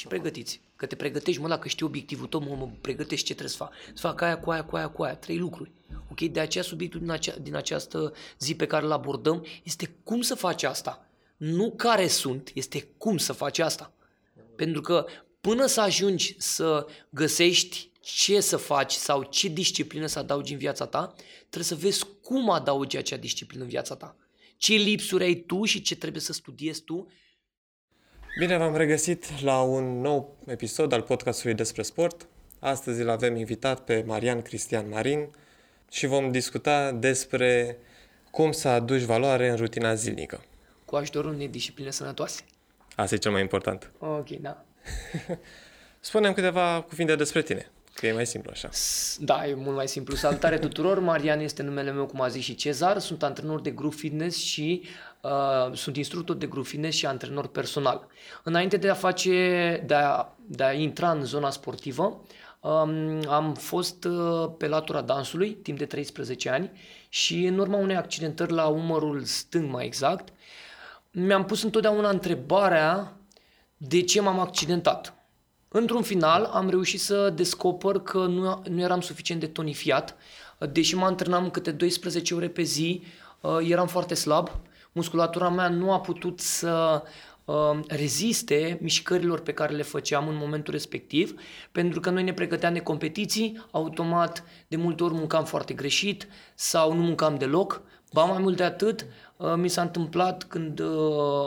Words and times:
și 0.00 0.06
pregătiți. 0.06 0.60
Că 0.76 0.86
te 0.86 0.96
pregătești, 0.96 1.40
mă, 1.40 1.48
dacă 1.48 1.68
știi 1.68 1.86
obiectivul 1.86 2.26
tău, 2.26 2.40
mă, 2.40 2.54
mă 2.54 2.68
pregătești 2.80 3.26
ce 3.26 3.34
trebuie 3.34 3.56
să 3.56 3.64
fac. 3.64 3.72
Să 3.94 4.06
fac 4.06 4.20
aia, 4.20 4.38
cu 4.38 4.50
aia, 4.50 4.64
cu 4.64 4.76
aia, 4.76 4.88
cu 4.88 5.02
aia. 5.02 5.14
Trei 5.14 5.38
lucruri. 5.38 5.70
Ok? 6.10 6.20
De 6.20 6.40
aceea 6.40 6.64
subiectul 6.64 7.00
din, 7.00 7.10
acea, 7.10 7.34
din 7.42 7.54
această 7.54 8.12
zi 8.38 8.54
pe 8.54 8.66
care 8.66 8.84
îl 8.84 8.92
abordăm 8.92 9.46
este 9.62 9.96
cum 10.04 10.20
să 10.20 10.34
faci 10.34 10.62
asta. 10.62 11.06
Nu 11.36 11.72
care 11.76 12.06
sunt, 12.06 12.50
este 12.54 12.88
cum 12.98 13.16
să 13.16 13.32
faci 13.32 13.58
asta. 13.58 13.92
Pentru 14.56 14.80
că 14.80 15.06
până 15.40 15.66
să 15.66 15.80
ajungi 15.80 16.34
să 16.38 16.86
găsești 17.10 17.90
ce 18.00 18.40
să 18.40 18.56
faci 18.56 18.92
sau 18.92 19.22
ce 19.22 19.48
disciplină 19.48 20.06
să 20.06 20.18
adaugi 20.18 20.52
în 20.52 20.58
viața 20.58 20.86
ta, 20.86 21.14
trebuie 21.38 21.64
să 21.64 21.74
vezi 21.74 22.04
cum 22.22 22.50
adaugi 22.50 22.96
acea 22.96 23.16
disciplină 23.16 23.62
în 23.62 23.68
viața 23.68 23.94
ta. 23.94 24.16
Ce 24.56 24.74
lipsuri 24.74 25.24
ai 25.24 25.34
tu 25.34 25.64
și 25.64 25.82
ce 25.82 25.96
trebuie 25.96 26.22
să 26.22 26.32
studiezi 26.32 26.82
tu. 26.82 27.06
Bine 28.38 28.56
v-am 28.56 28.76
regăsit 28.76 29.40
la 29.42 29.60
un 29.60 30.00
nou 30.00 30.36
episod 30.46 30.92
al 30.92 31.02
podcastului 31.02 31.54
despre 31.54 31.82
sport. 31.82 32.26
Astăzi 32.58 33.00
îl 33.00 33.08
avem 33.08 33.36
invitat 33.36 33.80
pe 33.80 34.02
Marian 34.06 34.42
Cristian 34.42 34.88
Marin 34.88 35.28
și 35.90 36.06
vom 36.06 36.30
discuta 36.30 36.92
despre 36.92 37.78
cum 38.30 38.52
să 38.52 38.68
aduci 38.68 39.02
valoare 39.02 39.48
în 39.48 39.56
rutina 39.56 39.94
zilnică. 39.94 40.44
Cu 40.84 40.96
ajutorul 40.96 41.32
unei 41.32 41.48
discipline 41.48 41.90
sănătoase. 41.90 42.42
Asta 42.96 43.14
e 43.14 43.18
cel 43.18 43.32
mai 43.32 43.40
important. 43.40 43.90
Ok, 43.98 44.28
da. 44.28 44.64
Spunem 46.00 46.32
câteva 46.32 46.84
cuvinte 46.88 47.16
despre 47.16 47.42
tine, 47.42 47.70
că 48.00 48.06
e 48.06 48.12
mai 48.12 48.26
simplu 48.26 48.50
așa. 48.52 48.68
Da, 49.18 49.46
e 49.46 49.54
mult 49.54 49.76
mai 49.76 49.88
simplu. 49.88 50.16
Salutare 50.16 50.58
tuturor, 50.58 50.98
Marian 50.98 51.40
este 51.40 51.62
numele 51.62 51.90
meu, 51.90 52.06
cum 52.06 52.20
a 52.20 52.28
zis 52.28 52.44
și 52.44 52.54
Cezar. 52.54 52.98
Sunt 52.98 53.22
antrenor 53.22 53.60
de 53.60 53.70
grup 53.70 53.94
fitness 53.94 54.38
și 54.38 54.82
uh, 55.20 55.74
sunt 55.74 55.96
instructor 55.96 56.36
de 56.36 56.46
grup 56.46 56.66
fitness 56.66 56.96
și 56.96 57.06
antrenor 57.06 57.46
personal. 57.46 58.06
Înainte 58.42 58.76
de 58.76 58.88
a 58.88 58.94
face, 58.94 59.82
de 59.86 59.94
a, 59.94 60.26
de 60.46 60.64
a 60.64 60.72
intra 60.72 61.10
în 61.10 61.24
zona 61.24 61.50
sportivă, 61.50 62.24
um, 62.60 63.20
am 63.28 63.54
fost 63.54 64.04
uh, 64.04 64.50
pe 64.58 64.66
latura 64.66 65.00
dansului 65.00 65.50
timp 65.50 65.78
de 65.78 65.84
13 65.84 66.48
ani 66.48 66.70
și 67.08 67.44
în 67.44 67.58
urma 67.58 67.76
unei 67.76 67.96
accidentări 67.96 68.52
la 68.52 68.66
umărul 68.66 69.24
stâng 69.24 69.70
mai 69.70 69.84
exact, 69.84 70.28
mi-am 71.10 71.44
pus 71.44 71.62
întotdeauna 71.62 72.10
întrebarea 72.10 73.16
de 73.76 74.02
ce 74.02 74.20
m-am 74.20 74.38
accidentat. 74.38 75.19
Într-un 75.72 76.02
final 76.02 76.44
am 76.44 76.68
reușit 76.68 77.00
să 77.00 77.30
descoper 77.30 77.98
că 77.98 78.18
nu, 78.18 78.62
nu 78.70 78.80
eram 78.80 79.00
suficient 79.00 79.40
de 79.40 79.46
tonifiat, 79.46 80.16
deși 80.72 80.94
mă 80.94 81.04
antrenam 81.04 81.50
câte 81.50 81.70
12 81.70 82.34
ore 82.34 82.48
pe 82.48 82.62
zi, 82.62 83.02
uh, 83.40 83.58
eram 83.68 83.86
foarte 83.86 84.14
slab, 84.14 84.50
musculatura 84.92 85.48
mea 85.48 85.68
nu 85.68 85.92
a 85.92 86.00
putut 86.00 86.40
să 86.40 87.02
uh, 87.44 87.78
reziste 87.88 88.78
mișcărilor 88.80 89.40
pe 89.40 89.52
care 89.52 89.74
le 89.74 89.82
făceam 89.82 90.28
în 90.28 90.36
momentul 90.36 90.72
respectiv, 90.72 91.40
pentru 91.72 92.00
că 92.00 92.10
noi 92.10 92.22
ne 92.22 92.32
pregăteam 92.32 92.72
de 92.72 92.80
competiții, 92.80 93.66
automat 93.70 94.44
de 94.68 94.76
multe 94.76 95.02
ori 95.02 95.14
muncam 95.14 95.44
foarte 95.44 95.74
greșit 95.74 96.28
sau 96.54 96.92
nu 96.92 97.02
muncam 97.02 97.36
deloc, 97.36 97.82
ba 98.12 98.24
mai 98.24 98.42
mult 98.42 98.56
de 98.56 98.64
atât, 98.64 99.06
uh, 99.36 99.54
mi 99.56 99.68
s-a 99.68 99.82
întâmplat 99.82 100.44
când 100.44 100.80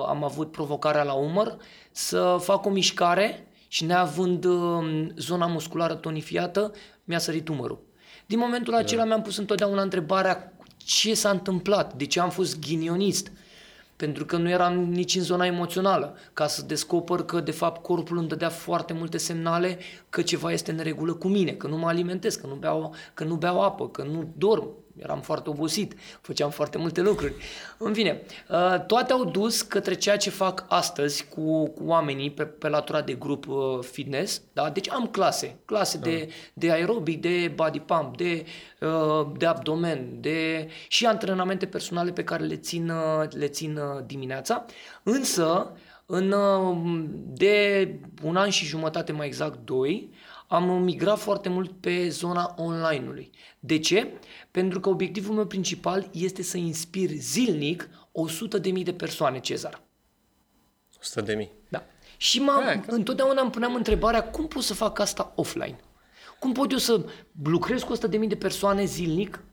am 0.07 0.23
avut 0.23 0.51
provocarea 0.51 1.03
la 1.03 1.13
umăr 1.13 1.57
să 1.91 2.37
fac 2.39 2.65
o 2.65 2.69
mișcare 2.69 3.47
și 3.73 3.85
neavând 3.85 4.45
uh, 4.45 5.07
zona 5.15 5.45
musculară 5.45 5.93
tonifiată, 5.93 6.71
mi-a 7.03 7.19
sărit 7.19 7.47
umărul. 7.47 7.79
Din 8.25 8.39
momentul 8.39 8.73
acela 8.73 9.05
mi-am 9.05 9.21
pus 9.21 9.37
întotdeauna 9.37 9.81
întrebarea 9.81 10.53
ce 10.77 11.13
s-a 11.13 11.29
întâmplat, 11.29 11.93
de 11.93 12.05
ce 12.05 12.19
am 12.19 12.29
fost 12.29 12.59
ghinionist, 12.59 13.31
pentru 13.95 14.25
că 14.25 14.37
nu 14.37 14.49
eram 14.49 14.77
nici 14.77 15.15
în 15.15 15.21
zona 15.21 15.45
emoțională, 15.45 16.17
ca 16.33 16.47
să 16.47 16.61
descoper 16.61 17.19
că 17.19 17.39
de 17.39 17.51
fapt 17.51 17.83
corpul 17.83 18.17
îmi 18.17 18.27
dădea 18.27 18.49
foarte 18.49 18.93
multe 18.93 19.17
semnale 19.17 19.77
că 20.09 20.21
ceva 20.21 20.51
este 20.51 20.71
în 20.71 20.79
regulă 20.79 21.13
cu 21.13 21.27
mine, 21.27 21.51
că 21.51 21.67
nu 21.67 21.77
mă 21.77 21.87
alimentez, 21.87 22.35
că 22.35 22.47
nu 22.47 22.55
beau, 22.55 22.95
că 23.13 23.23
nu 23.23 23.35
beau 23.35 23.61
apă, 23.61 23.89
că 23.89 24.03
nu 24.03 24.33
dorm, 24.37 24.67
eram 24.95 25.21
foarte 25.21 25.49
obosit, 25.49 25.93
făceam 26.21 26.49
foarte 26.49 26.77
multe 26.77 27.01
lucruri. 27.01 27.33
În 27.77 27.93
fine, 27.93 28.21
uh, 28.49 28.85
toate 28.87 29.13
au 29.13 29.25
dus 29.25 29.61
către 29.61 29.93
ceea 29.93 30.17
ce 30.17 30.29
fac 30.29 30.65
astăzi 30.67 31.25
cu, 31.27 31.67
cu 31.69 31.83
oamenii 31.85 32.31
pe, 32.31 32.45
pe 32.45 32.69
latura 32.69 33.01
de 33.01 33.13
grup 33.13 33.47
uh, 33.47 33.79
fitness. 33.81 34.41
Da? 34.53 34.69
Deci 34.69 34.89
am 34.89 35.07
clase, 35.07 35.59
clase 35.65 35.97
da. 35.97 36.09
de, 36.09 36.29
de 36.53 36.71
aerobic, 36.71 37.21
de 37.21 37.51
body 37.55 37.79
pump, 37.79 38.17
de, 38.17 38.45
uh, 38.79 39.27
de 39.37 39.45
abdomen, 39.45 40.07
de 40.19 40.67
și 40.87 41.05
antrenamente 41.05 41.65
personale 41.65 42.11
pe 42.11 42.23
care 42.23 42.43
le 42.43 42.55
țin, 42.55 42.91
le 43.29 43.47
țin 43.47 43.79
dimineața. 44.05 44.65
Însă, 45.03 45.71
în, 46.05 46.35
de 47.33 47.87
un 48.23 48.35
an 48.35 48.49
și 48.49 48.65
jumătate, 48.65 49.11
mai 49.11 49.27
exact 49.27 49.59
doi, 49.65 50.09
am 50.53 50.83
migrat 50.83 51.19
foarte 51.19 51.49
mult 51.49 51.71
pe 51.79 52.09
zona 52.09 52.55
online-ului. 52.57 53.29
De 53.59 53.79
ce? 53.79 54.13
Pentru 54.51 54.79
că 54.79 54.89
obiectivul 54.89 55.35
meu 55.35 55.45
principal 55.45 56.09
este 56.11 56.43
să 56.43 56.57
inspir 56.57 57.09
zilnic 57.09 57.89
100.000 58.61 58.83
de 58.83 58.93
persoane, 58.93 59.39
Cezar. 59.39 59.81
100.000? 61.21 61.47
Da. 61.69 61.83
Și 62.17 62.39
mă, 62.39 62.81
întotdeauna 62.87 63.41
îmi 63.41 63.51
puneam 63.51 63.75
întrebarea 63.75 64.23
cum 64.23 64.47
pot 64.47 64.63
să 64.63 64.73
fac 64.73 64.99
asta 64.99 65.33
offline? 65.35 65.79
Cum 66.39 66.51
pot 66.51 66.71
eu 66.71 66.77
să 66.77 67.05
lucrez 67.43 67.81
cu 67.81 67.97
100.000 67.97 68.27
de 68.27 68.35
persoane 68.35 68.85
zilnic 68.85 69.43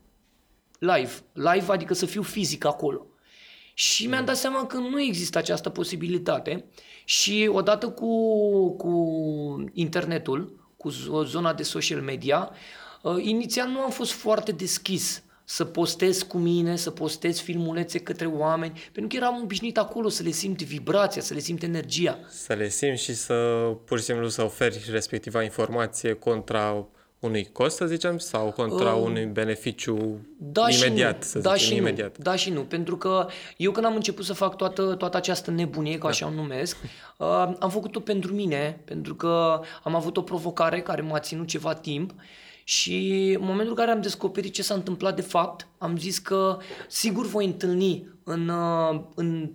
live? 0.79 1.11
Live 1.33 1.65
adică 1.71 1.93
să 1.93 2.05
fiu 2.05 2.21
fizic 2.21 2.65
acolo. 2.65 3.05
Și 3.73 4.07
mi-am 4.07 4.25
dat 4.25 4.37
seama 4.37 4.65
că 4.65 4.77
nu 4.77 5.01
există 5.01 5.37
această 5.37 5.69
posibilitate 5.69 6.65
și 7.05 7.49
odată 7.53 7.89
cu, 7.89 8.75
cu 8.75 8.91
internetul, 9.73 10.60
cu 10.81 10.89
zona 11.23 11.53
de 11.53 11.63
social 11.63 12.01
media, 12.01 12.49
uh, 13.01 13.15
inițial 13.23 13.67
nu 13.67 13.79
am 13.79 13.89
fost 13.89 14.11
foarte 14.11 14.51
deschis 14.51 15.23
să 15.43 15.65
postez 15.65 16.21
cu 16.21 16.37
mine, 16.37 16.75
să 16.75 16.91
postez 16.91 17.39
filmulețe 17.39 17.99
către 17.99 18.25
oameni, 18.25 18.81
pentru 18.91 19.07
că 19.07 19.15
eram 19.15 19.41
obișnuit 19.43 19.77
acolo 19.77 20.09
să 20.09 20.23
le 20.23 20.29
simt 20.29 20.61
vibrația, 20.61 21.21
să 21.21 21.33
le 21.33 21.39
simt 21.39 21.63
energia. 21.63 22.19
Să 22.29 22.53
le 22.53 22.69
simți 22.69 23.03
și 23.03 23.13
să 23.13 23.33
pur 23.85 23.97
și 23.99 24.03
simplu 24.03 24.27
să 24.27 24.43
oferi 24.43 24.87
respectiva 24.89 25.43
informație 25.43 26.13
contra 26.13 26.87
unui 27.21 27.49
cost, 27.51 27.75
să 27.75 27.85
zicem, 27.85 28.17
sau 28.17 28.51
contra 28.51 28.93
uh, 28.93 29.03
unui 29.03 29.25
beneficiu 29.25 30.19
da 30.37 30.69
imediat, 30.69 31.23
și 31.23 31.29
să 31.29 31.39
da 31.39 31.53
zicem, 31.53 31.69
și 31.69 31.75
imediat? 31.75 32.17
Nu, 32.17 32.23
da 32.23 32.35
și 32.35 32.49
nu, 32.49 32.61
pentru 32.61 32.97
că 32.97 33.27
eu 33.57 33.71
când 33.71 33.85
am 33.85 33.95
început 33.95 34.25
să 34.25 34.33
fac 34.33 34.55
toată, 34.55 34.95
toată 34.95 35.17
această 35.17 35.51
nebunie, 35.51 35.93
ca 35.97 36.03
da. 36.03 36.07
așa 36.07 36.25
o 36.25 36.29
numesc, 36.29 36.77
uh, 37.17 37.27
am 37.59 37.69
făcut-o 37.69 37.99
pentru 37.99 38.33
mine, 38.33 38.81
pentru 38.85 39.15
că 39.15 39.61
am 39.83 39.95
avut 39.95 40.17
o 40.17 40.21
provocare 40.21 40.81
care 40.81 41.01
m-a 41.01 41.19
ținut 41.19 41.47
ceva 41.47 41.73
timp 41.73 42.13
și 42.63 43.31
în 43.39 43.45
momentul 43.45 43.69
în 43.69 43.75
care 43.75 43.91
am 43.91 44.01
descoperit 44.01 44.53
ce 44.53 44.63
s-a 44.63 44.73
întâmplat 44.73 45.15
de 45.15 45.21
fapt, 45.21 45.67
am 45.77 45.97
zis 45.97 46.19
că 46.19 46.57
sigur 46.87 47.25
voi 47.25 47.45
întâlni 47.45 48.07
în, 48.23 48.47
uh, 48.47 49.01
în, 49.15 49.51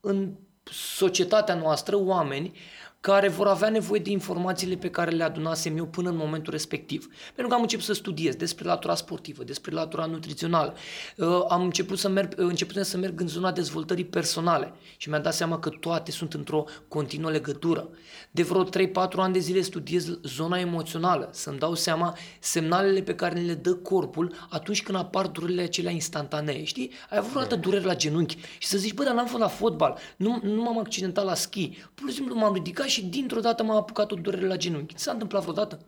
în 0.00 0.32
societatea 0.72 1.54
noastră 1.54 1.96
oameni 1.96 2.52
care 3.00 3.28
vor 3.28 3.46
avea 3.46 3.68
nevoie 3.68 4.00
de 4.00 4.10
informațiile 4.10 4.76
pe 4.76 4.90
care 4.90 5.10
le 5.10 5.24
adunasem 5.24 5.76
eu 5.76 5.86
până 5.86 6.08
în 6.08 6.16
momentul 6.16 6.52
respectiv. 6.52 7.06
Pentru 7.24 7.46
că 7.46 7.54
am 7.54 7.60
început 7.60 7.84
să 7.84 7.92
studiez 7.92 8.34
despre 8.34 8.64
latura 8.64 8.94
sportivă, 8.94 9.44
despre 9.44 9.74
latura 9.74 10.04
nutrițională. 10.04 10.74
Uh, 11.16 11.44
am 11.48 11.62
început 11.62 11.98
să 11.98 12.08
merg, 12.08 12.32
uh, 12.38 12.44
început 12.44 12.84
să 12.84 12.96
merg 12.96 13.20
în 13.20 13.28
zona 13.28 13.52
dezvoltării 13.52 14.04
personale 14.04 14.72
și 14.96 15.08
mi-am 15.08 15.22
dat 15.22 15.34
seama 15.34 15.58
că 15.58 15.68
toate 15.68 16.10
sunt 16.10 16.34
într-o 16.34 16.64
continuă 16.88 17.30
legătură. 17.30 17.88
De 18.30 18.42
vreo 18.42 18.64
3-4 18.64 19.22
ani 19.22 19.32
de 19.32 19.38
zile 19.38 19.60
studiez 19.60 20.18
zona 20.22 20.58
emoțională, 20.58 21.28
să-mi 21.32 21.58
dau 21.58 21.74
seama 21.74 22.16
semnalele 22.38 23.02
pe 23.02 23.14
care 23.14 23.40
le 23.40 23.54
dă 23.54 23.74
corpul 23.74 24.34
atunci 24.50 24.82
când 24.82 24.98
apar 24.98 25.26
durerile 25.26 25.62
acelea 25.62 25.92
instantanee. 25.92 26.64
Știi? 26.64 26.90
Ai 27.10 27.18
avut 27.18 27.30
vreodată 27.30 27.56
dureri 27.56 27.84
la 27.84 27.96
genunchi 27.96 28.36
și 28.58 28.68
să 28.68 28.78
zici, 28.78 28.94
bă, 28.94 29.04
dar 29.04 29.14
n-am 29.14 29.26
fost 29.26 29.42
la 29.42 29.48
fotbal, 29.48 29.98
nu, 30.16 30.40
nu 30.42 30.62
m-am 30.62 30.78
accidentat 30.78 31.24
la 31.24 31.34
schi, 31.34 31.78
pur 31.94 32.08
și 32.08 32.14
simplu 32.14 32.34
m-am 32.34 32.54
ridicat 32.54 32.88
și 32.90 33.04
dintr-o 33.04 33.40
dată 33.40 33.62
m-a 33.62 33.76
apucat 33.76 34.10
o 34.10 34.14
durere 34.14 34.46
la 34.46 34.56
genunchi. 34.56 34.94
S-a 34.96 35.12
întâmplat 35.12 35.42
vreodată? 35.42 35.78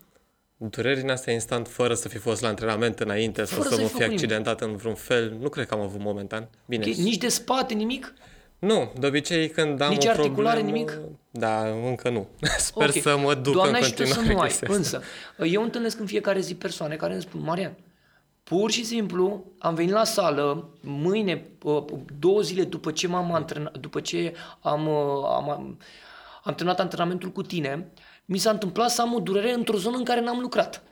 Dureri 0.56 1.00
din 1.00 1.10
astea 1.10 1.32
instant, 1.32 1.68
fără 1.68 1.94
să 1.94 2.08
fi 2.08 2.16
fost 2.16 2.40
la 2.40 2.48
antrenament 2.48 3.00
înainte 3.00 3.42
fără 3.42 3.68
sau 3.68 3.76
să 3.76 3.82
mă 3.82 3.88
fi 3.88 4.02
accidentat 4.02 4.60
nimic. 4.60 4.74
în 4.74 4.80
vreun 4.80 4.94
fel, 4.94 5.36
nu 5.40 5.48
cred 5.48 5.66
că 5.66 5.74
am 5.74 5.80
avut 5.80 6.00
momentan. 6.00 6.48
Bine. 6.66 6.84
Okay. 6.84 7.02
Nici 7.02 7.16
de 7.16 7.28
spate, 7.28 7.74
nimic? 7.74 8.14
Nu, 8.58 8.92
de 8.98 9.06
obicei 9.06 9.48
când 9.48 9.80
am 9.80 9.90
Nici 9.90 10.04
o 10.04 10.08
articulare, 10.08 10.60
problemă, 10.60 10.76
nimic? 10.76 11.00
Da, 11.30 11.66
încă 11.68 12.10
nu. 12.10 12.28
Sper 12.58 12.88
okay. 12.88 13.00
să 13.00 13.16
mă 13.16 13.34
duc 13.34 13.52
Doamne 13.52 13.78
în 13.78 13.84
continuare 13.84 14.14
continuare. 14.14 14.50
să 14.50 14.64
nu 14.66 14.70
ai. 14.70 14.76
Însă, 14.78 15.02
eu 15.44 15.62
întâlnesc 15.62 16.00
în 16.00 16.06
fiecare 16.06 16.40
zi 16.40 16.54
persoane 16.54 16.96
care 16.96 17.12
îmi 17.12 17.22
spun, 17.22 17.40
Marian, 17.40 17.76
Pur 18.42 18.70
și 18.70 18.84
simplu 18.84 19.44
am 19.58 19.74
venit 19.74 19.92
la 19.92 20.04
sală 20.04 20.68
mâine, 20.80 21.46
două 22.18 22.40
zile 22.40 22.64
după 22.64 22.92
ce 22.92 23.06
m-am 23.06 23.32
antrenat, 23.32 23.78
după 23.78 24.00
ce 24.00 24.34
am, 24.60 24.88
am, 24.88 25.50
am, 25.50 25.78
am 26.42 26.54
terminat 26.54 26.80
antrenamentul 26.80 27.30
cu 27.30 27.42
tine, 27.42 27.92
mi 28.24 28.38
s-a 28.38 28.50
întâmplat 28.50 28.90
să 28.90 29.02
am 29.02 29.14
o 29.14 29.20
durere 29.20 29.52
într-o 29.52 29.76
zonă 29.76 29.96
în 29.96 30.04
care 30.04 30.20
n-am 30.20 30.40
lucrat. 30.40 30.82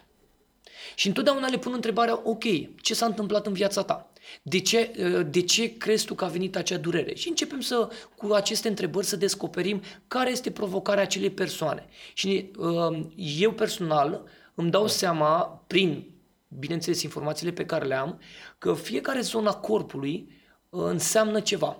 Și 0.94 1.06
întotdeauna 1.06 1.48
le 1.48 1.58
pun 1.58 1.72
întrebarea, 1.72 2.20
ok, 2.24 2.44
ce 2.82 2.94
s-a 2.94 3.06
întâmplat 3.06 3.46
în 3.46 3.52
viața 3.52 3.82
ta? 3.82 4.12
De 4.42 4.60
ce, 4.60 4.90
de 5.30 5.40
ce 5.42 5.76
crezi 5.76 6.04
tu 6.04 6.14
că 6.14 6.24
a 6.24 6.28
venit 6.28 6.56
acea 6.56 6.76
durere? 6.76 7.14
Și 7.14 7.28
începem 7.28 7.60
să, 7.60 7.88
cu 8.16 8.32
aceste 8.32 8.68
întrebări 8.68 9.06
să 9.06 9.16
descoperim 9.16 9.82
care 10.08 10.30
este 10.30 10.50
provocarea 10.50 11.02
acelei 11.02 11.30
persoane. 11.30 11.86
Și 12.14 12.50
uh, 12.58 13.00
eu 13.16 13.52
personal 13.52 14.22
îmi 14.54 14.70
dau 14.70 14.86
seama, 14.86 15.62
prin, 15.66 16.10
bineînțeles, 16.58 17.02
informațiile 17.02 17.52
pe 17.52 17.66
care 17.66 17.86
le 17.86 17.94
am, 17.94 18.20
că 18.58 18.74
fiecare 18.74 19.20
zona 19.20 19.52
corpului 19.52 20.28
uh, 20.68 20.84
înseamnă 20.84 21.40
ceva. 21.40 21.76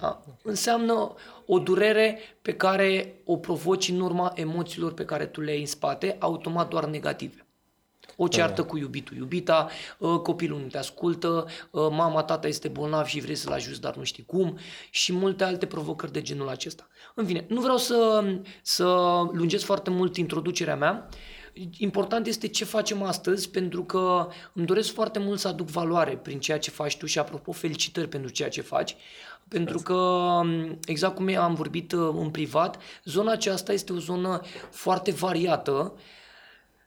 Da? 0.00 0.20
Înseamnă 0.42 1.14
o 1.52 1.58
durere 1.58 2.18
pe 2.42 2.54
care 2.54 3.20
o 3.24 3.36
provoci 3.36 3.88
în 3.88 4.00
urma 4.00 4.32
emoțiilor 4.34 4.92
pe 4.92 5.04
care 5.04 5.26
tu 5.26 5.40
le 5.40 5.50
ai 5.50 5.60
în 5.60 5.66
spate, 5.66 6.16
automat 6.18 6.68
doar 6.68 6.84
negative. 6.84 7.46
O 8.16 8.28
ceartă 8.28 8.62
cu 8.64 8.78
iubitul, 8.78 9.16
iubita, 9.16 9.68
ă, 10.00 10.18
copilul 10.18 10.60
nu 10.60 10.66
te 10.66 10.78
ascultă, 10.78 11.46
ă, 11.74 11.90
mama, 11.90 12.22
tata 12.22 12.48
este 12.48 12.68
bolnav 12.68 13.06
și 13.06 13.20
vrei 13.20 13.34
să-l 13.34 13.52
ajuți, 13.52 13.80
dar 13.80 13.96
nu 13.96 14.04
știi 14.04 14.24
cum 14.24 14.58
și 14.90 15.12
multe 15.12 15.44
alte 15.44 15.66
provocări 15.66 16.12
de 16.12 16.22
genul 16.22 16.48
acesta. 16.48 16.88
În 17.14 17.26
fine, 17.26 17.44
nu 17.48 17.60
vreau 17.60 17.76
să, 17.76 18.24
să 18.62 18.84
lungesc 19.32 19.64
foarte 19.64 19.90
mult 19.90 20.16
introducerea 20.16 20.76
mea, 20.76 21.08
Important 21.76 22.26
este 22.26 22.48
ce 22.48 22.64
facem 22.64 23.02
astăzi, 23.02 23.50
pentru 23.50 23.84
că 23.84 24.28
îmi 24.52 24.66
doresc 24.66 24.92
foarte 24.92 25.18
mult 25.18 25.38
să 25.38 25.48
aduc 25.48 25.68
valoare 25.68 26.16
prin 26.16 26.40
ceea 26.40 26.58
ce 26.58 26.70
faci 26.70 26.96
tu 26.96 27.06
și, 27.06 27.18
apropo, 27.18 27.52
felicitări 27.52 28.08
pentru 28.08 28.30
ceea 28.30 28.48
ce 28.48 28.60
faci, 28.60 28.96
pentru 29.48 29.78
că, 29.78 30.40
exact 30.84 31.14
cum 31.14 31.36
am 31.36 31.54
vorbit 31.54 31.92
ă, 31.92 32.10
în 32.10 32.30
privat, 32.30 32.78
zona 33.04 33.32
aceasta 33.32 33.72
este 33.72 33.92
o 33.92 33.98
zonă 33.98 34.40
foarte 34.70 35.10
variată, 35.10 35.94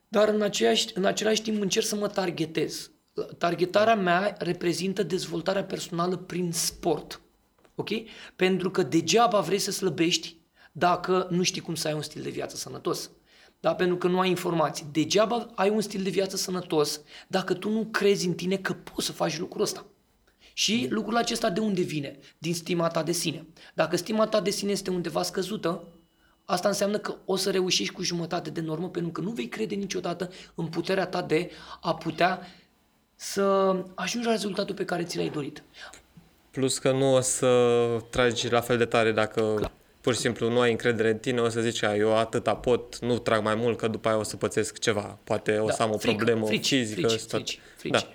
dar 0.08 0.28
în, 0.28 0.42
aceeași, 0.42 0.88
în 0.94 1.06
același 1.06 1.42
timp 1.42 1.62
încerc 1.62 1.86
să 1.86 1.96
mă 1.96 2.08
targetez. 2.08 2.92
Targetarea 3.38 3.96
mea 3.96 4.36
reprezintă 4.40 5.04
dezvoltarea 5.04 5.64
personală 5.64 6.16
prin 6.16 6.52
sport. 6.52 7.22
Ok? 7.76 7.90
Pentru 8.36 8.72
că 8.72 8.84
degeaba 8.84 9.40
vrei 9.40 9.60
să 9.60 9.72
slăbești 9.72 10.38
dacă 10.72 11.28
nu 11.30 11.44
știi 11.44 11.62
cum 11.62 11.76
să 11.76 11.88
ai 11.88 11.94
un 11.94 12.02
stil 12.02 12.22
de 12.22 12.30
viață 12.30 12.56
sănătos. 12.56 13.12
Da? 13.64 13.76
Pentru 13.76 13.98
că 13.98 14.08
nu 14.08 14.20
ai 14.20 14.30
informații. 14.30 14.86
Degeaba 14.92 15.52
ai 15.56 15.70
un 15.70 15.82
stil 15.82 16.04
de 16.04 16.10
viață 16.10 16.36
sănătos 16.36 17.02
dacă 17.28 17.54
tu 17.54 17.70
nu 17.70 17.88
crezi 17.92 18.28
în 18.28 18.34
tine 18.34 18.56
că 18.56 18.74
poți 18.74 19.06
să 19.06 19.12
faci 19.12 19.40
lucrul 19.40 19.62
ăsta. 19.62 19.86
Și 20.54 20.88
lucrul 20.90 21.18
acesta 21.18 21.50
de 21.50 21.60
unde 21.60 21.82
vine? 21.82 22.20
Din 22.38 22.54
stima 22.54 22.88
ta 22.88 23.04
de 23.04 23.12
sine. 23.12 23.46
Dacă 23.74 23.96
stima 23.96 24.28
ta 24.28 24.42
de 24.42 24.50
sine 24.50 24.72
este 24.72 24.90
undeva 24.90 25.22
scăzută, 25.22 25.84
Asta 26.46 26.68
înseamnă 26.68 26.98
că 26.98 27.16
o 27.26 27.36
să 27.36 27.52
reușești 27.52 27.94
cu 27.94 28.02
jumătate 28.02 28.50
de 28.50 28.62
normă 28.62 28.90
pentru 28.90 29.12
că 29.12 29.22
nu 29.22 29.32
vei 29.32 29.48
crede 29.48 29.76
niciodată 29.76 30.32
în 30.56 30.68
puterea 30.68 31.06
ta 31.06 31.22
de 31.22 31.52
a 31.82 31.96
putea 31.96 32.40
să 33.16 33.76
ajungi 33.96 34.28
la 34.28 34.34
rezultatul 34.34 34.76
pe 34.76 34.86
care 34.86 35.04
ți 35.04 35.18
l-ai 35.18 35.30
dorit. 35.30 35.64
Plus 36.52 36.78
că 36.78 36.92
nu 36.92 37.14
o 37.14 37.20
să 37.20 37.48
tragi 38.10 38.50
la 38.50 38.62
fel 38.62 38.78
de 38.78 38.86
tare 38.86 39.12
dacă 39.12 39.54
Clar. 39.56 39.72
Pur 40.04 40.14
și 40.14 40.20
simplu 40.20 40.50
nu 40.50 40.60
ai 40.60 40.72
încredere 40.72 41.10
în 41.10 41.18
tine, 41.18 41.42
o 41.42 41.50
să 41.50 41.62
zici, 41.62 41.82
eu 41.82 42.18
atâta 42.18 42.56
pot, 42.56 43.00
nu 43.00 43.18
trag 43.18 43.44
mai 43.44 43.56
mult, 43.56 43.78
că 43.78 43.88
după 43.88 44.08
aia 44.08 44.18
o 44.18 44.24
să 44.24 44.38
pățesc 44.38 44.80
ceva. 44.80 45.20
Poate 45.24 45.58
o 45.58 45.66
da. 45.66 45.74
să 45.74 45.84
am 45.84 45.92
o 45.92 45.98
frică, 45.98 46.16
problemă 46.16 46.46
frici, 46.46 46.68
fizică. 46.68 47.08
Frici, 47.08 47.22
frici, 47.22 47.60
frici. 47.76 47.92
Da. 47.92 48.08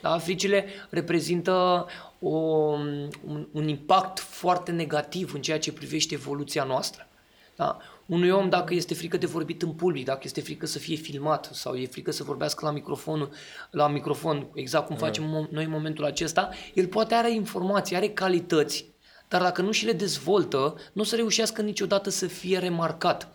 Da, 0.00 0.18
fricile 0.18 0.64
reprezintă 0.90 1.86
o, 2.18 2.28
un, 2.28 3.08
un 3.52 3.68
impact 3.68 4.18
foarte 4.18 4.70
negativ 4.70 5.34
în 5.34 5.42
ceea 5.42 5.58
ce 5.58 5.72
privește 5.72 6.14
evoluția 6.14 6.64
noastră. 6.64 7.08
Da? 7.56 7.76
Unui 8.06 8.30
om, 8.30 8.48
dacă 8.48 8.74
este 8.74 8.94
frică 8.94 9.16
de 9.16 9.26
vorbit 9.26 9.62
în 9.62 9.72
public, 9.72 10.04
dacă 10.04 10.20
este 10.22 10.40
frică 10.40 10.66
să 10.66 10.78
fie 10.78 10.96
filmat 10.96 11.50
sau 11.52 11.74
e 11.74 11.86
frică 11.86 12.10
să 12.10 12.22
vorbească 12.22 12.64
la, 12.64 12.72
microfon, 12.72 13.32
la 13.70 13.88
microfon, 13.88 14.46
exact 14.54 14.86
cum 14.86 14.94
mm. 14.94 15.00
facem 15.00 15.48
noi 15.50 15.64
în 15.64 15.70
momentul 15.70 16.04
acesta, 16.04 16.48
el 16.74 16.86
poate 16.86 17.14
are 17.14 17.34
informații, 17.34 17.96
are 17.96 18.08
calități, 18.08 18.93
dar 19.28 19.42
dacă 19.42 19.62
nu 19.62 19.70
și 19.70 19.84
le 19.84 19.92
dezvoltă, 19.92 20.74
nu 20.92 21.02
o 21.02 21.04
să 21.04 21.16
reușească 21.16 21.62
niciodată 21.62 22.10
să 22.10 22.26
fie 22.26 22.58
remarcat. 22.58 23.28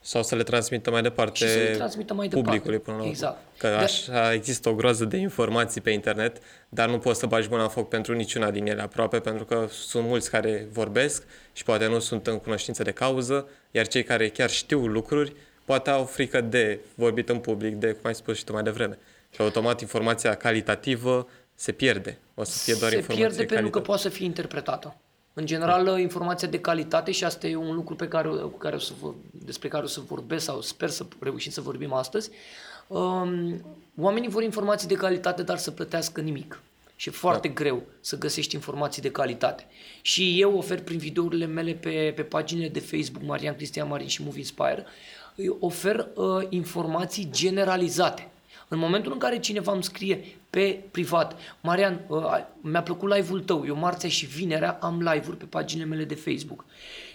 Sau 0.00 0.22
să 0.22 0.34
le 0.34 0.42
transmită 0.42 0.90
mai 0.90 1.02
departe 1.02 1.46
și 1.46 1.52
să 1.52 1.58
le 1.58 1.74
transmită 1.76 2.14
mai 2.14 2.28
publicului 2.28 2.78
departe. 2.78 2.84
până 2.84 2.96
la 2.96 3.02
urmă. 3.02 3.12
Exact. 3.12 3.38
Că 3.56 3.66
așa 3.66 4.32
există 4.32 4.68
o 4.68 4.74
groază 4.74 5.04
de 5.04 5.16
informații 5.16 5.80
pe 5.80 5.90
internet, 5.90 6.36
dar 6.68 6.88
nu 6.88 6.98
poți 6.98 7.18
să 7.18 7.26
bagi 7.26 7.48
mâna 7.50 7.62
în 7.62 7.68
foc 7.68 7.88
pentru 7.88 8.14
niciuna 8.14 8.50
din 8.50 8.66
ele 8.66 8.82
aproape, 8.82 9.20
pentru 9.20 9.44
că 9.44 9.68
sunt 9.70 10.04
mulți 10.04 10.30
care 10.30 10.68
vorbesc 10.72 11.22
și 11.52 11.64
poate 11.64 11.86
nu 11.86 11.98
sunt 11.98 12.26
în 12.26 12.38
cunoștință 12.38 12.82
de 12.82 12.90
cauză, 12.90 13.48
iar 13.70 13.86
cei 13.86 14.02
care 14.02 14.28
chiar 14.28 14.50
știu 14.50 14.86
lucruri 14.86 15.32
poate 15.64 15.90
au 15.90 16.04
frică 16.04 16.40
de 16.40 16.80
vorbit 16.94 17.28
în 17.28 17.38
public, 17.38 17.74
de 17.74 17.92
cum 17.92 18.00
ai 18.02 18.14
spus 18.14 18.36
și 18.36 18.44
tu 18.44 18.52
mai 18.52 18.62
devreme. 18.62 18.98
Și 19.30 19.40
automat 19.40 19.80
informația 19.80 20.34
calitativă 20.34 21.28
se 21.54 21.72
pierde. 21.72 22.18
O 22.34 22.44
să 22.44 22.58
fie 22.64 22.74
doar 22.78 22.90
se 22.90 22.96
informație 22.96 23.26
pierde 23.26 23.36
pentru 23.36 23.54
calitativă. 23.54 23.80
că 23.80 23.86
poate 23.86 24.02
să 24.02 24.08
fie 24.08 24.24
interpretată. 24.24 24.96
În 25.38 25.46
general, 25.46 25.98
informația 25.98 26.48
de 26.48 26.60
calitate 26.60 27.10
și 27.10 27.24
asta 27.24 27.46
e 27.46 27.56
un 27.56 27.74
lucru 27.74 27.94
pe 27.94 28.08
care, 28.08 28.30
care 28.58 28.74
o 28.74 28.78
să 28.78 28.92
vă, 29.00 29.12
despre 29.30 29.68
care 29.68 29.84
o 29.84 29.86
să 29.86 30.00
vorbesc 30.06 30.44
sau 30.44 30.60
sper 30.60 30.88
să 30.88 31.06
reușim 31.18 31.50
să 31.50 31.60
vorbim 31.60 31.92
astăzi. 31.92 32.30
Um, 32.86 33.64
oamenii 34.00 34.28
vor 34.28 34.42
informații 34.42 34.88
de 34.88 34.94
calitate, 34.94 35.42
dar 35.42 35.56
să 35.56 35.70
plătească 35.70 36.20
nimic. 36.20 36.60
Și 36.96 37.08
e 37.08 37.12
foarte 37.12 37.48
da. 37.48 37.54
greu 37.54 37.82
să 38.00 38.18
găsești 38.18 38.54
informații 38.54 39.02
de 39.02 39.10
calitate. 39.10 39.66
Și 40.02 40.40
eu 40.40 40.56
ofer 40.56 40.82
prin 40.82 40.98
videourile 40.98 41.46
mele 41.46 41.72
pe, 41.72 42.12
pe 42.16 42.22
paginile 42.22 42.68
de 42.68 42.80
Facebook, 42.80 43.22
Marian 43.24 43.54
Cristian 43.54 43.88
Marin 43.88 44.08
și 44.08 44.22
Move 44.22 44.38
Inspire, 44.38 44.84
ofer 45.58 46.08
uh, 46.14 46.46
informații 46.48 47.28
generalizate. 47.30 48.28
În 48.68 48.78
momentul 48.78 49.12
în 49.12 49.18
care 49.18 49.38
cineva 49.38 49.72
îmi 49.72 49.84
scrie 49.84 50.24
pe 50.50 50.84
privat, 50.90 51.38
Marian, 51.60 52.00
uh, 52.08 52.24
mi-a 52.60 52.82
plăcut 52.82 53.14
live-ul 53.14 53.40
tău, 53.40 53.64
eu 53.66 53.76
marțea 53.76 54.08
și 54.08 54.26
vinerea 54.26 54.78
am 54.80 54.98
live-uri 55.12 55.36
pe 55.36 55.44
paginile 55.44 55.88
mele 55.88 56.04
de 56.04 56.14
Facebook. 56.14 56.64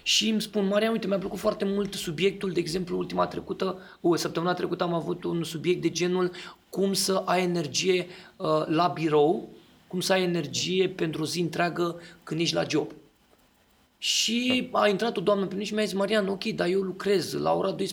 Și 0.03 0.29
îmi 0.29 0.41
spun, 0.41 0.67
Marian, 0.67 0.91
uite, 0.91 1.07
mi-a 1.07 1.17
plăcut 1.17 1.39
foarte 1.39 1.65
mult 1.65 1.93
subiectul, 1.93 2.51
de 2.51 2.59
exemplu, 2.59 2.97
ultima 2.97 3.27
trecută, 3.27 3.79
o, 4.01 4.15
săptămâna 4.15 4.53
trecută 4.53 4.83
am 4.83 4.93
avut 4.93 5.23
un 5.23 5.43
subiect 5.43 5.81
de 5.81 5.89
genul 5.89 6.31
cum 6.69 6.93
să 6.93 7.21
ai 7.25 7.43
energie 7.43 8.07
uh, 8.35 8.63
la 8.65 8.87
birou, 8.87 9.49
cum 9.87 9.99
să 9.99 10.13
ai 10.13 10.23
energie 10.23 10.89
pentru 10.89 11.21
o 11.21 11.25
zi 11.25 11.39
întreagă 11.39 12.01
când 12.23 12.39
ești 12.39 12.55
la 12.55 12.63
job. 12.69 12.91
Și 14.03 14.69
a 14.71 14.87
intrat 14.87 15.17
o 15.17 15.21
doamnă 15.21 15.45
pe 15.45 15.53
mine 15.53 15.65
și 15.65 15.73
mi-a 15.73 15.83
zis, 15.83 15.93
Marian, 15.93 16.27
ok, 16.27 16.43
dar 16.43 16.67
eu 16.67 16.81
lucrez, 16.81 17.33
la 17.33 17.53
ora 17.53 17.75
12.1 17.75 17.83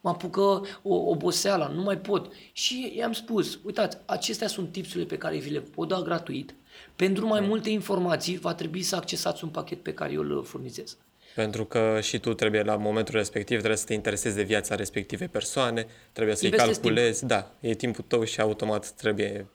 mă 0.00 0.10
apucă 0.10 0.40
o 0.82 0.94
oboseala, 0.94 1.68
nu 1.68 1.82
mai 1.82 1.98
pot. 1.98 2.32
Și 2.52 2.92
i-am 2.96 3.12
spus, 3.12 3.58
uitați, 3.64 3.98
acestea 4.06 4.46
sunt 4.46 4.72
tipsurile 4.72 5.06
pe 5.06 5.16
care 5.16 5.38
vi 5.38 5.50
le 5.50 5.60
pot 5.60 5.88
da 5.88 6.00
gratuit. 6.00 6.54
Pentru 6.96 7.26
mai 7.26 7.40
multe 7.40 7.70
informații 7.70 8.38
va 8.38 8.54
trebui 8.54 8.82
să 8.82 8.96
accesați 8.96 9.44
un 9.44 9.50
pachet 9.50 9.82
pe 9.82 9.92
care 9.92 10.12
eu 10.12 10.20
îl 10.20 10.44
furnizez. 10.44 10.96
Pentru 11.34 11.64
că 11.64 11.98
și 12.02 12.18
tu 12.18 12.34
trebuie 12.34 12.62
la 12.62 12.76
momentul 12.76 13.14
respectiv, 13.14 13.56
trebuie 13.56 13.78
să 13.78 13.86
te 13.86 13.94
interesezi 13.94 14.36
de 14.36 14.42
viața 14.42 14.74
respectivei 14.74 15.28
persoane, 15.28 15.86
trebuie 16.12 16.36
să-i 16.36 16.50
calculezi, 16.50 17.18
timp. 17.18 17.30
da, 17.30 17.54
e 17.60 17.74
timpul 17.74 18.04
tău 18.06 18.24
și 18.24 18.40
automat 18.40 18.90
trebuie 18.90 19.46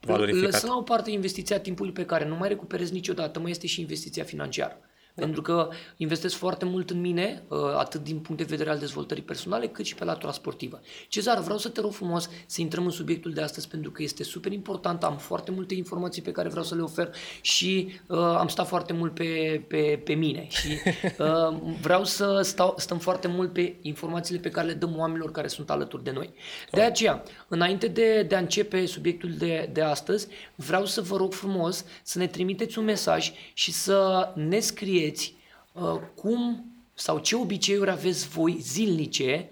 valorificat. 0.00 0.52
Lăsăm 0.52 0.68
la 0.68 0.76
o 0.76 0.82
parte 0.82 1.10
investiția 1.10 1.60
timpului 1.60 1.92
pe 1.92 2.04
care 2.04 2.26
nu 2.26 2.36
mai 2.36 2.48
recuperezi 2.48 2.92
niciodată, 2.92 3.38
mai 3.38 3.50
este 3.50 3.66
și 3.66 3.80
investiția 3.80 4.24
financiară. 4.24 4.80
Da. 5.16 5.24
Pentru 5.24 5.42
că 5.42 5.68
investesc 5.96 6.36
foarte 6.36 6.64
mult 6.64 6.90
în 6.90 7.00
mine, 7.00 7.42
uh, 7.48 7.58
atât 7.76 8.02
din 8.02 8.18
punct 8.18 8.40
de 8.40 8.46
vedere 8.48 8.70
al 8.70 8.78
dezvoltării 8.78 9.22
personale, 9.22 9.66
cât 9.66 9.84
și 9.84 9.94
pe 9.94 10.04
latura 10.04 10.32
sportivă. 10.32 10.80
Cezar, 11.08 11.40
vreau 11.40 11.58
să 11.58 11.68
te 11.68 11.80
rog 11.80 11.92
frumos 11.92 12.30
să 12.46 12.60
intrăm 12.60 12.84
în 12.84 12.90
subiectul 12.90 13.32
de 13.32 13.40
astăzi 13.40 13.68
pentru 13.68 13.90
că 13.90 14.02
este 14.02 14.22
super 14.22 14.52
important, 14.52 15.04
am 15.04 15.16
foarte 15.16 15.50
multe 15.50 15.74
informații 15.74 16.22
pe 16.22 16.30
care 16.30 16.48
vreau 16.48 16.64
să 16.64 16.74
le 16.74 16.82
ofer 16.82 17.10
și 17.40 17.88
uh, 18.06 18.18
am 18.18 18.48
stat 18.48 18.66
foarte 18.66 18.92
mult 18.92 19.14
pe, 19.14 19.62
pe, 19.68 20.00
pe 20.04 20.12
mine 20.12 20.46
și 20.48 20.68
uh, 21.18 21.56
vreau 21.80 22.04
să 22.04 22.40
stau, 22.42 22.74
stăm 22.78 22.98
foarte 22.98 23.28
mult 23.28 23.52
pe 23.52 23.76
informațiile 23.82 24.40
pe 24.40 24.50
care 24.50 24.66
le 24.66 24.72
dăm 24.72 24.98
oamenilor 24.98 25.30
care 25.30 25.48
sunt 25.48 25.70
alături 25.70 26.04
de 26.04 26.10
noi. 26.10 26.32
De 26.70 26.82
aceea, 26.82 27.22
înainte 27.48 27.86
de, 27.88 28.22
de 28.22 28.34
a 28.34 28.38
începe 28.38 28.86
subiectul 28.86 29.30
de, 29.38 29.70
de 29.72 29.82
astăzi, 29.82 30.26
vreau 30.54 30.84
să 30.84 31.00
vă 31.00 31.16
rog 31.16 31.32
frumos 31.32 31.84
să 32.02 32.18
ne 32.18 32.26
trimiteți 32.26 32.78
un 32.78 32.84
mesaj 32.84 33.32
și 33.52 33.72
să 33.72 34.32
ne 34.34 34.58
scrieți 34.58 35.05
vedeți 35.06 35.34
uh, 35.72 36.00
cum 36.14 36.64
sau 36.94 37.18
ce 37.18 37.36
obiceiuri 37.36 37.90
aveți 37.90 38.28
voi 38.28 38.58
zilnice 38.60 39.48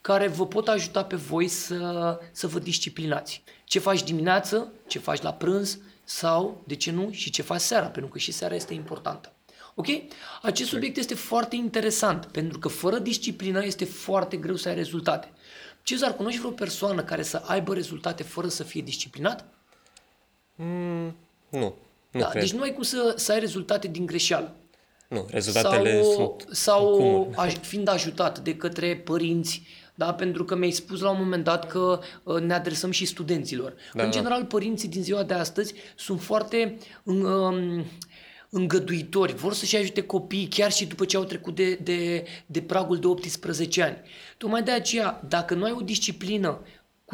care 0.00 0.28
vă 0.28 0.46
pot 0.46 0.68
ajuta 0.68 1.04
pe 1.04 1.16
voi 1.16 1.48
să, 1.48 2.18
să 2.32 2.46
vă 2.46 2.58
disciplinați. 2.58 3.42
Ce 3.64 3.78
faci 3.78 4.02
dimineață, 4.02 4.72
ce 4.86 4.98
faci 4.98 5.20
la 5.20 5.32
prânz 5.32 5.78
sau, 6.04 6.62
de 6.66 6.74
ce 6.74 6.90
nu, 6.90 7.10
și 7.10 7.30
ce 7.30 7.42
faci 7.42 7.60
seara, 7.60 7.86
pentru 7.86 8.10
că 8.10 8.18
și 8.18 8.32
seara 8.32 8.54
este 8.54 8.74
importantă. 8.74 9.32
Ok? 9.74 9.86
Acest 10.42 10.68
subiect 10.68 10.96
este 10.96 11.14
foarte 11.14 11.56
interesant, 11.56 12.24
pentru 12.26 12.58
că 12.58 12.68
fără 12.68 12.98
disciplină 12.98 13.64
este 13.64 13.84
foarte 13.84 14.36
greu 14.36 14.56
să 14.56 14.68
ai 14.68 14.74
rezultate. 14.74 15.32
Cezar, 15.82 16.16
cunoști 16.16 16.38
vreo 16.38 16.50
persoană 16.50 17.02
care 17.02 17.22
să 17.22 17.42
aibă 17.46 17.74
rezultate 17.74 18.22
fără 18.22 18.48
să 18.48 18.62
fie 18.62 18.82
disciplinat? 18.82 19.44
Mm, 20.54 21.16
nu. 21.48 21.74
nu 22.10 22.20
da, 22.20 22.28
cred. 22.28 22.42
deci 22.42 22.52
nu 22.52 22.62
ai 22.62 22.72
cum 22.72 22.82
să, 22.82 23.14
să 23.16 23.32
ai 23.32 23.40
rezultate 23.40 23.88
din 23.88 24.06
greșeală. 24.06 24.56
Nu, 25.08 25.26
rezultatele 25.30 26.02
sau, 26.02 26.12
sunt 26.12 26.56
Sau 26.56 27.34
aj- 27.46 27.60
fiind 27.60 27.88
ajutat 27.88 28.38
de 28.38 28.56
către 28.56 28.96
părinți, 28.96 29.62
Da? 29.94 30.14
Pentru 30.14 30.44
că 30.44 30.56
mi-ai 30.56 30.70
spus 30.70 31.00
la 31.00 31.10
un 31.10 31.16
moment 31.18 31.44
dat 31.44 31.66
că 31.66 32.00
uh, 32.22 32.40
ne 32.40 32.54
adresăm 32.54 32.90
și 32.90 33.04
studenților. 33.04 33.74
Da, 33.92 34.02
în 34.02 34.10
da. 34.10 34.16
general, 34.16 34.44
părinții 34.44 34.88
din 34.88 35.02
ziua 35.02 35.22
de 35.22 35.34
astăzi 35.34 35.74
sunt 35.96 36.22
foarte 36.22 36.76
um, 37.02 37.84
îngăduitori, 38.50 39.34
vor 39.34 39.54
să-și 39.54 39.76
ajute 39.76 40.02
copiii 40.02 40.46
chiar 40.46 40.72
și 40.72 40.86
după 40.86 41.04
ce 41.04 41.16
au 41.16 41.24
trecut 41.24 41.54
de, 41.54 41.74
de, 41.74 42.24
de 42.46 42.60
pragul 42.62 42.98
de 42.98 43.06
18 43.06 43.82
ani. 43.82 43.96
Tocmai 44.38 44.62
de 44.62 44.70
aceea, 44.70 45.22
dacă 45.28 45.54
nu 45.54 45.64
ai 45.64 45.74
o 45.78 45.80
disciplină 45.80 46.60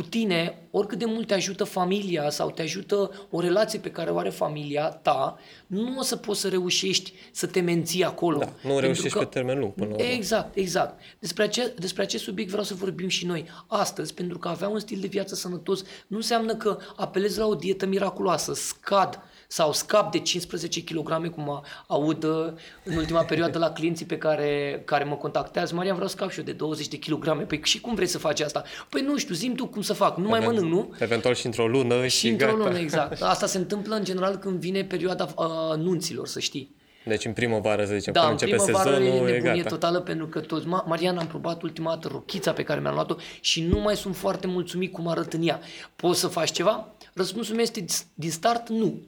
cu 0.01 0.07
tine, 0.07 0.59
oricât 0.71 0.99
de 0.99 1.05
mult 1.05 1.27
te 1.27 1.35
ajută 1.35 1.65
familia 1.65 2.31
sau 2.31 2.51
te 2.51 2.63
ajută 2.63 3.27
o 3.31 3.41
relație 3.41 3.79
pe 3.79 3.91
care 3.91 4.11
o 4.11 4.19
are 4.19 4.29
familia 4.29 4.89
ta, 4.89 5.39
nu 5.67 5.99
o 5.99 6.03
să 6.03 6.17
poți 6.17 6.41
să 6.41 6.49
reușești 6.49 7.13
să 7.33 7.47
te 7.47 7.61
menții 7.61 8.05
acolo. 8.05 8.39
Da, 8.39 8.45
nu 8.45 8.53
Pentru 8.63 8.81
reușești 8.81 9.19
pe 9.19 9.25
termen 9.25 9.59
lung 9.59 9.73
până 9.73 9.89
la 9.89 9.95
urmă. 9.95 10.07
Exact, 10.07 10.57
exact. 10.57 11.01
Despre, 11.19 11.43
ace- 11.43 11.75
despre 11.79 12.03
acest 12.03 12.23
subiect 12.23 12.51
vreau 12.51 12.65
să 12.65 12.75
vorbim 12.75 13.09
și 13.09 13.27
noi 13.27 13.45
astăzi, 13.67 14.15
pentru 14.15 14.39
că 14.39 14.49
avea 14.49 14.69
un 14.69 14.79
stil 14.79 15.01
de 15.01 15.07
viață 15.07 15.35
sănătos 15.35 15.85
nu 16.07 16.17
înseamnă 16.17 16.55
că 16.55 16.79
apelezi 16.97 17.39
la 17.39 17.47
o 17.47 17.55
dietă 17.55 17.87
miraculoasă, 17.87 18.55
scad 18.55 19.23
sau 19.53 19.73
scap 19.73 20.11
de 20.13 20.19
15 20.19 20.85
kg, 20.85 21.31
cum 21.35 21.51
a- 21.51 21.63
aud 21.87 22.25
uh, 22.25 22.47
în 22.85 22.97
ultima 22.97 23.25
perioadă 23.25 23.59
la 23.59 23.71
clienții 23.71 24.07
pe 24.07 24.19
care, 24.19 24.83
care 24.85 25.05
mă 25.05 25.15
contactează. 25.17 25.75
Marian, 25.75 25.95
vreau 25.95 26.09
să 26.09 26.15
scap 26.17 26.31
și 26.31 26.39
eu 26.39 26.45
de 26.45 26.53
20 26.53 26.89
de 26.89 26.99
kg. 26.99 27.47
Păi 27.47 27.61
și 27.65 27.81
cum 27.81 27.95
vrei 27.95 28.07
să 28.07 28.19
faci 28.19 28.41
asta? 28.41 28.63
Păi 28.89 29.01
nu 29.03 29.17
știu, 29.19 29.35
zi 29.35 29.53
tu 29.57 29.67
cum 29.67 29.83
să 29.83 29.93
fac. 29.93 30.17
Nu 30.17 30.29
mai 30.29 30.41
mănânc, 30.41 30.71
nu? 30.73 30.95
Eventual 30.99 31.35
și 31.35 31.47
într-o 31.47 31.67
lună 31.67 32.07
și, 32.07 32.17
Și 32.19 32.29
într-o 32.29 32.47
gata. 32.47 32.59
lună, 32.59 32.79
exact. 32.79 33.23
Asta 33.33 33.47
se 33.47 33.59
întâmplă 33.59 33.95
în 33.95 34.05
general 34.05 34.37
când 34.37 34.61
vine 34.61 34.85
perioada 34.85 35.29
uh, 35.37 35.47
nunților, 35.77 36.27
să 36.27 36.41
știi. 36.41 36.75
Deci 37.05 37.25
în 37.25 37.33
primăvară, 37.33 37.85
să 37.85 37.95
zicem, 37.95 38.13
Da, 38.13 38.21
când 38.21 38.33
în 38.33 38.39
începe 38.41 38.63
primăvară 38.63 38.97
sezonul, 38.97 39.29
e 39.29 39.31
e 39.31 39.33
nebunie 39.33 39.63
gata. 39.63 39.69
totală 39.69 40.01
pentru 40.01 40.27
că 40.27 40.41
toți... 40.41 40.65
Ma- 40.67 40.85
Marian, 40.87 41.19
am 41.19 41.27
probat 41.27 41.63
ultima 41.63 41.91
dată 41.91 42.09
rochița 42.13 42.53
pe 42.53 42.63
care 42.63 42.81
mi-am 42.81 42.95
luat-o 42.95 43.15
și 43.41 43.63
nu 43.63 43.79
mai 43.81 43.97
sunt 43.97 44.17
foarte 44.17 44.47
mulțumit 44.47 44.93
cum 44.93 45.09
arăt 45.09 45.33
în 45.33 45.47
ea. 45.49 45.61
Poți 45.97 46.21
să 46.21 46.27
faci 46.27 46.51
ceva? 46.51 46.89
Răspunsul 47.15 47.55
meu 47.55 47.63
este 47.63 47.85
din 48.15 48.31
start 48.31 48.69
nu. 48.69 49.01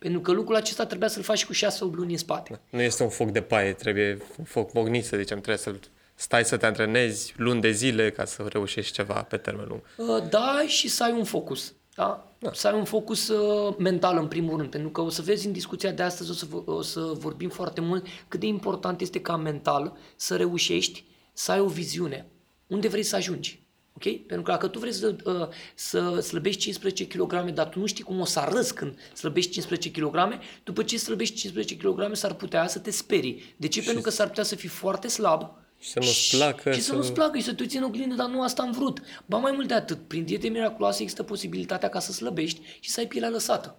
Pentru 0.00 0.20
că 0.20 0.32
lucrul 0.32 0.56
acesta 0.56 0.86
trebuia 0.86 1.08
să-l 1.08 1.22
faci 1.22 1.46
cu 1.46 1.52
6-8 1.54 1.56
luni 1.92 2.12
în 2.12 2.18
spate. 2.18 2.60
Nu 2.70 2.80
este 2.80 3.02
un 3.02 3.08
foc 3.08 3.30
de 3.30 3.40
paie, 3.40 3.72
trebuie 3.72 4.18
un 4.38 4.44
foc 4.44 4.72
mognit, 4.72 5.04
să 5.04 5.16
zicem, 5.16 5.36
trebuie 5.40 5.56
să 5.56 5.74
stai 6.14 6.44
să 6.44 6.56
te 6.56 6.66
antrenezi 6.66 7.32
luni 7.36 7.60
de 7.60 7.70
zile 7.70 8.10
ca 8.10 8.24
să 8.24 8.46
reușești 8.48 8.92
ceva 8.92 9.22
pe 9.22 9.36
termen 9.36 9.66
lung. 9.68 9.80
Uh, 9.96 10.28
Da, 10.30 10.62
și 10.66 10.88
să 10.88 11.04
ai 11.04 11.12
un 11.12 11.24
focus. 11.24 11.74
Da? 11.94 12.32
da. 12.38 12.50
Să 12.52 12.68
ai 12.68 12.74
un 12.78 12.84
focus 12.84 13.28
uh, 13.28 13.74
mental 13.78 14.16
în 14.18 14.26
primul 14.28 14.56
rând, 14.56 14.70
pentru 14.70 14.90
că 14.90 15.00
o 15.00 15.08
să 15.08 15.22
vezi 15.22 15.46
în 15.46 15.52
discuția 15.52 15.90
de 15.92 16.02
astăzi, 16.02 16.30
o 16.30 16.32
să, 16.34 16.44
v- 16.48 16.66
o 16.68 16.82
să 16.82 17.00
vorbim 17.00 17.48
foarte 17.48 17.80
mult 17.80 18.06
cât 18.28 18.40
de 18.40 18.46
important 18.46 19.00
este 19.00 19.20
ca 19.20 19.36
mental 19.36 19.96
să 20.16 20.36
reușești 20.36 21.04
să 21.32 21.52
ai 21.52 21.60
o 21.60 21.66
viziune. 21.66 22.26
Unde 22.66 22.88
vrei 22.88 23.02
să 23.02 23.16
ajungi? 23.16 23.59
Ok? 24.04 24.16
Pentru 24.26 24.42
că 24.42 24.50
dacă 24.50 24.66
tu 24.68 24.78
vrei 24.78 24.92
să, 24.92 25.16
uh, 25.24 25.48
să 25.74 26.20
slăbești 26.20 26.60
15 26.60 27.06
kg, 27.06 27.50
dar 27.50 27.68
tu 27.68 27.78
nu 27.78 27.86
știi 27.86 28.04
cum 28.04 28.20
o 28.20 28.24
să 28.24 28.38
arăți 28.38 28.74
când 28.74 28.98
slăbești 29.14 29.50
15 29.50 29.90
kg, 29.90 30.38
după 30.64 30.82
ce 30.82 30.98
slăbești 30.98 31.34
15 31.36 31.76
kg 31.76 32.14
s-ar 32.14 32.34
putea 32.34 32.66
să 32.66 32.78
te 32.78 32.90
sperii. 32.90 33.54
De 33.56 33.68
ce? 33.68 33.82
Pentru 33.82 34.02
că 34.02 34.10
s-ar 34.10 34.26
putea 34.28 34.44
să 34.44 34.56
fii 34.56 34.68
foarte 34.68 35.08
slab, 35.08 35.50
Și 35.78 35.90
să 35.90 35.98
nu-ți 35.98 36.36
placă, 36.36 36.72
și 36.72 36.80
să 36.80 36.86
să- 36.90 36.94
nu-ți 36.94 37.12
placă 37.12 37.38
și 37.38 37.44
să 37.44 37.52
te 37.54 37.62
uiți 37.62 37.76
în 37.76 37.82
oglindă, 37.82 38.14
dar 38.14 38.28
nu 38.28 38.42
asta 38.42 38.62
am 38.62 38.72
vrut. 38.72 39.00
Ba 39.26 39.36
mai 39.36 39.52
mult 39.52 39.68
de 39.68 39.74
atât, 39.74 39.98
prin 40.06 40.24
diete 40.24 40.48
miraculoase 40.48 41.02
există 41.02 41.22
posibilitatea 41.22 41.88
ca 41.88 41.98
să 42.00 42.12
slăbești 42.12 42.60
și 42.80 42.90
să 42.90 43.00
ai 43.00 43.06
pielea 43.06 43.28
lăsată. 43.28 43.76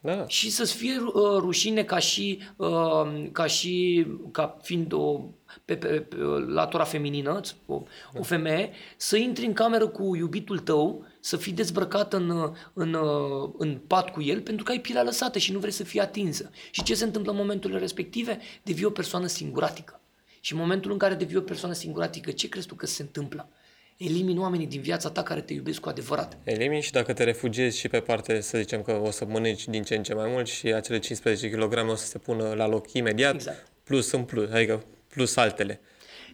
Da, 0.00 0.26
Și 0.26 0.50
să-ți 0.50 0.74
fie 0.74 0.98
uh, 1.00 1.12
rușine 1.38 1.82
ca 1.84 1.98
și, 1.98 2.38
uh, 2.56 3.28
ca 3.32 3.46
și 3.46 4.06
ca 4.32 4.58
fiind 4.62 4.92
o, 4.92 5.20
pe, 5.64 5.76
pe, 5.76 5.86
pe 5.88 6.16
latura 6.46 6.84
feminină, 6.84 7.40
o, 7.66 7.82
o 8.18 8.22
femeie, 8.22 8.70
să 8.96 9.16
intri 9.16 9.46
în 9.46 9.52
cameră 9.52 9.86
cu 9.86 10.16
iubitul 10.16 10.58
tău, 10.58 11.06
să 11.20 11.36
fii 11.36 11.52
dezbrăcat 11.52 12.12
în, 12.12 12.52
în, 12.72 12.94
uh, 12.94 13.50
în 13.58 13.78
pat 13.86 14.10
cu 14.10 14.22
el 14.22 14.40
pentru 14.40 14.64
că 14.64 14.70
ai 14.70 14.80
pielea 14.80 15.02
lăsată 15.02 15.38
și 15.38 15.52
nu 15.52 15.58
vrei 15.58 15.72
să 15.72 15.84
fii 15.84 16.00
atinsă. 16.00 16.50
Și 16.70 16.82
ce 16.82 16.94
se 16.94 17.04
întâmplă 17.04 17.30
în 17.32 17.36
momenturile 17.38 17.78
respective? 17.78 18.38
Devii 18.62 18.84
o 18.84 18.90
persoană 18.90 19.26
singuratică. 19.26 20.00
Și 20.40 20.52
în 20.52 20.58
momentul 20.58 20.90
în 20.92 20.98
care 20.98 21.14
devii 21.14 21.36
o 21.36 21.40
persoană 21.40 21.74
singuratică, 21.74 22.30
ce 22.30 22.48
crezi 22.48 22.66
tu 22.66 22.74
că 22.74 22.86
se 22.86 23.02
întâmplă? 23.02 23.48
Elimini 23.96 24.38
oamenii 24.38 24.66
din 24.66 24.80
viața 24.80 25.10
ta 25.10 25.22
care 25.22 25.40
te 25.40 25.52
iubesc 25.52 25.80
cu 25.80 25.88
adevărat. 25.88 26.38
elimini 26.44 26.82
și 26.82 26.92
dacă 26.92 27.12
te 27.12 27.24
refugiezi 27.24 27.78
și 27.78 27.88
pe 27.88 28.00
parte, 28.00 28.40
să 28.40 28.58
zicem 28.58 28.82
că 28.82 29.00
o 29.04 29.10
să 29.10 29.24
mănânci 29.24 29.68
din 29.68 29.82
ce 29.82 29.94
în 29.94 30.02
ce 30.02 30.14
mai 30.14 30.30
mult 30.30 30.46
și 30.46 30.66
acele 30.66 30.98
15 30.98 31.48
kg 31.50 31.88
o 31.88 31.94
să 31.94 32.06
se 32.06 32.18
pună 32.18 32.54
la 32.54 32.66
loc 32.66 32.92
imediat, 32.92 33.34
Exact. 33.34 33.66
plus 33.84 34.12
în 34.12 34.22
plus, 34.24 34.50
adică 34.50 34.84
plus 35.14 35.36
altele. 35.36 35.80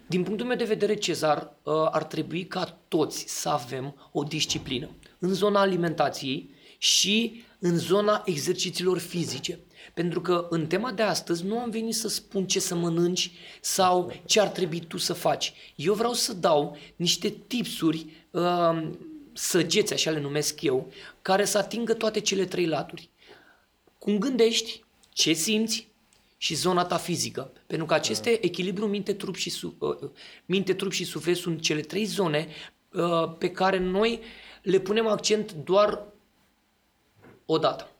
Din 0.06 0.22
punctul 0.22 0.46
meu 0.46 0.56
de 0.56 0.64
vedere, 0.64 0.94
Cezar, 0.94 1.56
uh, 1.62 1.72
ar 1.90 2.04
trebui 2.04 2.46
ca 2.46 2.78
toți 2.88 3.24
să 3.28 3.48
avem 3.48 4.08
o 4.12 4.22
disciplină 4.22 4.90
în 5.18 5.34
zona 5.34 5.60
alimentației 5.60 6.50
și 6.78 7.42
în 7.58 7.78
zona 7.78 8.22
exercițiilor 8.24 8.98
fizice. 8.98 9.58
Pentru 9.94 10.20
că 10.20 10.46
în 10.50 10.66
tema 10.66 10.92
de 10.92 11.02
astăzi 11.02 11.44
nu 11.44 11.58
am 11.58 11.70
venit 11.70 11.94
să 11.94 12.08
spun 12.08 12.46
ce 12.46 12.60
să 12.60 12.74
mănânci 12.74 13.30
sau 13.60 14.12
ce 14.24 14.40
ar 14.40 14.48
trebui 14.48 14.80
tu 14.80 14.96
să 14.96 15.12
faci. 15.12 15.52
Eu 15.74 15.94
vreau 15.94 16.12
să 16.12 16.32
dau 16.32 16.76
niște 16.96 17.28
tipsuri, 17.28 18.06
uh, 18.30 18.90
săgeți, 19.32 19.92
așa 19.92 20.10
le 20.10 20.20
numesc 20.20 20.62
eu, 20.62 20.92
care 21.22 21.44
să 21.44 21.58
atingă 21.58 21.94
toate 21.94 22.20
cele 22.20 22.44
trei 22.44 22.66
laturi 22.66 23.10
cum 23.98 24.18
gândești, 24.18 24.84
ce 25.12 25.32
simți 25.32 25.87
și 26.38 26.54
zona 26.54 26.84
ta 26.84 26.96
fizică. 26.96 27.52
Pentru 27.66 27.86
că 27.86 27.94
aceste 27.94 28.44
echilibru 28.44 28.86
minte-trup 28.86 29.34
și, 29.34 29.50
su- 29.50 29.76
uh, 29.78 30.10
minte-trup 30.46 30.92
și 30.92 31.04
suflet 31.04 31.36
sunt 31.36 31.60
cele 31.60 31.80
trei 31.80 32.04
zone 32.04 32.48
uh, 32.92 33.36
pe 33.38 33.50
care 33.50 33.78
noi 33.78 34.20
le 34.62 34.78
punem 34.78 35.06
accent 35.06 35.52
doar 35.52 36.02
o 37.46 37.58
dată. 37.58 37.92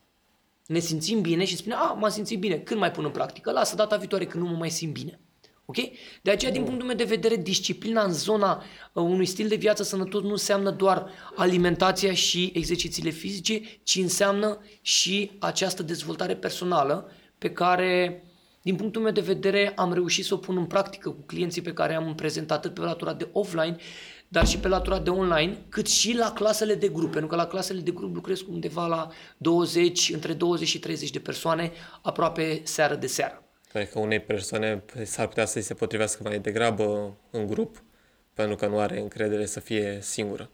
Ne 0.67 0.79
simțim 0.79 1.21
bine 1.21 1.45
și 1.45 1.57
spunem, 1.57 1.79
a, 1.79 1.93
m-am 1.93 2.11
simțit 2.11 2.39
bine, 2.39 2.59
când 2.59 2.81
mai 2.81 2.91
pun 2.91 3.05
în 3.05 3.11
practică? 3.11 3.51
Lasă 3.51 3.75
data 3.75 3.97
viitoare 3.97 4.27
când 4.27 4.45
nu 4.45 4.51
mă 4.51 4.57
mai 4.57 4.71
simt 4.71 4.93
bine. 4.93 5.21
Ok? 5.65 5.77
De 6.23 6.31
aceea, 6.31 6.53
din 6.53 6.65
punctul 6.65 6.87
meu 6.87 6.97
de 6.97 7.05
vedere, 7.05 7.37
disciplina 7.37 8.03
în 8.03 8.13
zona 8.13 8.57
uh, 8.93 9.03
unui 9.03 9.27
stil 9.27 9.49
de 9.49 9.55
viață 9.55 9.83
sănătos 9.83 10.23
nu 10.23 10.31
înseamnă 10.31 10.71
doar 10.71 11.11
alimentația 11.37 12.15
și 12.15 12.53
exercițiile 12.55 13.11
fizice, 13.11 13.61
ci 13.83 13.97
înseamnă 13.97 14.65
și 14.83 15.31
această 15.39 15.83
dezvoltare 15.83 16.37
personală 16.37 17.11
pe 17.39 17.51
care, 17.51 18.23
din 18.69 18.77
punctul 18.77 19.03
meu 19.03 19.13
de 19.13 19.21
vedere, 19.21 19.73
am 19.77 19.93
reușit 19.93 20.25
să 20.25 20.35
o 20.35 20.37
pun 20.37 20.57
în 20.57 20.67
practică 20.67 21.11
cu 21.11 21.23
clienții 21.27 21.63
pe 21.63 21.73
care 21.73 21.95
am 21.95 22.15
prezentat 22.15 22.57
atât 22.57 22.75
pe 22.75 22.81
latura 22.81 23.13
de 23.13 23.29
offline, 23.33 23.77
dar 24.29 24.47
și 24.47 24.59
pe 24.59 24.69
latura 24.69 24.99
de 24.99 25.11
online, 25.11 25.59
cât 25.69 25.87
și 25.87 26.17
la 26.17 26.33
clasele 26.33 26.75
de 26.75 26.89
grup, 26.89 27.11
pentru 27.11 27.29
că 27.29 27.37
la 27.37 27.47
clasele 27.47 27.81
de 27.81 27.91
grup 27.91 28.15
lucrez 28.15 28.41
cu 28.41 28.53
undeva 28.53 28.87
la 28.87 29.09
20, 29.37 30.11
între 30.15 30.33
20 30.33 30.69
și 30.69 30.79
30 30.79 31.11
de 31.11 31.19
persoane, 31.19 31.73
aproape 32.03 32.61
seară 32.65 32.95
de 32.95 33.07
seară. 33.07 33.43
Adică 33.73 33.99
unei 33.99 34.21
persoane 34.21 34.85
s-ar 35.05 35.27
putea 35.27 35.45
să-i 35.45 35.63
se 35.63 35.75
potrivească 35.75 36.23
mai 36.23 36.39
degrabă 36.39 37.17
în 37.31 37.47
grup, 37.47 37.83
pentru 38.35 38.57
că 38.57 38.67
nu 38.67 38.79
are 38.79 39.01
încredere 39.01 39.47
să 39.47 39.61
fie 39.61 39.99
singură. 40.03 40.51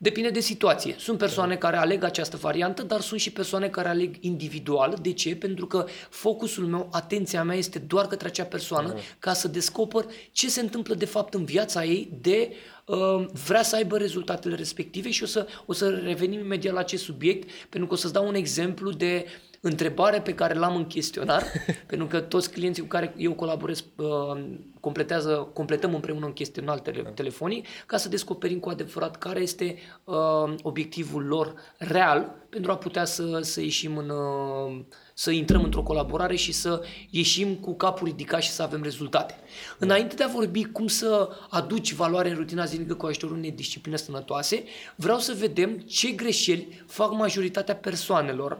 Depinde 0.00 0.30
de 0.30 0.40
situație. 0.40 0.94
Sunt 0.98 1.18
persoane 1.18 1.56
care 1.56 1.76
aleg 1.76 2.02
această 2.02 2.36
variantă, 2.36 2.82
dar 2.82 3.00
sunt 3.00 3.20
și 3.20 3.32
persoane 3.32 3.68
care 3.68 3.88
aleg 3.88 4.16
individual. 4.20 4.98
De 5.02 5.12
ce? 5.12 5.36
Pentru 5.36 5.66
că 5.66 5.86
focusul 6.10 6.66
meu, 6.66 6.88
atenția 6.92 7.44
mea 7.44 7.56
este 7.56 7.78
doar 7.78 8.06
către 8.06 8.28
acea 8.28 8.44
persoană 8.44 8.94
ca 9.18 9.32
să 9.32 9.48
descoper 9.48 10.04
ce 10.32 10.48
se 10.48 10.60
întâmplă 10.60 10.94
de 10.94 11.04
fapt 11.04 11.34
în 11.34 11.44
viața 11.44 11.84
ei 11.84 12.08
de 12.20 12.52
uh, 12.84 13.26
vrea 13.46 13.62
să 13.62 13.76
aibă 13.76 13.96
rezultatele 13.96 14.54
respective 14.54 15.10
și 15.10 15.22
o 15.22 15.26
să, 15.26 15.46
o 15.66 15.72
să 15.72 15.88
revenim 15.88 16.38
imediat 16.38 16.74
la 16.74 16.80
acest 16.80 17.02
subiect 17.02 17.50
pentru 17.68 17.88
că 17.88 17.94
o 17.94 17.96
să-ți 17.96 18.12
dau 18.12 18.26
un 18.26 18.34
exemplu 18.34 18.90
de 18.90 19.26
întrebare 19.60 20.20
pe 20.20 20.34
care 20.34 20.54
l-am 20.54 20.76
în 20.76 20.86
chestionar, 20.86 21.42
pentru 21.86 22.06
că 22.06 22.20
toți 22.20 22.50
clienții 22.50 22.82
cu 22.82 22.88
care 22.88 23.14
eu 23.16 23.32
colaborez 23.32 23.84
uh, 23.96 24.40
completează, 24.80 25.50
completăm 25.52 25.94
împreună 25.94 26.26
un 26.26 26.32
chestionar 26.32 26.78
tele, 26.78 27.02
telefonic 27.02 27.66
ca 27.86 27.96
să 27.96 28.08
descoperim 28.08 28.58
cu 28.58 28.68
adevărat 28.68 29.16
care 29.16 29.40
este 29.40 29.76
uh, 30.04 30.54
obiectivul 30.62 31.24
lor 31.24 31.54
real 31.78 32.34
pentru 32.48 32.70
a 32.70 32.76
putea 32.76 33.04
să, 33.04 33.38
să 33.42 33.60
ieșim 33.60 33.96
în, 33.96 34.08
uh, 34.08 34.80
să 35.14 35.30
intrăm 35.30 35.62
într-o 35.64 35.82
colaborare 35.82 36.36
și 36.36 36.52
să 36.52 36.82
ieșim 37.10 37.54
cu 37.54 37.74
capul 37.74 38.06
ridicat 38.06 38.42
și 38.42 38.50
să 38.50 38.62
avem 38.62 38.82
rezultate. 38.82 39.34
Înainte 39.78 40.14
de 40.14 40.22
a 40.22 40.28
vorbi 40.28 40.64
cum 40.64 40.86
să 40.86 41.28
aduci 41.48 41.92
valoare 41.92 42.30
în 42.30 42.36
rutina 42.36 42.64
zilnică 42.64 42.94
cu 42.94 43.06
ajutorul 43.06 43.36
unei 43.36 43.50
discipline 43.50 43.96
sănătoase, 43.96 44.64
vreau 44.96 45.18
să 45.18 45.34
vedem 45.38 45.78
ce 45.78 46.10
greșeli 46.10 46.84
fac 46.86 47.12
majoritatea 47.12 47.76
persoanelor 47.76 48.52
uh, 48.52 48.58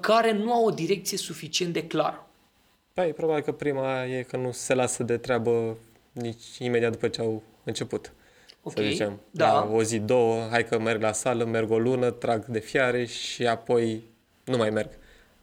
care 0.00 0.32
nu 0.32 0.52
au 0.52 0.64
o 0.64 0.70
direcție 0.70 1.18
suficient 1.18 1.72
de 1.72 1.86
clară. 1.86 2.26
Păi, 2.94 3.12
probabil 3.12 3.42
că 3.42 3.52
prima 3.52 4.04
e 4.04 4.22
că 4.22 4.36
nu 4.36 4.50
se 4.52 4.74
lasă 4.74 5.02
de 5.02 5.16
treabă 5.16 5.76
nici 6.12 6.58
imediat 6.58 6.90
după 6.92 7.08
ce 7.08 7.20
au 7.20 7.42
început. 7.64 8.12
Ok, 8.62 8.72
Să 8.76 8.82
zicem, 8.82 9.20
da. 9.30 9.52
la 9.52 9.70
o 9.72 9.82
zi, 9.82 9.98
două, 9.98 10.46
hai 10.50 10.64
că 10.64 10.78
merg 10.78 11.02
la 11.02 11.12
sală, 11.12 11.44
merg 11.44 11.70
o 11.70 11.78
lună, 11.78 12.10
trag 12.10 12.44
de 12.44 12.58
fiare 12.58 13.04
și 13.04 13.46
apoi 13.46 14.02
nu 14.44 14.56
mai 14.56 14.70
merg. 14.70 14.90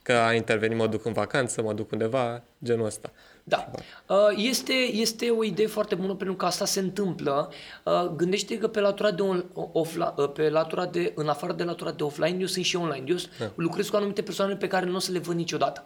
Că 0.04 0.14
a 0.14 0.34
intervenit, 0.34 0.78
mă 0.78 0.88
duc 0.88 1.06
în 1.06 1.14
vacanță, 1.14 1.62
mă 1.62 1.74
duc 1.74 1.92
undeva, 1.92 2.44
genul 2.64 2.86
ăsta. 2.86 3.12
Da. 3.50 3.72
Uh, 4.08 4.18
Este, 4.36 4.74
este 4.74 5.30
o 5.30 5.44
idee 5.44 5.68
foarte 5.68 5.96
bună 5.96 6.16
pentru 6.16 6.36
că 6.36 6.46
asta 6.46 6.66
se 6.66 6.80
întâmplă. 6.80 7.51
Uh, 7.84 8.08
Gândește 8.16 8.58
că 8.58 8.68
pe 8.68 8.80
latura 8.80 9.12
de 9.12 9.22
on, 9.22 9.46
offline, 9.54 10.13
pe 10.34 10.50
latura 10.50 10.86
de, 10.86 11.12
în 11.16 11.27
afară 11.27 11.54
de 11.54 11.63
latura 11.63 11.92
de 11.92 12.04
offline, 12.04 12.38
eu 12.39 12.46
sunt 12.46 12.66
și 12.66 12.75
online. 12.75 13.04
Eu 13.08 13.16
Da. 13.39 13.51
lucrez 13.56 13.89
cu 13.89 13.96
anumite 13.96 14.22
persoane 14.22 14.56
pe 14.56 14.68
care 14.68 14.86
nu 14.86 14.96
o 14.96 15.00
să 15.00 15.12
le 15.12 15.20
văd 15.20 15.36
niciodată. 15.36 15.86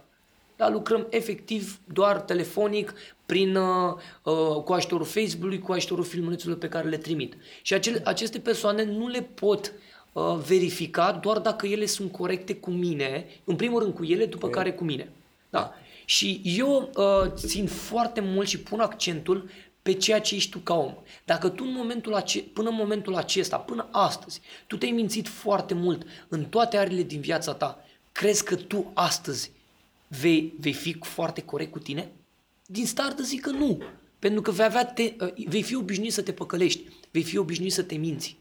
Da, 0.56 0.70
lucrăm 0.70 1.08
efectiv 1.10 1.80
doar 1.94 2.22
telefonic, 2.22 2.94
prin, 3.26 3.56
uh, 3.56 3.94
uh, 4.24 4.64
cu 4.64 4.74
ajutorul 4.74 5.06
Facebook-ului, 5.06 5.60
cu 5.60 5.72
ajutorul 5.72 6.04
filmulețurilor 6.04 6.58
pe 6.58 6.70
care 6.70 6.90
le 6.90 6.98
trimit. 6.98 7.38
Și 7.62 7.74
acele, 7.74 8.02
aceste 8.06 8.40
persoane 8.40 8.84
nu 8.84 9.08
le 9.08 9.22
pot 9.22 9.74
uh, 10.14 10.36
verifica 10.48 11.12
doar 11.12 11.38
dacă 11.40 11.68
ele 11.68 11.86
sunt 11.86 12.12
corecte 12.12 12.56
cu 12.56 12.70
mine, 12.70 13.26
în 13.44 13.56
primul 13.56 13.80
rând 13.82 13.94
cu 13.94 14.04
ele, 14.04 14.26
după 14.26 14.50
care 14.50 14.72
cu 14.74 14.84
mine. 14.84 15.12
Da. 15.50 15.74
Și 16.12 16.42
eu 16.44 16.92
uh, 16.96 17.32
țin 17.34 17.68
foarte 17.68 18.22
mult 18.22 18.48
și 18.48 18.60
pun 18.60 18.80
accentul 18.80 19.50
pe 19.82 19.94
ceea 19.94 20.22
ce 20.22 20.36
ești 20.36 20.50
tu 20.50 20.60
ca 20.60 20.74
om. 20.74 20.94
Dacă 21.26 21.50
tu 21.50 21.64
în 21.68 21.74
momentul 21.74 22.14
ace- 22.14 22.42
până 22.42 22.70
în 22.70 22.76
momentul 22.76 23.16
acesta, 23.16 23.58
până 23.58 23.88
astăzi, 23.92 24.42
tu 24.68 24.78
te-ai 24.78 24.92
mințit 24.92 25.28
foarte 25.28 25.74
mult 25.74 26.06
în 26.28 26.46
toate 26.46 26.78
arele 26.78 27.04
din 27.04 27.22
viața 27.22 27.54
ta, 27.54 27.86
crezi 28.12 28.44
că 28.44 28.56
tu 28.56 28.92
astăzi 28.94 29.52
vei, 30.08 30.54
vei 30.60 30.74
fi 30.74 30.98
foarte 31.02 31.42
corect 31.42 31.72
cu 31.72 31.80
tine? 31.80 32.12
Din 32.66 32.86
start 32.86 33.20
zic 33.20 33.42
că 33.42 33.50
nu. 33.50 33.84
Pentru 34.20 34.42
că 34.42 34.52
vei, 34.52 34.66
avea 34.66 34.86
te, 34.86 35.14
uh, 35.20 35.34
vei 35.48 35.64
fi 35.64 35.76
obișnuit 35.76 36.14
să 36.14 36.22
te 36.22 36.32
păcălești, 36.32 36.84
vei 37.12 37.24
fi 37.24 37.38
obișnuit 37.38 37.74
să 37.74 37.84
te 37.84 37.96
minți. 37.96 38.38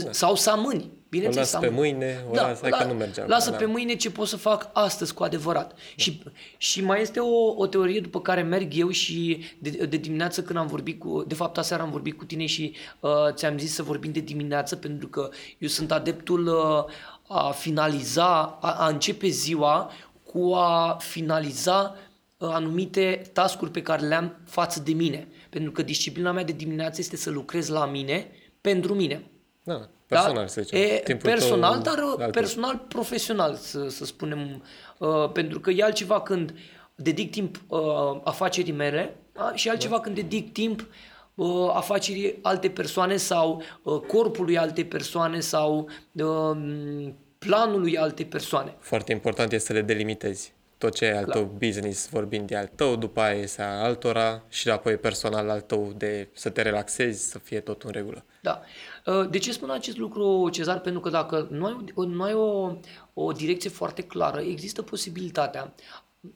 Să, 0.00 0.08
Sau 0.10 0.34
să 0.34 0.50
amâni. 0.50 0.90
O 0.92 0.96
Bineînțeles, 1.08 1.52
las 1.52 1.60
să 1.60 1.66
pe 1.66 1.74
amâni. 1.74 1.92
mâine, 1.92 2.24
o 2.30 2.34
las, 2.34 2.60
hai 2.60 2.70
că 2.70 2.84
nu 2.84 2.92
merge 2.92 3.24
Lasă 3.26 3.46
acum, 3.46 3.58
pe 3.58 3.64
da. 3.64 3.70
mâine 3.70 3.94
ce 3.94 4.10
pot 4.10 4.26
să 4.26 4.36
fac 4.36 4.70
astăzi 4.72 5.14
cu 5.14 5.22
adevărat. 5.22 5.78
Și, 5.96 6.22
și 6.56 6.84
mai 6.84 7.00
este 7.00 7.20
o, 7.20 7.54
o 7.56 7.66
teorie 7.66 8.00
după 8.00 8.20
care 8.20 8.42
merg 8.42 8.76
eu 8.76 8.90
și 8.90 9.44
de, 9.58 9.70
de 9.70 9.96
dimineață 9.96 10.42
când 10.42 10.58
am 10.58 10.66
vorbit 10.66 10.98
cu, 10.98 11.24
de 11.26 11.34
fapt 11.34 11.58
aseară 11.58 11.82
am 11.82 11.90
vorbit 11.90 12.16
cu 12.16 12.24
tine 12.24 12.46
și 12.46 12.74
uh, 13.00 13.10
ți-am 13.32 13.58
zis 13.58 13.74
să 13.74 13.82
vorbim 13.82 14.12
de 14.12 14.20
dimineață 14.20 14.76
pentru 14.76 15.08
că 15.08 15.28
eu 15.58 15.68
sunt 15.68 15.92
adeptul 15.92 16.46
uh, 16.46 16.92
a 17.36 17.50
finaliza, 17.50 18.58
a, 18.60 18.70
a 18.78 18.88
începe 18.88 19.28
ziua 19.28 19.90
cu 20.24 20.52
a 20.54 20.96
finaliza 21.00 21.96
uh, 22.36 22.48
anumite 22.52 23.22
tascuri 23.32 23.70
pe 23.70 23.82
care 23.82 24.06
le 24.06 24.14
am 24.14 24.36
față 24.44 24.80
de 24.80 24.92
mine. 24.92 25.28
Pentru 25.50 25.70
că 25.70 25.82
disciplina 25.82 26.32
mea 26.32 26.44
de 26.44 26.52
dimineață 26.52 27.00
este 27.00 27.16
să 27.16 27.30
lucrez 27.30 27.68
la 27.68 27.86
mine, 27.86 28.30
pentru 28.60 28.94
mine. 28.94 29.26
Da, 29.64 29.88
personal, 30.06 30.48
să 30.48 30.62
zicem. 30.62 30.80
E, 30.80 31.00
Timpul 31.04 31.30
personal, 31.30 31.72
tău 31.72 31.94
dar 31.94 32.02
uh, 32.02 32.08
altfel. 32.08 32.30
personal 32.30 32.84
profesional, 32.88 33.54
să, 33.54 33.88
să 33.88 34.04
spunem. 34.04 34.62
Uh, 34.98 35.30
pentru 35.32 35.60
că 35.60 35.70
e 35.70 35.82
altceva 35.82 36.20
când 36.20 36.54
dedic 36.94 37.30
timp 37.30 37.62
uh, 37.68 37.80
afacerii 38.24 38.72
mele 38.72 39.16
da? 39.32 39.52
și 39.54 39.68
altceva 39.68 40.00
când 40.00 40.14
dedic 40.14 40.52
timp 40.52 40.86
uh, 41.34 41.70
afacerii 41.72 42.38
alte 42.42 42.70
persoane 42.70 43.16
sau 43.16 43.62
uh, 43.82 44.00
corpului 44.00 44.58
alte 44.58 44.84
persoane 44.84 45.40
sau 45.40 45.88
uh, 46.12 47.10
planului 47.38 47.98
alte 47.98 48.24
persoane. 48.24 48.76
Foarte 48.78 49.12
important 49.12 49.52
este 49.52 49.66
să 49.66 49.72
le 49.72 49.82
delimitezi. 49.82 50.52
Tot 50.82 50.94
ce 50.94 51.04
e 51.04 51.16
al 51.16 51.24
Clar. 51.24 51.36
tău 51.36 51.44
business 51.58 52.08
vorbind 52.08 52.46
de 52.48 52.56
al 52.56 52.70
tău, 52.74 52.96
după 52.96 53.20
aia 53.20 53.38
este 53.40 53.62
al 53.62 53.84
altora 53.84 54.42
și 54.48 54.70
apoi 54.70 54.96
personal 54.96 55.48
al 55.48 55.60
tău 55.60 55.92
de 55.96 56.28
să 56.32 56.50
te 56.50 56.62
relaxezi, 56.62 57.30
să 57.30 57.38
fie 57.38 57.60
tot 57.60 57.82
în 57.82 57.90
regulă. 57.90 58.24
Da. 58.40 58.60
Uh, 59.06 59.28
De 59.30 59.38
ce 59.38 59.52
spun 59.52 59.70
acest 59.70 59.96
lucru, 59.96 60.48
Cezar? 60.52 60.80
Pentru 60.80 61.00
că 61.00 61.08
dacă 61.10 61.46
nu 61.50 61.66
ai, 61.66 61.84
o- 61.94 62.04
nu 62.04 62.22
ai 62.22 62.32
o, 62.34 62.76
o 63.14 63.32
direcție 63.32 63.70
foarte 63.70 64.02
clară, 64.02 64.40
există 64.40 64.82
posibilitatea 64.82 65.72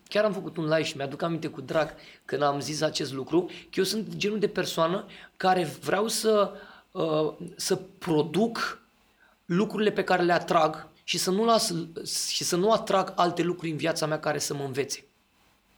Chiar 0.09 0.25
am 0.25 0.33
făcut 0.33 0.57
un 0.57 0.65
live 0.65 0.83
și 0.83 0.97
mi-aduc 0.97 1.23
aminte 1.23 1.49
cu 1.49 1.61
drag 1.61 1.95
când 2.25 2.43
am 2.43 2.61
zis 2.61 2.81
acest 2.81 3.13
lucru, 3.13 3.43
că 3.47 3.75
eu 3.75 3.85
sunt 3.85 4.17
genul 4.17 4.39
de 4.39 4.49
persoană 4.49 5.07
care 5.37 5.65
vreau 5.65 6.09
să, 6.09 6.51
uh, 6.91 7.33
să 7.57 7.77
produc 7.99 8.83
lucrurile 9.45 9.91
pe 9.91 10.05
care 10.05 10.23
le 10.23 10.33
atrag 10.33 10.89
și 11.09 11.19
să 11.19 11.31
nu 11.31 11.45
las 11.45 11.73
și 12.29 12.45
să 12.45 12.57
nu 12.57 12.71
atrag 12.73 13.13
alte 13.17 13.43
lucruri 13.43 13.71
în 13.71 13.77
viața 13.77 14.07
mea 14.07 14.21
care 14.21 14.39
să 14.39 14.55
mă 14.55 14.65
învețe. 14.65 15.05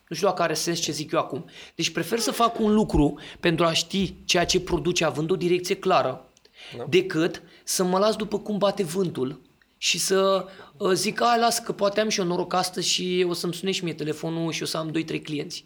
Nu 0.09 0.17
știu 0.17 0.29
dacă 0.29 0.43
are 0.43 0.55
sens 0.55 0.79
ce 0.79 0.93
zic 0.93 1.13
eu 1.13 1.19
acum. 1.19 1.45
Deci 1.75 1.91
prefer 1.91 2.19
să 2.19 2.31
fac 2.31 2.59
un 2.59 2.75
lucru 2.75 3.19
pentru 3.41 3.65
a 3.65 3.73
ști 3.73 4.15
ceea 4.25 4.45
ce 4.47 4.61
produce 4.61 5.05
având 5.05 5.31
o 5.31 5.37
direcție 5.37 5.77
clară, 5.77 6.31
Da. 6.77 6.85
decât 6.89 7.43
să 7.65 7.85
mă 7.85 7.99
las 7.99 8.17
după 8.17 8.39
cum 8.39 8.59
bate 8.59 8.83
vântul 8.83 9.41
și 9.79 9.99
să 9.99 10.47
uh, 10.77 10.93
zic, 10.93 11.21
a, 11.21 11.37
las 11.37 11.59
că 11.59 11.73
poate 11.73 12.01
am 12.01 12.09
și 12.09 12.21
eu 12.21 12.27
noroc 12.27 12.53
astăzi 12.55 12.89
și 12.89 13.27
o 13.29 13.33
să-mi 13.33 13.55
sune 13.55 13.71
și 13.71 13.85
mie 13.85 13.95
telefonul 13.95 14.53
și 14.53 14.63
o 14.63 14.67
să 14.67 14.77
am 14.77 14.91
2-3 14.91 15.23
clienți. 15.23 15.65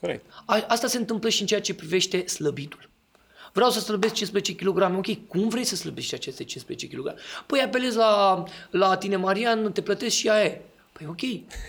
Corect. 0.00 0.24
A, 0.44 0.64
asta 0.68 0.86
se 0.86 0.96
întâmplă 0.98 1.28
și 1.28 1.40
în 1.40 1.46
ceea 1.46 1.60
ce 1.60 1.74
privește 1.74 2.26
slăbitul. 2.26 2.88
Vreau 3.56 3.70
să 3.70 3.80
slăbesc 3.80 4.14
15 4.14 4.54
kg. 4.54 4.96
Ok, 4.96 5.26
cum 5.28 5.48
vrei 5.48 5.64
să 5.64 5.76
slăbești 5.76 6.14
aceste 6.14 6.44
15 6.44 6.86
kg? 6.88 7.14
Păi 7.46 7.60
apelezi 7.60 7.96
la, 7.96 8.44
la 8.70 8.96
tine, 8.96 9.16
Marian, 9.16 9.72
te 9.72 9.80
plătesc 9.82 10.14
și 10.16 10.28
aia 10.28 10.44
e. 10.44 10.60
Păi 10.92 11.06
ok, 11.08 11.20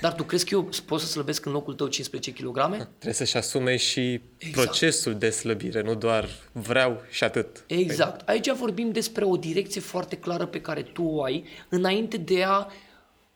dar 0.02 0.14
tu 0.14 0.24
crezi 0.24 0.46
că 0.46 0.54
eu 0.54 0.70
pot 0.86 1.00
să 1.00 1.06
slăbesc 1.06 1.46
în 1.46 1.52
locul 1.52 1.74
tău 1.74 1.88
15 1.88 2.32
kg? 2.32 2.56
Trebuie 2.78 3.14
să-și 3.14 3.38
asume 3.38 3.76
și 3.76 4.22
Exact. 4.38 4.68
procesul 4.68 5.16
de 5.16 5.30
slăbire, 5.30 5.82
nu 5.82 5.96
doar 5.96 6.30
vreau 6.52 7.02
și 7.10 7.24
atât. 7.24 7.64
Exact. 7.68 8.30
Aici 8.30 8.52
vorbim 8.52 8.92
despre 8.92 9.24
o 9.24 9.38
direcție 9.38 9.82
foarte 9.82 10.16
clară 10.18 10.46
pe 10.46 10.62
care 10.62 10.82
tu 10.82 11.04
o 11.04 11.24
ai 11.24 11.44
înainte 11.70 12.18
de 12.18 12.44
a 12.44 12.68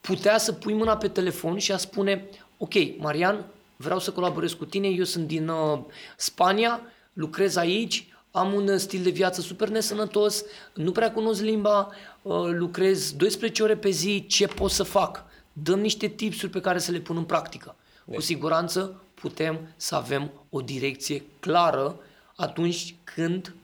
putea 0.02 0.38
să 0.38 0.52
pui 0.52 0.74
mâna 0.74 0.98
pe 0.98 1.08
telefon 1.08 1.58
și 1.58 1.72
a 1.72 1.78
spune 1.78 2.26
ok, 2.58 2.74
Marian, 2.98 3.46
vreau 3.76 4.00
să 4.00 4.12
colaborez 4.12 4.54
cu 4.54 4.66
tine, 4.66 4.88
eu 4.88 5.04
sunt 5.04 5.28
din 5.28 5.48
uh, 5.48 5.80
Spania, 6.18 6.82
lucrez 7.14 7.56
aici, 7.56 8.06
am 8.32 8.54
un 8.54 8.68
uh, 8.68 8.80
stil 8.80 9.04
de 9.04 9.10
viață 9.10 9.42
super 9.42 9.68
nesănătos, 9.68 10.44
nu 10.74 10.92
prea 10.92 11.12
cunosc 11.12 11.42
limba, 11.42 11.90
uh, 12.22 12.50
lucrez 12.52 13.12
12 13.12 13.64
ore 13.64 13.78
pe 13.78 13.90
zi, 13.90 14.26
ce 14.28 14.48
pot 14.48 14.72
să 14.72 14.84
fac? 14.84 15.24
Dăm 15.54 15.80
niște 15.80 16.08
tipsuri 16.08 16.52
pe 16.52 16.62
care 16.62 16.80
să 16.80 16.92
le 16.92 17.00
pun 17.00 17.18
în 17.18 17.24
practică. 17.24 17.76
Cu 18.14 18.22
siguranță 18.22 19.02
putem 19.14 19.60
să 19.76 19.96
avem 19.96 20.32
o 20.50 20.62
direcție 20.62 21.24
clară 21.40 22.00
atunci 22.36 22.96
când 23.04 23.56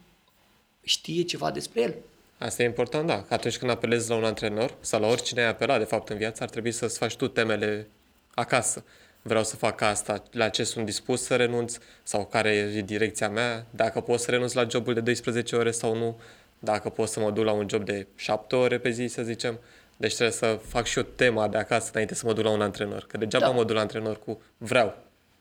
știe 0.83 1.23
ceva 1.23 1.51
despre 1.51 1.81
el. 1.81 1.95
Asta 2.37 2.63
e 2.63 2.65
important, 2.65 3.07
da. 3.07 3.21
Că 3.21 3.33
atunci 3.33 3.57
când 3.57 3.71
apelezi 3.71 4.09
la 4.09 4.15
un 4.15 4.23
antrenor 4.23 4.75
sau 4.79 4.99
la 4.99 5.07
oricine 5.07 5.41
ai 5.41 5.47
apelat, 5.47 5.77
de 5.79 5.83
fapt, 5.83 6.09
în 6.09 6.17
viață, 6.17 6.43
ar 6.43 6.49
trebui 6.49 6.71
să-ți 6.71 6.97
faci 6.97 7.15
tu 7.15 7.27
temele 7.27 7.89
acasă. 8.33 8.83
Vreau 9.27 9.43
să 9.43 9.55
fac 9.55 9.81
asta, 9.81 10.23
la 10.31 10.49
ce 10.49 10.63
sunt 10.63 10.85
dispus 10.85 11.23
să 11.23 11.35
renunț 11.35 11.77
sau 12.03 12.25
care 12.25 12.49
e 12.49 12.81
direcția 12.81 13.29
mea, 13.29 13.65
dacă 13.69 13.99
pot 13.99 14.19
să 14.19 14.31
renunț 14.31 14.53
la 14.53 14.65
jobul 14.69 14.93
de 14.93 14.99
12 14.99 15.55
ore 15.55 15.71
sau 15.71 15.95
nu, 15.95 16.19
dacă 16.59 16.89
pot 16.89 17.07
să 17.07 17.19
mă 17.19 17.31
duc 17.31 17.43
la 17.43 17.51
un 17.51 17.65
job 17.69 17.83
de 17.83 18.07
7 18.15 18.55
ore 18.55 18.77
pe 18.77 18.89
zi, 18.89 19.07
să 19.07 19.21
zicem. 19.21 19.59
Deci 19.97 20.13
trebuie 20.13 20.35
să 20.35 20.59
fac 20.63 20.85
și 20.85 20.97
eu 20.97 21.05
tema 21.15 21.47
de 21.47 21.57
acasă 21.57 21.89
înainte 21.91 22.15
să 22.15 22.25
mă 22.25 22.33
duc 22.33 22.43
la 22.43 22.49
un 22.49 22.61
antrenor. 22.61 23.05
Că 23.07 23.17
degeaba 23.17 23.45
Da. 23.45 23.51
mă 23.51 23.63
duc 23.63 23.75
la 23.75 23.81
antrenor 23.81 24.19
cu 24.25 24.41
vreau. 24.57 24.95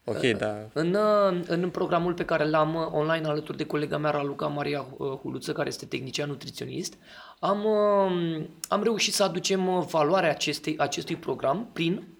Ok, 0.04 0.20
dar 0.20 0.68
În, 0.72 0.94
uh, 0.94 1.40
în 1.46 1.70
programul 1.70 2.14
pe 2.14 2.24
care 2.24 2.48
l-am 2.48 2.74
uh, 2.74 2.86
online 2.90 3.26
alături 3.26 3.56
de 3.56 3.64
colega 3.64 3.96
mea, 3.96 4.10
Raluca 4.10 4.46
Maria 4.46 4.86
uh, 4.96 5.08
Huluță, 5.08 5.52
care 5.52 5.68
este 5.68 5.86
tehnician 5.86 6.28
nutriționist, 6.28 6.94
am, 7.38 7.64
uh, 7.64 8.44
am 8.68 8.82
reușit 8.82 9.14
să 9.14 9.22
aducem 9.22 9.68
uh, 9.68 9.84
valoarea 9.90 10.30
acestei, 10.30 10.74
acestui 10.78 11.16
program 11.16 11.68
prin 11.72 12.15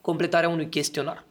completarea 0.00 0.48
unui 0.48 0.68
chestionar. 0.68 1.24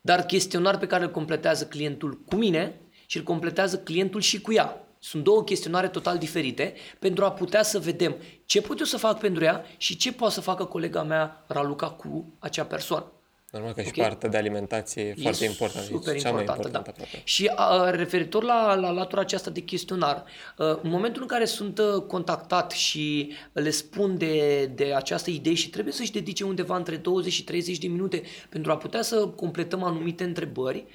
Dar 0.00 0.22
chestionar 0.22 0.78
pe 0.78 0.86
care 0.86 1.04
îl 1.04 1.10
completează 1.10 1.66
clientul 1.66 2.20
cu 2.28 2.36
mine 2.36 2.80
și 3.06 3.16
îl 3.16 3.22
completează 3.22 3.78
clientul 3.78 4.20
și 4.20 4.40
cu 4.40 4.52
ea. 4.52 4.86
Sunt 4.98 5.24
două 5.24 5.44
chestionare 5.44 5.88
total 5.88 6.18
diferite 6.18 6.74
pentru 6.98 7.24
a 7.24 7.32
putea 7.32 7.62
să 7.62 7.78
vedem 7.78 8.16
ce 8.44 8.60
pot 8.60 8.78
eu 8.78 8.84
să 8.84 8.96
fac 8.96 9.18
pentru 9.18 9.44
ea 9.44 9.64
și 9.76 9.96
ce 9.96 10.12
poate 10.12 10.34
să 10.34 10.40
facă 10.40 10.64
colega 10.64 11.02
mea, 11.02 11.44
Raluca, 11.46 11.90
cu 11.90 12.32
acea 12.38 12.64
persoană. 12.64 13.13
Normal 13.58 13.74
că 13.74 13.82
și 13.82 13.88
Ok. 13.88 13.96
partea 13.96 14.28
de 14.28 14.36
alimentație 14.36 15.02
e 15.02 15.22
foarte 15.22 15.44
importantă. 15.44 15.86
Super 15.86 16.14
e 16.14 16.18
cea 16.18 16.30
mai 16.30 16.40
importantă, 16.40 16.68
importantă 16.68 16.92
da. 16.96 17.04
aproape. 17.04 17.20
Și 17.24 17.50
a, 17.54 17.90
referitor 17.90 18.42
la, 18.42 18.74
la 18.74 18.90
latura 18.90 19.20
aceasta 19.20 19.50
de 19.50 19.60
chestionar, 19.60 20.24
a, 20.56 20.80
în 20.82 20.90
momentul 20.90 21.22
în 21.22 21.28
care 21.28 21.44
sunt 21.44 21.78
a, 21.78 22.00
contactat 22.00 22.70
și 22.70 23.32
le 23.52 23.70
spun 23.70 24.18
de, 24.18 24.66
de 24.74 24.92
această 24.94 25.30
idee 25.30 25.54
și 25.54 25.70
trebuie 25.70 25.92
să-și 25.92 26.12
dedice 26.12 26.44
undeva 26.44 26.76
între 26.76 26.96
20 26.96 27.32
și 27.32 27.44
30 27.44 27.78
de 27.78 27.86
minute 27.86 28.22
pentru 28.48 28.70
a 28.70 28.76
putea 28.76 29.02
să 29.02 29.26
completăm 29.26 29.82
anumite 29.82 30.24
întrebări, 30.24 30.84
a, 30.86 30.88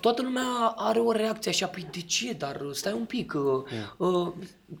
toată 0.00 0.22
lumea 0.22 0.74
are 0.76 0.98
o 0.98 1.12
reacție 1.12 1.50
așa, 1.50 1.66
păi 1.66 1.86
de 1.92 2.00
ce, 2.00 2.32
dar 2.32 2.60
stai 2.72 2.92
un 2.92 3.04
pic, 3.04 3.34
a, 3.34 3.64
a, 3.98 4.34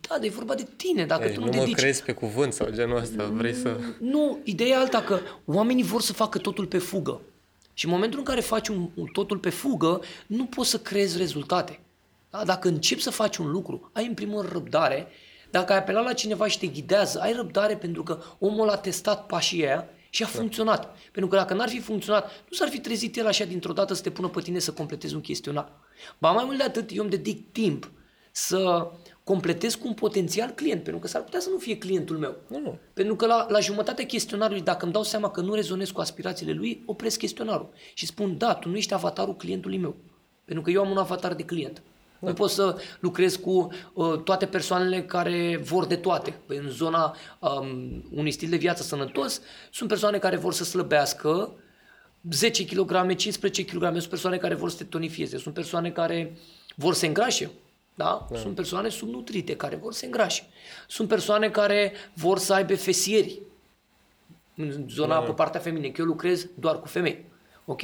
da, 0.08 0.18
de 0.18 0.26
e 0.26 0.30
vorba 0.30 0.54
de 0.54 0.66
tine, 0.76 1.06
dacă 1.06 1.24
Deci 1.24 1.34
tu 1.34 1.40
nu 1.40 1.46
nu 1.46 1.52
mă 1.52 1.58
dedici... 1.58 1.74
crezi 1.74 2.02
pe 2.02 2.12
cuvânt 2.12 2.52
sau 2.52 2.70
genul 2.70 2.96
ăsta, 2.96 3.30
vrei 3.32 3.54
să... 3.54 3.76
Nu, 3.98 4.38
ideea 4.44 4.68
e 4.68 4.80
alta 4.80 5.02
că 5.02 5.18
oamenii 5.44 5.82
vor 5.82 6.00
să 6.00 6.12
facă 6.12 6.38
totul 6.38 6.66
pe 6.66 6.78
fugă. 6.78 7.20
Și 7.72 7.84
în 7.84 7.90
momentul 7.90 8.18
în 8.18 8.24
care 8.24 8.40
faci 8.40 8.68
un, 8.68 8.88
un 8.94 9.06
totul 9.06 9.38
pe 9.38 9.50
fugă, 9.50 10.00
nu 10.26 10.44
poți 10.44 10.70
să 10.70 10.78
creezi 10.78 11.18
rezultate. 11.18 11.80
Da? 12.30 12.44
Dacă 12.44 12.68
începi 12.68 13.02
să 13.02 13.10
faci 13.10 13.36
un 13.36 13.50
lucru, 13.50 13.90
ai 13.92 14.06
în 14.06 14.14
primul 14.14 14.40
rând 14.40 14.52
răbdare. 14.52 15.08
Dacă 15.50 15.72
ai 15.72 15.78
apelat 15.78 16.04
la 16.04 16.12
cineva 16.12 16.46
și 16.46 16.58
te 16.58 16.66
ghidează, 16.66 17.20
ai 17.20 17.32
răbdare 17.32 17.76
pentru 17.76 18.02
că 18.02 18.18
omul 18.38 18.68
a 18.68 18.76
testat 18.76 19.26
pașii 19.26 19.64
aia 19.64 19.88
Și 20.16 20.22
a 20.22 20.26
funcționat. 20.26 20.96
Pentru 21.12 21.30
că 21.30 21.36
dacă 21.36 21.54
n-ar 21.54 21.68
fi 21.68 21.80
funcționat, 21.80 22.24
nu 22.24 22.56
s-ar 22.56 22.68
fi 22.68 22.80
trezit 22.80 23.16
el 23.16 23.26
așa 23.26 23.44
dintr-o 23.44 23.72
dată 23.72 23.94
să 23.94 24.02
te 24.02 24.10
pună 24.10 24.28
pe 24.28 24.40
tine 24.40 24.58
să 24.58 24.72
completezi 24.72 25.14
un 25.14 25.20
chestionar. 25.20 25.72
Ba 26.18 26.30
mai 26.30 26.44
mult 26.44 26.56
de 26.56 26.62
atât, 26.62 26.90
eu 26.90 27.02
îmi 27.02 27.10
dedic 27.10 27.52
timp 27.52 27.90
să 28.32 28.90
completez 29.24 29.74
cu 29.74 29.86
un 29.86 29.94
potențial 29.94 30.50
client, 30.50 30.82
pentru 30.82 31.00
că 31.00 31.08
s-ar 31.08 31.22
putea 31.22 31.40
să 31.40 31.48
nu 31.50 31.58
fie 31.58 31.78
clientul 31.78 32.18
meu. 32.18 32.34
Nu, 32.48 32.60
nu. 32.60 32.78
Pentru 32.92 33.16
că 33.16 33.26
la, 33.26 33.46
la 33.48 33.60
jumătatea 33.60 34.06
chestionarului, 34.06 34.62
dacă 34.62 34.84
îmi 34.84 34.92
dau 34.92 35.02
seama 35.02 35.30
că 35.30 35.40
nu 35.40 35.54
rezonez 35.54 35.90
cu 35.90 36.00
aspirațiile 36.00 36.52
lui, 36.52 36.82
opresc 36.86 37.18
chestionarul 37.18 37.68
și 37.94 38.06
spun, 38.06 38.38
da, 38.38 38.54
tu 38.54 38.68
nu 38.68 38.76
ești 38.76 38.94
avatarul 38.94 39.36
clientului 39.36 39.78
meu. 39.78 39.96
Pentru 40.44 40.64
că 40.64 40.70
eu 40.70 40.82
am 40.82 40.90
un 40.90 40.98
avatar 40.98 41.34
de 41.34 41.42
client. 41.42 41.82
Da. 42.26 42.32
Nu 42.32 42.36
pot 42.36 42.50
să 42.50 42.80
lucrez 43.00 43.36
cu 43.36 43.68
uh, 43.92 44.18
toate 44.24 44.46
persoanele 44.46 45.02
care 45.02 45.60
vor 45.62 45.86
de 45.86 45.96
toate. 45.96 46.38
Păi 46.46 46.56
în 46.56 46.68
zona 46.68 47.16
um, 47.38 48.04
unui 48.14 48.30
stil 48.30 48.50
de 48.50 48.56
viață 48.56 48.82
sănătos, 48.82 49.40
sunt 49.70 49.88
persoane 49.88 50.18
care 50.18 50.36
vor 50.36 50.52
să 50.52 50.64
slăbească 50.64 51.52
10 52.30 52.64
kg, 52.64 53.14
15 53.14 53.64
kg, 53.64 53.82
sunt 53.82 54.04
persoane 54.04 54.36
care 54.36 54.54
vor 54.54 54.70
să 54.70 54.76
te 54.76 54.84
tonifieze, 54.84 55.38
sunt 55.38 55.54
persoane 55.54 55.90
care 55.90 56.36
vor 56.74 56.94
să 56.94 57.06
îngrașe, 57.06 57.50
da? 57.94 58.26
da? 58.30 58.38
Sunt 58.38 58.54
persoane 58.54 58.88
subnutrite 58.88 59.56
care 59.56 59.76
vor 59.76 59.92
să 59.92 60.04
îngrașe. 60.04 60.46
Sunt 60.88 61.08
persoane 61.08 61.50
care 61.50 61.92
vor 62.14 62.38
să 62.38 62.54
aibă 62.54 62.74
fesieri 62.74 63.40
în 64.56 64.86
zona 64.88 65.14
da. 65.14 65.20
pe 65.20 65.32
partea 65.32 65.60
feminină, 65.60 65.92
că 65.92 66.00
eu 66.00 66.06
lucrez 66.06 66.48
doar 66.54 66.80
cu 66.80 66.86
femei. 66.86 67.24
Ok? 67.64 67.82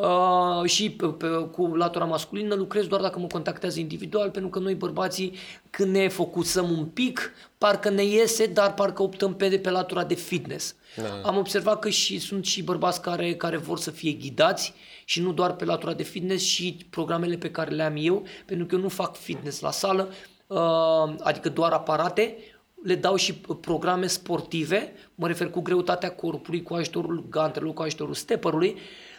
Uh, 0.00 0.64
și 0.64 0.90
pe, 0.90 1.06
pe, 1.06 1.26
cu 1.26 1.66
latura 1.66 2.04
masculină 2.04 2.54
lucrez 2.54 2.86
doar 2.86 3.00
dacă 3.00 3.18
mă 3.18 3.26
contactează 3.26 3.80
individual, 3.80 4.30
pentru 4.30 4.50
că 4.50 4.58
noi 4.58 4.74
bărbații, 4.74 5.32
când 5.70 5.94
ne 5.94 6.08
focusăm 6.08 6.70
un 6.70 6.84
pic, 6.84 7.32
parcă 7.58 7.90
ne 7.90 8.04
iese, 8.04 8.46
dar 8.46 8.74
parcă 8.74 9.02
optăm 9.02 9.34
pe, 9.34 9.58
pe 9.58 9.70
latura 9.70 10.04
de 10.04 10.14
fitness. 10.14 10.74
Da. 10.96 11.28
Am 11.28 11.36
observat 11.36 11.78
că 11.78 11.88
și 11.88 12.18
sunt 12.18 12.44
și 12.44 12.62
bărbați 12.62 13.02
care, 13.02 13.34
care 13.34 13.56
vor 13.56 13.78
să 13.78 13.90
fie 13.90 14.12
ghidați 14.12 14.74
și 15.04 15.20
nu 15.20 15.32
doar 15.32 15.52
pe 15.52 15.64
latura 15.64 15.92
de 15.92 16.02
fitness 16.02 16.44
și 16.44 16.86
programele 16.90 17.36
pe 17.36 17.50
care 17.50 17.74
le 17.74 17.82
am 17.82 17.94
eu, 17.96 18.26
pentru 18.46 18.66
că 18.66 18.74
eu 18.74 18.80
nu 18.80 18.88
fac 18.88 19.16
fitness 19.16 19.60
la 19.60 19.70
sală, 19.70 20.08
uh, 20.46 21.14
adică 21.20 21.48
doar 21.48 21.72
aparate, 21.72 22.36
le 22.82 22.94
dau 22.94 23.16
și 23.16 23.34
programe 23.60 24.06
sportive, 24.06 24.92
mă 25.14 25.26
refer 25.26 25.50
cu 25.50 25.60
greutatea 25.60 26.10
corpului, 26.10 26.62
cu 26.62 26.74
ajutorul 26.74 27.26
gantelor, 27.30 27.72
cu 27.72 27.82
ajutorul 27.82 28.14
stepperului, 28.14 28.76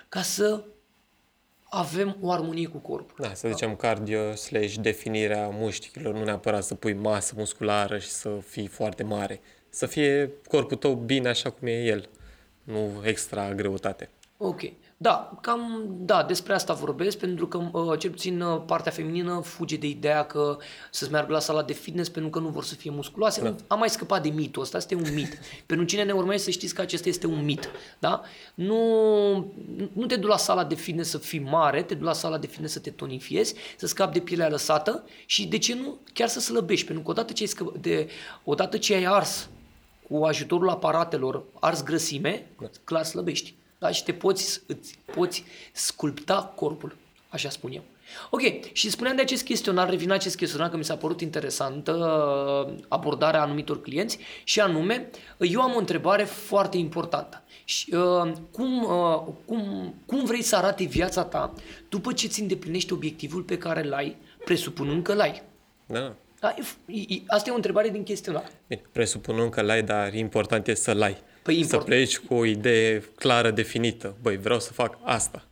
ca 0.10 0.22
să 0.22 0.64
avem 1.64 2.18
o 2.22 2.32
armonie 2.32 2.68
cu 2.68 2.78
corpul. 2.78 3.16
Da, 3.20 3.34
să 3.34 3.48
zicem 3.48 3.76
cardio 3.76 4.36
slash 4.36 4.76
definirea 4.76 5.50
mușchilor, 5.50 6.14
nu 6.14 6.24
neapărat 6.24 6.64
să 6.64 6.76
pui 6.76 6.94
masă 6.94 7.34
musculară 7.38 7.98
și 7.98 8.10
să 8.10 8.30
fii 8.46 8.68
foarte 8.68 9.04
mare. 9.04 9.42
Să 9.70 9.86
fie 9.86 10.32
corpul 10.48 10.78
tău 10.78 10.94
bine 10.94 11.30
așa 11.30 11.50
cum 11.50 11.68
e 11.68 11.84
el, 11.84 12.10
nu 12.64 13.02
extra 13.04 13.54
greutate. 13.54 14.10
Ok. 14.38 14.62
Da, 15.02 15.38
cam, 15.42 15.86
da, 15.90 16.24
despre 16.24 16.54
asta 16.54 16.74
vorbesc, 16.74 17.18
pentru 17.18 17.48
că 17.48 17.70
uh, 17.72 18.00
cel 18.00 18.10
puțin 18.10 18.42
uh, 18.42 18.62
partea 18.66 18.92
feminină 18.92 19.42
fuge 19.44 19.76
de 19.76 19.88
ideea 19.88 20.26
că 20.26 20.58
să-ți 20.92 21.12
meargă 21.12 21.32
la 21.32 21.40
sala 21.40 21.64
de 21.64 21.74
fitness 21.74 22.10
pentru 22.10 22.30
că 22.30 22.40
nu 22.40 22.48
vor 22.48 22.64
să 22.64 22.76
fie 22.76 22.92
musculoase. 22.92 23.42
Da. 23.42 23.56
Am 23.68 23.80
mai 23.80 23.90
scăpat 23.90 24.24
de 24.24 24.30
mitul 24.30 24.62
ăsta, 24.62 24.78
este 24.78 24.96
un 24.96 25.14
mit. 25.14 25.40
pentru 25.66 25.86
cine 25.86 26.04
ne 26.04 26.12
urmează 26.12 26.44
să 26.44 26.50
știți 26.50 26.74
că 26.74 26.82
acesta 26.82 27.10
este 27.10 27.28
un 27.28 27.46
mit. 27.46 27.70
Da? 28.00 28.22
Nu, 28.54 28.76
nu 29.94 30.06
te 30.06 30.16
duci 30.16 30.30
la 30.30 30.38
sala 30.38 30.64
de 30.64 30.76
fitness 30.76 31.10
să 31.10 31.18
fii 31.18 31.40
mare, 31.40 31.84
te 31.84 31.94
duci 31.94 32.06
la 32.06 32.14
sala 32.14 32.38
de 32.38 32.48
fitness 32.48 32.74
să 32.74 32.80
te 32.80 32.90
tonifiezi, 32.90 33.56
să 33.78 33.88
scapi 33.88 34.14
de 34.14 34.20
pielea 34.20 34.50
lăsată 34.50 35.04
și 35.26 35.48
de 35.48 35.58
ce 35.58 35.76
nu 35.76 35.98
chiar 36.14 36.28
să 36.28 36.40
slăbești, 36.40 36.86
pentru 36.86 37.04
că 37.04 37.10
odată 37.10 37.34
ce 37.34 37.44
ai, 37.44 37.50
scăp- 37.50 37.82
de, 37.82 38.10
odată 38.44 38.78
ce 38.78 38.94
ai 38.94 39.04
ars 39.04 39.50
cu 40.10 40.24
ajutorul 40.24 40.70
aparatelor, 40.70 41.44
ars 41.60 41.84
grăsime, 41.84 42.48
da. 42.62 42.68
clar 42.84 43.04
slăbești 43.04 43.54
da? 43.80 43.92
și 43.92 44.04
te 44.04 44.14
poți, 44.14 44.62
îți 44.68 45.00
poți 45.16 45.44
sculpta 45.72 46.54
corpul, 46.56 46.96
așa 47.30 47.50
spun 47.50 47.72
eu. 47.72 47.84
Ok, 48.30 48.42
și 48.72 48.90
spuneam 48.90 49.16
de 49.16 49.22
acest 49.22 49.44
chestionar, 49.44 49.90
revin 49.90 50.12
acest 50.12 50.36
chestionar 50.36 50.70
că 50.70 50.78
mi 50.78 50.84
s-a 50.84 50.96
părut 50.96 51.22
interesantă 51.22 51.92
uh, 51.92 52.74
abordarea 52.88 53.42
anumitor 53.42 53.82
clienți 53.82 54.20
și 54.44 54.60
anume, 54.60 55.10
eu 55.38 55.62
am 55.62 55.76
o 55.76 55.78
întrebare 55.78 56.24
foarte 56.24 56.78
importantă. 56.78 57.44
Și, 57.64 57.94
uh, 57.94 58.32
cum, 58.52 58.84
uh, 58.84 59.34
cum, 59.46 59.94
cum 60.06 60.24
vrei 60.24 60.42
să 60.42 60.56
arate 60.56 60.84
viața 60.84 61.24
ta 61.24 61.54
după 61.90 62.14
ce 62.14 62.28
ți 62.28 62.42
îndeplinești 62.42 62.94
obiectivul 62.94 63.42
pe 63.42 63.58
care 63.58 63.84
l-ai, 63.84 64.16
presupunând 64.46 65.04
că 65.04 65.14
l-ai? 65.14 65.42
Da. 65.86 66.16
da 66.40 66.54
asta 67.28 67.50
e 67.50 67.52
o 67.52 67.56
întrebare 67.56 67.90
din 67.90 68.04
chestionar. 68.04 68.52
Bine, 68.68 68.82
presupunând 68.92 69.52
că 69.52 69.62
l-ai, 69.62 69.84
dar 69.84 70.14
important 70.14 70.68
e 70.68 70.74
să 70.74 70.94
l-ai. 70.94 71.18
Păi 71.50 71.60
import... 71.60 71.82
Să 71.82 71.88
pleci 71.88 72.18
cu 72.18 72.34
o 72.34 72.46
idee 72.46 73.04
clară, 73.16 73.52
definită. 73.52 74.16
Băi, 74.22 74.38
vreau 74.38 74.60
să 74.60 74.74
fac 74.74 74.98
asta. 75.04 75.44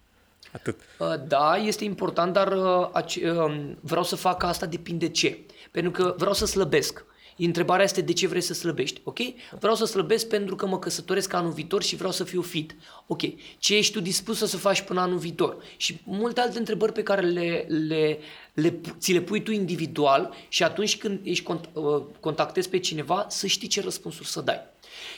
Atât. 0.52 0.80
Uh, 0.98 1.14
da, 1.28 1.56
este 1.56 1.84
important, 1.84 2.34
dar 2.34 2.52
uh, 2.52 3.24
um, 3.24 3.78
vreau 3.82 4.04
să 4.04 4.16
fac 4.16 4.44
asta 4.44 4.66
depinde 4.66 5.10
ce. 5.10 5.40
Pentru 5.72 5.92
că 5.92 6.16
vreau 6.18 6.34
să 6.34 6.46
slăbesc. 6.46 7.06
Întrebarea 7.38 7.84
este 7.84 8.02
de 8.02 8.14
ce 8.14 8.28
vrei 8.28 8.42
să 8.42 8.54
slăbești, 8.54 9.02
ok? 9.04 9.18
Vreau 9.60 9.76
să 9.76 9.86
slăbesc 9.86 10.28
pentru 10.28 10.56
că 10.56 10.68
mă 10.68 10.80
căsătoresc 10.80 11.34
anul 11.34 11.52
viitor 11.52 11.84
și 11.84 11.96
vreau 11.96 12.12
să 12.12 12.24
fiu 12.24 12.42
fit. 12.42 12.76
Ok, 13.08 13.22
ce 13.58 13.76
ești 13.76 13.94
tu 13.94 14.00
dispus 14.00 14.38
să 14.38 14.58
faci 14.58 14.82
până 14.82 15.02
anul 15.02 15.18
viitor? 15.18 15.58
Și 15.78 16.02
multe 16.04 16.42
alte 16.42 16.58
întrebări 16.58 16.92
pe 16.92 17.04
care 17.04 17.22
le, 17.22 17.66
le, 17.68 18.20
le, 18.54 18.80
ți 19.00 19.14
le 19.14 19.22
pui 19.22 19.44
tu 19.44 19.52
individual 19.52 20.34
și 20.48 20.64
atunci 20.64 20.98
când 20.98 21.20
ești 21.24 21.44
cont, 21.44 21.70
uh, 21.74 22.02
contactezi 22.20 22.70
pe 22.70 22.80
cineva 22.80 23.26
să 23.30 23.48
știi 23.48 23.68
ce 23.68 23.82
răspunsuri 23.82 24.28
să 24.28 24.42
dai. 24.42 24.60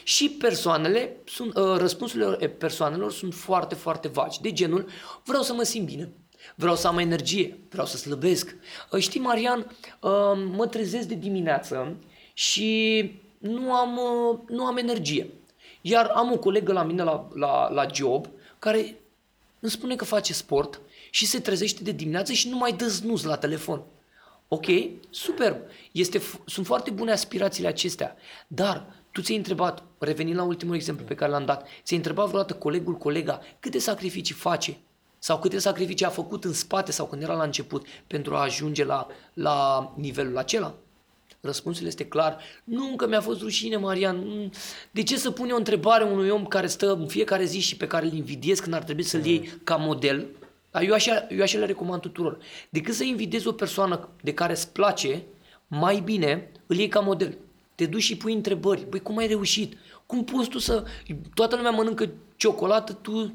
Și 0.02 0.30
persoanele, 0.30 1.16
sunt, 1.24 1.56
uh, 1.56 1.76
răspunsurile 1.76 2.48
persoanelor 2.48 3.12
sunt 3.12 3.34
foarte, 3.34 3.74
foarte 3.74 4.08
vagi. 4.08 4.40
De 4.40 4.52
genul, 4.52 4.88
vreau 5.24 5.42
să 5.42 5.52
mă 5.52 5.62
simt 5.62 5.86
bine, 5.86 6.12
vreau 6.54 6.76
să 6.76 6.86
am 6.86 6.98
energie, 6.98 7.58
vreau 7.70 7.86
să 7.86 7.96
slăbesc. 7.96 8.56
Uh, 8.92 9.00
știi, 9.00 9.20
Marian, 9.20 9.58
uh, 9.58 10.10
mă 10.56 10.66
trezesc 10.70 11.08
de 11.08 11.14
dimineață 11.14 11.96
și 12.32 13.02
nu 13.38 13.72
am, 13.72 13.96
uh, 13.96 14.38
nu 14.48 14.64
am 14.64 14.76
energie. 14.76 15.30
Iar 15.80 16.06
am 16.06 16.32
o 16.32 16.38
colegă 16.38 16.72
la 16.72 16.82
mine 16.82 17.02
la, 17.02 17.28
la, 17.34 17.70
la 17.72 17.86
job 17.92 18.28
care 18.58 19.00
îmi 19.60 19.70
spune 19.70 19.96
că 19.96 20.04
face 20.04 20.32
sport 20.32 20.80
și 21.10 21.26
se 21.26 21.40
trezește 21.40 21.82
de 21.82 21.90
dimineață 21.90 22.32
și 22.32 22.48
nu 22.48 22.56
mai 22.56 22.72
dă 22.72 22.88
snus 22.88 23.22
la 23.22 23.36
telefon. 23.36 23.82
Ok, 24.48 24.66
superb. 25.10 25.56
Este, 25.92 26.22
sunt 26.46 26.66
foarte 26.66 26.90
bune 26.90 27.12
aspirațiile 27.12 27.68
acestea. 27.68 28.16
Dar 28.46 28.99
tu 29.12 29.20
ți-ai 29.20 29.36
întrebat, 29.36 29.82
revenind 29.98 30.36
la 30.36 30.42
ultimul 30.42 30.74
exemplu 30.74 31.04
pe 31.04 31.14
care 31.14 31.30
l-am 31.30 31.44
dat, 31.44 31.66
ți-ai 31.82 31.98
întrebat 31.98 32.26
vreodată 32.26 32.54
colegul, 32.54 32.96
colega, 32.96 33.40
câte 33.60 33.78
sacrificii 33.78 34.34
face? 34.34 34.78
Sau 35.18 35.38
câte 35.38 35.58
sacrificii 35.58 36.06
a 36.06 36.10
făcut 36.10 36.44
în 36.44 36.52
spate 36.52 36.92
sau 36.92 37.06
când 37.06 37.22
era 37.22 37.34
la 37.34 37.42
început 37.42 37.86
pentru 38.06 38.34
a 38.34 38.42
ajunge 38.42 38.84
la, 38.84 39.06
la 39.34 39.92
nivelul 39.96 40.38
acela? 40.38 40.74
Răspunsul 41.40 41.86
este 41.86 42.04
clar. 42.04 42.38
Nu, 42.64 42.88
încă 42.90 43.06
mi-a 43.06 43.20
fost 43.20 43.40
rușine, 43.40 43.76
Marian. 43.76 44.50
De 44.90 45.02
ce 45.02 45.16
să 45.16 45.30
pune 45.30 45.52
o 45.52 45.56
întrebare 45.56 46.04
unui 46.04 46.28
om 46.28 46.46
care 46.46 46.66
stă 46.66 46.92
în 46.92 47.06
fiecare 47.06 47.44
zi 47.44 47.58
și 47.58 47.76
pe 47.76 47.86
care 47.86 48.06
îl 48.06 48.12
invidiez 48.12 48.58
când 48.58 48.74
ar 48.74 48.82
trebui 48.82 49.02
să-l 49.02 49.24
iei 49.24 49.52
ca 49.64 49.76
model? 49.76 50.26
Eu 50.82 50.92
așa, 50.92 51.26
eu 51.30 51.42
așa 51.42 51.58
le 51.58 51.64
recomand 51.64 52.00
tuturor. 52.00 52.38
Decât 52.70 52.94
să 52.94 53.04
invidezi 53.04 53.46
o 53.46 53.52
persoană 53.52 54.08
de 54.22 54.34
care 54.34 54.52
îți 54.52 54.72
place, 54.72 55.22
mai 55.66 56.00
bine 56.00 56.50
îl 56.66 56.76
iei 56.76 56.88
ca 56.88 57.00
model 57.00 57.38
te 57.80 57.86
duci 57.86 58.02
și 58.02 58.16
pui 58.16 58.32
întrebări. 58.32 58.86
Băi, 58.88 59.00
cum 59.00 59.16
ai 59.16 59.26
reușit? 59.26 59.76
Cum 60.06 60.24
poți 60.24 60.48
tu 60.48 60.58
să... 60.58 60.84
Toată 61.34 61.56
lumea 61.56 61.70
mănâncă 61.70 62.10
ciocolată, 62.36 62.92
tu 62.92 63.32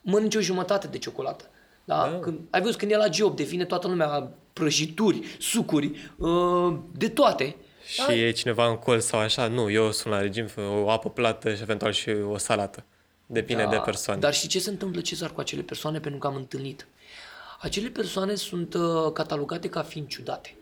mănânci 0.00 0.34
o 0.34 0.40
jumătate 0.40 0.86
de 0.86 0.98
ciocolată. 0.98 1.44
Da? 1.84 2.08
da. 2.12 2.18
Când, 2.18 2.38
ai 2.50 2.60
văzut 2.60 2.78
când 2.78 2.90
e 2.90 2.96
la 2.96 3.10
job, 3.10 3.36
devine 3.36 3.64
toată 3.64 3.88
lumea 3.88 4.32
prăjituri, 4.52 5.36
sucuri, 5.38 6.12
uh, 6.16 6.76
de 6.92 7.08
toate. 7.08 7.56
Și 7.86 8.06
da? 8.06 8.14
e 8.14 8.30
cineva 8.30 8.68
în 8.68 8.76
col 8.76 9.00
sau 9.00 9.20
așa? 9.20 9.48
Nu, 9.48 9.70
eu 9.70 9.92
sunt 9.92 10.12
la 10.12 10.20
regim, 10.20 10.46
o 10.84 10.90
apă 10.90 11.10
plată 11.10 11.54
și 11.54 11.62
eventual 11.62 11.92
și 11.92 12.10
o 12.10 12.36
salată. 12.36 12.84
Depinde 13.26 13.62
da, 13.62 13.68
de 13.68 13.80
persoane. 13.84 14.20
Dar 14.20 14.34
și 14.34 14.48
ce 14.48 14.58
se 14.58 14.70
întâmplă, 14.70 15.00
Cezar, 15.00 15.32
cu 15.32 15.40
acele 15.40 15.62
persoane? 15.62 16.00
Pentru 16.00 16.20
că 16.20 16.26
am 16.26 16.34
întâlnit. 16.34 16.86
Acele 17.60 17.88
persoane 17.88 18.34
sunt 18.34 18.74
uh, 18.74 19.12
catalogate 19.12 19.68
ca 19.68 19.82
fiind 19.82 20.08
ciudate. 20.08 20.56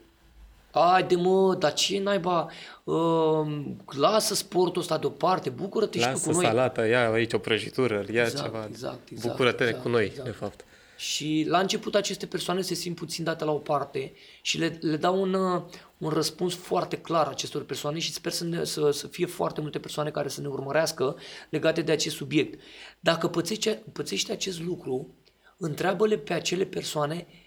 Haide 0.77 1.15
mă, 1.15 1.55
dar 1.59 1.73
ce 1.73 1.99
naiba, 1.99 2.49
uh, 2.83 3.65
lasă 3.85 4.33
sportul 4.33 4.81
ăsta 4.81 4.97
deoparte, 4.97 5.49
bucură-te 5.49 5.99
lasă 5.99 6.09
și 6.09 6.15
tu 6.15 6.29
cu 6.29 6.31
noi. 6.31 6.43
Lasă 6.43 6.55
salata, 6.55 6.85
ia 6.85 7.11
aici 7.11 7.33
o 7.33 7.37
prăjitură, 7.37 8.05
ia 8.11 8.23
exact, 8.23 8.43
ceva, 8.43 8.65
exact, 8.69 9.09
exact, 9.09 9.27
bucură-te 9.27 9.63
exact, 9.63 9.83
cu 9.83 9.89
noi, 9.89 10.05
exact. 10.05 10.25
de 10.25 10.31
fapt. 10.31 10.65
Și 10.97 11.45
la 11.47 11.59
început 11.59 11.95
aceste 11.95 12.25
persoane 12.25 12.61
se 12.61 12.73
simt 12.73 12.95
puțin 12.95 13.23
date 13.23 13.43
la 13.43 13.51
o 13.51 13.57
parte 13.57 14.13
și 14.41 14.57
le, 14.57 14.77
le 14.81 14.95
dau 14.95 15.21
un, 15.21 15.33
uh, 15.33 15.61
un 15.97 16.09
răspuns 16.09 16.55
foarte 16.55 16.97
clar 16.97 17.27
acestor 17.27 17.63
persoane 17.63 17.99
și 17.99 18.11
sper 18.11 18.31
să, 18.31 18.43
ne, 18.43 18.63
să, 18.63 18.91
să 18.91 19.07
fie 19.07 19.25
foarte 19.25 19.61
multe 19.61 19.79
persoane 19.79 20.09
care 20.09 20.27
să 20.27 20.41
ne 20.41 20.47
urmărească 20.47 21.15
legate 21.49 21.81
de 21.81 21.91
acest 21.91 22.15
subiect. 22.15 22.59
Dacă 22.99 23.27
pățești, 23.27 23.69
pățești 23.93 24.31
acest 24.31 24.61
lucru, 24.61 25.13
întreabă-le 25.57 26.17
pe 26.17 26.33
acele 26.33 26.65
persoane 26.65 27.27
Uh, 27.27 27.46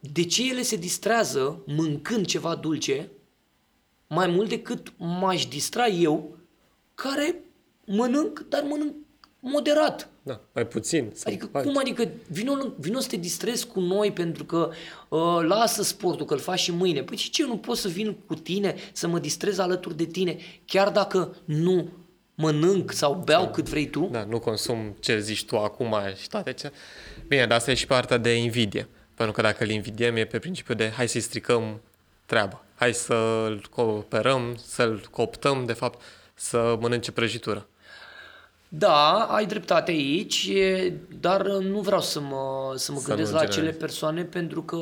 de 0.00 0.24
ce 0.24 0.48
ele 0.50 0.62
se 0.62 0.76
distrează 0.76 1.62
mâncând 1.66 2.26
ceva 2.26 2.54
dulce 2.54 3.10
mai 4.06 4.26
mult 4.26 4.48
decât 4.48 4.92
m-aș 4.96 5.46
distra 5.46 5.86
eu, 5.86 6.36
care 6.94 7.34
mănânc, 7.86 8.46
dar 8.48 8.62
mănânc 8.62 8.94
moderat. 9.40 10.08
Da, 10.22 10.40
mai 10.52 10.66
puțin. 10.66 11.10
Sau 11.14 11.32
Adică 11.32 11.48
mai... 11.52 11.62
cum 11.62 11.78
adică 11.78 12.08
vino, 12.28 12.74
vino 12.78 12.98
să 12.98 13.08
te 13.08 13.16
distrezi 13.16 13.66
cu 13.66 13.80
noi 13.80 14.12
pentru 14.12 14.44
că 14.44 14.70
uh, 15.08 15.38
lasă 15.42 15.82
sportul, 15.82 16.26
că 16.26 16.34
îl 16.34 16.40
faci 16.40 16.58
și 16.58 16.72
mâine. 16.72 17.02
Păi 17.02 17.16
și 17.16 17.30
ce, 17.30 17.44
nu 17.44 17.56
pot 17.56 17.76
să 17.76 17.88
vin 17.88 18.16
cu 18.26 18.34
tine, 18.34 18.74
să 18.92 19.08
mă 19.08 19.18
distrez 19.18 19.58
alături 19.58 19.96
de 19.96 20.04
tine, 20.04 20.36
chiar 20.64 20.90
dacă 20.90 21.36
nu 21.44 21.88
mănânc 22.34 22.92
sau 22.92 23.22
beau 23.24 23.50
cât 23.50 23.68
vrei 23.68 23.86
tu? 23.86 24.08
Da, 24.12 24.24
nu 24.24 24.38
consum 24.38 24.96
ce 25.00 25.20
zici 25.20 25.44
tu 25.44 25.56
acum 25.56 25.94
și 26.20 26.28
toate 26.28 26.52
ce. 26.52 26.72
Bine, 27.28 27.46
dar 27.46 27.58
asta 27.58 27.70
e 27.70 27.74
și 27.74 27.86
partea 27.86 28.16
de 28.16 28.34
invidie. 28.34 28.88
Pentru 29.14 29.34
că 29.34 29.42
dacă 29.42 29.64
îl 29.64 29.70
invidiem 29.70 30.16
e 30.16 30.24
pe 30.24 30.38
principiu 30.38 30.74
de 30.74 30.90
hai 30.96 31.08
să-i 31.08 31.20
stricăm 31.20 31.80
treaba. 32.26 32.64
Hai 32.74 32.94
să-l 32.94 33.66
cooperăm, 33.70 34.56
să-l 34.66 35.06
cooptăm, 35.10 35.64
de 35.64 35.72
fapt, 35.72 36.02
să 36.34 36.76
mănânce 36.80 37.12
prăjitură. 37.12 37.66
Da, 38.68 39.24
ai 39.24 39.46
dreptate 39.46 39.90
aici, 39.90 40.50
dar 41.20 41.46
nu 41.46 41.80
vreau 41.80 42.00
să 42.00 42.20
mă, 42.20 42.72
să 42.76 42.92
mă 42.92 42.98
Să 42.98 43.06
gândesc 43.08 43.30
nu 43.30 43.36
la 43.36 43.44
generezi. 43.44 43.58
acele 43.58 43.70
persoane 43.70 44.22
pentru 44.24 44.62
că, 44.62 44.80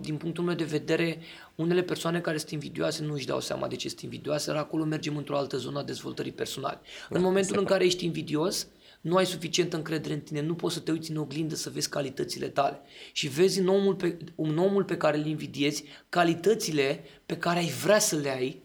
din 0.00 0.16
punctul 0.16 0.44
meu 0.44 0.54
de 0.54 0.64
vedere, 0.64 1.18
unele 1.54 1.82
persoane 1.82 2.20
care 2.20 2.38
sunt 2.38 2.50
invidioase 2.50 3.02
nu 3.02 3.12
își 3.12 3.26
dau 3.26 3.40
seama 3.40 3.66
de 3.66 3.76
ce 3.76 3.88
sunt 3.88 4.00
invidioase, 4.00 4.50
dar 4.50 4.60
acolo 4.60 4.84
mergem 4.84 5.16
într-o 5.16 5.36
altă 5.36 5.56
zonă 5.56 5.78
a 5.78 5.82
dezvoltării 5.82 6.32
personale. 6.32 6.80
în 7.08 7.22
momentul 7.22 7.58
în 7.58 7.64
care 7.64 7.84
ești 7.84 8.04
invidios, 8.04 8.66
nu 9.04 9.16
ai 9.16 9.26
suficientă 9.26 9.76
încredere 9.76 10.14
în 10.14 10.20
tine, 10.20 10.40
nu 10.40 10.54
poți 10.54 10.74
să 10.74 10.80
te 10.80 10.90
uiți 10.90 11.10
în 11.10 11.16
oglindă 11.16 11.54
să 11.54 11.70
vezi 11.70 11.88
calitățile 11.88 12.48
tale. 12.48 12.80
Și 13.12 13.28
vezi 13.28 13.58
în 13.60 13.68
omul 13.68 13.94
pe, 13.94 14.16
în 14.34 14.58
omul 14.58 14.84
pe 14.84 14.96
care 14.96 15.16
îl 15.18 15.26
invidiezi 15.26 15.84
calitățile 16.08 17.04
pe 17.26 17.36
care 17.36 17.58
ai 17.58 17.68
vrea 17.68 17.98
să 17.98 18.16
le 18.16 18.30
ai 18.30 18.62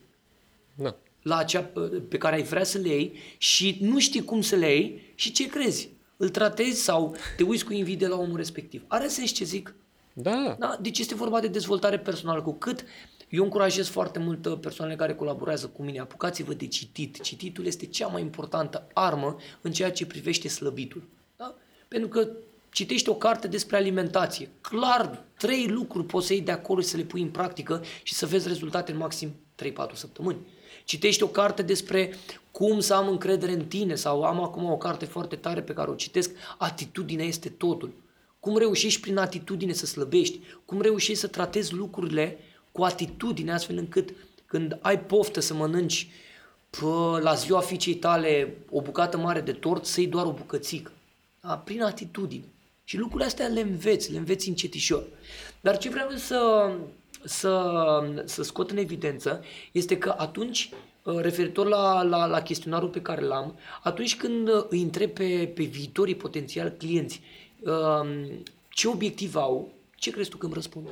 Da. 0.76 0.96
la 1.22 1.38
acea 1.38 1.70
pe 2.10 2.18
care 2.18 2.36
ai 2.36 2.44
vrea 2.44 2.64
să 2.64 2.78
le 2.78 2.88
iei 2.88 3.14
și 3.38 3.78
nu 3.82 4.00
știi 4.00 4.24
cum 4.24 4.42
să 4.42 4.56
le 4.56 4.68
iei 4.72 5.12
și 5.16 5.32
ce 5.32 5.48
crezi? 5.50 5.90
Îl 6.18 6.30
tratezi 6.30 6.82
sau 6.82 7.16
te 7.38 7.44
uiți 7.44 7.66
cu 7.66 7.74
invidie 7.74 8.08
la 8.08 8.18
omul 8.18 8.38
respectiv. 8.38 8.84
Are 8.88 9.08
sens 9.08 9.32
ce 9.32 9.44
zic? 9.44 9.76
Da, 10.14 10.56
Da? 10.60 10.78
Deci 10.82 11.00
este 11.00 11.16
vorba 11.16 11.40
de 11.40 11.48
dezvoltare 11.48 12.00
personală. 12.00 12.42
Cu 12.42 12.54
cât 12.54 12.84
eu 13.30 13.44
încurajez 13.44 13.88
foarte 13.88 14.20
mult 14.20 14.46
uh, 14.46 14.58
persoanele 14.60 14.98
care 14.98 15.16
colaborează 15.16 15.68
cu 15.68 15.84
mine, 15.84 16.00
apucați-vă 16.00 16.54
de 16.54 16.68
citit. 16.68 17.22
Cititul 17.22 17.66
este 17.66 17.86
cea 17.86 18.08
mai 18.08 18.22
importantă 18.22 18.88
armă 18.94 19.38
în 19.62 19.72
ceea 19.72 19.92
ce 19.92 20.06
privește 20.06 20.48
slăbitul. 20.48 21.04
Da? 21.36 21.56
Pentru 21.88 22.10
că 22.10 22.28
citești 22.72 23.10
o 23.10 23.16
carte 23.16 23.48
despre 23.48 23.76
alimentație. 23.76 24.50
Clar, 24.62 25.24
trei 25.38 25.68
lucruri 25.68 26.06
poți 26.06 26.28
să 26.28 26.34
iei 26.34 26.42
de 26.42 26.52
acolo 26.52 26.82
și 26.82 26.88
să 26.88 26.98
le 26.98 27.04
pui 27.04 27.22
în 27.22 27.30
practică 27.30 27.84
și 28.04 28.14
să 28.14 28.26
vezi 28.26 28.48
rezultate 28.48 28.92
în 28.92 28.98
maxim 28.98 29.36
3-4 29.64 29.94
săptămâni. 29.94 30.38
Citești 30.84 31.24
o 31.24 31.28
carte 31.28 31.62
despre 31.62 32.14
cum 32.52 32.80
să 32.80 32.94
am 32.94 33.08
încredere 33.08 33.52
în 33.52 33.66
tine 33.66 33.96
sau 33.96 34.24
am 34.24 34.44
acum 34.44 34.72
o 34.72 34.78
carte 34.78 35.06
foarte 35.06 35.36
tare 35.36 35.62
pe 35.62 35.74
care 35.74 35.90
o 35.90 35.96
citesc, 35.96 36.32
atitudinea 36.58 37.26
este 37.26 37.50
totul. 37.50 37.94
Cum 38.40 38.58
reușești 38.58 39.02
prin 39.02 39.18
atitudine 39.18 39.74
să 39.74 39.86
slăbești? 39.86 40.40
Cum 40.66 40.82
reușești 40.82 41.20
să 41.20 41.28
tratezi 41.28 41.74
lucrurile 41.74 42.38
cu 42.72 42.84
atitudine 42.84 43.52
astfel 43.52 43.78
încât 43.78 44.10
când 44.46 44.78
ai 44.82 45.00
poftă 45.00 45.40
să 45.40 45.54
mănânci 45.54 46.10
pă, 46.70 47.20
la 47.24 47.34
ziua 47.34 47.60
fiicei 47.60 47.96
tale 47.96 48.58
o 48.70 48.82
bucată 48.82 49.18
mare 49.18 49.42
de 49.42 49.52
tort, 49.52 49.86
să 49.86 50.00
iei 50.00 50.10
doar 50.10 50.26
o 50.26 50.32
bucățică. 50.32 50.92
Da? 51.42 51.58
Prin 51.58 51.82
atitudine. 51.82 52.44
Și 52.84 52.98
lucrurile 52.98 53.28
astea 53.28 53.48
le 53.48 53.60
înveți, 53.60 54.12
le 54.12 54.18
înveți 54.18 54.48
încetișor. 54.48 55.04
Dar 55.62 55.78
ce 55.78 55.90
vreau 55.90 56.10
să, 56.10 56.72
să, 57.24 57.74
să 58.26 58.44
scot 58.44 58.72
în 58.72 58.78
evidență 58.78 59.44
este 59.72 59.98
că 59.98 60.16
atunci, 60.18 60.70
referitor 61.04 61.68
la, 61.68 62.04
la, 62.04 62.26
la 62.26 62.42
chestionarul 62.42 62.90
pe 62.90 63.02
care 63.02 63.22
l-am, 63.22 63.60
atunci 63.84 64.18
când 64.18 64.50
îi 64.70 64.82
întreb 64.82 65.10
pe, 65.10 65.52
pe 65.56 65.64
viitorii 65.64 66.16
potențiali 66.16 66.78
clienți 66.78 67.22
um, 67.60 68.44
ce 68.70 68.88
obiectiv 68.88 69.36
au, 69.36 69.72
ce 69.96 70.12
crezi 70.12 70.30
tu 70.30 70.38
că 70.38 70.46
îmi 70.46 70.56
răspund? 70.56 70.88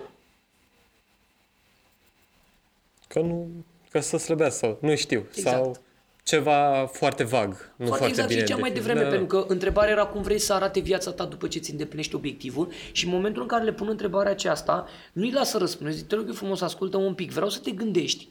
Că 3.07 3.19
nu, 3.19 3.47
că 3.91 3.99
să 3.99 4.17
slăbească 4.17 4.65
sau 4.65 4.77
nu 4.81 4.95
știu, 4.95 5.25
Exact. 5.35 5.55
sau 5.55 5.75
ceva 6.23 6.89
foarte 6.91 7.23
vag, 7.23 7.47
nu 7.49 7.85
foarte, 7.85 7.85
Foarte 7.87 8.05
exact, 8.07 8.27
bine 8.27 8.39
ziceam 8.39 8.59
mai 8.59 8.69
definit. 8.71 8.87
devreme, 8.87 9.09
Da, 9.09 9.15
da. 9.15 9.23
pentru 9.23 9.41
că 9.45 9.53
întrebarea 9.53 9.91
era 9.91 10.05
cum 10.05 10.21
vrei 10.21 10.39
să 10.39 10.53
arate 10.53 10.79
viața 10.79 11.11
ta 11.11 11.25
după 11.25 11.47
ce 11.47 11.59
ți 11.59 11.71
îndeplinești 11.71 12.15
obiectivul 12.15 12.71
și 12.91 13.05
în 13.05 13.11
momentul 13.11 13.41
în 13.41 13.47
care 13.47 13.63
le 13.63 13.73
pun 13.73 13.87
întrebarea 13.87 14.31
aceasta, 14.31 14.87
nu-i 15.13 15.31
lasă 15.31 15.57
răspuns, 15.57 15.95
zic, 15.95 16.07
te 16.07 16.15
rog 16.15 16.27
eu 16.27 16.33
frumos, 16.33 16.61
ascultă 16.61 16.97
un 16.97 17.13
pic, 17.13 17.31
vreau 17.31 17.49
să 17.49 17.59
te 17.59 17.71
gândești 17.71 18.27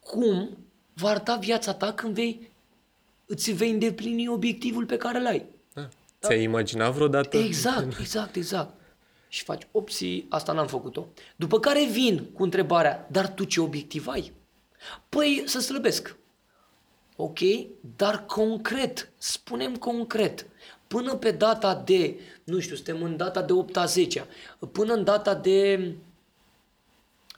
cum 0.00 0.56
va 0.94 1.08
arăta 1.08 1.36
viața 1.36 1.74
ta 1.74 1.92
când 1.92 2.14
vei, 2.14 2.50
îți 3.26 3.52
vei 3.52 3.70
îndeplini 3.70 4.28
obiectivul 4.28 4.84
pe 4.86 4.96
care 4.96 5.20
l-ai. 5.22 5.44
Da. 5.74 5.88
Ți-ai 6.22 6.42
imaginat 6.42 6.92
vreodată? 6.92 7.36
Exact, 7.36 7.98
exact, 7.98 8.36
exact. 8.36 8.74
Și 9.32 9.44
faci, 9.44 9.66
opsi, 9.70 10.24
asta 10.28 10.52
n-am 10.52 10.66
făcut-o. 10.66 11.06
După 11.36 11.60
care 11.60 11.84
vin 11.84 12.24
cu 12.34 12.42
întrebarea, 12.42 13.08
dar 13.10 13.28
tu 13.28 13.44
ce 13.44 13.60
obiectiv 13.60 14.06
ai? 14.06 14.32
Păi 15.08 15.42
să 15.46 15.60
slăbesc. 15.60 16.16
Ok, 17.16 17.38
dar 17.96 18.24
concret, 18.26 19.12
spunem 19.18 19.76
concret, 19.76 20.46
până 20.86 21.14
pe 21.14 21.30
data 21.30 21.74
de, 21.74 22.20
nu 22.44 22.58
știu, 22.58 22.74
suntem 22.74 23.02
în 23.02 23.16
data 23.16 23.42
de 23.42 23.52
8 23.52 23.76
a 23.76 23.84
10 23.84 24.26
până 24.72 24.92
în 24.92 25.04
data 25.04 25.34
de 25.34 25.76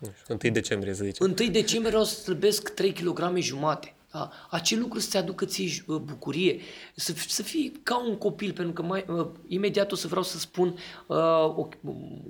Nu 0.00 0.08
știu, 0.22 0.36
1 0.42 0.52
decembrie, 0.52 0.94
să 0.94 1.04
zicem. 1.04 1.26
1 1.26 1.50
decembrie 1.50 1.90
vreau 1.90 2.04
să 2.04 2.20
slăbesc 2.20 2.68
3 2.68 2.92
kg 2.92 3.36
jumate. 3.38 3.93
Da? 4.14 4.30
Acel 4.50 4.78
lucru 4.80 4.98
să-ți 4.98 5.16
aducă 5.16 5.44
ție 5.44 5.84
uh, 5.86 5.96
bucurie, 5.96 6.60
să, 6.94 7.12
f- 7.12 7.26
să 7.26 7.42
fii 7.42 7.80
ca 7.82 8.04
un 8.08 8.16
copil, 8.16 8.52
pentru 8.52 8.72
că 8.72 8.82
mai, 8.82 9.04
uh, 9.08 9.26
imediat 9.46 9.92
o 9.92 9.94
să 9.94 10.06
vreau 10.06 10.22
să 10.22 10.38
spun 10.38 10.68
uh, 11.06 11.16
o, 11.56 11.68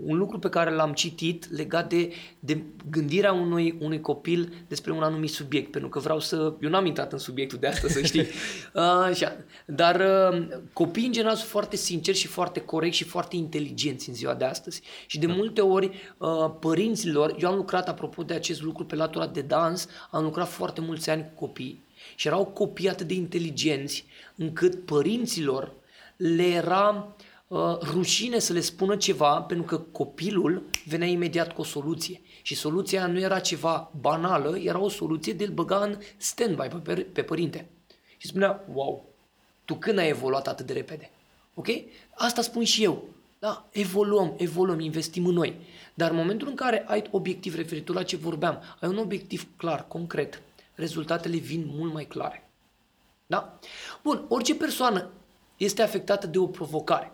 un 0.04 0.16
lucru 0.16 0.38
pe 0.38 0.48
care 0.48 0.70
l-am 0.70 0.92
citit 0.92 1.50
legat 1.50 1.88
de, 1.88 2.12
de 2.38 2.62
gândirea 2.90 3.32
unui, 3.32 3.78
unui 3.80 4.00
copil 4.00 4.64
despre 4.68 4.92
un 4.92 5.02
anumit 5.02 5.30
subiect, 5.30 5.70
pentru 5.70 5.88
că 5.88 5.98
vreau 5.98 6.20
să... 6.20 6.54
Eu 6.60 6.70
n-am 6.70 6.86
intrat 6.86 7.12
în 7.12 7.18
subiectul 7.18 7.58
de 7.58 7.66
asta, 7.66 7.88
să 7.88 8.02
știi. 8.10 8.20
Uh, 8.20 8.82
așa. 8.82 9.36
Dar 9.66 10.00
uh, 10.32 10.46
copiii 10.72 11.06
în 11.06 11.12
general 11.12 11.36
sunt 11.36 11.48
foarte 11.48 11.76
sinceri 11.76 12.16
și 12.16 12.26
foarte 12.26 12.60
corecți 12.60 12.96
și 12.96 13.04
foarte 13.04 13.36
inteligenți 13.36 14.08
în 14.08 14.14
ziua 14.14 14.34
de 14.34 14.44
astăzi. 14.44 14.82
Și 15.06 15.18
de 15.18 15.26
multe 15.26 15.60
ori 15.60 15.90
uh, 16.18 16.50
părinților, 16.60 17.34
eu 17.38 17.48
am 17.48 17.56
lucrat 17.56 17.88
apropo 17.88 18.22
de 18.22 18.34
acest 18.34 18.62
lucru 18.62 18.84
pe 18.84 18.94
latura 18.94 19.26
de 19.26 19.40
dans, 19.40 19.86
am 20.10 20.22
lucrat 20.22 20.48
foarte 20.48 20.80
mulți 20.80 21.10
ani 21.10 21.22
cu 21.22 21.46
copii 21.46 21.72
și 22.14 22.26
erau 22.26 22.44
copii 22.44 22.88
atât 22.88 23.06
de 23.06 23.14
inteligenți 23.14 24.04
încât 24.34 24.84
părinților 24.84 25.72
le 26.16 26.46
era 26.46 27.14
uh, 27.46 27.78
rușine 27.80 28.38
să 28.38 28.52
le 28.52 28.60
spună 28.60 28.96
ceva 28.96 29.40
pentru 29.40 29.66
că 29.66 29.78
copilul 29.78 30.62
venea 30.86 31.06
imediat 31.06 31.52
cu 31.52 31.60
o 31.60 31.64
soluție. 31.64 32.20
Și 32.42 32.54
soluția 32.54 33.06
nu 33.06 33.18
era 33.18 33.38
ceva 33.38 33.90
banală, 34.00 34.58
era 34.58 34.78
o 34.78 34.88
soluție 34.88 35.32
de 35.32 35.44
a-l 35.44 35.50
băga 35.50 35.76
în 35.76 35.98
stand-by 36.16 36.68
pe, 36.68 36.76
pe, 36.76 36.94
pe 36.94 37.22
părinte. 37.22 37.66
Și 38.16 38.26
spunea, 38.26 38.64
wow, 38.72 39.04
tu 39.64 39.74
când 39.74 39.98
ai 39.98 40.08
evoluat 40.08 40.48
atât 40.48 40.66
de 40.66 40.72
repede? 40.72 41.10
Ok? 41.54 41.68
Asta 42.14 42.42
spun 42.42 42.64
și 42.64 42.82
eu. 42.84 43.04
Da, 43.38 43.66
evoluăm, 43.70 44.34
evoluăm, 44.36 44.80
investim 44.80 45.26
în 45.26 45.34
noi. 45.34 45.56
Dar 45.94 46.10
în 46.10 46.16
momentul 46.16 46.48
în 46.48 46.54
care 46.54 46.84
ai 46.86 47.04
obiectiv 47.10 47.54
referitor 47.54 47.94
la 47.94 48.02
ce 48.02 48.16
vorbeam, 48.16 48.62
ai 48.80 48.88
un 48.88 48.96
obiectiv 48.96 49.46
clar, 49.56 49.84
concret, 49.88 50.42
rezultatele 50.74 51.36
vin 51.36 51.64
mult 51.66 51.92
mai 51.92 52.04
clare. 52.04 52.50
Da? 53.26 53.58
Bun, 54.02 54.24
orice 54.28 54.54
persoană 54.54 55.10
este 55.56 55.82
afectată 55.82 56.26
de 56.26 56.38
o 56.38 56.46
provocare. 56.46 57.12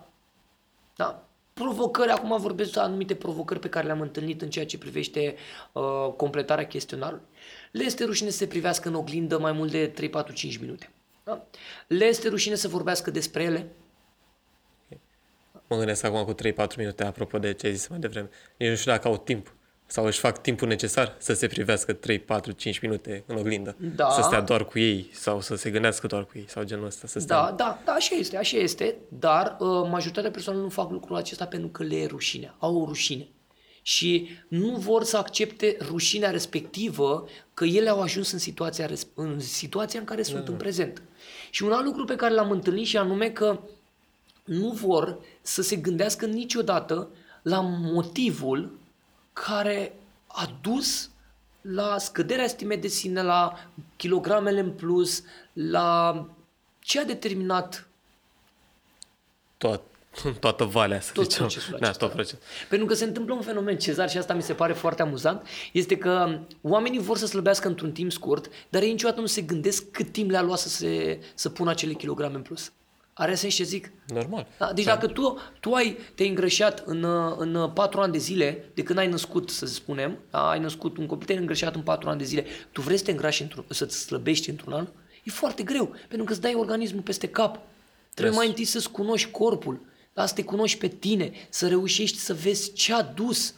Da? 0.97 1.25
Provocări, 1.53 2.11
acum 2.11 2.41
vorbesc 2.41 2.73
de 2.73 2.81
anumite 2.81 3.15
provocări 3.15 3.61
pe 3.61 3.69
care 3.69 3.87
le-am 3.87 4.01
întâlnit 4.01 4.43
în 4.43 4.51
ceea 4.51 4.67
ce 4.67 4.79
privește 4.79 5.35
uh, 5.73 6.13
completarea 6.17 6.67
chestionarului. 6.67 7.25
Le 7.71 7.85
este 7.85 8.05
rușine 8.05 8.31
să 8.31 8.37
se 8.37 8.47
privească 8.47 8.89
în 8.89 8.95
oglindă 8.95 9.39
mai 9.39 9.53
mult 9.53 9.71
de 9.71 9.87
3, 9.87 10.11
4, 10.11 10.33
5 10.33 10.57
minute. 10.57 10.91
Da? 11.25 11.47
Le 11.87 12.05
este 12.05 12.29
rușine 12.29 12.55
să 12.55 12.69
vorbească 12.69 13.11
despre 13.11 13.43
ele. 13.43 13.71
Mă 15.67 15.77
gândesc 15.77 16.05
acum 16.05 16.25
cu 16.25 16.35
3-4 16.35 16.37
minute 16.77 17.05
apropo 17.05 17.39
de 17.39 17.53
ce 17.53 17.67
ai 17.67 17.75
zis 17.75 17.89
mai 17.89 17.99
devreme. 17.99 18.29
Nici 18.57 18.69
nu 18.69 18.75
știu 18.75 18.91
dacă 18.91 19.09
au 19.09 19.19
timp 19.19 19.55
sau 19.91 20.05
își 20.05 20.19
fac 20.19 20.41
timpul 20.41 20.69
necesar 20.69 21.15
să 21.19 21.33
se 21.33 21.47
privească 21.47 21.93
3, 21.93 22.19
4, 22.19 22.53
5 22.53 22.79
minute 22.79 23.25
în 23.27 23.37
oglindă. 23.37 23.77
Da. 23.95 24.11
Să 24.11 24.23
stea 24.23 24.41
doar 24.41 24.65
cu 24.65 24.79
ei 24.79 25.11
sau 25.13 25.41
să 25.41 25.55
se 25.55 25.71
gândească 25.71 26.07
doar 26.07 26.25
cu 26.25 26.33
ei 26.35 26.45
sau 26.49 26.65
genul 26.65 26.87
ăsta. 26.87 27.07
Să 27.07 27.19
stea... 27.19 27.37
Da, 27.37 27.55
da, 27.57 27.83
da, 27.85 27.93
așa 27.93 28.15
este, 28.15 28.37
așa 28.37 28.57
este, 28.57 28.97
dar 29.09 29.57
uh, 29.59 29.69
majoritatea 29.69 30.31
persoanelor 30.31 30.69
nu 30.69 30.75
fac 30.75 30.91
lucrul 30.91 31.17
acesta 31.17 31.47
pentru 31.47 31.69
că 31.69 31.83
le 31.83 31.97
e 31.97 32.07
rușine, 32.07 32.55
au 32.59 32.81
o 32.81 32.85
rușine. 32.85 33.29
Și 33.83 34.29
nu 34.49 34.77
vor 34.77 35.05
să 35.05 35.17
accepte 35.17 35.77
rușinea 35.81 36.31
respectivă 36.31 37.29
că 37.55 37.65
ele 37.65 37.89
au 37.89 38.01
ajuns 38.01 38.33
în 38.33 38.39
situația, 38.39 38.87
res- 38.87 39.07
în, 39.15 39.39
situația 39.39 40.01
în 40.01 40.07
care 40.07 40.23
sunt 40.23 40.49
în 40.49 40.57
prezent. 40.57 41.03
Și 41.51 41.63
un 41.63 41.73
alt 41.73 41.85
lucru 41.85 42.05
pe 42.05 42.17
care 42.17 42.35
l-am 42.35 42.51
întâlnit 42.51 42.87
și 42.87 42.97
anume 42.97 43.31
că 43.31 43.61
nu 44.45 44.71
vor 44.71 45.19
să 45.43 45.63
se 45.63 45.77
gândească 45.77 46.27
niciodată 46.27 47.09
la 47.43 47.61
motivul 47.61 48.80
care 49.47 49.93
a 50.27 50.59
dus 50.61 51.11
la 51.61 51.99
scăderea 51.99 52.47
stimei 52.47 52.77
de 52.77 52.89
sine, 52.89 53.23
la 53.23 53.69
kilogramele 53.97 54.61
în 54.61 54.71
plus, 54.71 55.23
la 55.53 56.27
Ce 56.79 57.01
a 57.01 57.05
determinat 57.05 57.89
Tot, 59.57 59.83
toată 60.41 60.65
valea, 60.65 61.01
să 61.01 61.13
tot 61.13 61.25
zicem. 61.25 61.39
procesul 61.39 61.71
da, 61.71 61.87
acesta? 61.87 62.07
tot 62.07 62.15
procesul. 62.15 62.39
Pentru 62.69 62.87
că 62.87 62.95
se 62.95 63.05
întâmplă 63.05 63.35
un 63.35 63.43
fenomen, 63.43 63.79
Cezar, 63.79 64.11
și 64.11 64.19
asta 64.19 64.35
mi 64.35 64.43
se 64.43 64.55
pare 64.55 64.73
foarte 64.73 65.03
amuzant, 65.03 65.47
este 65.73 65.97
că 65.97 66.39
oamenii 66.63 67.01
vor 67.01 67.17
să 67.17 67.27
slăbească 67.27 67.69
într-un 67.69 67.93
timp 67.93 68.13
scurt, 68.13 68.51
dar 68.69 68.83
ei 68.83 68.91
niciodată 68.91 69.21
nu 69.21 69.27
se 69.27 69.41
gândesc 69.41 69.91
cât 69.91 70.13
timp 70.13 70.31
le-a 70.31 70.43
luat 70.43 70.59
să, 70.59 70.69
se, 70.69 71.21
să 71.35 71.49
pună 71.49 71.71
acele 71.71 71.93
kilograme 71.93 72.35
în 72.35 72.43
plus. 72.43 72.73
Are 73.21 73.35
sens 73.35 73.55
ce 73.55 73.63
zic? 73.63 73.93
Normal. 74.07 74.47
Da? 74.59 74.73
Deci 74.73 74.85
dacă 74.85 75.07
tu, 75.07 75.39
tu 75.61 75.73
ai, 75.73 75.97
te-ai 76.15 76.29
îngrășat 76.29 76.83
în, 76.87 77.03
uh, 77.03 77.35
în 77.39 77.71
4 77.75 78.01
ani 78.01 78.13
de 78.13 78.19
zile, 78.19 78.65
de 78.75 78.83
când 78.83 78.99
ai 78.99 79.09
născut, 79.09 79.51
să 79.51 79.67
spunem, 79.67 80.19
da? 80.31 80.51
ai 80.51 80.59
născut 80.59 80.97
un 80.97 81.07
copil, 81.07 81.27
te-ai 81.27 81.39
îngrășat 81.39 81.75
în 81.75 81.81
4 81.83 82.09
ani 82.09 82.19
de 82.19 82.25
zile, 82.25 82.45
tu 82.73 82.81
vrei 82.81 82.97
să 82.97 83.05
te 83.05 83.11
îngrași, 83.11 83.43
într-un, 83.43 83.65
să-ți 83.69 83.99
slăbești 83.99 84.51
într-un 84.51 84.73
an? 84.73 84.87
E 85.25 85.31
foarte 85.31 85.63
greu, 85.63 85.95
pentru 86.09 86.25
că 86.27 86.33
îți 86.33 86.41
dai 86.41 86.55
organismul 86.55 87.03
peste 87.03 87.29
cap. 87.29 87.53
Trebuie 88.15 88.33
Yes. 88.35 88.37
mai 88.37 88.47
întâi 88.49 88.65
să-ți 88.65 88.91
cunoști 88.91 89.31
corpul, 89.31 89.81
da? 90.15 90.27
să 90.27 90.35
te 90.35 90.43
cunoști 90.45 90.79
pe 90.79 90.89
tine, 90.89 91.31
să 91.49 91.69
reușești 91.69 92.19
să 92.19 92.35
vezi 92.35 92.73
ce 92.73 92.93
a 92.95 93.03
dus 93.03 93.55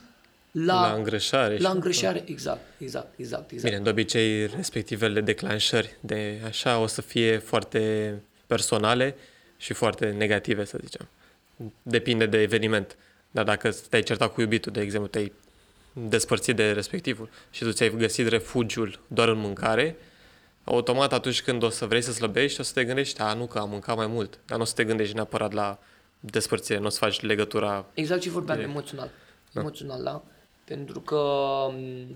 la, 0.50 0.80
La 0.88 0.94
îngrășare 0.96 1.56
și- 1.56 1.62
La 1.62 1.70
îngrășare, 1.70 2.22
exact, 2.26 2.60
exact, 2.78 3.14
exact. 3.18 3.50
exact. 3.52 3.70
Bine, 3.72 3.82
de 3.84 3.90
obicei, 3.90 4.46
respectivele 4.46 5.20
declanșări 5.20 5.96
de 6.00 6.40
așa 6.46 6.78
o 6.78 6.86
să 6.86 7.00
fie 7.02 7.38
foarte 7.38 8.14
personale 8.46 9.16
și 9.62 9.72
foarte 9.72 10.10
negative, 10.10 10.64
să 10.64 10.78
zicem. 10.82 11.08
Depinde 11.82 12.26
de 12.26 12.40
eveniment. 12.40 12.96
Dar 13.30 13.44
dacă 13.44 13.70
te-ai 13.88 14.02
certat 14.02 14.32
cu 14.32 14.40
iubitul, 14.40 14.72
de 14.72 14.80
exemplu, 14.80 15.08
te-ai 15.08 15.32
despărțit 15.92 16.56
de 16.56 16.72
respectivul 16.72 17.28
și 17.50 17.64
tu 17.64 17.72
ți-ai 17.72 17.96
găsit 17.96 18.28
refugiul 18.28 18.98
doar 19.06 19.28
în 19.28 19.38
mâncare, 19.38 19.96
automat 20.64 21.12
atunci 21.12 21.42
când 21.42 21.62
o 21.62 21.68
să 21.68 21.86
vrei 21.86 22.02
să 22.02 22.12
slăbești, 22.12 22.60
o 22.60 22.62
să 22.62 22.72
te 22.74 22.84
gândești, 22.84 23.20
a, 23.20 23.32
nu 23.34 23.46
că 23.46 23.58
am 23.58 23.68
mâncat 23.70 23.96
mai 23.96 24.06
mult, 24.06 24.38
dar 24.46 24.56
nu 24.56 24.62
o 24.62 24.66
să 24.66 24.74
te 24.74 24.84
gândești 24.84 25.14
neapărat 25.14 25.52
la 25.52 25.78
despărțire, 26.20 26.78
nu 26.78 26.86
o 26.86 26.88
să 26.88 26.98
faci 26.98 27.20
legătura 27.20 27.84
Exact 27.94 28.20
ce 28.20 28.30
vorbeam, 28.30 28.56
Direct. 28.56 28.74
emoțional. 28.74 29.10
Emoțional, 29.54 30.02
da? 30.02 30.22
Pentru 30.64 31.00
că 31.00 31.16
m, 31.70 32.06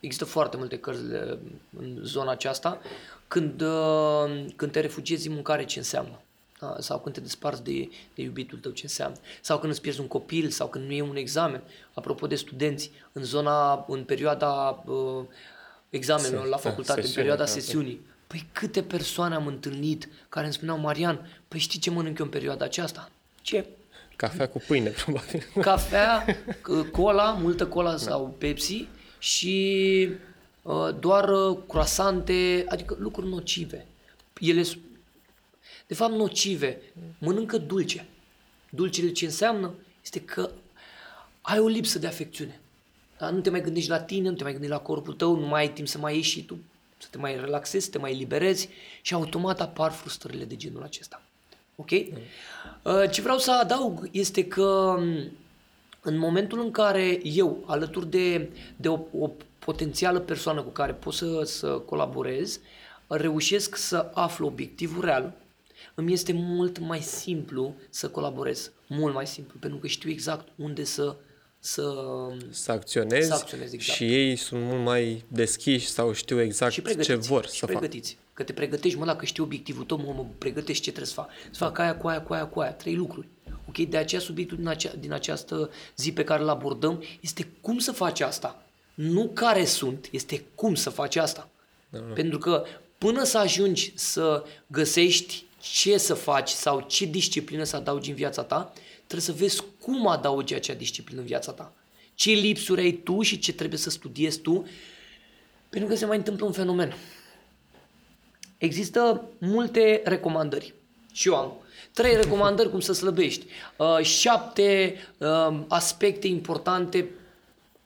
există 0.00 0.24
foarte 0.24 0.56
multe 0.56 0.78
cărți 0.78 1.08
de- 1.08 1.38
în 1.78 1.98
zona 2.02 2.30
aceasta. 2.30 2.80
Când, 3.28 3.60
uh, 3.60 4.44
când 4.56 4.72
te 4.72 4.80
refugiezi 4.80 5.26
în 5.28 5.34
mâncare, 5.34 5.64
ce 5.64 5.78
înseamnă? 5.78 6.18
Da? 6.60 6.76
Sau 6.78 7.00
când 7.00 7.14
te 7.14 7.20
desparți 7.20 7.64
de, 7.64 7.88
de 8.14 8.22
iubitul 8.22 8.58
tău, 8.58 8.70
ce 8.70 8.80
înseamnă? 8.82 9.16
Sau 9.40 9.58
când 9.58 9.72
îți 9.72 9.80
pierzi 9.80 10.00
un 10.00 10.06
copil, 10.06 10.48
sau 10.48 10.68
când 10.68 10.84
nu 10.86 10.92
e 10.92 11.02
un 11.02 11.16
examen. 11.16 11.62
Apropo 11.94 12.26
de 12.26 12.34
studenți, 12.34 12.90
în 13.12 13.22
zona, 13.24 13.84
în 13.88 14.04
perioada 14.04 14.82
uh, 14.86 15.24
examenelor 15.90 16.42
Se- 16.44 16.48
la 16.48 16.56
da, 16.56 16.62
facultate, 16.68 17.00
în 17.00 17.06
sesiune, 17.06 17.26
perioada 17.26 17.44
da, 17.44 17.54
da. 17.54 17.60
sesiunii, 17.60 18.00
Păi 18.26 18.46
câte 18.52 18.82
persoane 18.82 19.34
am 19.34 19.46
întâlnit 19.46 20.08
care 20.28 20.44
îmi 20.44 20.54
spuneau, 20.54 20.78
Marian, 20.78 21.28
păi 21.48 21.58
știi 21.60 21.78
ce 21.80 21.90
mănânc 21.90 22.18
eu 22.18 22.24
în 22.24 22.30
perioada 22.30 22.64
aceasta? 22.64 23.10
Ce? 23.42 23.66
cafea 24.16 24.48
cu 24.48 24.62
pâine, 24.66 24.88
probabil. 24.90 25.46
cafea, 25.60 26.24
c- 26.48 26.90
cola, 26.92 27.30
multă 27.32 27.66
cola 27.66 27.96
sau 27.96 28.34
Pepsi 28.38 28.86
și 29.18 30.08
uh, 30.62 30.88
doar 31.00 31.28
uh, 31.28 31.58
croasante, 31.68 32.64
adică 32.68 32.96
lucruri 32.98 33.28
nocive. 33.28 33.86
Ele 34.40 34.62
sunt, 34.62 34.80
de 35.86 35.94
fapt, 35.94 36.12
nocive. 36.12 36.80
Mănâncă 37.18 37.58
dulce. 37.58 38.06
Dulcele 38.70 39.12
ce 39.12 39.24
înseamnă 39.24 39.74
este 40.02 40.20
că 40.20 40.50
ai 41.40 41.58
o 41.58 41.66
lipsă 41.66 41.98
de 41.98 42.06
afecțiune. 42.06 42.60
Da? 43.18 43.30
Nu 43.30 43.40
te 43.40 43.50
mai 43.50 43.62
gândești 43.62 43.90
la 43.90 44.00
tine, 44.00 44.28
nu 44.28 44.34
te 44.34 44.42
mai 44.42 44.52
gândești 44.52 44.76
la 44.76 44.82
corpul 44.82 45.14
tău, 45.14 45.36
nu 45.36 45.46
mai 45.46 45.60
ai 45.60 45.72
timp 45.72 45.88
să 45.88 45.98
mai 45.98 46.16
ieși 46.16 46.30
și 46.30 46.44
tu, 46.44 46.58
să 46.98 47.08
te 47.10 47.18
mai 47.18 47.40
relaxezi, 47.40 47.84
să 47.84 47.90
te 47.90 47.98
mai 47.98 48.12
eliberezi 48.12 48.68
și 49.02 49.14
automat 49.14 49.60
apar 49.60 49.90
frustrările 49.90 50.44
de 50.44 50.56
genul 50.56 50.82
acesta. 50.82 51.22
Ok? 51.76 51.90
Uh, 51.90 53.10
Ce 53.10 53.20
vreau 53.20 53.38
să 53.38 53.52
adaug 53.52 54.08
este 54.10 54.44
că 54.46 54.96
m, 54.98 55.30
în 56.00 56.18
momentul 56.18 56.60
în 56.60 56.70
care 56.70 57.20
eu, 57.22 57.64
alături 57.66 58.10
de, 58.10 58.50
de 58.76 58.88
o, 58.88 59.00
o 59.18 59.30
potențială 59.58 60.20
persoană 60.20 60.62
cu 60.62 60.70
care 60.70 60.92
pot 60.92 61.14
să, 61.14 61.42
să 61.44 61.68
colaborez, 61.68 62.60
reușesc 63.06 63.76
să 63.76 64.10
aflu 64.14 64.46
obiectivul 64.46 65.04
real, 65.04 65.32
îmi 65.94 66.12
este 66.12 66.32
mult 66.32 66.78
mai 66.78 67.00
simplu 67.00 67.74
să 67.90 68.08
colaborez. 68.08 68.70
Mult 68.86 69.14
mai 69.14 69.26
simplu, 69.26 69.58
pentru 69.60 69.78
că 69.78 69.86
știu 69.86 70.10
exact 70.10 70.48
unde 70.56 70.84
să, 70.84 71.16
să 71.58 71.92
să 72.50 72.72
acționezi, 72.72 73.26
Să 73.28 73.34
acționezi, 73.34 73.74
exact. 73.74 73.96
și 73.96 74.04
ei 74.14 74.36
sunt 74.36 74.62
mult 74.62 74.82
mai 74.84 75.24
deschiși 75.28 75.86
sau 75.88 76.12
știu 76.12 76.40
exact 76.40 76.72
și 76.72 76.82
ce 76.82 76.84
pregătiți. 76.92 77.28
vor 77.28 77.44
și 77.44 77.50
să 77.50 77.66
facă. 77.66 77.78
pregătiți. 77.78 78.16
Că 78.32 78.42
te 78.42 78.52
pregătești, 78.52 78.98
mă, 78.98 79.04
dacă 79.04 79.24
știi 79.24 79.42
obiectivul 79.42 79.84
tău, 79.84 79.96
mă, 79.96 80.12
mă 80.16 80.26
pregătești 80.38 80.82
ce 80.82 80.90
trebuie 80.90 81.08
să 81.14 81.20
fac. 81.20 81.28
Să 81.50 81.64
fac 81.64 81.78
aia, 81.78 81.96
cu 81.96 82.06
aia, 82.08 82.20
cu 82.22 82.32
aia, 82.32 82.46
cu 82.46 82.60
aia. 82.60 82.72
Trei 82.72 82.94
lucruri. 82.94 83.26
Ok? 83.68 83.76
De 83.88 83.96
aceea 83.96 84.20
subiectul 84.20 84.56
din, 84.56 84.66
acea, 84.68 84.92
din 84.98 85.12
această 85.12 85.70
zi 85.96 86.12
pe 86.12 86.24
care 86.24 86.42
îl 86.42 86.48
abordăm 86.48 87.02
este 87.20 87.48
cum 87.60 87.78
să 87.78 87.92
faci 87.92 88.20
asta. 88.20 88.62
Nu 88.94 89.28
care 89.34 89.64
sunt, 89.64 90.08
este 90.10 90.44
cum 90.54 90.74
să 90.74 90.90
faci 90.90 91.16
asta. 91.16 91.48
Da, 91.88 91.98
Pentru 91.98 92.38
că 92.38 92.64
până 92.98 93.24
să 93.24 93.38
ajungi 93.38 93.92
să 93.94 94.44
găsești 94.66 95.44
ce 95.72 95.96
să 95.96 96.14
faci 96.14 96.48
sau 96.48 96.80
ce 96.80 97.04
disciplină 97.04 97.64
să 97.64 97.76
adaugi 97.76 98.10
în 98.10 98.16
viața 98.16 98.42
ta, 98.42 98.72
trebuie 98.96 99.20
să 99.20 99.32
vezi 99.32 99.62
cum 99.80 100.06
adaugi 100.06 100.54
acea 100.54 100.74
disciplină 100.74 101.20
în 101.20 101.26
viața 101.26 101.52
ta. 101.52 101.72
Ce 102.14 102.30
lipsuri 102.30 102.80
ai 102.80 102.92
tu 102.92 103.22
și 103.22 103.38
ce 103.38 103.52
trebuie 103.52 103.78
să 103.78 103.90
studiezi 103.90 104.38
tu, 104.38 104.66
pentru 105.68 105.88
că 105.88 105.94
se 105.94 106.06
mai 106.06 106.16
întâmplă 106.16 106.46
un 106.46 106.52
fenomen. 106.52 106.96
Există 108.58 109.24
multe 109.38 110.02
recomandări. 110.04 110.74
Și 111.12 111.28
eu 111.28 111.36
am. 111.36 111.52
Trei 111.92 112.16
recomandări 112.22 112.70
cum 112.70 112.80
să 112.80 112.92
slăbești. 112.92 113.46
Uh, 113.76 114.00
șapte 114.02 114.96
uh, 115.18 115.60
aspecte 115.68 116.26
importante 116.26 117.08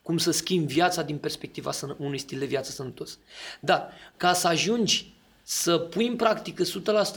cum 0.02 0.18
să 0.18 0.30
schimbi 0.30 0.72
viața 0.72 1.02
din 1.02 1.18
perspectiva 1.18 1.72
sănă- 1.72 1.96
unui 1.98 2.18
stil 2.18 2.38
de 2.38 2.44
viață 2.44 2.70
sănătos. 2.70 3.18
Dar 3.60 3.92
ca 4.16 4.32
să 4.32 4.46
ajungi 4.46 5.12
să 5.50 5.78
pui 5.78 6.06
în 6.06 6.16
practică 6.16 6.62
100% 6.62 6.66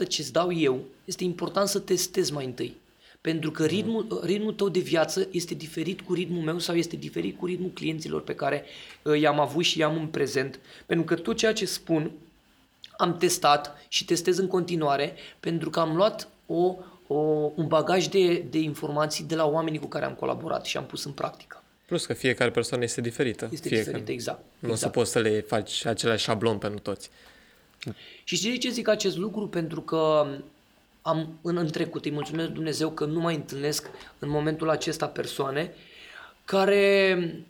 ce 0.08 0.20
îți 0.20 0.32
dau 0.32 0.52
eu, 0.52 0.84
este 1.04 1.24
important 1.24 1.68
să 1.68 1.78
testezi 1.78 2.32
mai 2.32 2.44
întâi. 2.44 2.76
Pentru 3.20 3.50
că 3.50 3.64
ritmul, 3.64 4.20
ritmul 4.24 4.52
tău 4.52 4.68
de 4.68 4.78
viață 4.78 5.28
este 5.30 5.54
diferit 5.54 6.00
cu 6.00 6.12
ritmul 6.12 6.42
meu 6.42 6.58
sau 6.58 6.74
este 6.74 6.96
diferit 6.96 7.38
cu 7.38 7.46
ritmul 7.46 7.70
clienților 7.70 8.22
pe 8.22 8.34
care 8.34 8.64
uh, 9.02 9.20
i-am 9.20 9.40
avut 9.40 9.64
și 9.64 9.78
i-am 9.78 9.96
în 9.96 10.06
prezent. 10.06 10.60
Pentru 10.86 11.04
că 11.04 11.14
tot 11.14 11.36
ceea 11.36 11.52
ce 11.52 11.64
spun 11.64 12.10
am 12.96 13.16
testat 13.16 13.84
și 13.88 14.04
testez 14.04 14.38
în 14.38 14.46
continuare 14.46 15.14
pentru 15.40 15.70
că 15.70 15.80
am 15.80 15.96
luat 15.96 16.28
o, 16.46 16.76
o, 17.06 17.14
un 17.54 17.66
bagaj 17.66 18.06
de, 18.06 18.44
de 18.50 18.58
informații 18.58 19.24
de 19.24 19.34
la 19.34 19.46
oamenii 19.46 19.78
cu 19.78 19.86
care 19.86 20.04
am 20.04 20.14
colaborat 20.14 20.64
și 20.64 20.76
am 20.76 20.86
pus 20.86 21.04
în 21.04 21.12
practică. 21.12 21.62
Plus 21.86 22.06
că 22.06 22.12
fiecare 22.12 22.50
persoană 22.50 22.84
este 22.84 23.00
diferită. 23.00 23.48
Este 23.52 23.68
fiecare. 23.68 23.90
diferit, 23.90 24.08
exact. 24.08 24.40
Nu 24.58 24.68
o 24.70 24.74
să 24.74 24.74
exact. 24.74 24.92
poți 24.92 25.10
să 25.10 25.18
le 25.18 25.40
faci 25.40 25.84
același 25.84 26.24
șablon 26.24 26.58
pentru 26.58 26.80
toți. 26.80 27.10
Și 28.24 28.36
știi 28.36 28.50
de 28.50 28.58
ce 28.58 28.70
zic 28.70 28.88
acest 28.88 29.16
lucru? 29.16 29.48
Pentru 29.48 29.80
că 29.80 30.26
am 31.02 31.38
în, 31.42 31.56
în 31.56 31.70
trecut, 31.70 32.04
îi 32.04 32.10
mulțumesc 32.10 32.46
lui 32.46 32.54
Dumnezeu 32.54 32.90
că 32.90 33.04
nu 33.04 33.20
mai 33.20 33.34
întâlnesc 33.34 33.90
în 34.18 34.28
momentul 34.28 34.70
acesta 34.70 35.06
persoane 35.06 35.74
care... 36.44 37.44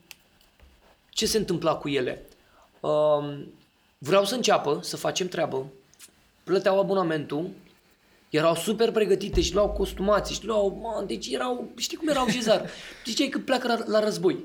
Ce 1.11 1.27
se 1.27 1.38
întâmpla 1.38 1.75
cu 1.75 1.88
ele? 1.88 2.23
Um, 2.81 3.53
vreau 3.99 4.25
să 4.25 4.35
înceapă, 4.35 4.79
să 4.83 4.97
facem 4.97 5.29
treabă, 5.29 5.66
plăteau 6.45 6.79
abonamentul, 6.79 7.51
erau 8.31 8.55
super 8.55 8.90
pregătite 8.90 9.40
și 9.40 9.55
luau 9.55 9.68
costumații 9.71 10.35
și 10.35 10.45
luau, 10.45 10.81
man, 10.83 11.07
deci 11.07 11.27
erau, 11.27 11.68
știi 11.77 11.97
cum 11.97 12.09
erau 12.09 12.31
Cezar? 12.31 12.71
Ziceai 13.07 13.29
că 13.29 13.38
pleacă 13.38 13.66
la, 13.66 13.79
la 13.87 14.05
război. 14.05 14.45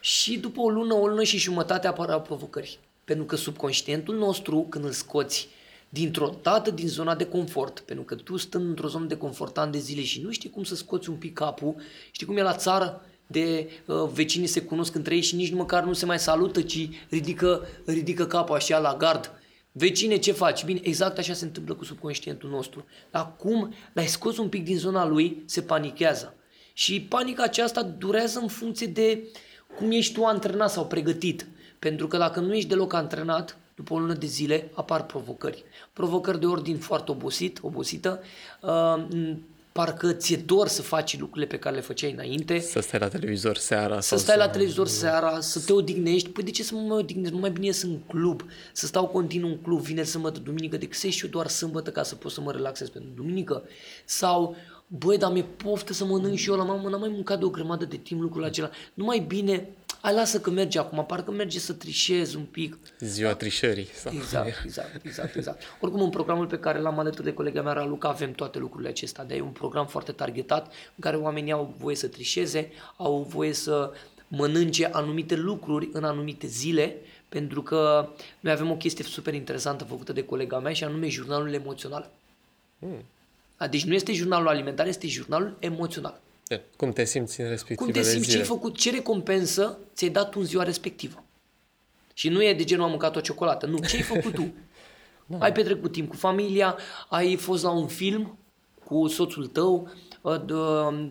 Și 0.00 0.38
după 0.38 0.60
o 0.60 0.70
lună, 0.70 0.94
o 0.94 1.06
lună 1.06 1.22
și 1.22 1.38
jumătate 1.38 1.86
apăreau 1.86 2.20
provocări. 2.20 2.78
Pentru 3.04 3.24
că 3.24 3.36
subconștientul 3.36 4.16
nostru, 4.16 4.66
când 4.68 4.84
îl 4.84 4.90
scoți 4.90 5.48
dintr-o 5.88 6.34
dată 6.42 6.70
din 6.70 6.88
zona 6.88 7.14
de 7.14 7.26
confort, 7.26 7.80
pentru 7.80 8.04
că 8.04 8.14
tu 8.14 8.36
stând 8.36 8.68
într-o 8.68 8.88
zonă 8.88 9.06
de 9.06 9.16
confort 9.16 9.58
ani 9.58 9.72
de 9.72 9.78
zile 9.78 10.02
și 10.02 10.20
nu 10.20 10.30
știi 10.30 10.50
cum 10.50 10.62
să 10.62 10.74
scoți 10.74 11.10
un 11.10 11.16
pic 11.16 11.32
capul, 11.32 11.74
știi 12.10 12.26
cum 12.26 12.36
e 12.36 12.42
la 12.42 12.56
țară, 12.56 13.04
de 13.26 13.70
uh, 13.86 14.08
vecinii 14.12 14.46
se 14.46 14.62
cunosc 14.62 14.94
între 14.94 15.14
ei 15.14 15.20
și 15.20 15.34
nici 15.34 15.52
măcar 15.52 15.84
nu 15.84 15.92
se 15.92 16.06
mai 16.06 16.18
salută, 16.18 16.62
ci 16.62 16.88
ridică, 17.08 17.66
ridică 17.84 18.26
capul 18.26 18.54
așa 18.54 18.78
la 18.78 18.96
gard. 18.96 19.32
Vecine, 19.72 20.16
ce 20.16 20.32
faci? 20.32 20.64
Bine, 20.64 20.80
exact 20.82 21.18
așa 21.18 21.32
se 21.32 21.44
întâmplă 21.44 21.74
cu 21.74 21.84
subconștientul 21.84 22.50
nostru. 22.50 22.84
Dar 23.10 23.34
cum 23.36 23.74
l-ai 23.92 24.06
scos 24.06 24.38
un 24.38 24.48
pic 24.48 24.64
din 24.64 24.78
zona 24.78 25.06
lui, 25.06 25.42
se 25.46 25.62
panichează. 25.62 26.34
Și 26.72 27.00
panica 27.00 27.42
aceasta 27.42 27.82
durează 27.82 28.38
în 28.38 28.48
funcție 28.48 28.86
de 28.86 29.28
cum 29.76 29.90
ești 29.90 30.14
tu 30.14 30.24
antrenat 30.24 30.70
sau 30.70 30.86
pregătit. 30.86 31.46
Pentru 31.80 32.06
că 32.06 32.16
dacă 32.16 32.40
nu 32.40 32.54
ești 32.54 32.68
deloc 32.68 32.92
antrenat, 32.92 33.56
după 33.74 33.94
o 33.94 33.98
lună 33.98 34.14
de 34.14 34.26
zile 34.26 34.70
apar 34.74 35.06
provocări. 35.06 35.64
Provocări 35.92 36.40
de 36.40 36.46
ordin 36.46 36.76
foarte 36.78 37.10
obosit, 37.10 37.58
obosită, 37.62 38.22
uh, 38.62 39.04
parcă 39.72 40.12
ți-e 40.12 40.36
dor 40.36 40.68
să 40.68 40.82
faci 40.82 41.18
lucrurile 41.18 41.46
pe 41.46 41.58
care 41.58 41.74
le 41.74 41.80
făceai 41.80 42.12
înainte, 42.12 42.58
Să 42.58 42.80
stai 42.80 43.00
la 43.00 43.08
televizor 43.08 43.56
seara. 43.56 44.00
să 44.00 44.08
sau 44.08 44.18
stai 44.18 44.36
la 44.36 44.48
televizor 44.48 44.86
seara, 44.86 45.40
să 45.40 45.60
te 45.60 45.72
odihnești. 45.72 46.28
Păi 46.28 46.44
de 46.44 46.50
ce 46.50 46.62
să 46.62 46.74
mă 46.74 46.80
mai 46.80 46.98
odihnesc? 46.98 47.32
Nu 47.32 47.38
mai 47.38 47.50
bine 47.50 47.70
să 47.72 47.86
în 47.86 47.98
club, 47.98 48.42
să 48.72 48.86
stau 48.86 49.06
continuu 49.06 49.48
în 49.48 49.56
club, 49.56 49.80
vineri, 49.80 50.06
sâmbătă, 50.06 50.38
duminică, 50.38 50.76
decât 50.76 50.98
să 50.98 51.06
ieși 51.06 51.24
eu 51.24 51.30
doar 51.30 51.46
sâmbătă 51.48 51.90
ca 51.90 52.02
să 52.02 52.14
pot 52.14 52.32
să 52.32 52.40
mă 52.40 52.52
relaxez 52.52 52.88
pentru 52.88 53.10
duminică. 53.14 53.62
Sau, 54.04 54.56
băi, 54.86 55.18
dar 55.18 55.32
mi-e 55.32 55.42
poftă 55.56 55.92
să 55.92 56.04
mănânc 56.04 56.36
și 56.36 56.50
eu 56.50 56.56
la 56.56 56.64
mamă, 56.64 56.88
n-am 56.88 57.00
mai 57.00 57.08
mâncat 57.08 57.38
de 57.38 57.44
o 57.44 57.48
grămadă 57.50 57.84
de 57.84 57.96
timp 57.96 58.20
lucrul 58.20 58.44
acela. 58.44 58.70
Nu 58.94 59.04
mai 59.04 59.18
bine, 59.18 59.68
ai 60.00 60.14
lasă 60.14 60.40
că 60.40 60.50
merge 60.50 60.78
acum, 60.78 61.04
parcă 61.06 61.30
merge 61.30 61.58
să 61.58 61.72
trișez 61.72 62.34
un 62.34 62.44
pic. 62.44 62.76
Ziua 62.98 63.34
trișării. 63.34 63.88
Sau... 63.94 64.12
Exact, 64.14 64.64
exact, 64.64 65.04
exact, 65.04 65.36
exact. 65.36 65.62
Oricum, 65.80 66.02
în 66.02 66.10
programul 66.10 66.46
pe 66.46 66.58
care 66.58 66.78
l-am 66.78 66.98
alături 66.98 67.24
de 67.24 67.32
colega 67.32 67.62
mea, 67.62 67.72
Raluca, 67.72 68.08
avem 68.08 68.32
toate 68.32 68.58
lucrurile 68.58 68.88
acestea. 68.88 69.24
De 69.24 69.34
e 69.34 69.40
un 69.40 69.48
program 69.48 69.86
foarte 69.86 70.12
targetat 70.12 70.66
în 70.66 71.00
care 71.00 71.16
oamenii 71.16 71.52
au 71.52 71.74
voie 71.78 71.96
să 71.96 72.06
trișeze, 72.06 72.72
au 72.96 73.26
voie 73.28 73.52
să 73.52 73.92
mănânce 74.28 74.86
anumite 74.92 75.36
lucruri 75.36 75.88
în 75.92 76.04
anumite 76.04 76.46
zile, 76.46 76.96
pentru 77.28 77.62
că 77.62 78.08
noi 78.40 78.52
avem 78.52 78.70
o 78.70 78.76
chestie 78.76 79.04
super 79.04 79.34
interesantă 79.34 79.84
făcută 79.84 80.12
de 80.12 80.24
colega 80.24 80.58
mea 80.58 80.72
și 80.72 80.84
anume 80.84 81.08
jurnalul 81.08 81.52
emoțional. 81.52 82.10
Mm. 82.78 83.04
A, 83.56 83.66
Deci 83.66 83.84
nu 83.84 83.94
este 83.94 84.12
jurnalul 84.12 84.48
alimentar, 84.48 84.86
este 84.86 85.06
jurnalul 85.06 85.56
emoțional. 85.58 86.20
De, 86.50 86.60
Cum 86.76 86.92
te 86.92 87.04
simți 87.04 87.40
în 87.40 87.44
Cum 87.46 87.54
respectivele 87.54 88.00
te 88.02 88.08
simți, 88.08 88.24
ce 88.24 88.30
zile? 88.30 88.42
ai 88.42 88.48
făcut, 88.48 88.76
ce 88.76 88.90
recompensă 88.90 89.78
ți-ai 89.94 90.10
dat 90.10 90.30
tu 90.30 90.38
în 90.40 90.44
ziua 90.46 90.62
respectivă. 90.62 91.24
Și 92.14 92.28
nu 92.28 92.42
e 92.44 92.54
de 92.54 92.64
genul 92.64 92.84
am 92.84 92.90
mâncat 92.90 93.16
o 93.16 93.20
ciocolată, 93.20 93.66
nu, 93.66 93.78
ce 93.78 93.96
ai 93.96 94.02
făcut 94.02 94.34
tu? 94.34 94.52
Ai 95.38 95.52
petrecut 95.52 95.92
timp 95.92 96.08
cu 96.08 96.16
familia, 96.16 96.76
ai 97.08 97.36
fost 97.36 97.62
la 97.62 97.70
un 97.70 97.86
film 97.86 98.38
cu 98.84 99.06
soțul 99.08 99.46
tău, 99.46 99.90
uh, 100.20 100.36
d- 100.44 101.10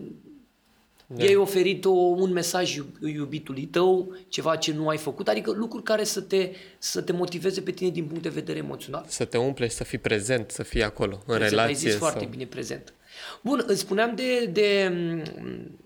Da. 1.07 1.23
i-ai 1.23 1.35
oferit 1.35 1.85
o, 1.85 1.89
un 1.91 2.31
mesaj 2.31 2.75
iub- 2.77 3.01
iubitului 3.01 3.65
tău, 3.65 4.15
ceva 4.27 4.55
ce 4.55 4.73
nu 4.73 4.87
ai 4.87 4.97
făcut, 4.97 5.27
adică 5.27 5.51
lucruri 5.51 5.83
care 5.83 6.03
să 6.03 6.21
te, 6.21 6.51
să 6.77 7.01
te 7.01 7.11
motiveze 7.11 7.61
pe 7.61 7.71
tine 7.71 7.89
din 7.89 8.05
punct 8.05 8.21
de 8.23 8.29
vedere 8.29 8.57
emoțional. 8.57 9.05
Să 9.07 9.25
te 9.25 9.37
umple 9.37 9.67
și 9.67 9.75
să 9.75 9.83
fii 9.83 9.97
prezent, 9.97 10.51
să 10.51 10.63
fii 10.63 10.83
acolo, 10.83 11.13
în 11.15 11.21
Prezent, 11.25 11.49
relație. 11.49 11.73
Ai 11.75 11.79
zis 11.91 11.95
foarte 11.95 12.19
sau... 12.19 12.27
bine 12.29 12.45
prezent. 12.45 12.93
Bun, 13.41 13.63
îți 13.67 13.79
spuneam 13.79 14.15
de, 14.15 14.45
de 14.45 14.89
mm, 14.91 15.79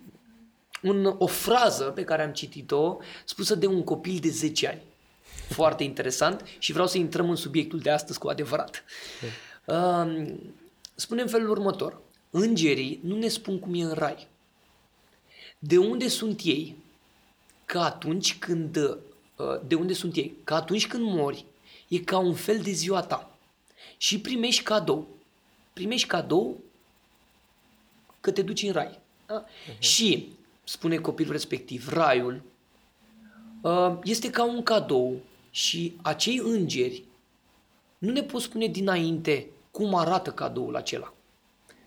un, 0.84 1.16
o 1.18 1.28
frază 1.28 1.84
pe 1.84 2.04
care 2.04 2.24
am 2.24 2.32
citit-o, 2.32 2.98
spusă 3.26 3.56
de 3.56 3.68
un 3.68 3.84
copil 3.84 4.20
de 4.22 4.30
10 4.30 4.68
ani. 4.68 4.82
Foarte 5.50 5.84
interesant 5.84 6.46
și 6.60 6.72
vreau 6.72 6.88
să 6.88 6.98
intrăm 6.98 7.30
în 7.30 7.36
subiectul 7.36 7.80
de 7.80 7.90
astăzi 7.90 8.20
cu 8.20 8.28
adevărat. 8.28 8.84
Um, 9.66 10.40
spune 10.96 11.22
în 11.22 11.28
felul 11.28 11.50
următor. 11.50 12.02
Îngerii 12.30 13.00
nu 13.04 13.18
ne 13.18 13.28
spun 13.28 13.60
cum 13.60 13.74
e 13.74 13.84
în 13.84 13.94
rai. 13.94 14.28
De 15.60 15.78
unde 15.78 16.08
sunt 16.08 16.42
ei? 16.44 16.76
Că 17.66 17.80
atunci 17.80 18.38
când... 18.38 18.78
uh, 18.78 19.60
De 19.68 19.76
unde 19.76 19.94
sunt 19.94 20.16
ei? 20.16 20.38
Că 20.44 20.54
atunci 20.54 20.88
când 20.88 21.04
mori, 21.04 21.46
e 21.88 21.98
ca 22.00 22.18
un 22.18 22.34
fel 22.34 22.60
de 22.60 22.72
ziua 22.72 23.02
ta. 23.02 23.38
Și 23.98 24.20
primești 24.20 24.64
cadou. 24.64 25.08
Primești 25.74 26.08
cadou 26.08 26.60
că 28.24 28.32
te 28.32 28.42
duci 28.42 28.62
în 28.62 28.72
rai. 28.72 29.00
Da? 29.26 29.46
Și, 29.78 30.34
spune 30.64 30.98
copilul 30.98 31.32
respectiv, 31.32 31.94
raiul 31.94 32.42
uh, 33.62 33.98
este 34.04 34.30
ca 34.30 34.44
un 34.44 34.64
cadou 34.64 35.22
și 35.50 35.98
acei 36.02 36.38
îngeri 36.44 37.04
nu 37.98 38.12
ne 38.12 38.24
pot 38.24 38.42
spune 38.42 38.68
dinainte 38.68 39.48
cum 39.72 39.96
arată 39.96 40.32
cadoul 40.32 40.76
acela. 40.76 41.14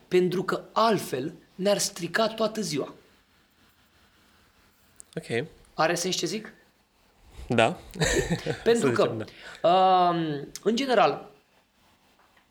Pentru 0.08 0.42
că 0.42 0.64
altfel 0.72 1.32
ne-ar 1.54 1.78
strica 1.78 2.28
toată 2.28 2.60
ziua. 2.60 2.94
Ok. 5.14 5.46
Are 5.74 5.94
sens 5.94 6.16
ce 6.16 6.26
zic? 6.26 6.52
Da. 7.48 7.78
Pentru 8.64 8.86
Să 8.88 8.92
că, 8.92 9.02
zicem, 9.02 9.26
uh, 9.62 10.46
în 10.62 10.76
general, 10.76 11.30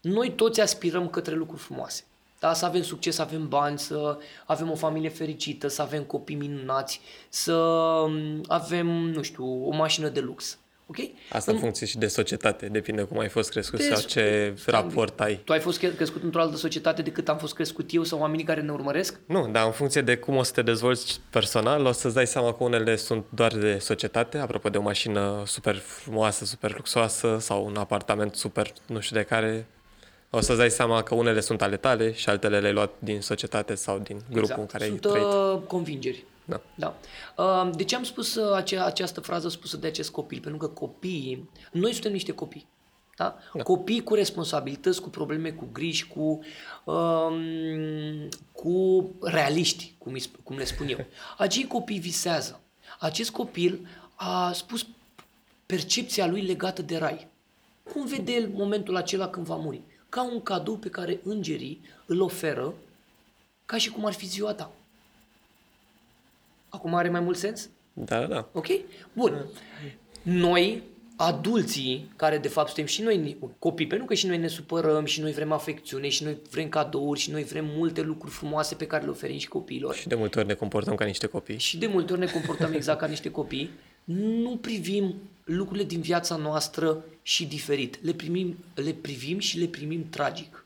noi 0.02 0.32
toți 0.32 0.62
aspirăm 0.62 1.10
către 1.10 1.36
lucruri 1.36 1.62
frumoase. 1.62 2.04
Da? 2.46 2.54
Să 2.54 2.66
avem 2.66 2.82
succes, 2.82 3.16
să 3.16 3.22
avem 3.22 3.48
bani, 3.48 3.80
să 3.80 4.18
avem 4.46 4.72
o 4.72 4.76
familie 4.76 5.10
fericită, 5.10 5.68
să 5.68 5.82
avem 5.82 6.04
copii 6.04 6.36
minunați, 6.36 7.02
să 7.30 7.54
um, 7.54 8.44
avem, 8.48 8.88
nu 8.88 9.22
știu, 9.22 9.68
o 9.68 9.76
mașină 9.76 10.08
de 10.08 10.20
lux. 10.20 10.58
Ok? 10.88 10.98
Asta 11.30 11.52
în 11.52 11.58
funcție 11.58 11.86
și 11.88 11.98
de 11.98 12.08
societate, 12.08 12.68
depinde 12.68 13.04
cum 13.04 13.20
ai 13.20 13.30
fost 13.30 13.50
crescut 13.50 13.80
De- 13.80 13.94
sau 13.94 14.02
ce 14.02 14.54
raport 14.66 15.20
ai. 15.20 15.36
Tu 15.36 15.52
ai 15.52 15.60
fost 15.60 15.78
cre- 15.78 15.96
crescut 15.96 16.24
într-o 16.24 16.42
altă 16.42 16.56
societate 16.56 17.02
decât 17.02 17.30
am 17.30 17.38
fost 17.38 17.54
crescut 17.54 17.94
eu 17.94 18.04
sau 18.04 18.20
oamenii 18.20 18.46
care 18.46 18.62
ne 18.62 18.72
urmăresc? 18.72 19.20
Nu, 19.26 19.48
dar 19.52 19.66
în 19.66 19.72
funcție 19.72 20.02
de 20.02 20.18
cum 20.18 20.36
o 20.36 20.44
să 20.44 20.52
te 20.52 20.62
dezvolți 20.62 21.20
personal, 21.30 21.86
o 21.86 21.92
să-ți 21.92 22.16
dai 22.16 22.28
seama 22.28 22.54
că 22.54 22.64
unele 22.64 22.96
sunt 22.96 23.26
doar 23.30 23.54
de 23.56 23.78
societate, 23.78 24.38
apropo 24.38 24.70
de 24.70 24.78
o 24.78 24.82
mașină 24.82 25.44
super 25.46 25.76
frumoasă, 25.76 26.46
super 26.46 26.74
luxoasă 26.76 27.38
sau 27.40 27.66
un 27.66 27.76
apartament 27.78 28.36
super 28.36 28.74
nu 28.88 29.00
știu 29.00 29.16
de 29.16 29.24
care. 29.24 29.68
O 30.30 30.40
să-ți 30.42 30.58
dai 30.58 30.70
seama 30.72 31.04
că 31.04 31.16
unele 31.16 31.40
sunt 31.40 31.62
ale 31.62 31.78
tale 31.78 32.14
și 32.14 32.30
altele 32.30 32.60
le-ai 32.60 32.74
luat 32.74 32.92
din 33.00 33.22
societate 33.22 33.76
sau 33.76 34.00
din 34.00 34.22
grupul 34.32 34.56
în 34.60 34.66
care 34.66 34.86
Sunt 34.88 35.06
ai 35.06 35.12
trăit. 35.12 35.26
uh, 35.26 35.60
convingeri. 35.68 36.26
Da. 36.46 36.62
Da. 36.76 36.96
Uh, 37.38 37.70
De 37.76 37.84
ce 37.84 37.96
am 37.96 38.04
spus 38.04 38.36
uh, 38.36 38.56
acea, 38.56 38.86
această 38.86 39.20
frază 39.22 39.50
spusă 39.50 39.78
de 39.78 39.88
acest 39.88 40.10
copil? 40.12 40.40
Pentru 40.40 40.60
că 40.60 40.68
copiii, 40.74 41.50
noi 41.72 41.92
suntem 41.94 42.12
niște 42.12 42.32
copii. 42.32 42.68
Da? 43.18 43.38
da. 43.54 43.64
Copii 43.64 44.04
cu 44.04 44.14
responsabilități, 44.14 45.02
cu 45.02 45.10
probleme, 45.10 45.50
cu 45.52 45.68
griji, 45.72 46.08
cu, 46.08 46.40
um, 46.84 48.30
cu 48.52 49.06
realiști, 49.22 49.94
cum, 49.98 50.14
îi 50.14 50.22
sp- 50.22 50.44
cum 50.44 50.58
le 50.58 50.64
spun 50.66 50.88
eu. 50.88 50.98
Acei 51.38 51.68
copii 51.68 52.00
visează. 52.00 52.60
Acest 53.00 53.30
copil 53.32 53.88
a 54.16 54.52
spus 54.54 54.88
percepția 55.66 56.28
lui 56.28 56.42
legată 56.42 56.82
de 56.82 56.98
rai. 56.98 57.28
Cum 57.94 58.06
vede 58.06 58.32
el 58.32 58.50
momentul 58.54 58.96
acela 58.96 59.28
când 59.28 59.46
va 59.46 59.56
muri? 59.56 59.82
Ca 60.16 60.24
un 60.24 60.42
cadou 60.42 60.78
pe 60.78 60.90
care 60.90 61.20
îngerii 61.24 61.82
îl 62.06 62.22
oferă 62.22 62.74
ca 63.66 63.78
și 63.78 63.90
cum 63.90 64.06
ar 64.06 64.14
fi 64.14 64.26
ziua 64.26 64.54
ta. 64.54 64.72
Acum 66.70 66.96
are 66.96 67.10
mai 67.10 67.20
mult 67.20 67.38
sens? 67.38 67.70
Da, 67.94 68.20
da, 68.20 68.26
da. 68.26 68.48
Ok? 68.54 68.68
Bun. 69.14 69.46
Noi, 70.22 70.84
adulții, 71.16 72.12
care 72.16 72.38
de 72.38 72.48
fapt 72.48 72.68
suntem 72.68 72.86
și 72.86 73.02
noi 73.02 73.38
copii, 73.60 73.88
pentru 73.88 74.08
că 74.08 74.14
și 74.14 74.28
noi 74.28 74.38
ne 74.38 74.48
supărăm, 74.48 75.06
și 75.06 75.22
noi 75.22 75.32
vrem 75.32 75.52
afecțiune, 75.52 76.10
și 76.10 76.24
noi 76.24 76.38
vrem 76.52 76.70
cadouri, 76.70 77.20
și 77.20 77.32
noi 77.32 77.44
vrem 77.44 77.66
multe 77.66 78.02
lucruri 78.02 78.34
frumoase 78.34 78.76
pe 78.76 78.88
care 78.88 79.04
le 79.04 79.10
oferim 79.10 79.38
și 79.38 79.48
copiilor. 79.48 79.96
Și 79.96 80.08
de 80.08 80.16
multe 80.16 80.40
ori 80.40 80.48
ne 80.48 80.54
comportăm 80.54 80.96
ca 80.96 81.06
niște 81.06 81.28
copii. 81.28 81.58
Și 81.58 81.78
de 81.78 81.88
multe 81.88 82.12
ori 82.12 82.22
ne 82.22 82.32
comportăm 82.32 82.74
exact 82.80 83.00
ca 83.00 83.08
niște 83.08 83.32
copii. 83.32 83.70
Nu 84.04 84.58
privim 84.58 85.16
lucrurile 85.46 85.86
din 85.86 86.02
viața 86.02 86.36
noastră 86.36 87.06
și 87.22 87.46
diferit. 87.46 88.04
Le, 88.04 88.14
primim, 88.14 88.58
le 88.76 88.94
privim 88.94 89.40
și 89.40 89.60
le 89.60 89.68
primim 89.68 90.10
tragic. 90.10 90.66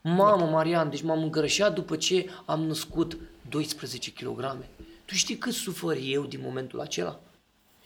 Mamă, 0.00 0.46
Marian, 0.46 0.90
deci 0.90 1.02
m-am 1.02 1.22
îngrășat 1.22 1.74
după 1.74 1.96
ce 1.96 2.28
am 2.44 2.62
născut 2.62 3.18
12 3.48 4.12
kg. 4.12 4.56
Tu 5.04 5.14
știi 5.14 5.36
cât 5.36 5.52
sufăr 5.52 5.96
eu 6.02 6.24
din 6.24 6.40
momentul 6.42 6.80
acela? 6.80 7.20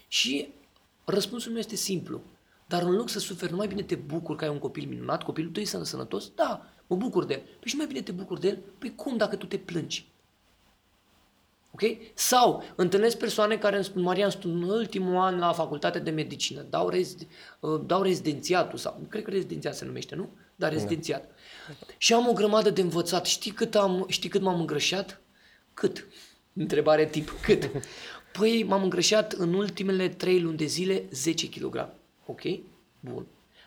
Și 0.09 0.49
răspunsul 1.05 1.51
meu 1.51 1.61
este 1.61 1.77
simplu. 1.77 2.21
Dar 2.67 2.83
în 2.83 2.91
loc 2.91 3.09
să 3.09 3.19
suferi, 3.19 3.51
nu 3.51 3.57
mai 3.57 3.67
bine 3.67 3.83
te 3.83 3.95
bucur 3.95 4.37
că 4.37 4.45
ai 4.45 4.51
un 4.51 4.59
copil 4.59 4.89
minunat, 4.89 5.23
copilul 5.23 5.51
tău 5.51 5.63
este 5.63 5.85
sănătos? 5.85 6.31
Da, 6.35 6.67
mă 6.87 6.97
bucur 6.97 7.25
de 7.25 7.35
el. 7.35 7.41
Păi 7.41 7.69
și 7.69 7.77
mai 7.77 7.87
bine 7.87 8.03
te 8.03 8.13
bucur 8.13 8.39
de 8.39 8.49
el? 8.49 8.59
Păi 8.79 8.95
cum 8.95 9.17
dacă 9.17 9.37
tu 9.37 9.47
te 9.47 9.59
plângi? 9.59 10.07
Ok? 11.77 11.97
Sau 12.15 12.65
întâlnesc 12.75 13.17
persoane 13.19 13.57
care 13.57 13.77
îmi 13.77 13.85
spun, 13.85 14.03
Marian, 14.03 14.31
sunt 14.31 14.45
în 14.45 14.63
ultimul 14.63 15.17
an 15.17 15.39
la 15.39 15.53
facultatea 15.53 16.01
de 16.01 16.11
medicină, 16.11 16.67
dau, 16.71 16.89
rezid, 16.89 17.27
dau 17.87 18.03
rezidențiatul 18.03 18.79
sau, 18.79 19.01
cred 19.09 19.23
că 19.23 19.31
rezidențiat 19.31 19.75
se 19.77 19.85
numește, 19.85 20.15
nu? 20.15 20.29
Da, 20.55 20.69
rezidențiat. 20.69 21.31
Și 21.99 22.13
am 22.13 22.29
o 22.29 22.33
grămadă 22.33 22.71
de 22.71 22.81
învățat. 22.81 23.27
Știi 23.27 23.51
cât, 23.51 23.75
am, 23.75 24.05
știi 24.09 24.29
cât 24.29 24.41
m-am 24.41 24.61
îngrășat? 24.61 25.21
Cât? 25.75 26.07
Întrebare 26.53 27.07
tip. 27.07 27.31
Cât? 27.43 27.71
Păi 28.39 28.65
m-am 28.69 28.83
îngrășat 28.83 29.33
în 29.33 29.55
ultimele 29.55 30.09
3 30.09 30.41
luni 30.41 30.57
de 30.57 30.65
zile 30.65 31.05
10 31.11 31.49
kg. 31.49 31.89
Ok? 32.27 32.43
Bun. 33.01 33.27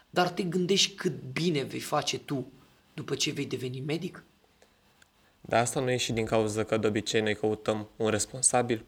Dar 0.09 0.29
te 0.29 0.43
gândești 0.43 0.95
cât 0.95 1.13
bine 1.33 1.63
vei 1.63 1.79
face 1.79 2.19
tu 2.19 2.51
după 2.93 3.15
ce 3.15 3.31
vei 3.31 3.45
deveni 3.45 3.83
medic? 3.85 4.23
Dar 5.41 5.61
asta 5.61 5.79
nu 5.79 5.89
e 5.91 5.97
și 5.97 6.11
din 6.11 6.25
cauza 6.25 6.63
că 6.63 6.77
de 6.77 6.87
obicei 6.87 7.21
noi 7.21 7.35
căutăm 7.35 7.87
un 7.95 8.09
responsabil. 8.09 8.85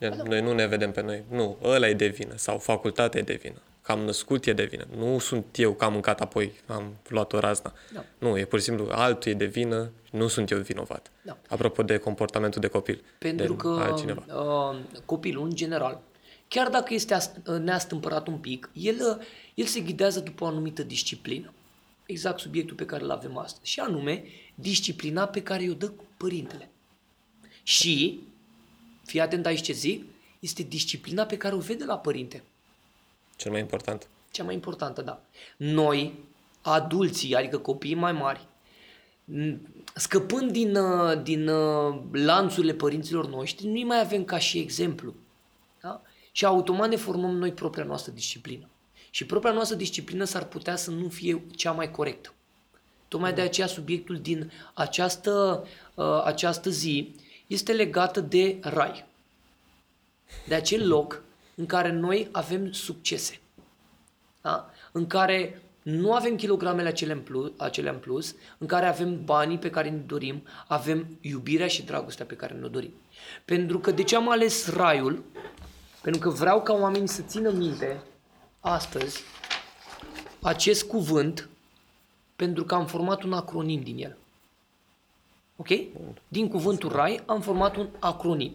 Gen, 0.00 0.22
Noi 0.26 0.40
nu 0.40 0.52
ne 0.52 0.66
vedem 0.66 0.92
pe 0.92 1.02
noi. 1.02 1.22
Nu, 1.30 1.56
ăla 1.62 1.88
e 1.88 1.94
de 1.94 2.06
vină 2.06 2.32
sau 2.36 2.58
facultatea 2.58 3.20
e 3.20 3.22
de 3.22 3.38
vină. 3.42 3.56
Că 3.82 3.92
am 3.92 4.00
născut 4.00 4.46
e 4.46 4.52
de 4.52 4.64
vină. 4.64 4.86
Nu 4.96 5.18
sunt 5.18 5.44
eu 5.58 5.72
că 5.72 5.84
am 5.84 5.92
mâncat 5.92 6.20
apoi, 6.20 6.52
am 6.66 6.96
luat 7.08 7.32
o 7.32 7.38
razna. 7.38 7.72
Da. 7.92 8.04
Nu, 8.18 8.38
e 8.38 8.44
pur 8.44 8.58
și 8.58 8.64
simplu 8.64 8.88
altul 8.90 9.30
e 9.30 9.34
de 9.34 9.44
vină, 9.44 9.90
nu 10.10 10.28
sunt 10.28 10.50
eu 10.50 10.58
vinovat. 10.58 11.10
Da. 11.22 11.36
Apropo 11.48 11.82
de 11.82 11.96
comportamentul 11.96 12.60
de 12.60 12.66
copil. 12.66 13.02
Pentru 13.18 13.46
de 13.52 13.56
că 13.56 13.68
altcineva. 13.68 14.24
uh, 14.34 14.76
copilul, 15.04 15.44
în 15.44 15.54
general, 15.54 16.00
chiar 16.48 16.68
dacă 16.68 16.94
este 16.94 17.14
ast- 17.16 17.46
uh, 17.46 17.58
neastâmpărat 17.58 18.26
un 18.26 18.36
pic, 18.36 18.70
el, 18.72 18.94
uh, 19.18 19.24
el 19.54 19.64
se 19.66 19.80
ghidează 19.80 20.20
după 20.20 20.44
o 20.44 20.46
anumită 20.46 20.82
disciplină. 20.82 21.52
Exact 22.10 22.38
subiectul 22.38 22.76
pe 22.76 22.84
care 22.84 23.04
îl 23.04 23.10
avem 23.10 23.36
astăzi, 23.36 23.70
și 23.70 23.80
anume 23.80 24.24
disciplina 24.54 25.26
pe 25.26 25.42
care 25.42 25.68
o 25.70 25.74
dă 25.74 25.92
părintele. 26.16 26.70
Și, 27.62 28.20
fii 29.04 29.20
atent 29.20 29.46
aici 29.46 29.62
ce 29.62 29.72
zic, 29.72 30.04
este 30.38 30.62
disciplina 30.62 31.24
pe 31.24 31.36
care 31.36 31.54
o 31.54 31.58
vede 31.58 31.84
la 31.84 31.98
părinte. 31.98 32.42
Cel 33.36 33.50
mai 33.50 33.60
important. 33.60 34.08
Cea 34.30 34.44
mai 34.44 34.54
importantă, 34.54 35.02
da. 35.02 35.22
Noi, 35.56 36.14
adulții, 36.60 37.34
adică 37.34 37.58
copiii 37.58 37.94
mai 37.94 38.12
mari, 38.12 38.46
scăpând 39.94 40.50
din, 40.50 40.76
uh, 40.76 41.22
din 41.22 41.48
uh, 41.48 42.00
lanțurile 42.12 42.74
părinților 42.74 43.26
noștri, 43.26 43.66
nu 43.66 43.86
mai 43.86 44.00
avem 44.00 44.24
ca 44.24 44.38
și 44.38 44.58
exemplu. 44.58 45.14
Da? 45.80 46.02
Și 46.32 46.44
automat 46.44 46.88
ne 46.88 46.96
formăm 46.96 47.36
noi 47.36 47.52
propria 47.52 47.84
noastră 47.84 48.12
disciplină. 48.12 48.68
Și 49.18 49.26
propria 49.26 49.52
noastră 49.52 49.76
disciplină 49.76 50.24
s-ar 50.24 50.44
putea 50.44 50.76
să 50.76 50.90
nu 50.90 51.08
fie 51.08 51.42
cea 51.56 51.72
mai 51.72 51.90
corectă. 51.90 52.32
Tocmai 53.08 53.32
de 53.32 53.40
aceea 53.40 53.66
subiectul 53.66 54.18
din 54.18 54.52
această, 54.74 55.66
uh, 55.94 56.22
această 56.24 56.70
zi 56.70 57.14
este 57.46 57.72
legată 57.72 58.20
de 58.20 58.58
rai. 58.60 59.04
De 60.46 60.54
acel 60.54 60.88
loc 60.88 61.22
în 61.54 61.66
care 61.66 61.92
noi 61.92 62.28
avem 62.32 62.72
succese. 62.72 63.40
Da? 64.42 64.70
În 64.92 65.06
care 65.06 65.62
nu 65.82 66.14
avem 66.14 66.36
kilogramele 66.36 66.88
acelea 66.88 67.14
în, 67.14 67.20
plus, 67.20 67.50
acelea 67.56 67.92
în 67.92 67.98
plus, 67.98 68.34
în 68.58 68.66
care 68.66 68.86
avem 68.86 69.24
banii 69.24 69.58
pe 69.58 69.70
care 69.70 69.90
ne 69.90 70.02
dorim, 70.06 70.42
avem 70.66 71.18
iubirea 71.20 71.66
și 71.66 71.84
dragostea 71.84 72.26
pe 72.26 72.36
care 72.36 72.54
ne 72.54 72.68
dorim. 72.68 72.92
Pentru 73.44 73.78
că 73.78 73.90
de 73.90 74.02
ce 74.02 74.16
am 74.16 74.30
ales 74.30 74.68
raiul? 74.68 75.24
Pentru 76.02 76.20
că 76.20 76.28
vreau 76.28 76.62
ca 76.62 76.72
oamenii 76.72 77.08
să 77.08 77.22
țină 77.22 77.50
minte 77.50 78.02
astăzi 78.68 79.22
acest 80.40 80.84
cuvânt 80.84 81.48
pentru 82.36 82.64
că 82.64 82.74
am 82.74 82.86
format 82.86 83.22
un 83.22 83.32
acronim 83.32 83.80
din 83.80 83.98
el. 83.98 84.16
Ok? 85.56 85.68
Din 86.28 86.48
cuvântul 86.48 86.92
rai 86.92 87.22
am 87.26 87.40
format 87.40 87.76
un 87.76 87.88
acronim. 87.98 88.54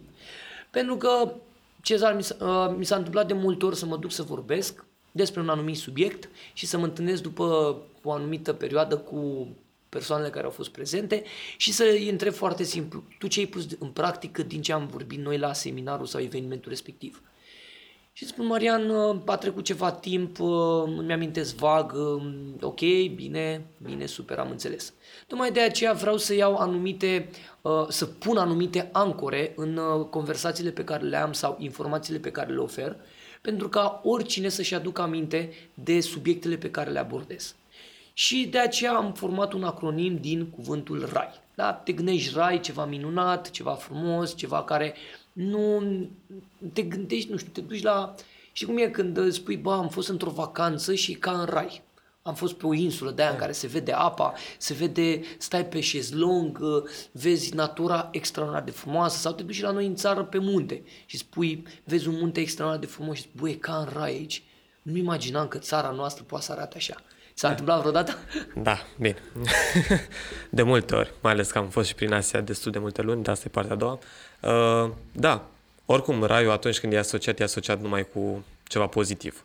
Pentru 0.70 0.96
că, 0.98 1.34
Cezar, 1.82 2.16
mi 2.16 2.24
s-a, 2.24 2.36
uh, 2.40 2.76
mi 2.78 2.86
s-a 2.86 2.96
întâmplat 2.96 3.28
de 3.28 3.34
multe 3.34 3.66
ori 3.66 3.76
să 3.76 3.86
mă 3.86 3.98
duc 3.98 4.12
să 4.12 4.24
vorbesc 4.24 4.86
despre 5.12 5.42
un 5.42 5.50
anumit 5.50 5.78
subiect 5.78 6.30
și 6.54 6.66
să 6.66 6.78
mă 6.78 6.84
întâlnesc 6.84 7.22
după 7.22 7.78
o 8.04 8.12
anumită 8.12 8.54
perioadă 8.54 8.98
cu 8.98 9.48
persoanele 9.90 10.30
care 10.30 10.46
au 10.46 10.52
fost 10.52 10.70
prezente 10.70 11.24
și 11.58 11.72
să 11.72 11.84
îi 11.84 12.10
întreb 12.10 12.34
foarte 12.34 12.64
simplu, 12.64 13.04
tu 13.20 13.28
ce 13.28 13.40
ai 13.40 13.46
pus 13.46 13.68
în 13.80 13.90
practică 13.90 14.44
din 14.44 14.62
ce 14.62 14.74
am 14.74 14.88
vorbit 14.88 15.20
noi 15.20 15.38
la 15.38 15.54
seminarul 15.54 16.06
sau 16.06 16.22
evenimentul 16.22 16.70
respectiv? 16.70 17.22
Și 18.16 18.26
spun, 18.26 18.46
Marian, 18.46 18.92
a 19.26 19.38
trecut 19.38 19.64
ceva 19.64 19.92
timp, 19.92 20.40
îmi 20.98 21.14
amintesc 21.14 21.56
vag, 21.56 21.94
ok, 22.62 22.80
bine, 23.16 23.66
bine, 23.78 24.06
super, 24.06 24.40
am 24.40 24.50
înțeles. 24.50 24.94
Tocmai 25.28 25.52
de 25.52 25.62
aceea 25.62 25.94
vreau 25.94 26.18
să 26.18 26.34
iau 26.34 26.56
anumite, 26.56 27.30
să 27.90 28.06
pun 28.06 28.38
anumite 28.38 28.90
ancore 28.92 29.54
în 29.56 29.80
conversațiile 30.10 30.72
pe 30.72 30.84
care 30.84 31.04
le 31.04 31.18
am 31.18 31.34
sau 31.34 31.56
informațiile 31.60 32.20
pe 32.20 32.32
care 32.32 32.54
le 32.54 32.60
ofer, 32.60 32.96
pentru 33.42 33.70
ca 33.70 34.02
oricine 34.04 34.50
să-și 34.50 34.76
aducă 34.76 35.02
aminte 35.02 35.54
de 35.74 36.00
subiectele 36.00 36.58
pe 36.58 36.72
care 36.72 36.92
le 36.92 37.00
abordez. 37.00 37.56
Și 38.14 38.48
de 38.48 38.60
aceea 38.60 38.96
am 38.96 39.14
format 39.14 39.54
un 39.54 39.64
acronim 39.64 40.18
din 40.18 40.50
cuvântul 40.50 41.10
RAI. 41.14 41.42
Da? 41.56 41.74
Te 41.74 41.92
gândești 41.92 42.34
RAI, 42.36 42.60
ceva 42.60 42.86
minunat, 42.86 43.50
ceva 43.50 43.72
frumos, 43.72 44.36
ceva 44.36 44.64
care 44.64 44.96
nu 45.34 45.84
te 46.74 46.82
gândești, 46.82 47.32
nu 47.32 47.38
știu, 47.38 47.52
te 47.52 47.62
duci 47.62 47.82
la... 47.82 48.16
Și 48.52 48.66
cum 48.66 48.78
e 48.78 48.88
când 48.88 49.32
spui, 49.32 49.58
bă, 49.58 49.74
am 49.74 49.90
fost 49.90 50.10
într-o 50.10 50.30
vacanță 50.30 50.94
și 50.94 51.14
ca 51.14 51.32
în 51.32 51.46
rai. 51.46 51.82
Am 52.22 52.36
fost 52.36 52.54
pe 52.54 52.66
o 52.66 52.74
insulă 52.74 53.12
de 53.12 53.22
aia 53.22 53.32
în 53.32 53.38
care 53.38 53.52
se 53.52 53.68
vede 53.68 53.92
apa, 53.92 54.34
se 54.58 54.74
vede, 54.74 55.22
stai 55.38 55.66
pe 55.66 55.80
șezlong, 55.80 56.60
vezi 57.12 57.56
natura 57.56 58.10
extraordinar 58.12 58.64
de 58.64 58.72
frumoasă 58.72 59.18
sau 59.18 59.34
te 59.34 59.44
duci 59.44 59.62
la 59.62 59.72
noi 59.72 59.86
în 59.86 59.96
țară 59.96 60.24
pe 60.24 60.38
munte 60.38 60.84
și 61.06 61.18
spui, 61.18 61.64
vezi 61.84 62.08
un 62.08 62.16
munte 62.20 62.40
extraordinar 62.40 62.86
de 62.86 62.94
frumos 62.94 63.16
și 63.16 63.22
spui, 63.22 63.40
bă, 63.40 63.50
e 63.50 63.54
ca 63.54 63.76
în 63.76 63.90
rai 63.94 64.12
aici. 64.12 64.44
Nu 64.82 64.98
imaginam 64.98 65.48
că 65.48 65.58
țara 65.58 65.90
noastră 65.90 66.24
poate 66.24 66.46
să 66.46 66.52
arate 66.52 66.78
așa. 66.78 66.96
S-a 67.34 67.50
întâmplat 67.50 67.80
vreodată? 67.80 68.18
Da, 68.56 68.78
bine. 69.00 69.16
De 70.50 70.62
multe 70.62 70.96
ori, 70.96 71.14
mai 71.22 71.32
ales 71.32 71.52
că 71.52 71.58
am 71.58 71.70
fost 71.70 71.88
și 71.88 71.96
prin 71.96 72.14
Asia 72.14 72.42
destul 72.42 72.72
de 72.72 72.80
multe 72.80 73.02
luni, 73.02 73.24
dar 73.24 73.34
asta 73.34 73.46
e 73.48 73.52
partea 73.52 73.74
a 73.74 73.78
doua. 73.78 74.00
Uh, 74.44 74.92
da, 75.12 75.48
oricum, 75.86 76.24
raiul 76.24 76.52
atunci 76.52 76.80
când 76.80 76.94
e 76.94 76.98
asociat, 76.98 77.40
e 77.40 77.44
asociat 77.44 77.82
numai 77.82 78.08
cu 78.14 78.44
ceva 78.64 78.88
pozitiv. 78.88 79.44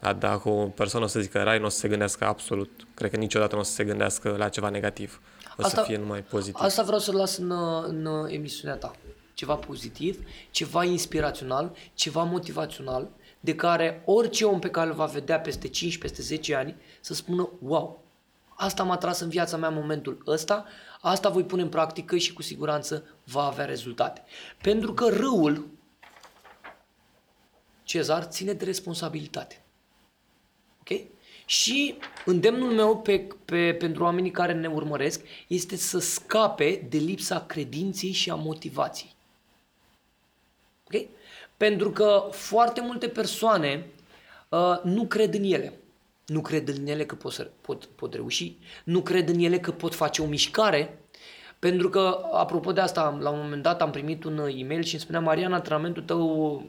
Da. 0.00 0.12
Dacă 0.12 0.48
o 0.48 0.64
persoană 0.64 1.04
o 1.04 1.08
să 1.08 1.20
zică 1.20 1.42
rai, 1.42 1.58
nu 1.58 1.64
o 1.64 1.68
să 1.68 1.78
se 1.78 1.88
gândească 1.88 2.24
absolut, 2.26 2.86
cred 2.94 3.10
că 3.10 3.16
niciodată 3.16 3.54
nu 3.54 3.60
o 3.60 3.64
să 3.64 3.72
se 3.72 3.84
gândească 3.84 4.34
la 4.38 4.48
ceva 4.48 4.68
negativ. 4.68 5.20
O 5.56 5.64
asta, 5.64 5.80
să 5.80 5.86
fie 5.86 5.96
numai 5.96 6.22
pozitiv. 6.22 6.60
Asta 6.62 6.82
vreau 6.82 6.98
să 6.98 7.12
las 7.12 7.36
în, 7.36 7.50
în 7.86 8.26
emisiunea 8.28 8.76
ta. 8.76 8.92
Ceva 9.34 9.54
pozitiv, 9.54 10.24
ceva 10.50 10.84
inspirațional, 10.84 11.76
ceva 11.94 12.22
motivațional, 12.22 13.08
de 13.40 13.54
care 13.54 14.02
orice 14.04 14.44
om 14.44 14.58
pe 14.58 14.70
care 14.70 14.88
îl 14.88 14.94
va 14.94 15.04
vedea 15.04 15.40
peste 15.40 15.68
5, 15.68 15.98
peste 15.98 16.22
10 16.22 16.54
ani, 16.54 16.76
să 17.00 17.14
spună, 17.14 17.48
wow, 17.62 18.02
asta 18.48 18.82
m-a 18.82 18.96
tras 18.96 19.20
în 19.20 19.28
viața 19.28 19.56
mea 19.56 19.68
în 19.68 19.74
momentul 19.74 20.22
ăsta, 20.26 20.64
asta 21.00 21.28
voi 21.28 21.44
pune 21.44 21.62
în 21.62 21.68
practică 21.68 22.16
și 22.16 22.32
cu 22.32 22.42
siguranță 22.42 23.04
va 23.30 23.44
avea 23.46 23.64
rezultate. 23.64 24.22
Pentru 24.62 24.94
că 24.94 25.08
râul, 25.08 25.68
Cezar, 27.90 28.24
ține 28.24 28.52
de 28.52 28.64
responsabilitate. 28.64 29.62
Ok? 30.80 31.00
Și 31.46 31.94
îndemnul 32.24 32.72
meu 32.72 32.98
pe, 33.00 33.26
pe, 33.44 33.74
pentru 33.74 34.02
oamenii 34.02 34.30
care 34.30 34.52
ne 34.52 34.68
urmăresc 34.68 35.20
este 35.46 35.76
să 35.76 35.98
scape 35.98 36.86
de 36.88 36.98
lipsa 36.98 37.44
credinței 37.46 38.12
și 38.12 38.30
a 38.30 38.34
motivației. 38.34 39.14
Ok? 40.84 41.06
Pentru 41.56 41.90
că 41.90 42.28
foarte 42.30 42.80
multe 42.80 43.08
persoane 43.08 43.86
uh, 44.48 44.80
nu 44.82 45.06
cred 45.06 45.34
în 45.34 45.44
ele. 45.44 45.72
Nu 46.26 46.40
cred 46.40 46.68
în 46.68 46.86
ele 46.86 47.06
că 47.06 47.14
pot, 47.14 47.32
să, 47.32 47.50
pot, 47.60 47.84
pot 47.84 48.14
reuși, 48.14 48.56
nu 48.84 49.02
cred 49.02 49.28
în 49.28 49.38
ele 49.38 49.58
că 49.58 49.72
pot 49.72 49.94
face 49.94 50.22
o 50.22 50.26
mișcare, 50.26 50.99
pentru 51.60 51.88
că, 51.88 52.28
apropo 52.32 52.72
de 52.72 52.80
asta, 52.80 53.18
la 53.20 53.30
un 53.30 53.38
moment 53.42 53.62
dat 53.62 53.82
am 53.82 53.90
primit 53.90 54.24
un 54.24 54.38
e-mail 54.38 54.82
și 54.82 54.92
îmi 54.92 55.02
spunea 55.02 55.20
Mariana, 55.20 55.54
antrenamentul 55.54 56.02
tău, 56.02 56.62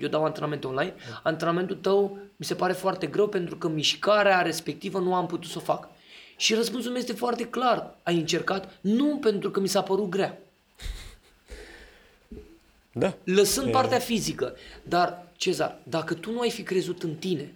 eu 0.00 0.08
dau 0.08 0.24
antrenamente 0.24 0.66
online, 0.66 0.94
antrenamentul 1.22 1.76
tău 1.76 2.18
mi 2.36 2.44
se 2.44 2.54
pare 2.54 2.72
foarte 2.72 3.06
greu 3.06 3.28
pentru 3.28 3.56
că 3.56 3.68
mișcarea 3.68 4.42
respectivă 4.42 4.98
nu 4.98 5.14
am 5.14 5.26
putut 5.26 5.50
să 5.50 5.58
o 5.58 5.60
fac. 5.60 5.88
Și 6.36 6.54
răspunsul 6.54 6.90
meu 6.90 7.00
este 7.00 7.12
foarte 7.12 7.46
clar. 7.48 7.94
Ai 8.02 8.16
încercat? 8.16 8.78
Nu 8.80 9.16
pentru 9.16 9.50
că 9.50 9.60
mi 9.60 9.68
s-a 9.68 9.82
părut 9.82 10.08
grea. 10.08 10.38
Da. 12.92 13.14
Lăsând 13.24 13.68
e... 13.68 13.70
partea 13.70 13.98
fizică. 13.98 14.56
Dar, 14.82 15.26
Cezar, 15.36 15.78
dacă 15.82 16.14
tu 16.14 16.32
nu 16.32 16.40
ai 16.40 16.50
fi 16.50 16.62
crezut 16.62 17.02
în 17.02 17.14
tine 17.14 17.52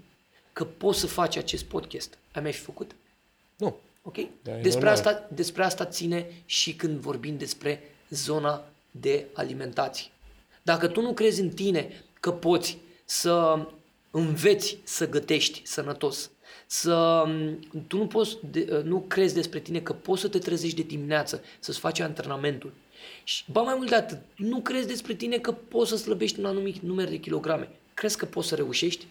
că 0.53 0.65
poți 0.65 0.99
să 0.99 1.07
faci 1.07 1.37
acest 1.37 1.65
podcast, 1.65 2.19
ai 2.33 2.43
mai 2.43 2.53
fi 2.53 2.61
făcut? 2.61 2.91
Nu. 3.57 3.77
Ok? 4.11 4.27
Da, 4.43 4.53
despre, 4.53 4.89
asta, 4.89 5.29
despre 5.35 5.65
asta 5.65 5.87
ține 5.87 6.27
și 6.47 6.75
când 6.75 6.99
vorbim 6.99 7.37
despre 7.37 7.83
zona 8.09 8.65
de 8.91 9.27
alimentație. 9.33 10.07
Dacă 10.63 10.89
tu 10.89 11.01
nu 11.01 11.13
crezi 11.13 11.41
în 11.41 11.49
tine 11.49 12.03
că 12.21 12.31
poți 12.31 12.79
să 13.05 13.67
înveți 14.11 14.79
să 14.83 15.09
gătești 15.09 15.63
sănătos, 15.65 16.31
să 16.67 17.25
tu 17.87 17.97
nu 17.97 18.07
poți 18.07 18.37
de, 18.51 18.83
nu 18.85 19.01
crezi 19.01 19.35
despre 19.35 19.59
tine 19.59 19.81
că 19.81 19.93
poți 19.93 20.21
să 20.21 20.29
te 20.29 20.39
trezești 20.39 20.77
de 20.77 20.83
dimineață, 20.83 21.43
să-ți 21.59 21.79
faci 21.79 22.01
antrenamentul. 22.01 22.73
Și 23.25 23.45
ba 23.53 23.61
mai 23.61 23.75
mult 23.77 23.89
de 23.89 23.95
atât, 23.95 24.19
nu 24.37 24.61
crezi 24.61 24.87
despre 24.87 25.15
tine 25.15 25.39
că 25.39 25.53
poți 25.53 25.91
să 25.91 25.97
slăbești 25.97 26.39
un 26.39 26.45
anumit 26.45 26.77
număr 26.79 27.09
de 27.09 27.17
kilograme. 27.17 27.69
Crezi 27.95 28.17
că 28.17 28.25
poți 28.25 28.49
să 28.49 28.55
reușești? 28.55 29.07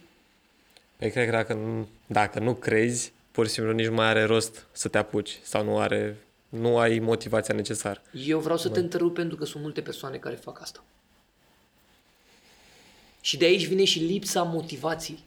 Păi 0.96 1.10
cred 1.10 1.24
că 1.24 1.30
dacă 1.30 1.54
nu, 1.54 1.88
dacă 2.06 2.38
nu 2.38 2.54
crezi, 2.54 3.12
pur 3.30 3.46
și 3.46 3.52
simplu 3.52 3.72
nici 3.72 3.86
nu 3.86 3.94
mai 3.94 4.06
are 4.06 4.24
rost 4.24 4.66
să 4.72 4.88
te 4.88 4.98
apuci 4.98 5.38
sau 5.42 5.64
nu 5.64 5.78
are 5.78 6.16
nu 6.48 6.78
ai 6.78 6.98
motivația 6.98 7.54
necesară. 7.54 8.02
Eu 8.26 8.38
vreau 8.38 8.58
să 8.58 8.68
te 8.68 8.80
întrerup 8.80 9.14
pentru 9.14 9.36
că 9.36 9.44
sunt 9.44 9.62
multe 9.62 9.80
persoane 9.80 10.16
care 10.16 10.34
fac 10.34 10.60
asta. 10.60 10.84
Și 13.20 13.36
de 13.36 13.44
aici 13.44 13.66
vine 13.66 13.84
și 13.84 13.98
lipsa 13.98 14.42
motivației. 14.42 15.18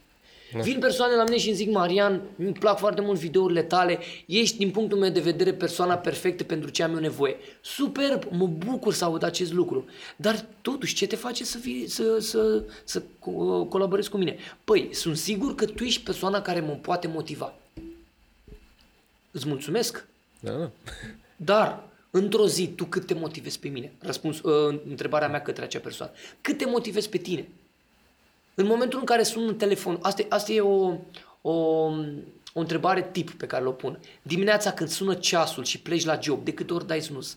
Da. 0.52 0.60
Vin 0.60 0.78
persoane 0.78 1.14
la 1.14 1.24
mine 1.24 1.38
și 1.38 1.46
îmi 1.46 1.56
zic, 1.56 1.70
Marian, 1.70 2.22
îmi 2.38 2.52
plac 2.52 2.78
foarte 2.78 3.00
mult 3.00 3.18
videourile 3.18 3.62
tale, 3.62 3.98
ești 4.26 4.56
din 4.56 4.70
punctul 4.70 4.98
meu 4.98 5.10
de 5.10 5.20
vedere 5.20 5.52
persoana 5.52 5.96
perfectă 5.96 6.44
pentru 6.44 6.70
ce 6.70 6.82
am 6.82 6.94
eu 6.94 7.00
nevoie. 7.00 7.36
Superb, 7.60 8.24
mă 8.30 8.46
bucur 8.46 8.92
să 8.92 9.04
aud 9.04 9.22
acest 9.22 9.52
lucru. 9.52 9.84
Dar 10.16 10.46
totuși, 10.62 10.94
ce 10.94 11.06
te 11.06 11.16
face 11.16 11.44
să, 11.44 11.58
fii, 11.58 11.88
să, 11.88 12.18
să, 12.18 12.62
să 12.84 13.02
colaborezi 13.68 14.10
cu 14.10 14.16
mine? 14.16 14.36
Păi, 14.64 14.88
sunt 14.92 15.16
sigur 15.16 15.54
că 15.54 15.66
tu 15.66 15.84
ești 15.84 16.02
persoana 16.02 16.42
care 16.42 16.60
mă 16.60 16.72
poate 16.72 17.06
motiva. 17.06 17.54
Îți 19.34 19.48
mulțumesc. 19.48 20.06
Da, 20.40 20.52
da. 20.52 20.70
Dar, 21.36 21.82
într-o 22.10 22.46
zi, 22.46 22.68
tu 22.68 22.84
cât 22.84 23.06
te 23.06 23.14
motivezi 23.14 23.58
pe 23.58 23.68
mine? 23.68 23.92
Răspuns, 23.98 24.40
uh, 24.40 24.80
întrebarea 24.88 25.28
mea 25.28 25.42
către 25.42 25.64
acea 25.64 25.78
persoană. 25.78 26.12
Cât 26.40 26.58
te 26.58 26.66
motivezi 26.66 27.08
pe 27.08 27.18
tine? 27.18 27.48
În 28.54 28.66
momentul 28.66 28.98
în 28.98 29.04
care 29.04 29.22
sun 29.22 29.42
un 29.42 29.56
telefon, 29.56 29.98
asta, 30.02 30.24
asta 30.28 30.52
e 30.52 30.60
o, 30.60 30.96
o, 31.40 31.52
o 32.52 32.60
întrebare 32.60 33.08
tip 33.12 33.30
pe 33.30 33.46
care 33.46 33.66
o 33.66 33.72
pun. 33.72 34.00
Dimineața 34.22 34.72
când 34.72 34.88
sună 34.88 35.14
ceasul 35.14 35.64
și 35.64 35.80
pleci 35.80 36.04
la 36.04 36.18
job, 36.22 36.44
de 36.44 36.52
câte 36.52 36.72
ori 36.72 36.86
dai 36.86 37.02
snus? 37.02 37.36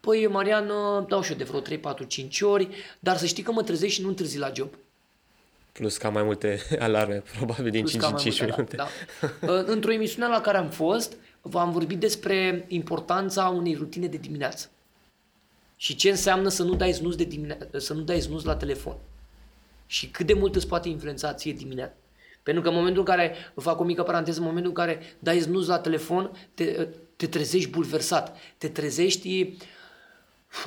Păi, 0.00 0.26
Marian, 0.26 0.66
dau 1.08 1.22
și 1.22 1.30
eu 1.30 1.36
de 1.36 1.44
vreo 1.44 1.60
3, 1.60 1.78
4, 1.78 2.04
5 2.04 2.40
ori, 2.40 2.68
dar 3.00 3.16
să 3.16 3.26
știi 3.26 3.42
că 3.42 3.52
mă 3.52 3.62
trezesc 3.62 3.92
și 3.92 4.02
nu 4.02 4.08
întârzi 4.08 4.38
la 4.38 4.52
job. 4.54 4.68
Plus 5.78 5.96
ca 5.96 6.08
mai 6.08 6.22
multe 6.22 6.60
alarme, 6.78 7.22
probabil 7.36 7.70
din 7.70 7.80
Plus 7.80 7.90
5 7.90 8.02
ca 8.02 8.08
în 8.08 8.14
mai 8.14 8.22
5 8.22 8.40
multe, 8.40 8.54
minute. 8.56 8.76
Da, 8.76 8.88
da. 9.46 9.52
Într-o 9.72 9.92
emisiune 9.92 10.28
la 10.28 10.40
care 10.40 10.56
am 10.56 10.68
fost, 10.68 11.16
v-am 11.40 11.70
vorbit 11.72 11.98
despre 11.98 12.64
importanța 12.68 13.48
unei 13.48 13.74
rutine 13.74 14.06
de 14.06 14.16
dimineață. 14.16 14.68
Și 15.76 15.94
ce 15.96 16.10
înseamnă 16.10 16.48
să 16.48 16.62
nu 16.62 16.74
dai 16.74 16.92
snus, 16.92 17.16
de 17.16 17.24
dimine- 17.24 17.68
să 17.76 17.92
nu 17.92 18.00
dai 18.00 18.20
snus 18.20 18.44
la 18.44 18.56
telefon. 18.56 18.96
Și 19.86 20.06
cât 20.08 20.26
de 20.26 20.32
mult 20.32 20.54
îți 20.54 20.66
poate 20.66 20.88
influența 20.88 21.34
ție 21.34 21.52
dimineața. 21.52 21.92
Pentru 22.42 22.62
că 22.62 22.68
în 22.68 22.74
momentul 22.74 23.00
în 23.00 23.06
care, 23.06 23.34
fac 23.56 23.80
o 23.80 23.84
mică 23.84 24.02
paranteză, 24.02 24.38
în 24.38 24.46
momentul 24.46 24.70
în 24.70 24.76
care 24.76 25.00
dai 25.18 25.40
snus 25.40 25.66
la 25.66 25.78
telefon, 25.78 26.30
te, 26.54 26.88
te 27.16 27.26
trezești 27.26 27.70
bulversat, 27.70 28.36
te 28.58 28.68
trezești 28.68 29.56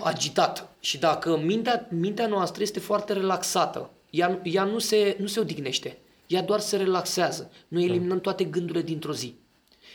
agitat. 0.03 0.69
Și 0.79 0.97
dacă 0.99 1.37
mintea, 1.37 1.87
mintea 1.91 2.27
noastră 2.27 2.61
este 2.61 2.79
foarte 2.79 3.13
relaxată, 3.13 3.89
ea, 4.09 4.39
ea 4.43 4.63
nu, 4.63 4.79
se, 4.79 5.15
nu 5.19 5.27
se 5.27 5.39
odihnește, 5.39 5.97
ea 6.27 6.41
doar 6.41 6.59
se 6.59 6.77
relaxează. 6.77 7.51
Noi 7.67 7.83
eliminăm 7.83 8.19
toate 8.19 8.43
gândurile 8.43 8.83
dintr-o 8.83 9.13
zi. 9.13 9.35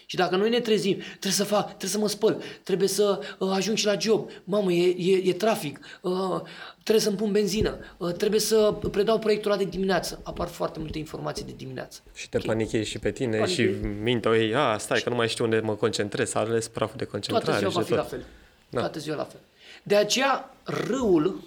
Și 0.07 0.17
dacă 0.17 0.37
noi 0.37 0.51
ne 0.51 0.61
trezim, 0.61 0.97
trebuie 1.09 1.33
să 1.33 1.45
fac, 1.45 1.67
trebuie 1.67 1.91
să 1.91 1.99
mă 1.99 2.09
spăl, 2.09 2.43
trebuie 2.63 2.89
să 2.89 3.21
uh, 3.39 3.51
ajung 3.53 3.77
și 3.77 3.85
la 3.87 3.99
job, 3.99 4.31
mamă, 4.45 4.73
e, 4.73 4.95
e, 4.99 5.17
e 5.29 5.33
trafic, 5.33 5.79
uh, 6.01 6.41
trebuie 6.83 7.05
să-mi 7.05 7.17
pun 7.17 7.33
benzină, 7.33 7.79
uh, 7.97 8.13
trebuie 8.13 8.41
să 8.41 8.75
predau 8.91 9.19
proiectul 9.19 9.51
ăla 9.51 9.61
de 9.61 9.69
dimineață. 9.69 10.21
Apar 10.23 10.49
foarte 10.49 10.79
multe 10.79 10.99
informații 10.99 11.45
de 11.45 11.53
dimineață. 11.57 12.01
Și 12.15 12.29
te 12.29 12.39
panichezi 12.39 12.89
și 12.89 12.99
pe 12.99 13.11
tine 13.11 13.39
Panichezi. 13.39 13.79
și 13.79 13.87
mintea 14.03 14.31
ei, 14.31 14.55
a, 14.55 14.79
stai 14.79 15.01
că 15.01 15.09
nu 15.11 15.17
mai 15.17 15.29
știu 15.29 15.45
unde 15.45 15.61
mă 15.61 15.75
concentrez, 15.75 16.29
s-a 16.31 16.39
ales 16.39 16.69
praful 16.69 16.97
de 16.99 17.05
concentrare 17.05 17.45
Toată 17.45 17.59
ziua 17.59 17.71
și 17.71 17.77
va 17.77 17.83
de 17.83 17.87
fi 17.89 17.95
la 17.95 18.01
tot. 18.01 18.11
fel. 18.11 18.25
Da. 18.69 18.81
Toată 18.81 18.99
ziua 18.99 19.17
la 19.17 19.25
fel. 19.25 19.41
De 19.83 19.97
aceea, 19.97 20.55
râul 20.65 21.41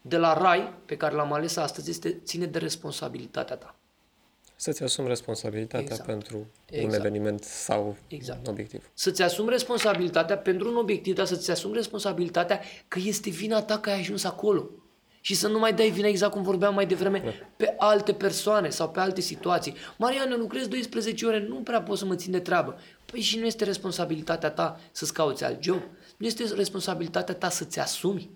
de 0.00 0.16
la 0.16 0.32
rai 0.32 0.72
pe 0.86 0.96
care 0.96 1.14
l-am 1.14 1.32
ales 1.32 1.56
astăzi 1.56 1.90
este 1.90 2.20
ține 2.24 2.46
de 2.46 2.58
responsabilitatea 2.58 3.56
ta. 3.56 3.74
Să-ți 4.56 4.82
asumi 4.82 5.08
responsabilitatea 5.08 5.80
Exact. 5.80 6.06
pentru 6.06 6.36
un 6.36 6.44
Exact. 6.66 7.04
eveniment 7.04 7.44
sau 7.44 7.96
Exact. 8.06 8.46
un 8.46 8.52
obiectiv. 8.52 8.90
Să-ți 8.94 9.22
asumi 9.22 9.48
responsabilitatea 9.50 10.38
pentru 10.38 10.68
un 10.70 10.76
obiectiv, 10.76 11.14
dar 11.14 11.26
să-ți 11.26 11.50
asumi 11.50 11.74
responsabilitatea 11.74 12.60
că 12.88 12.98
este 13.02 13.30
vina 13.30 13.62
ta 13.62 13.78
că 13.78 13.90
ai 13.90 13.98
ajuns 13.98 14.24
acolo. 14.24 14.70
Și 15.22 15.34
să 15.34 15.48
nu 15.48 15.58
mai 15.58 15.72
dai 15.74 15.90
vina 15.90 16.06
exact 16.08 16.32
cum 16.32 16.42
vorbeam 16.42 16.74
mai 16.74 16.86
devreme 16.86 17.18
Da. 17.24 17.30
pe 17.56 17.74
alte 17.78 18.12
persoane 18.12 18.68
sau 18.68 18.90
pe 18.90 19.00
alte 19.00 19.20
situații. 19.20 19.74
Marian, 19.98 20.30
eu 20.30 20.36
lucrez 20.38 20.66
12 20.68 21.26
ore, 21.26 21.46
nu 21.48 21.54
prea 21.54 21.82
pot 21.82 21.98
să 21.98 22.04
mă 22.04 22.14
țin 22.14 22.32
de 22.32 22.40
treabă. 22.40 22.78
Păi 23.04 23.20
și 23.20 23.38
nu 23.38 23.46
este 23.46 23.64
responsabilitatea 23.64 24.50
ta 24.50 24.80
să-ți 24.92 25.12
cauți 25.12 25.44
alt 25.44 25.62
job? 25.62 25.80
Nu 26.16 26.26
este 26.26 26.44
responsabilitatea 26.54 27.34
ta 27.34 27.48
să-ți 27.48 27.78
asumi? 27.78 28.30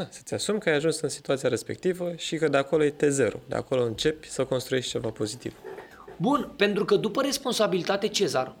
Da, 0.00 0.06
să-ți 0.10 0.34
asumi 0.34 0.60
că 0.60 0.68
ai 0.68 0.74
ajuns 0.74 1.00
în 1.00 1.08
situația 1.08 1.48
respectivă 1.48 2.12
și 2.16 2.36
că 2.36 2.48
de 2.48 2.56
acolo 2.56 2.84
e 2.84 2.90
T0. 2.90 3.32
De 3.48 3.54
acolo 3.54 3.84
începi 3.84 4.28
să 4.28 4.44
construiești 4.44 4.90
ceva 4.90 5.10
pozitiv. 5.10 5.54
Bun, 6.16 6.52
pentru 6.56 6.84
că 6.84 6.96
după 6.96 7.22
responsabilitate 7.22 8.08
Cezar 8.08 8.56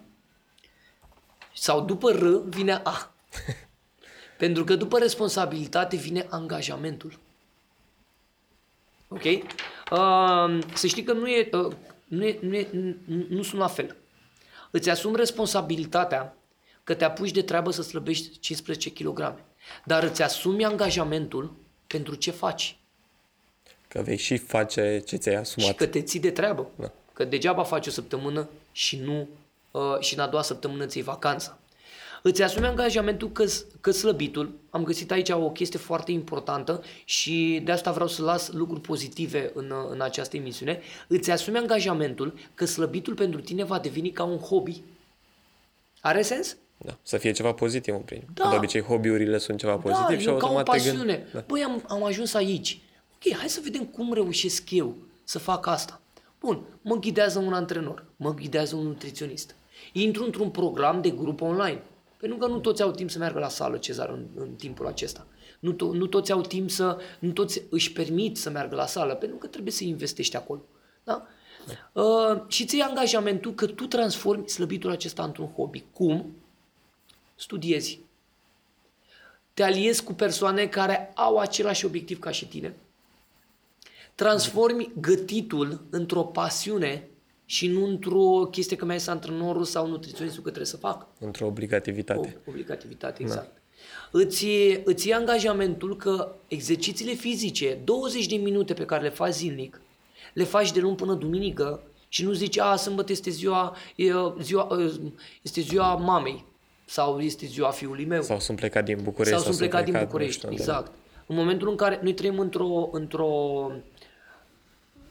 sau 1.54 1.80
după 1.84 2.10
R 2.10 2.48
vine 2.48 2.80
A. 2.84 3.12
pentru 4.38 4.64
că 4.64 4.76
după 4.76 4.98
responsabilitate 4.98 5.96
vine 5.96 6.26
angajamentul. 6.30 7.18
Ok? 9.08 9.24
Uh, 9.24 10.58
să 10.74 10.86
știi 10.86 11.02
că 11.02 11.12
nu, 11.12 11.28
e, 11.28 11.48
uh, 11.52 11.72
nu, 12.04 12.24
e, 12.24 12.38
nu, 12.40 12.54
e, 12.54 12.68
nu, 12.72 13.26
nu 13.28 13.42
sunt 13.42 13.60
la 13.60 13.68
fel. 13.68 13.96
Îți 14.70 14.90
asumi 14.90 15.16
responsabilitatea 15.16 16.36
că 16.84 16.94
te 16.94 17.04
apuci 17.04 17.30
de 17.30 17.42
treabă 17.42 17.70
să 17.70 17.82
slăbești 17.82 18.38
15 18.38 18.92
kg. 18.92 19.48
Dar 19.84 20.02
îți 20.02 20.22
asumi 20.22 20.64
angajamentul 20.64 21.52
pentru 21.86 22.14
ce 22.14 22.30
faci. 22.30 22.78
Că 23.88 24.02
vei 24.02 24.16
și 24.16 24.36
face 24.36 25.02
ce 25.06 25.16
ți-ai 25.16 25.34
Și 25.34 25.40
asumat. 25.40 25.74
că 25.74 25.86
te 25.86 26.02
ții 26.02 26.20
de 26.20 26.30
treabă. 26.30 26.70
Da. 26.76 26.92
Că 27.12 27.24
degeaba 27.24 27.62
faci 27.62 27.86
o 27.86 27.90
săptămână 27.90 28.48
și 28.72 28.96
nu 28.96 29.28
uh, 29.70 30.00
și 30.00 30.14
în 30.14 30.20
a 30.20 30.26
doua 30.26 30.42
săptămână 30.42 30.86
ți 30.86 31.00
vacanța. 31.00 31.58
Îți 32.22 32.42
asumi 32.42 32.66
angajamentul 32.66 33.32
că, 33.32 33.44
că 33.80 33.90
slăbitul, 33.90 34.58
am 34.70 34.84
găsit 34.84 35.10
aici 35.10 35.28
o 35.30 35.50
chestie 35.50 35.78
foarte 35.78 36.12
importantă 36.12 36.82
și 37.04 37.60
de 37.64 37.72
asta 37.72 37.92
vreau 37.92 38.08
să 38.08 38.22
las 38.22 38.50
lucruri 38.50 38.80
pozitive 38.80 39.50
în, 39.54 39.70
uh, 39.70 39.86
în 39.90 40.00
această 40.00 40.36
emisiune, 40.36 40.80
îți 41.06 41.30
asumi 41.30 41.56
angajamentul 41.56 42.34
că 42.54 42.64
slăbitul 42.64 43.14
pentru 43.14 43.40
tine 43.40 43.64
va 43.64 43.78
deveni 43.78 44.10
ca 44.10 44.24
un 44.24 44.38
hobby. 44.38 44.82
Are 46.00 46.22
sens? 46.22 46.56
Da. 46.84 46.98
Să 47.02 47.16
fie 47.16 47.32
ceva 47.32 47.52
pozitiv 47.52 47.94
în 47.94 48.00
prim. 48.00 48.22
Da. 48.34 48.48
De 48.50 48.56
obicei, 48.56 48.82
hobby-urile 48.82 49.38
sunt 49.38 49.58
ceva 49.58 49.76
pozitiv 49.76 50.16
da, 50.16 50.18
și 50.18 50.22
e 50.22 50.24
ca 50.24 50.30
o 50.30 50.34
automat 50.34 50.64
te 50.64 50.70
pasiune. 50.70 51.14
gândi... 51.14 51.32
Da. 51.32 51.44
Băi, 51.46 51.62
am, 51.62 51.84
am 51.88 52.04
ajuns 52.04 52.34
aici. 52.34 52.80
Ok, 53.14 53.36
hai 53.36 53.48
să 53.48 53.60
vedem 53.62 53.84
cum 53.84 54.12
reușesc 54.12 54.70
eu 54.70 54.96
să 55.24 55.38
fac 55.38 55.66
asta. 55.66 56.00
Bun, 56.40 56.62
mă 56.82 56.94
ghidează 56.94 57.38
un 57.38 57.52
antrenor, 57.52 58.04
mă 58.16 58.34
ghidează 58.34 58.76
un 58.76 58.86
nutriționist. 58.86 59.54
Intru 59.92 60.24
într-un 60.24 60.50
program 60.50 61.00
de 61.00 61.10
grup 61.10 61.40
online. 61.40 61.82
Pentru 62.16 62.38
că 62.38 62.46
nu 62.46 62.58
toți 62.58 62.82
au 62.82 62.90
timp 62.90 63.10
să 63.10 63.18
meargă 63.18 63.38
la 63.38 63.48
sală, 63.48 63.76
Cezar, 63.76 64.08
în, 64.08 64.26
în 64.34 64.54
timpul 64.54 64.86
acesta. 64.86 65.26
Nu, 65.60 65.72
to- 65.72 65.96
nu 65.96 66.06
toți 66.06 66.32
au 66.32 66.40
timp 66.40 66.70
să, 66.70 66.98
nu 67.18 67.30
toți 67.30 67.62
își 67.70 67.92
permit 67.92 68.36
să 68.36 68.50
meargă 68.50 68.74
la 68.74 68.86
sală, 68.86 69.14
pentru 69.14 69.38
că 69.38 69.46
trebuie 69.46 69.72
să 69.72 69.84
investești 69.84 70.36
acolo. 70.36 70.62
Da? 71.04 71.26
Uh, 71.92 72.42
și 72.48 72.64
ți 72.64 72.80
angajamentul 72.80 73.54
că 73.54 73.66
tu 73.66 73.86
transformi 73.86 74.48
slăbitul 74.48 74.90
acesta 74.90 75.22
într-un 75.22 75.46
hobby. 75.46 75.84
Cum? 75.92 76.34
Studiezi, 77.40 78.00
te 79.54 79.62
aliezi 79.62 80.04
cu 80.04 80.12
persoane 80.12 80.66
care 80.66 81.12
au 81.14 81.36
același 81.38 81.84
obiectiv 81.84 82.18
ca 82.18 82.30
și 82.30 82.46
tine, 82.48 82.74
transformi 84.14 84.90
gătitul 85.00 85.80
într-o 85.90 86.22
pasiune 86.22 87.08
și 87.44 87.66
nu 87.68 87.84
într-o 87.86 88.48
chestie 88.50 88.76
că 88.76 88.84
mai 88.84 88.96
este 88.96 89.10
antrenorul 89.10 89.64
sau 89.64 89.86
nutriționistul 89.86 90.42
că 90.42 90.48
trebuie 90.48 90.70
să 90.70 90.76
fac. 90.76 91.06
Într-o 91.18 91.44
O 91.44 91.48
obligativitate. 91.48 92.38
obligativitate, 92.48 93.22
exact. 93.22 93.56
Îți, 94.10 94.46
iei- 94.46 94.80
îți 94.84 95.06
iei 95.06 95.16
angajamentul 95.16 95.96
că 95.96 96.34
exercițiile 96.48 97.12
fizice, 97.12 97.78
20 97.84 98.26
de 98.26 98.36
minute 98.36 98.74
pe 98.74 98.84
care 98.84 99.02
le 99.02 99.08
faci 99.10 99.32
zilnic, 99.32 99.80
le 100.34 100.44
faci 100.44 100.72
de 100.72 100.80
luni 100.80 100.96
până 100.96 101.14
duminică 101.14 101.82
și 102.08 102.24
nu 102.24 102.32
zici, 102.32 102.58
a, 102.58 102.76
sâmbătă 102.76 103.12
este 103.12 103.30
ziua, 103.30 103.76
e, 103.96 104.12
ziua, 104.40 104.68
este 105.42 105.60
ziua 105.60 105.94
mamei 105.94 106.48
sau 106.90 107.20
este 107.20 107.46
ziua 107.46 107.70
fiului 107.70 108.04
meu. 108.04 108.22
Sau 108.22 108.40
sunt 108.40 108.58
plecat 108.58 108.84
din 108.84 108.98
București. 109.02 109.34
Sau 109.34 109.44
sunt 109.44 109.56
plecat 109.56 109.84
din 109.84 109.94
nu 109.94 110.00
București, 110.00 110.32
știu 110.36 110.48
unde. 110.48 110.60
exact. 110.60 110.92
În 111.26 111.36
momentul 111.36 111.68
în 111.68 111.76
care 111.76 112.00
noi 112.02 112.14
trăim 112.14 112.38
într-o, 112.38 112.88
într-o, 112.92 113.30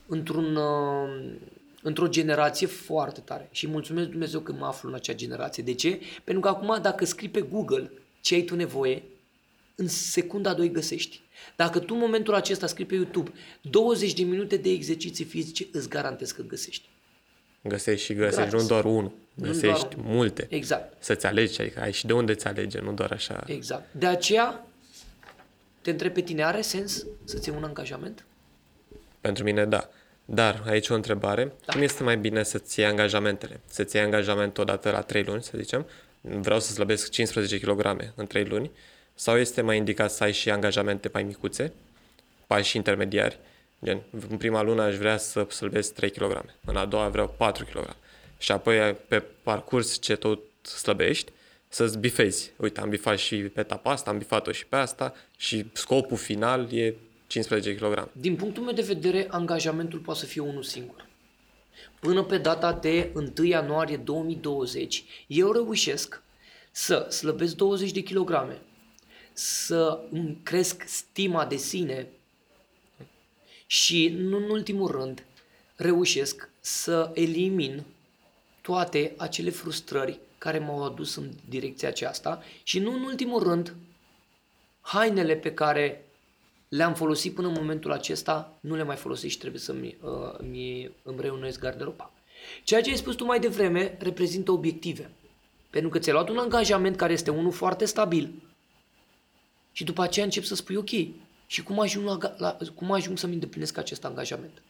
într-un, 0.06 0.56
uh, 0.56 1.32
într-o 1.82 2.08
generație 2.08 2.66
foarte 2.66 3.20
tare 3.20 3.48
și 3.50 3.66
mulțumesc 3.66 4.08
Dumnezeu 4.08 4.40
că 4.40 4.52
mă 4.52 4.66
aflu 4.66 4.88
în 4.88 4.94
acea 4.94 5.14
generație. 5.14 5.62
De 5.62 5.74
ce? 5.74 6.00
Pentru 6.24 6.42
că 6.42 6.48
acum 6.48 6.78
dacă 6.82 7.04
scrii 7.04 7.28
pe 7.28 7.40
Google 7.40 7.90
ce 8.20 8.34
ai 8.34 8.42
tu 8.42 8.54
nevoie, 8.54 9.02
în 9.74 9.88
secunda 9.88 10.54
2 10.54 10.70
găsești. 10.70 11.20
Dacă 11.56 11.78
tu 11.78 11.94
în 11.94 12.00
momentul 12.00 12.34
acesta 12.34 12.66
scrii 12.66 12.86
pe 12.86 12.94
YouTube 12.94 13.32
20 13.60 14.12
de 14.12 14.22
minute 14.22 14.56
de 14.56 14.70
exerciții 14.70 15.24
fizice, 15.24 15.66
îți 15.72 15.88
garantez 15.88 16.30
că 16.30 16.42
găsești. 16.42 16.88
Găsești 17.62 18.04
și 18.04 18.14
găsești, 18.14 18.36
Gratis. 18.36 18.60
nu 18.60 18.66
doar 18.66 18.84
unul. 18.84 19.12
Nu 19.34 19.46
Găsești 19.46 19.94
doar 19.94 19.94
multe. 19.96 20.46
Exact. 20.50 21.02
Să-ți 21.02 21.26
alegi, 21.26 21.60
adică 21.60 21.80
ai 21.80 21.92
și 21.92 22.06
de 22.06 22.12
unde 22.12 22.34
ți 22.34 22.46
alege, 22.46 22.80
nu 22.80 22.92
doar 22.92 23.12
așa. 23.12 23.42
Exact. 23.46 23.84
De 23.90 24.06
aceea, 24.06 24.66
te 25.82 25.90
întreb 25.90 26.12
pe 26.12 26.20
tine, 26.20 26.44
are 26.44 26.60
sens 26.60 27.06
să-ți 27.24 27.48
iei 27.48 27.58
un 27.58 27.64
angajament? 27.64 28.24
Pentru 29.20 29.44
mine, 29.44 29.64
da. 29.64 29.88
Dar 30.24 30.62
aici 30.66 30.88
o 30.88 30.94
întrebare. 30.94 31.52
Da. 31.64 31.72
Cum 31.72 31.82
este 31.82 32.02
mai 32.02 32.16
bine 32.16 32.42
să-ți 32.42 32.80
iei 32.80 32.88
angajamentele? 32.88 33.60
Să-ți 33.66 33.96
iei 33.96 34.04
angajament 34.04 34.58
odată 34.58 34.90
la 34.90 35.00
3 35.00 35.22
luni, 35.22 35.42
să 35.42 35.52
zicem, 35.56 35.86
vreau 36.20 36.60
să 36.60 36.72
slăbesc 36.72 37.10
15 37.10 37.58
kg 37.58 38.10
în 38.14 38.26
3 38.26 38.44
luni, 38.44 38.70
sau 39.14 39.36
este 39.36 39.60
mai 39.60 39.76
indicat 39.76 40.10
să 40.10 40.24
ai 40.24 40.32
și 40.32 40.50
angajamente 40.50 41.10
mai 41.12 41.22
micuțe, 41.22 41.72
pași 42.46 42.76
intermediari, 42.76 43.38
gen, 43.84 44.02
în 44.30 44.36
prima 44.36 44.62
lună 44.62 44.82
aș 44.82 44.96
vrea 44.96 45.16
să 45.16 45.46
slăbesc 45.50 45.94
3 45.94 46.10
kg, 46.10 46.44
în 46.64 46.76
a 46.76 46.86
doua 46.86 47.08
vreau 47.08 47.34
4 47.36 47.64
kg. 47.64 47.96
Și 48.38 48.52
apoi 48.52 48.96
pe 49.08 49.22
parcurs 49.42 50.00
ce 50.00 50.16
tot 50.16 50.40
slăbești, 50.62 51.32
să-ți 51.68 51.98
bifezi. 51.98 52.52
Uite, 52.56 52.80
am 52.80 52.88
bifat 52.88 53.18
și 53.18 53.36
pe 53.36 53.60
etapa 53.60 53.90
asta, 53.90 54.10
am 54.10 54.18
bifat-o 54.18 54.52
și 54.52 54.66
pe 54.66 54.76
asta 54.76 55.14
și 55.36 55.66
scopul 55.72 56.16
final 56.16 56.72
e 56.72 56.94
15 57.26 57.74
kg. 57.74 58.08
Din 58.12 58.36
punctul 58.36 58.62
meu 58.62 58.74
de 58.74 58.82
vedere, 58.82 59.26
angajamentul 59.30 59.98
poate 59.98 60.20
să 60.20 60.26
fie 60.26 60.40
unul 60.40 60.62
singur. 60.62 61.08
Până 62.00 62.22
pe 62.22 62.38
data 62.38 62.72
de 62.72 63.10
1 63.14 63.46
ianuarie 63.46 63.96
2020, 63.96 65.04
eu 65.26 65.52
reușesc 65.52 66.22
să 66.70 67.06
slăbesc 67.10 67.56
20 67.56 67.90
de 67.90 68.00
kilograme, 68.00 68.58
să 69.32 70.00
îmi 70.10 70.40
cresc 70.42 70.82
stima 70.86 71.46
de 71.46 71.56
sine 71.56 72.08
și, 73.70 74.08
nu 74.08 74.36
în 74.36 74.50
ultimul 74.50 74.90
rând, 74.90 75.24
reușesc 75.76 76.48
să 76.60 77.10
elimin 77.14 77.84
toate 78.60 79.14
acele 79.16 79.50
frustrări 79.50 80.18
care 80.38 80.58
m-au 80.58 80.84
adus 80.84 81.14
în 81.14 81.30
direcția 81.48 81.88
aceasta 81.88 82.42
și 82.62 82.78
nu 82.78 82.92
în 82.92 83.02
ultimul 83.02 83.42
rând, 83.42 83.74
hainele 84.80 85.36
pe 85.36 85.54
care 85.54 86.04
le-am 86.68 86.94
folosit 86.94 87.34
până 87.34 87.46
în 87.46 87.52
momentul 87.52 87.92
acesta, 87.92 88.58
nu 88.60 88.74
le 88.74 88.82
mai 88.82 88.96
folosesc 88.96 89.32
și 89.32 89.38
trebuie 89.38 89.60
să-mi 89.60 89.96
uh, 90.02 90.38
mi, 90.38 90.90
îmi 91.02 91.20
reunuiesc 91.20 91.60
garderoba. 91.60 92.12
Ceea 92.64 92.80
ce 92.80 92.90
ai 92.90 92.96
spus 92.96 93.14
tu 93.14 93.24
mai 93.24 93.40
devreme 93.40 93.96
reprezintă 93.98 94.52
obiective. 94.52 95.10
Pentru 95.70 95.90
că 95.90 95.98
ți-ai 95.98 96.14
luat 96.14 96.28
un 96.28 96.38
angajament 96.38 96.96
care 96.96 97.12
este 97.12 97.30
unul 97.30 97.52
foarte 97.52 97.84
stabil 97.84 98.32
și 99.72 99.84
după 99.84 100.02
aceea 100.02 100.24
încep 100.24 100.44
să 100.44 100.54
spui 100.54 100.76
ok, 100.76 100.90
și 101.50 101.62
cum 101.62 101.80
ajung, 101.80 102.06
la, 102.06 102.34
la, 102.36 102.56
cum 102.74 102.92
ajung 102.92 103.18
să-mi 103.18 103.32
îndeplinesc 103.32 103.78
acest 103.78 104.04
angajament? 104.04 104.62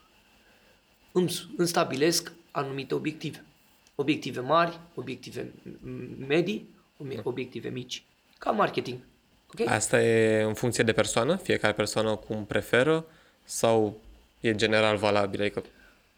Îmi, 1.12 1.33
îmi 1.57 1.68
stabilesc 1.68 2.33
anumite 2.51 2.95
obiective. 2.95 3.45
Obiective 3.95 4.41
mari, 4.41 4.81
obiective 4.95 5.53
medii, 6.26 6.68
obiective 7.22 7.68
mici. 7.68 8.03
Ca 8.39 8.51
marketing. 8.51 8.99
Okay? 9.53 9.74
Asta 9.74 10.03
e 10.03 10.43
în 10.43 10.55
funcție 10.55 10.85
de 10.85 10.93
persoană? 10.93 11.37
Fiecare 11.37 11.72
persoană 11.72 12.16
cum 12.16 12.45
preferă? 12.45 13.07
Sau 13.45 14.01
e 14.41 14.55
general 14.55 14.97
valabil? 14.97 15.41
Adică 15.41 15.64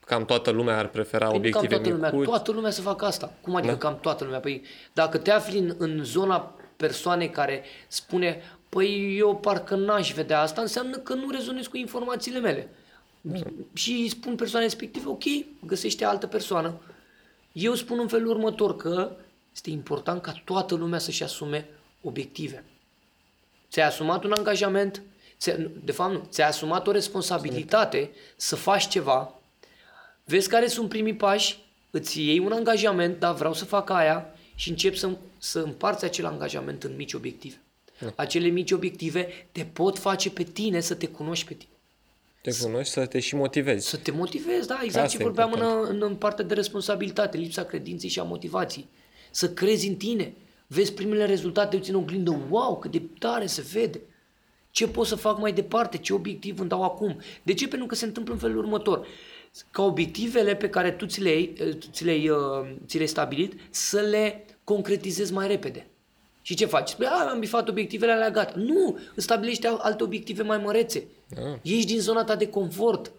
cam 0.06 0.24
toată 0.24 0.50
lumea 0.50 0.78
ar 0.78 0.88
prefera 0.88 1.26
păi 1.26 1.36
obiective 1.36 1.66
cam 1.66 1.82
toată 1.82 1.94
micuți? 1.94 2.12
lumea, 2.12 2.28
toată 2.28 2.52
lumea 2.52 2.70
să 2.70 2.80
facă 2.80 3.04
asta. 3.04 3.32
Cum 3.40 3.54
adică 3.54 3.72
da? 3.72 3.78
cam 3.78 3.98
toată 4.00 4.24
lumea? 4.24 4.40
Păi 4.40 4.62
dacă 4.92 5.18
te 5.18 5.30
afli 5.30 5.58
în, 5.58 5.74
în 5.78 6.04
zona 6.04 6.54
persoanei 6.76 7.30
care 7.30 7.64
spune 7.88 8.42
păi 8.74 9.18
eu 9.18 9.36
parcă 9.36 9.74
n-aș 9.74 10.12
vedea 10.12 10.40
asta, 10.40 10.60
înseamnă 10.60 10.96
că 10.96 11.14
nu 11.14 11.30
rezonez 11.30 11.66
cu 11.66 11.76
informațiile 11.76 12.38
mele. 12.38 12.68
Mm. 13.20 13.66
Și 13.74 14.08
spun 14.08 14.36
persoane 14.36 14.64
respective, 14.64 15.08
ok, 15.08 15.22
găsește 15.66 16.04
altă 16.04 16.26
persoană. 16.26 16.80
Eu 17.52 17.74
spun 17.74 17.98
în 17.98 18.08
felul 18.08 18.28
următor 18.28 18.76
că 18.76 19.16
este 19.54 19.70
important 19.70 20.22
ca 20.22 20.42
toată 20.44 20.74
lumea 20.74 20.98
să-și 20.98 21.22
asume 21.22 21.68
obiective. 22.02 22.64
Ți-ai 23.70 23.86
asumat 23.86 24.24
un 24.24 24.32
angajament, 24.32 25.02
de 25.84 25.92
fapt 25.92 26.12
nu, 26.12 26.26
ți-ai 26.28 26.48
asumat 26.48 26.86
o 26.86 26.90
responsabilitate 26.90 28.10
să 28.36 28.56
faci 28.56 28.88
ceva, 28.88 29.34
vezi 30.24 30.48
care 30.48 30.66
sunt 30.66 30.88
primii 30.88 31.16
pași, 31.16 31.58
îți 31.90 32.20
iei 32.20 32.38
un 32.38 32.52
angajament, 32.52 33.18
da, 33.18 33.32
vreau 33.32 33.54
să 33.54 33.64
fac 33.64 33.90
aia 33.90 34.34
și 34.54 34.70
începi 34.70 34.98
să, 34.98 35.10
să 35.38 35.60
împarți 35.60 36.04
acel 36.04 36.26
angajament 36.26 36.82
în 36.82 36.96
mici 36.96 37.12
obiective. 37.12 37.56
Da. 38.02 38.12
Acele 38.16 38.48
mici 38.48 38.70
obiective 38.70 39.28
te 39.52 39.64
pot 39.64 39.98
face 39.98 40.30
pe 40.30 40.42
tine 40.42 40.80
să 40.80 40.94
te 40.94 41.06
cunoști 41.06 41.46
pe 41.46 41.54
tine. 41.54 41.70
Te 42.42 42.50
cunoști, 42.62 42.92
să 42.92 43.06
te 43.06 43.20
și 43.20 43.34
motivezi. 43.34 43.88
Să 43.88 43.96
te 43.96 44.10
motivezi, 44.10 44.66
da, 44.66 44.80
exact 44.82 45.04
Asta 45.04 45.18
ce 45.18 45.22
vorbeam 45.22 45.52
în, 45.52 45.86
în, 45.88 46.02
în 46.02 46.14
partea 46.14 46.44
de 46.44 46.54
responsabilitate, 46.54 47.36
lipsa 47.36 47.64
credinței 47.64 48.08
și 48.08 48.20
a 48.20 48.22
motivației. 48.22 48.88
Să 49.30 49.50
crezi 49.50 49.88
în 49.88 49.94
tine. 49.94 50.34
Vezi 50.66 50.92
primele 50.92 51.24
rezultate, 51.24 51.76
uite 51.76 51.90
în 51.90 51.96
oglindă, 51.96 52.40
wow, 52.50 52.78
cât 52.78 52.90
de 52.90 53.02
tare 53.18 53.46
se 53.46 53.64
vede. 53.72 54.00
Ce 54.70 54.88
pot 54.88 55.06
să 55.06 55.14
fac 55.14 55.38
mai 55.38 55.52
departe? 55.52 55.98
Ce 55.98 56.12
obiectiv 56.12 56.58
îmi 56.60 56.68
dau 56.68 56.82
acum? 56.82 57.20
De 57.42 57.54
ce? 57.54 57.68
Pentru 57.68 57.86
că 57.86 57.94
se 57.94 58.04
întâmplă 58.04 58.32
în 58.32 58.38
felul 58.38 58.56
următor. 58.56 59.06
Ca 59.70 59.82
obiectivele 59.82 60.56
pe 60.56 60.68
care 60.68 60.90
tu 60.90 61.06
ți 61.06 61.20
le-ai, 61.20 61.54
ți 61.92 62.04
le-ai, 62.04 62.28
uh, 62.28 62.74
ți 62.86 62.96
le-ai 62.96 63.08
stabilit, 63.08 63.60
să 63.70 64.00
le 64.00 64.44
concretizezi 64.64 65.32
mai 65.32 65.46
repede. 65.46 65.86
Și 66.42 66.54
ce 66.54 66.66
faci? 66.66 66.88
Spui, 66.88 67.06
am 67.06 67.38
bifat 67.38 67.68
obiectivele 67.68 68.12
alea, 68.12 68.30
gata. 68.30 68.52
Nu! 68.56 68.98
Îți 69.14 69.24
stabilești 69.24 69.66
alte 69.66 70.02
obiective 70.02 70.42
mai 70.42 70.58
mărețe. 70.58 71.06
Ah. 71.36 71.58
Ești 71.62 71.86
din 71.86 72.00
zona 72.00 72.24
ta 72.24 72.36
de 72.36 72.48
confort. 72.48 73.12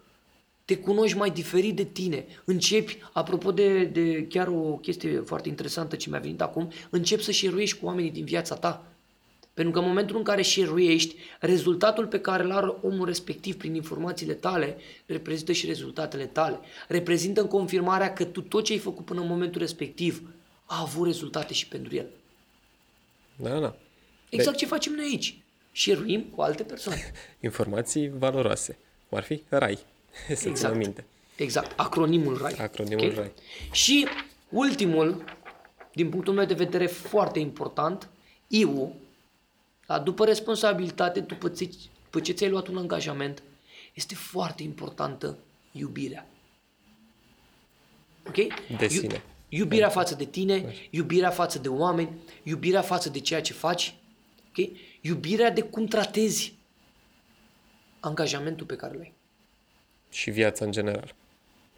Te 0.65 0.77
cunoști 0.77 1.17
mai 1.17 1.29
diferit 1.29 1.75
de 1.75 1.83
tine. 1.83 2.25
Începi, 2.45 2.97
apropo 3.11 3.51
de, 3.51 3.83
de 3.83 4.27
chiar 4.27 4.47
o 4.47 4.77
chestie 4.81 5.19
foarte 5.25 5.49
interesantă 5.49 5.95
ce 5.95 6.09
mi-a 6.09 6.19
venit 6.19 6.41
acum, 6.41 6.71
începi 6.89 7.23
să 7.23 7.31
șeruiești 7.31 7.79
cu 7.79 7.85
oamenii 7.85 8.11
din 8.11 8.25
viața 8.25 8.55
ta. 8.55 8.85
Pentru 9.53 9.73
că 9.73 9.79
în 9.79 9.85
momentul 9.87 10.17
în 10.17 10.23
care 10.23 10.41
șeruiești, 10.41 11.15
rezultatul 11.39 12.07
pe 12.07 12.19
care 12.19 12.43
îl 12.43 12.51
are 12.51 12.73
omul 12.81 13.05
respectiv 13.05 13.57
prin 13.57 13.75
informațiile 13.75 14.33
tale 14.33 14.77
reprezintă 15.05 15.51
și 15.51 15.65
rezultatele 15.65 16.25
tale. 16.25 16.59
Reprezintă 16.87 17.41
în 17.41 17.47
confirmarea 17.47 18.13
că 18.13 18.23
tu 18.23 18.41
tot 18.41 18.63
ce 18.63 18.73
ai 18.73 18.79
făcut 18.79 19.05
până 19.05 19.21
în 19.21 19.27
momentul 19.27 19.61
respectiv 19.61 20.21
a 20.65 20.81
avut 20.81 21.05
rezultate 21.05 21.53
și 21.53 21.67
pentru 21.67 21.95
el. 21.95 22.05
Da, 23.35 23.59
da. 23.59 23.75
Exact 24.29 24.57
ce 24.57 24.65
facem 24.65 24.93
noi 24.93 25.05
aici. 25.05 25.37
Șeruim 25.71 26.21
cu 26.21 26.41
alte 26.41 26.63
persoane. 26.63 27.11
Informații 27.39 28.09
valoroase. 28.09 28.77
Cum 29.09 29.17
ar 29.17 29.23
fi 29.23 29.43
RAI. 29.49 29.79
Să 30.35 30.47
exact. 30.47 30.75
minte. 30.75 31.05
Exact. 31.35 31.79
Acronimul 31.79 32.37
RAI. 32.37 32.53
Acronimul 32.53 33.03
okay? 33.03 33.15
RAI. 33.15 33.31
Și 33.71 34.07
ultimul, 34.49 35.23
din 35.93 36.09
punctul 36.09 36.33
meu 36.33 36.45
de 36.45 36.53
vedere 36.53 36.85
foarte 36.85 37.39
important, 37.39 38.09
IU, 38.47 38.95
da, 39.87 39.99
după 39.99 40.25
responsabilitate, 40.25 41.19
după 41.19 41.49
ce, 41.49 41.69
după 42.03 42.19
ce 42.19 42.31
ți-ai 42.31 42.49
luat 42.49 42.67
un 42.67 42.77
angajament, 42.77 43.43
este 43.93 44.15
foarte 44.15 44.63
importantă 44.63 45.37
iubirea. 45.71 46.27
Ok? 48.27 48.35
De 48.77 48.87
sine. 48.87 49.23
Iubirea 49.55 49.89
față 49.89 50.15
de 50.15 50.25
tine, 50.25 50.73
iubirea 50.89 51.29
față 51.29 51.59
de 51.59 51.67
oameni, 51.67 52.09
iubirea 52.43 52.81
față 52.81 53.09
de 53.09 53.19
ceea 53.19 53.41
ce 53.41 53.53
faci, 53.53 53.95
okay? 54.49 54.77
iubirea 55.01 55.51
de 55.51 55.61
cum 55.61 55.85
tratezi 55.85 56.53
angajamentul 57.99 58.65
pe 58.65 58.75
care 58.75 58.95
l-ai. 58.97 59.13
Și 60.09 60.29
viața 60.29 60.65
în 60.65 60.71
general. 60.71 61.15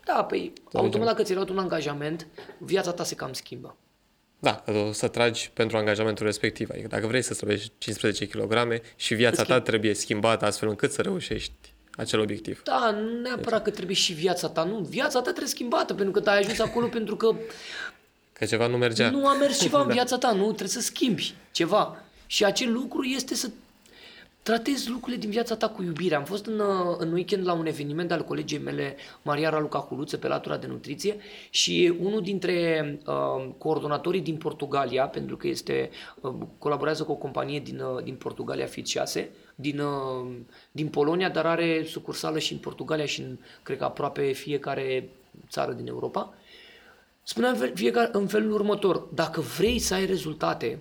Da, 0.06 0.24
păi, 0.24 0.54
automat 0.74 1.08
dacă 1.08 1.24
ți-ai 1.24 1.36
luat 1.36 1.50
un 1.50 1.58
angajament, 1.58 2.28
viața 2.58 2.92
ta 2.92 3.04
se 3.04 3.16
cam 3.16 3.34
schimbă. 3.34 3.76
Da, 4.40 4.64
o 4.88 4.92
să 4.92 5.08
tragi 5.08 5.52
pentru 5.54 5.78
angajamentul 5.78 6.26
respectiv. 6.26 6.70
Adică 6.70 6.88
dacă 6.88 7.08
vrei 7.08 7.22
să 7.22 7.34
străbești 7.34 7.72
15 7.78 8.28
kg 8.28 8.82
și 8.96 9.16
viața 9.16 9.44
ta 9.44 9.62
trebuie 9.62 9.94
schimbată 9.94 10.46
astfel 10.46 10.70
încât 10.70 10.92
să 10.92 11.02
reușești 11.02 11.74
acel 11.98 12.20
obiectiv. 12.20 12.62
Da, 12.64 12.92
nu 12.92 13.22
neapărat 13.22 13.64
că 13.64 13.70
trebuie 13.70 13.96
și 13.96 14.14
viața 14.14 14.50
ta, 14.50 14.64
nu. 14.64 14.78
Viața 14.78 15.18
ta 15.18 15.30
trebuie 15.30 15.48
schimbată, 15.48 15.94
pentru 15.94 16.22
că 16.22 16.30
ai 16.30 16.40
ajuns 16.40 16.60
acolo 16.60 16.88
pentru 16.98 17.16
că... 17.16 17.36
Că 18.34 18.46
ceva 18.46 18.68
nu 18.68 18.78
mergea. 18.78 19.10
Nu 19.10 19.28
a 19.28 19.34
mers 19.34 19.60
ceva 19.60 19.82
în 19.82 19.88
da. 19.88 19.94
viața 19.94 20.18
ta, 20.18 20.32
nu, 20.32 20.46
trebuie 20.46 20.68
să 20.68 20.82
schimbi 20.82 21.34
ceva. 21.52 21.98
Și 22.28 22.46
acel 22.46 22.72
lucru 22.72 23.04
este 23.04 23.36
să 23.36 23.50
tratezi 24.46 24.90
lucrurile 24.90 25.22
din 25.22 25.30
viața 25.30 25.56
ta 25.56 25.70
cu 25.70 25.84
iubire. 25.84 26.16
Am 26.16 26.24
fost 26.24 26.46
în, 26.46 26.60
uh, 26.60 26.96
în 26.98 27.12
weekend 27.12 27.46
la 27.46 27.54
un 27.54 27.66
eveniment 27.66 28.12
al 28.12 28.24
colegii 28.24 28.58
mele, 28.58 28.96
Maria 29.22 29.50
Raluca 29.50 29.80
Culuță, 29.80 30.18
pe 30.18 30.28
latura 30.28 30.58
de 30.58 30.68
nutriție 30.68 31.18
și 31.50 31.94
unul 32.02 32.22
dintre 32.22 33.00
uh, 33.06 33.50
coordonatorii 33.58 34.22
din 34.22 34.36
Portugalia, 34.36 35.08
pentru 35.08 35.38
că 35.38 35.48
este 35.48 35.90
uh, 36.22 36.34
colaborează 36.58 37.04
cu 37.04 37.12
o 37.12 37.16
companie 37.16 37.60
din, 37.60 37.80
uh, 37.80 38.04
din 38.04 38.16
Portugalia, 38.16 38.66
Fit 38.66 38.88
6, 38.88 39.30
din, 39.56 39.80
uh, 39.80 40.36
din 40.72 40.88
Polonia, 40.88 41.30
dar 41.30 41.46
are 41.46 41.84
sucursală 41.84 42.40
și 42.40 42.54
în 42.54 42.60
Portugalia 42.60 43.06
și 43.06 43.22
în, 43.22 43.38
cred 43.64 43.78
că 43.78 43.84
aproape 43.84 44.32
fiecare 44.32 45.10
țară 45.50 45.72
din 45.72 45.88
Europa. 45.88 46.34
Spunea 47.24 47.50
în, 47.50 47.72
fiecare, 47.74 48.10
în 48.12 48.28
felul 48.28 48.52
următor, 48.52 48.98
dacă 48.98 49.42
vrei 49.42 49.80
să 49.80 49.94
ai 49.94 50.06
rezultate, 50.06 50.80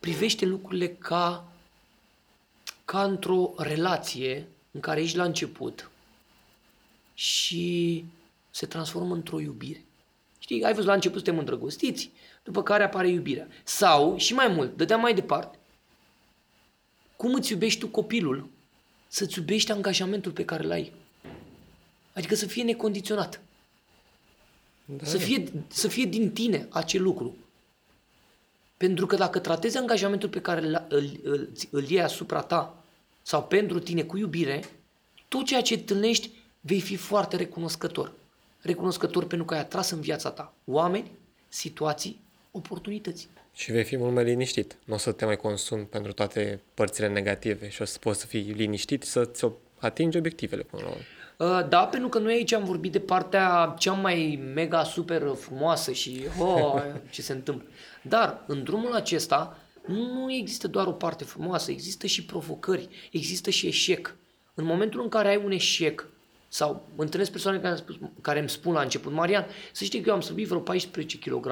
privește 0.00 0.44
lucrurile 0.44 0.88
ca 0.88 1.48
ca 2.84 3.02
într-o 3.02 3.52
relație 3.56 4.48
în 4.70 4.80
care 4.80 5.00
ești 5.00 5.16
la 5.16 5.24
început 5.24 5.90
și 7.14 8.04
se 8.50 8.66
transformă 8.66 9.14
într-o 9.14 9.40
iubire. 9.40 9.84
Știi, 10.38 10.64
ai 10.64 10.72
văzut 10.72 10.88
la 10.88 10.94
început 10.94 11.16
suntem 11.16 11.38
îndrăgostiți, 11.38 12.10
după 12.42 12.62
care 12.62 12.82
apare 12.82 13.08
iubirea. 13.08 13.48
Sau, 13.64 14.16
și 14.16 14.34
mai 14.34 14.48
mult, 14.48 14.76
dădeam 14.76 15.00
mai 15.00 15.14
departe, 15.14 15.58
cum 17.24 17.34
îți 17.34 17.52
iubești 17.52 17.80
tu 17.80 17.88
copilul, 17.88 18.48
să-ți 19.08 19.38
iubești 19.38 19.72
angajamentul 19.72 20.32
pe 20.32 20.44
care 20.44 20.62
l-ai. 20.62 20.92
Adică 22.12 22.34
să 22.34 22.46
fie 22.46 22.62
necondiționat. 22.62 23.40
Da. 24.84 25.04
Să, 25.04 25.16
fie, 25.16 25.52
să 25.68 25.88
fie 25.88 26.04
din 26.04 26.32
tine 26.32 26.66
acel 26.70 27.02
lucru. 27.02 27.36
Pentru 28.76 29.06
că 29.06 29.16
dacă 29.16 29.38
tratezi 29.38 29.76
angajamentul 29.76 30.28
pe 30.28 30.40
care 30.40 30.66
îl, 30.66 30.86
îl, 30.88 31.20
îl, 31.22 31.48
îl 31.70 31.88
iei 31.88 32.02
asupra 32.02 32.40
ta 32.40 32.84
sau 33.22 33.44
pentru 33.44 33.78
tine 33.78 34.02
cu 34.02 34.16
iubire, 34.16 34.64
tot 35.28 35.44
ceea 35.44 35.62
ce 35.62 35.74
întâlnești 35.74 36.30
vei 36.60 36.80
fi 36.80 36.96
foarte 36.96 37.36
recunoscător. 37.36 38.12
Recunoscător 38.60 39.26
pentru 39.26 39.46
că 39.46 39.54
ai 39.54 39.60
atras 39.60 39.90
în 39.90 40.00
viața 40.00 40.30
ta 40.30 40.54
oameni, 40.64 41.10
situații, 41.48 42.20
oportunități. 42.50 43.28
Și 43.54 43.72
vei 43.72 43.84
fi 43.84 43.96
mult 43.96 44.14
mai 44.14 44.24
liniștit. 44.24 44.76
Nu 44.84 44.94
o 44.94 44.96
să 44.96 45.12
te 45.12 45.24
mai 45.24 45.36
consumi 45.36 45.84
pentru 45.84 46.12
toate 46.12 46.60
părțile 46.74 47.08
negative 47.08 47.68
și 47.68 47.82
o 47.82 47.84
să 47.84 47.98
poți 47.98 48.20
să 48.20 48.26
fii 48.26 48.52
liniștit 48.56 49.02
și 49.02 49.08
să-ți 49.08 49.46
atingi 49.78 50.16
obiectivele 50.16 50.62
până 50.62 50.82
la 50.82 50.88
urmă. 50.88 51.02
Uh, 51.36 51.68
da, 51.68 51.86
pentru 51.86 52.08
că 52.08 52.18
noi 52.18 52.32
aici 52.32 52.52
am 52.52 52.64
vorbit 52.64 52.92
de 52.92 53.00
partea 53.00 53.74
cea 53.78 53.92
mai 53.92 54.42
mega 54.54 54.84
super 54.84 55.22
frumoasă 55.34 55.92
și 55.92 56.24
oh, 56.38 56.82
ce 57.10 57.22
se 57.22 57.32
întâmplă. 57.32 57.68
Dar 58.02 58.44
în 58.46 58.62
drumul 58.62 58.94
acesta 58.94 59.58
nu 59.86 60.32
există 60.32 60.68
doar 60.68 60.86
o 60.86 60.92
parte 60.92 61.24
frumoasă, 61.24 61.70
există 61.70 62.06
și 62.06 62.24
provocări, 62.24 62.88
există 63.10 63.50
și 63.50 63.66
eșec. 63.66 64.16
În 64.54 64.64
momentul 64.64 65.02
în 65.02 65.08
care 65.08 65.28
ai 65.28 65.40
un 65.44 65.50
eșec 65.50 66.06
Sau 66.48 66.88
întâlnesc 66.96 67.30
persoane 67.30 67.58
care, 67.58 67.76
spus, 67.76 67.96
care 68.20 68.38
îmi 68.38 68.48
spun 68.48 68.72
la 68.72 68.80
început, 68.80 69.12
Marian, 69.12 69.46
să 69.72 69.84
știi 69.84 70.00
că 70.00 70.08
eu 70.08 70.14
am 70.14 70.20
slăbit 70.20 70.46
vreo 70.46 70.60
14 70.60 71.18
kg 71.18 71.46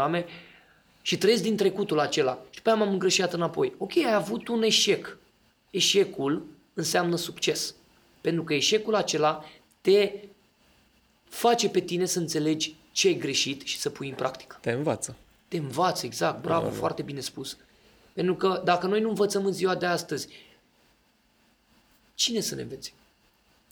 și 1.03 1.19
trăiesc 1.19 1.43
din 1.43 1.57
trecutul 1.57 1.99
acela. 1.99 2.39
Și 2.51 2.63
pe 2.63 2.69
aia 2.69 2.79
m-am 2.79 2.93
îngrășat 2.93 3.33
înapoi. 3.33 3.75
Ok, 3.79 3.97
ai 3.97 4.15
avut 4.15 4.49
un 4.49 4.63
eșec. 4.63 5.19
Eșecul 5.71 6.47
înseamnă 6.75 7.17
succes. 7.17 7.75
Pentru 8.21 8.45
că 8.45 8.55
eșecul 8.55 8.95
acela 8.95 9.45
te 9.81 10.13
face 11.25 11.69
pe 11.69 11.81
tine 11.81 12.05
să 12.05 12.19
înțelegi 12.19 12.75
ce 12.93 13.09
ai 13.09 13.15
greșit 13.15 13.61
și 13.61 13.79
să 13.79 13.91
pui 13.91 14.09
în 14.09 14.15
practică. 14.15 14.59
Te 14.61 14.71
învață. 14.71 15.17
Te 15.49 15.57
învață, 15.57 16.07
exact. 16.07 16.43
Bravo, 16.43 16.61
Bravo. 16.61 16.77
foarte 16.77 17.03
bine 17.03 17.21
spus. 17.21 17.57
Pentru 18.13 18.35
că 18.35 18.63
dacă 18.65 18.87
noi 18.87 19.01
nu 19.01 19.09
învățăm 19.09 19.45
în 19.45 19.53
ziua 19.53 19.75
de 19.75 19.87
astăzi, 19.87 20.29
cine 22.15 22.41
să 22.41 22.55
ne 22.55 22.63
învețe? 22.63 22.93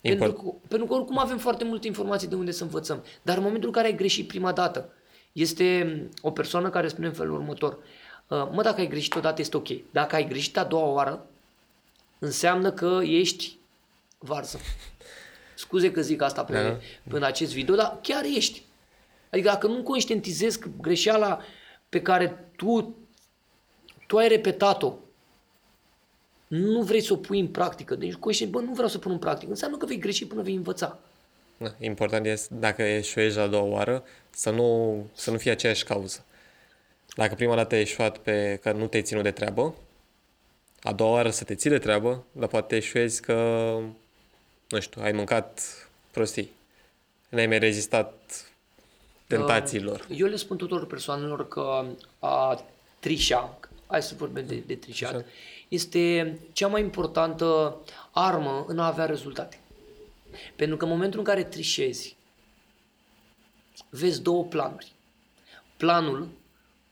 Pentru 0.00 0.24
Import. 0.24 0.44
că, 0.44 0.54
pentru 0.68 0.86
că 0.86 0.94
oricum 0.94 1.18
avem 1.18 1.38
foarte 1.38 1.64
multe 1.64 1.86
informații 1.86 2.28
de 2.28 2.34
unde 2.34 2.50
să 2.50 2.62
învățăm. 2.62 3.04
Dar 3.22 3.36
în 3.36 3.42
momentul 3.42 3.68
în 3.68 3.74
care 3.74 3.86
ai 3.86 3.94
greșit 3.96 4.26
prima 4.26 4.52
dată, 4.52 4.92
este 5.32 6.08
o 6.22 6.30
persoană 6.30 6.70
care 6.70 6.88
spune 6.88 7.06
în 7.06 7.12
felul 7.12 7.34
următor. 7.34 7.72
"Uh, 8.28 8.48
Mă, 8.52 8.62
dacă 8.62 8.80
ai 8.80 8.88
greșit 8.88 9.14
odată, 9.14 9.40
este 9.40 9.56
ok. 9.56 9.68
Dacă 9.92 10.14
ai 10.14 10.28
greșit 10.28 10.56
a 10.58 10.64
doua 10.64 10.86
oară, 10.86 11.26
înseamnă 12.18 12.72
că 12.72 13.00
ești 13.02 13.56
varză. 14.18 14.58
Scuze 15.54 15.90
că 15.90 16.00
zic 16.00 16.22
asta 16.22 16.44
pe, 16.44 16.52
Da. 16.52 16.78
pe 17.10 17.16
în 17.16 17.22
acest 17.22 17.52
video, 17.52 17.74
dar 17.74 17.98
chiar 18.02 18.24
ești. 18.24 18.62
Adică 19.30 19.48
dacă 19.48 19.66
nu 19.66 19.82
conștientizezi 19.82 20.58
că 20.58 20.68
greșeala 20.80 21.40
pe 21.88 22.02
care 22.02 22.50
tu, 22.56 22.94
tu 24.06 24.16
ai 24.16 24.28
repetat-o, 24.28 24.94
nu 26.46 26.82
vrei 26.82 27.00
să 27.00 27.12
o 27.12 27.16
pui 27.16 27.40
în 27.40 27.48
practică, 27.48 27.94
deci 27.94 28.14
conștient, 28.14 28.52
bă, 28.52 28.60
nu 28.60 28.72
vreau 28.72 28.88
să 28.88 28.98
pun 28.98 29.12
în 29.12 29.18
practică, 29.18 29.50
înseamnă 29.50 29.76
că 29.76 29.86
vei 29.86 29.98
greși 29.98 30.26
până 30.26 30.42
vei 30.42 30.54
învăța. 30.54 30.98
Da, 31.62 31.74
important 31.78 32.26
este, 32.26 32.54
dacă 32.54 32.82
eșuezi 32.82 33.38
a 33.38 33.46
doua 33.46 33.62
oară, 33.62 34.04
să 34.30 34.50
nu, 34.50 35.06
să 35.14 35.30
nu 35.30 35.38
fie 35.38 35.50
aceeași 35.50 35.84
cauză. 35.84 36.24
Dacă 37.16 37.34
prima 37.34 37.54
dată 37.54 37.74
ai 37.74 37.80
eșuat 37.80 38.18
pe 38.18 38.58
că 38.62 38.72
nu 38.72 38.86
te-ai 38.86 39.02
ținut 39.02 39.22
de 39.22 39.30
treabă, 39.30 39.74
a 40.82 40.92
doua 40.92 41.10
oară 41.10 41.30
să 41.30 41.44
te 41.44 41.54
ții 41.54 41.70
de 41.70 41.78
treabă, 41.78 42.24
dar 42.32 42.48
poate 42.48 42.76
eșuezi 42.76 43.20
că, 43.20 43.34
nu 44.68 44.80
știu, 44.80 45.02
ai 45.02 45.12
mâncat 45.12 45.60
prostii. 46.10 46.50
N-ai 47.28 47.46
mai 47.46 47.58
rezistat 47.58 48.44
tentațiilor. 49.26 50.06
Eu 50.10 50.26
le 50.26 50.36
spun 50.36 50.56
tuturor 50.56 50.86
persoanelor 50.86 51.48
că 51.48 51.84
a 52.18 52.64
trișa, 52.98 53.58
hai 53.86 54.02
să 54.02 54.14
vorbim 54.16 54.46
de, 54.46 54.62
de 54.66 54.74
trișat, 54.74 55.14
Așa. 55.14 55.24
este 55.68 56.38
cea 56.52 56.66
mai 56.66 56.80
importantă 56.80 57.76
armă 58.10 58.64
în 58.68 58.78
a 58.78 58.86
avea 58.86 59.04
rezultate. 59.04 59.58
Pentru 60.56 60.76
că 60.76 60.84
în 60.84 60.90
momentul 60.90 61.18
în 61.18 61.24
care 61.24 61.44
trișezi, 61.44 62.16
vezi 63.90 64.22
două 64.22 64.44
planuri. 64.44 64.92
Planul, 65.76 66.28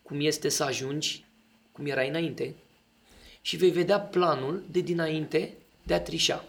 cum 0.03 0.21
este 0.21 0.49
să 0.49 0.65
ajungi, 0.65 1.25
cum 1.73 1.87
era 1.87 2.03
înainte, 2.03 2.55
și 3.41 3.57
vei 3.57 3.71
vedea 3.71 4.01
planul 4.01 4.63
de 4.71 4.81
dinainte 4.81 5.55
de 5.83 5.95
a 5.95 6.01
trișa. 6.01 6.45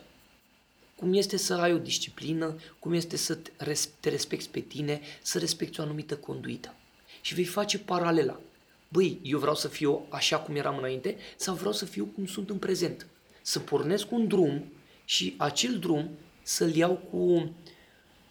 Cum 0.96 1.14
este 1.14 1.38
să 1.38 1.54
ai 1.54 1.74
o 1.74 1.78
disciplină, 1.78 2.56
cum 2.80 2.94
este 2.94 3.18
să 3.18 3.36
te 3.36 3.52
res- 3.58 3.90
te 4.00 4.10
respecti 4.10 4.50
pe 4.50 4.60
tine, 4.60 5.02
să 5.22 5.40
respecti 5.40 5.80
o 5.80 5.84
anumită 5.84 6.18
conduită. 6.18 6.74
Și 7.22 7.34
vei 7.34 7.46
face 7.46 7.80
paralela. 7.80 8.40
Băi, 8.88 9.20
eu 9.24 9.40
vreau 9.40 9.56
să 9.56 9.68
fiu 9.68 10.06
așa 10.10 10.40
cum 10.40 10.56
eram 10.56 10.78
înainte 10.78 11.18
sau 11.36 11.56
vreau 11.56 11.74
să 11.74 11.86
fiu 11.86 12.06
cum 12.06 12.26
sunt 12.26 12.50
în 12.50 12.58
prezent. 12.58 13.08
Să 13.42 13.60
pornesc 13.60 14.12
un 14.12 14.28
drum 14.28 14.72
și 15.06 15.34
acel 15.38 15.80
drum 15.80 16.10
să-l 16.50 16.76
iau 16.76 17.02
cu, 17.12 17.52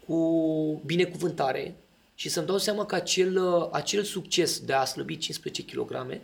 cu 0.06 0.82
binecuvântare 0.84 1.74
și 2.14 2.28
să-mi 2.28 2.46
dau 2.46 2.58
seama 2.58 2.86
că 2.86 2.94
acel, 2.94 3.38
acel 3.72 4.02
succes 4.02 4.60
de 4.60 4.72
a 4.72 4.84
slăbi 4.84 5.16
15 5.16 5.64
kg 5.64 6.20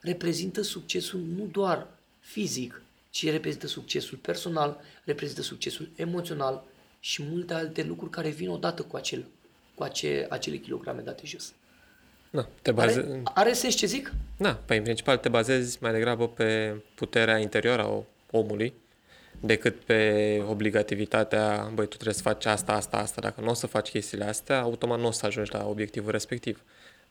reprezintă 0.00 0.62
succesul 0.62 1.20
nu 1.36 1.44
doar 1.44 1.86
fizic, 2.20 2.82
ci 3.10 3.30
reprezintă 3.30 3.66
succesul 3.66 4.18
personal, 4.18 4.80
reprezintă 5.04 5.42
succesul 5.42 5.88
emoțional 5.96 6.64
și 7.00 7.22
multe 7.22 7.54
alte 7.54 7.82
lucruri 7.82 8.10
care 8.10 8.28
vin 8.28 8.48
odată 8.48 8.82
cu, 8.82 8.96
acel, 8.96 9.24
cu 9.74 9.82
ace, 9.82 10.26
acele 10.30 10.56
kilograme 10.56 11.00
date 11.00 11.22
jos. 11.26 11.52
Da, 12.30 12.48
te 12.62 12.70
Are, 12.70 12.76
baze... 12.76 13.22
are 13.24 13.52
sens 13.52 13.74
ce 13.74 13.86
zic? 13.86 14.12
Da, 14.36 14.54
păi 14.54 14.76
în 14.76 14.82
principal 14.82 15.18
te 15.18 15.28
bazezi 15.28 15.78
mai 15.80 15.92
degrabă 15.92 16.28
pe 16.28 16.74
puterea 16.94 17.38
interioară 17.38 17.82
a 17.82 18.04
omului 18.30 18.74
decât 19.40 19.80
pe 19.80 20.42
obligativitatea, 20.48 21.70
băi, 21.74 21.84
tu 21.86 21.94
trebuie 21.94 22.14
să 22.14 22.22
faci 22.22 22.44
asta, 22.44 22.72
asta, 22.72 22.96
asta. 22.96 23.20
Dacă 23.20 23.40
nu 23.40 23.50
o 23.50 23.54
să 23.54 23.66
faci 23.66 23.90
chestiile 23.90 24.24
astea, 24.24 24.60
automat 24.60 24.98
nu 24.98 25.06
o 25.06 25.10
să 25.10 25.26
ajungi 25.26 25.52
la 25.52 25.66
obiectivul 25.66 26.10
respectiv. 26.10 26.62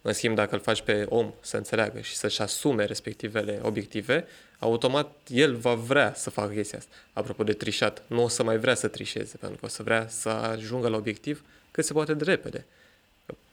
În 0.01 0.13
schimb, 0.13 0.35
dacă 0.35 0.55
îl 0.55 0.61
faci 0.61 0.81
pe 0.81 1.05
om 1.09 1.33
să 1.39 1.57
înțeleagă 1.57 1.99
și 1.99 2.15
să-și 2.15 2.41
asume 2.41 2.85
respectivele 2.85 3.59
obiective, 3.63 4.25
automat 4.59 5.15
el 5.27 5.55
va 5.55 5.73
vrea 5.73 6.13
să 6.15 6.29
facă 6.29 6.53
chestia 6.53 6.77
asta. 6.77 6.95
Apropo 7.13 7.43
de 7.43 7.53
trișat, 7.53 8.03
nu 8.07 8.23
o 8.23 8.27
să 8.27 8.43
mai 8.43 8.57
vrea 8.57 8.75
să 8.75 8.87
trișeze, 8.87 9.37
pentru 9.37 9.59
că 9.59 9.65
o 9.65 9.69
să 9.69 9.83
vrea 9.83 10.07
să 10.07 10.29
ajungă 10.29 10.87
la 10.87 10.97
obiectiv 10.97 11.43
cât 11.71 11.85
se 11.85 11.93
poate 11.93 12.13
de 12.13 12.23
repede. 12.23 12.65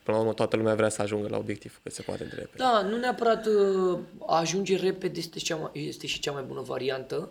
Până 0.02 0.16
la 0.16 0.22
urmă, 0.22 0.32
toată 0.32 0.56
lumea 0.56 0.74
vrea 0.74 0.88
să 0.88 1.02
ajungă 1.02 1.28
la 1.28 1.36
obiectiv 1.36 1.80
cât 1.82 1.92
se 1.92 2.02
poate 2.02 2.24
de 2.24 2.34
repede. 2.34 2.56
Da, 2.56 2.82
nu 2.82 2.96
neapărat 2.96 3.46
uh, 3.46 3.98
a 4.26 4.38
ajunge 4.38 4.76
repede 4.76 5.18
este, 5.18 5.38
cea 5.38 5.56
mai, 5.56 5.70
este 5.72 6.06
și 6.06 6.20
cea 6.20 6.32
mai 6.32 6.42
bună 6.42 6.60
variantă. 6.60 7.28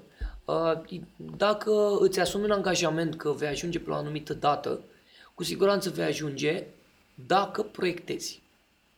Uh, 0.50 1.00
dacă 1.38 1.98
îți 2.00 2.20
asumi 2.20 2.44
un 2.44 2.52
angajament 2.52 3.16
că 3.16 3.32
vei 3.32 3.48
ajunge 3.48 3.80
pe 3.80 3.90
la 3.90 3.96
o 3.96 4.00
anumită 4.00 4.34
dată, 4.34 4.80
cu 5.36 5.44
siguranță 5.44 5.90
vei 5.90 6.06
ajunge 6.06 6.64
dacă 7.28 7.62
proiectezi. 7.62 8.42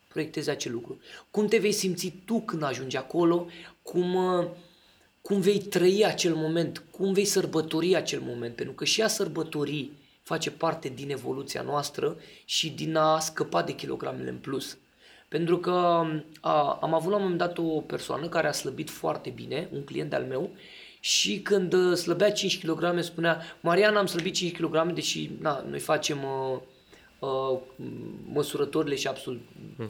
Proiectezi 0.08 0.50
acel 0.50 0.72
lucru. 0.72 1.00
Cum 1.30 1.46
te 1.46 1.58
vei 1.58 1.72
simți 1.72 2.14
tu 2.24 2.40
când 2.40 2.62
ajungi 2.62 2.96
acolo, 2.96 3.46
cum, 3.82 4.14
uh, 4.14 4.46
cum 5.22 5.40
vei 5.40 5.58
trăi 5.58 6.06
acel 6.06 6.34
moment, 6.34 6.82
cum 6.90 7.12
vei 7.12 7.24
sărbători 7.24 7.96
acel 7.96 8.20
moment, 8.20 8.54
pentru 8.54 8.74
că 8.74 8.84
și 8.84 9.02
a 9.02 9.08
sărbători 9.08 9.90
face 10.22 10.50
parte 10.50 10.88
din 10.88 11.10
evoluția 11.10 11.62
noastră 11.62 12.16
și 12.44 12.70
din 12.70 12.96
a 12.96 13.18
scăpa 13.18 13.62
de 13.62 13.72
kilogramele 13.72 14.30
în 14.30 14.38
plus. 14.38 14.76
Pentru 15.28 15.58
că 15.58 16.04
a, 16.40 16.78
am 16.80 16.94
avut 16.94 17.10
la 17.10 17.16
un 17.16 17.22
moment 17.22 17.40
dat 17.40 17.58
o 17.58 17.80
persoană 17.80 18.28
care 18.28 18.48
a 18.48 18.52
slăbit 18.52 18.90
foarte 18.90 19.30
bine, 19.30 19.68
un 19.72 19.84
client 19.84 20.12
al 20.12 20.24
meu, 20.24 20.50
și 21.04 21.40
când 21.40 21.72
uh, 21.72 21.96
slăbea 21.96 22.32
5 22.32 22.64
kg 22.66 23.00
spunea 23.00 23.40
Mariana 23.60 23.98
am 23.98 24.06
slăbit 24.06 24.34
5 24.34 24.56
kg, 24.56 24.92
deși 24.92 25.30
na, 25.40 25.64
noi 25.68 25.78
facem 25.78 26.18
uh, 26.24 26.58
uh, 27.28 27.58
măsurătorile 28.32 28.94
și 28.94 29.06
absolut 29.06 29.40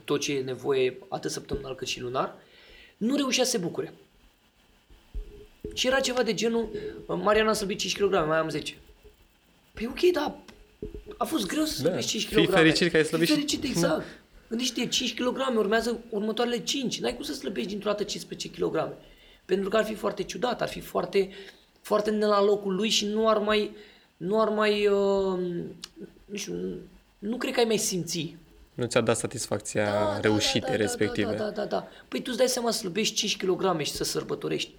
tot 0.05 0.21
ce 0.21 0.33
e 0.37 0.41
nevoie 0.43 0.99
atât 1.09 1.31
săptămânal 1.31 1.75
cât 1.75 1.87
și 1.89 2.01
lunar, 2.01 2.35
nu 2.97 3.17
reușea 3.17 3.45
să 3.45 3.51
se 3.51 3.59
bucure. 3.59 3.93
Și 5.75 5.87
era 5.87 6.01
ceva 6.01 6.23
de 6.23 6.35
genul, 6.35 6.69
Mariana 7.07 7.51
a 7.51 7.53
slăbit 7.53 7.79
5 7.79 7.97
kg, 7.99 8.13
mai 8.13 8.39
am 8.39 8.49
10. 8.49 8.75
Păi 9.73 9.87
ok, 9.87 10.13
dar 10.13 10.35
a 11.19 11.25
fost 11.25 11.47
greu 11.47 11.65
să 11.65 11.83
Da, 11.83 11.89
slăbești 11.89 12.11
5 12.11 12.25
fii 12.27 12.47
kg. 12.47 12.53
fericit 12.53 12.91
că 12.91 12.97
ai 12.97 13.05
slăbit 13.05 13.27
Fii 13.27 13.37
și- 13.37 13.43
fericit, 13.43 13.65
exact. 13.71 14.05
Gândește 14.49 14.87
5 14.87 15.15
kg, 15.15 15.57
urmează 15.57 16.01
următoarele 16.09 16.59
5. 16.63 17.01
N-ai 17.01 17.15
cum 17.15 17.25
să 17.25 17.33
slăbești 17.33 17.69
dintr-o 17.71 17.89
dată 17.91 18.03
15 18.03 18.51
kg. 18.51 18.89
Pentru 19.53 19.71
că 19.71 19.77
ar 19.77 19.85
fi 19.85 19.95
foarte 19.95 20.23
ciudat, 20.23 20.63
ar 20.63 20.69
fi 20.69 20.81
foarte, 20.81 21.29
foarte 21.81 22.11
ne 22.11 22.27
la 22.27 22.43
locul 22.43 22.75
lui 22.75 22.89
și 22.89 23.07
nu 23.07 23.29
ar 23.29 23.39
mai, 23.39 23.77
nu 24.17 24.41
ar 24.41 24.49
mai, 24.49 24.87
uh, 24.87 25.39
nu 26.25 26.37
știu, 26.37 26.55
nu, 26.55 26.75
nu 27.19 27.37
cred 27.37 27.53
că 27.53 27.59
ai 27.59 27.67
mai 27.67 27.77
simți. 27.77 28.37
Nu 28.75 28.87
ți-a 28.87 29.01
dat 29.01 29.17
satisfacția 29.17 30.19
reușite 30.21 30.77
respective. 30.77 31.35
Da, 31.35 31.45
da, 31.45 31.51
da, 31.51 31.65
da. 31.65 31.89
Păi 32.09 32.21
tu 32.21 32.27
îți 32.29 32.39
dai 32.39 32.49
seama 32.49 32.71
să 32.71 32.79
slăbești 32.79 33.15
5 33.15 33.37
kg 33.37 33.81
și 33.81 33.93
să 33.93 34.05
sărbătorești. 34.05 34.71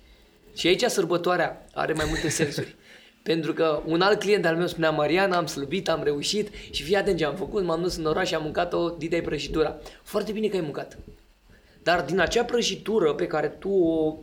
Și 0.56 0.68
aici 0.68 0.84
sărbătoarea 0.84 1.66
are 1.74 1.94
mai 1.94 2.06
multe 2.08 2.30
sensuri. 2.30 2.76
Pentru 3.24 3.54
că 3.54 3.82
un 3.86 4.02
alt 4.02 4.20
client 4.20 4.46
al 4.46 4.56
meu 4.56 4.68
spunea, 4.68 4.92
Mariana, 4.92 5.38
am 5.38 5.46
slăbit, 5.46 5.90
am 5.90 6.04
reușit 6.04 6.50
și 6.72 6.84
fii 6.84 6.96
atent 6.96 7.18
ce 7.18 7.26
am 7.26 7.36
făcut, 7.36 7.64
m-am 7.64 7.82
dus 7.82 7.96
în 7.96 8.06
oraș 8.06 8.28
și 8.28 8.36
am 8.36 8.44
mâncat 8.44 8.74
o 8.74 8.90
dita 8.90 9.18
prăjitura. 9.24 9.76
Foarte 10.04 10.32
bine 10.32 10.48
că 10.48 10.56
ai 10.56 10.62
mâncat. 10.62 10.98
Dar 11.84 12.02
din 12.02 12.20
acea 12.20 12.44
prăjitură 12.44 13.14
pe 13.14 13.28
care 13.28 13.48
tu 13.48 13.70
o 13.70 14.18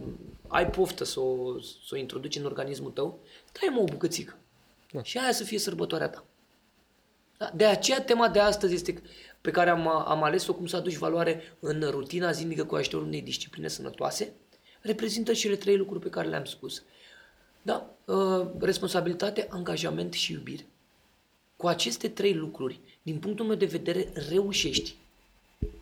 ai 0.50 0.70
poftă 0.70 1.04
să 1.04 1.20
o, 1.20 1.60
să 1.60 1.90
o 1.92 1.96
introduci 1.96 2.36
în 2.36 2.44
organismul 2.44 2.90
tău, 2.90 3.18
dai 3.60 3.74
mă 3.74 3.80
o 3.80 3.84
bucățică. 3.84 4.36
Da. 4.92 5.02
Și 5.02 5.18
aia 5.18 5.32
să 5.32 5.44
fie 5.44 5.58
sărbătoarea 5.58 6.08
ta. 6.08 6.24
Da? 7.38 7.50
De 7.54 7.64
aceea 7.64 8.02
tema 8.02 8.28
de 8.28 8.38
astăzi 8.38 8.74
este 8.74 9.02
pe 9.40 9.50
care 9.50 9.70
am, 9.70 9.88
am 9.88 10.22
ales-o 10.22 10.54
cum 10.54 10.66
să 10.66 10.76
aduci 10.76 10.96
valoare 10.96 11.56
în 11.60 11.86
rutina 11.90 12.32
zilnică 12.32 12.64
cu 12.64 12.74
ajutorul 12.74 13.06
unei 13.06 13.22
discipline 13.22 13.68
sănătoase, 13.68 14.32
reprezintă 14.80 15.32
cele 15.32 15.56
trei 15.56 15.76
lucruri 15.76 16.00
pe 16.02 16.10
care 16.10 16.28
le-am 16.28 16.44
spus. 16.44 16.82
Da? 17.62 17.90
Uh, 18.04 18.46
responsabilitate, 18.58 19.46
angajament 19.50 20.12
și 20.12 20.32
iubire. 20.32 20.66
Cu 21.56 21.66
aceste 21.66 22.08
trei 22.08 22.34
lucruri, 22.34 22.80
din 23.02 23.18
punctul 23.18 23.46
meu 23.46 23.56
de 23.56 23.64
vedere, 23.64 24.12
reușești 24.28 24.96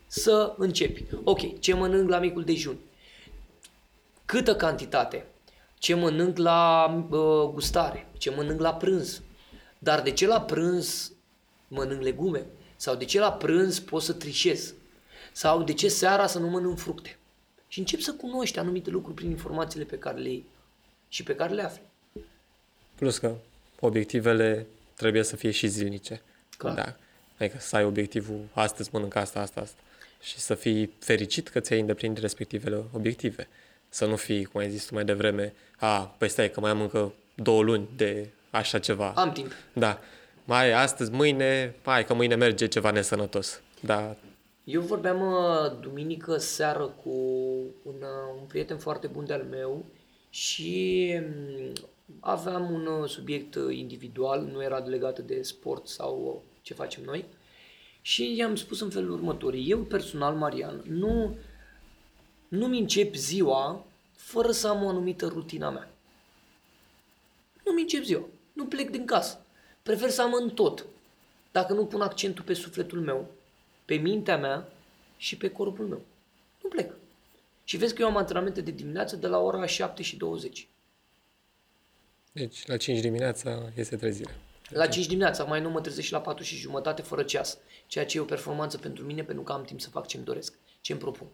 să 0.07 0.55
începi. 0.57 1.05
Ok, 1.23 1.59
ce 1.59 1.73
mănânc 1.73 2.09
la 2.09 2.19
micul 2.19 2.43
dejun? 2.43 2.77
Câtă 4.29 4.55
cantitate? 4.55 5.25
Ce 5.77 5.93
mănânc 5.93 6.37
la 6.37 6.85
uh, 7.09 7.49
gustare? 7.53 8.07
Ce 8.17 8.29
mănânc 8.29 8.59
la 8.59 8.73
prânz? 8.73 9.21
Dar 9.79 10.01
de 10.01 10.11
ce 10.11 10.27
la 10.27 10.41
prânz 10.41 11.11
mănânc 11.67 12.01
legume? 12.01 12.45
Sau 12.75 12.95
de 12.95 13.05
ce 13.05 13.19
la 13.19 13.33
prânz 13.33 13.79
pot 13.79 14.01
să 14.01 14.13
trișez? 14.13 14.73
Sau 15.31 15.63
de 15.63 15.73
ce 15.73 15.87
seara 15.87 16.27
să 16.27 16.39
nu 16.39 16.47
mănânc 16.47 16.77
fructe? 16.77 17.17
Și 17.67 17.79
încep 17.79 17.99
să 17.99 18.13
cunoști 18.13 18.59
anumite 18.59 18.89
lucruri 18.89 19.15
prin 19.15 19.29
informațiile 19.29 19.85
pe 19.85 19.97
care 19.97 20.17
le 20.17 20.29
iei 20.29 20.45
și 21.07 21.23
pe 21.23 21.35
care 21.35 21.53
le 21.53 21.61
afli. 21.61 21.83
Plus 22.95 23.17
că 23.17 23.35
obiectivele 23.79 24.67
trebuie 24.95 25.23
să 25.23 25.35
fie 25.35 25.51
și 25.51 25.67
zilnice. 25.67 26.21
Clar. 26.57 26.75
Da. 26.75 26.95
Adică 27.37 27.57
să 27.59 27.75
ai 27.75 27.83
obiectivul 27.83 28.39
astăzi 28.53 28.89
mănânc 28.93 29.15
asta, 29.15 29.39
asta, 29.39 29.61
asta. 29.61 29.79
Și 30.21 30.39
să 30.39 30.55
fii 30.55 30.93
fericit 30.99 31.47
că 31.47 31.59
ți-ai 31.59 31.79
îndeplinit 31.79 32.17
respectivele 32.17 32.83
obiective. 32.93 33.47
Să 33.89 34.05
nu 34.05 34.15
fii, 34.15 34.43
cum 34.43 34.59
ai 34.59 34.69
zis 34.69 34.85
tu 34.85 34.93
mai 34.93 35.05
devreme, 35.05 35.53
a, 35.77 36.15
păi 36.17 36.29
stai 36.29 36.51
că 36.51 36.59
mai 36.59 36.71
am 36.71 36.81
încă 36.81 37.13
două 37.35 37.63
luni 37.63 37.89
de 37.95 38.29
așa 38.49 38.79
ceva. 38.79 39.11
Am 39.15 39.31
timp. 39.31 39.51
Da. 39.73 39.99
Mai 40.45 40.71
astăzi, 40.71 41.11
mâine, 41.11 41.75
hai 41.83 42.05
că 42.05 42.13
mâine 42.13 42.35
merge 42.35 42.67
ceva 42.67 42.91
nesănătos. 42.91 43.61
Da, 43.81 44.15
Eu 44.63 44.81
vorbeam 44.81 45.21
uh, 45.21 45.79
duminică 45.81 46.37
seară 46.37 46.95
cu 47.03 47.09
un, 47.83 47.95
uh, 47.95 48.39
un 48.39 48.45
prieten 48.47 48.77
foarte 48.77 49.07
bun 49.07 49.25
de-al 49.25 49.45
meu 49.49 49.85
și 50.29 51.13
mm, 51.21 51.73
aveam 52.19 52.71
un 52.71 52.85
uh, 52.85 53.09
subiect 53.09 53.55
uh, 53.55 53.77
individual, 53.77 54.49
nu 54.51 54.63
era 54.63 54.77
legat 54.77 55.19
de 55.19 55.41
sport 55.41 55.87
sau 55.87 56.43
uh, 56.45 56.59
ce 56.61 56.73
facem 56.73 57.03
noi. 57.03 57.25
Și 58.01 58.35
i-am 58.35 58.55
spus 58.55 58.81
în 58.81 58.89
felul 58.89 59.11
următor, 59.11 59.53
eu 59.53 59.79
personal, 59.79 60.35
Marian, 60.35 60.81
nu, 60.87 61.37
nu-mi 62.49 62.79
încep 62.79 63.15
ziua 63.15 63.85
fără 64.11 64.51
să 64.51 64.67
am 64.67 64.83
o 64.83 64.89
anumită 64.89 65.27
rutina 65.27 65.69
mea. 65.69 65.89
Nu-mi 67.65 67.81
încep 67.81 68.03
ziua, 68.03 68.25
nu 68.53 68.65
plec 68.65 68.89
din 68.89 69.05
casă. 69.05 69.45
Prefer 69.83 70.09
să 70.09 70.21
am 70.21 70.33
în 70.33 70.49
tot, 70.49 70.85
dacă 71.51 71.73
nu 71.73 71.85
pun 71.85 72.01
accentul 72.01 72.43
pe 72.43 72.53
sufletul 72.53 73.01
meu, 73.01 73.31
pe 73.85 73.95
mintea 73.95 74.37
mea 74.37 74.71
și 75.17 75.37
pe 75.37 75.49
corpul 75.49 75.87
meu. 75.87 76.01
Nu 76.63 76.69
plec. 76.69 76.93
Și 77.63 77.77
vezi 77.77 77.93
că 77.93 78.01
eu 78.01 78.07
am 78.07 78.17
antrenamente 78.17 78.61
de 78.61 78.71
dimineață 78.71 79.15
de 79.15 79.27
la 79.27 79.37
ora 79.37 79.65
7 79.65 80.03
și 80.03 80.15
20. 80.15 80.67
deci 82.31 82.65
la 82.65 82.77
5 82.77 82.99
dimineața 82.99 83.71
este 83.75 83.95
trezire. 83.95 84.35
La 84.69 84.87
5 84.87 85.05
dimineața, 85.07 85.43
mai 85.43 85.61
nu 85.61 85.69
mă 85.69 85.81
trezesc 85.81 86.05
și 86.05 86.11
la 86.11 86.21
4 86.21 86.43
și 86.43 86.55
jumătate 86.55 87.01
fără 87.01 87.23
ceas. 87.23 87.57
Ceea 87.87 88.05
ce 88.05 88.17
e 88.17 88.21
o 88.21 88.25
performanță 88.25 88.77
pentru 88.77 89.03
mine, 89.03 89.23
pentru 89.23 89.43
că 89.43 89.51
am 89.51 89.63
timp 89.63 89.81
să 89.81 89.89
fac 89.89 90.07
ce-mi 90.07 90.23
doresc, 90.23 90.53
ce-mi 90.81 90.99
propun. 90.99 91.27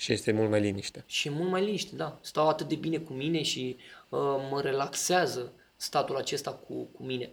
Și 0.00 0.12
este 0.12 0.32
mult 0.32 0.50
mai 0.50 0.60
liniște. 0.60 1.04
Și 1.06 1.28
e 1.28 1.30
mult 1.30 1.50
mai 1.50 1.64
liniște, 1.64 1.96
da. 1.96 2.18
Stau 2.20 2.48
atât 2.48 2.68
de 2.68 2.74
bine 2.74 2.98
cu 2.98 3.12
mine 3.12 3.42
și 3.42 3.76
uh, 4.08 4.18
mă 4.50 4.60
relaxează 4.62 5.52
statul 5.76 6.16
acesta 6.16 6.52
cu, 6.52 6.82
cu 6.84 7.02
mine. 7.02 7.30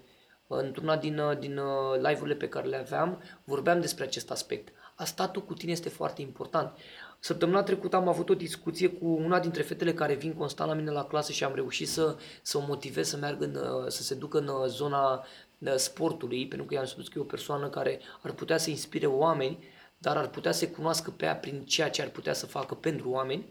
Uh, 0.47 0.57
într-una 0.57 0.97
din, 0.97 1.18
uh, 1.18 1.38
din 1.38 1.57
uh, 1.57 1.95
live-urile 1.95 2.36
pe 2.36 2.49
care 2.49 2.68
le 2.68 2.76
aveam, 2.76 3.22
vorbeam 3.43 3.82
despre 3.82 4.03
acest 4.03 4.32
aspect. 4.32 4.74
A 4.95 5.03
statul 5.03 5.45
cu 5.45 5.53
tine 5.53 5.72
este 5.72 5.89
foarte 5.89 6.22
important. 6.22 6.78
Săptămâna 7.20 7.63
trecută 7.63 7.95
am 7.95 8.07
avut 8.07 8.30
o 8.30 8.36
discuție 8.36 8.88
cu 8.88 9.05
una 9.05 9.39
dintre 9.39 9.61
fetele 9.61 9.93
care 9.93 10.13
vin 10.13 10.34
constant 10.34 10.70
la 10.70 10.76
mine 10.76 10.91
la 10.91 11.05
clasă 11.05 11.32
și 11.32 11.43
am 11.43 11.55
reușit 11.55 11.88
să, 11.88 12.18
să 12.41 12.57
o 12.57 12.65
motivez 12.68 13.09
să 13.09 13.18
meargă 13.18 13.43
în, 13.43 13.55
uh, 13.55 13.88
să 13.88 14.03
se 14.03 14.15
ducă 14.15 14.38
în 14.38 14.47
uh, 14.47 14.68
zona 14.68 15.26
uh, 15.59 15.74
sportului, 15.76 16.47
pentru 16.47 16.68
că 16.68 16.74
i-am 16.74 16.86
spus 16.86 17.07
că 17.07 17.13
e 17.18 17.22
o 17.22 17.26
persoană 17.26 17.70
care 17.70 17.99
ar 18.22 18.32
putea 18.32 18.57
să 18.57 18.70
inspire 18.70 19.05
oameni, 19.05 19.59
dar 20.08 20.18
ar 20.18 20.30
putea 20.30 20.51
să 20.51 20.60
se 20.60 20.68
cunoască 20.68 21.12
pe 21.12 21.26
ea 21.26 21.36
prin 21.36 21.64
ceea 21.66 21.89
ce 21.89 22.01
ar 22.01 22.08
putea 22.08 22.34
să 22.34 22.45
facă 22.45 22.74
pentru 22.74 23.10
oameni. 23.10 23.45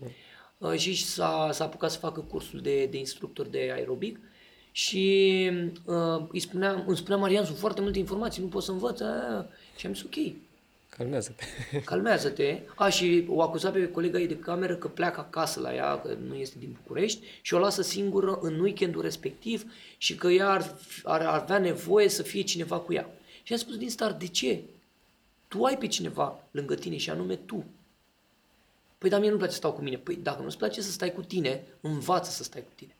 Uh, 0.59 0.76
și 0.76 1.04
s-a, 1.04 1.48
s-a 1.52 1.64
apucat 1.64 1.90
să 1.90 1.98
facă 1.98 2.20
cursul 2.20 2.61
de, 2.61 2.86
de 2.86 2.98
instructor 2.98 3.46
de 3.46 3.70
aerobic 3.74 4.20
și 4.72 5.50
uh, 5.84 6.26
îi 6.32 6.40
spunea, 6.40 6.84
îmi 6.86 6.96
spunea 6.96 7.16
Marian, 7.16 7.44
sunt 7.44 7.59
foarte 7.59 7.80
multe 7.80 7.98
informații, 7.98 8.42
nu 8.42 8.48
pot 8.48 8.62
să 8.62 8.70
învăț. 8.70 9.00
Uh, 9.00 9.44
și 9.76 9.86
am 9.86 9.94
zis, 9.94 10.02
ok, 10.02 10.34
Calmează-te. 10.88 11.44
calmează-te. 11.90 12.59
A, 12.74 12.88
și 12.88 13.24
o 13.28 13.42
acuza 13.42 13.70
pe 13.70 13.88
colega 13.88 14.18
ei 14.18 14.26
de 14.26 14.36
cameră 14.38 14.74
că 14.76 14.88
pleacă 14.88 15.20
acasă 15.20 15.61
la 15.61 15.74
ea, 15.74 16.00
că 16.00 16.16
nu 16.28 16.34
este 16.34 16.57
din 16.59 16.76
București 16.82 17.26
și 17.42 17.54
o 17.54 17.59
lasă 17.59 17.82
singură 17.82 18.38
în 18.42 18.61
weekendul 18.61 19.02
respectiv 19.02 19.72
și 19.98 20.14
că 20.14 20.28
ea 20.28 20.50
ar, 20.50 20.74
ar 21.02 21.20
avea 21.20 21.59
nevoie 21.59 22.09
să 22.09 22.22
fie 22.22 22.42
cineva 22.42 22.78
cu 22.78 22.92
ea. 22.92 23.11
Și 23.42 23.52
am 23.52 23.59
spus 23.59 23.76
din 23.76 23.90
start, 23.90 24.18
de 24.18 24.26
ce? 24.26 24.61
Tu 25.49 25.64
ai 25.64 25.78
pe 25.78 25.86
cineva 25.86 26.40
lângă 26.51 26.74
tine 26.74 26.97
și 26.97 27.11
anume 27.11 27.36
tu. 27.36 27.64
Păi, 28.99 29.11
dar 29.11 29.18
mie 29.20 29.28
nu-mi 29.28 29.38
place 29.40 29.53
să 29.55 29.59
stau 29.61 29.72
cu 29.72 29.82
mine. 29.82 29.97
Păi, 29.97 30.16
dacă 30.16 30.42
nu-ți 30.42 30.57
place 30.59 30.80
să 30.82 30.90
stai 30.90 31.12
cu 31.12 31.22
tine, 31.22 31.62
învață 31.80 32.30
să 32.30 32.42
stai 32.42 32.61
cu 32.62 32.72
tine. 32.74 32.94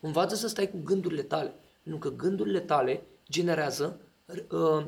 Învață 0.00 0.34
să 0.34 0.48
stai 0.48 0.70
cu 0.70 0.76
gândurile 0.84 1.22
tale. 1.22 1.52
Pentru 1.82 2.08
că 2.10 2.16
gândurile 2.16 2.60
tale 2.60 3.02
generează 3.30 4.00
uh, 4.50 4.86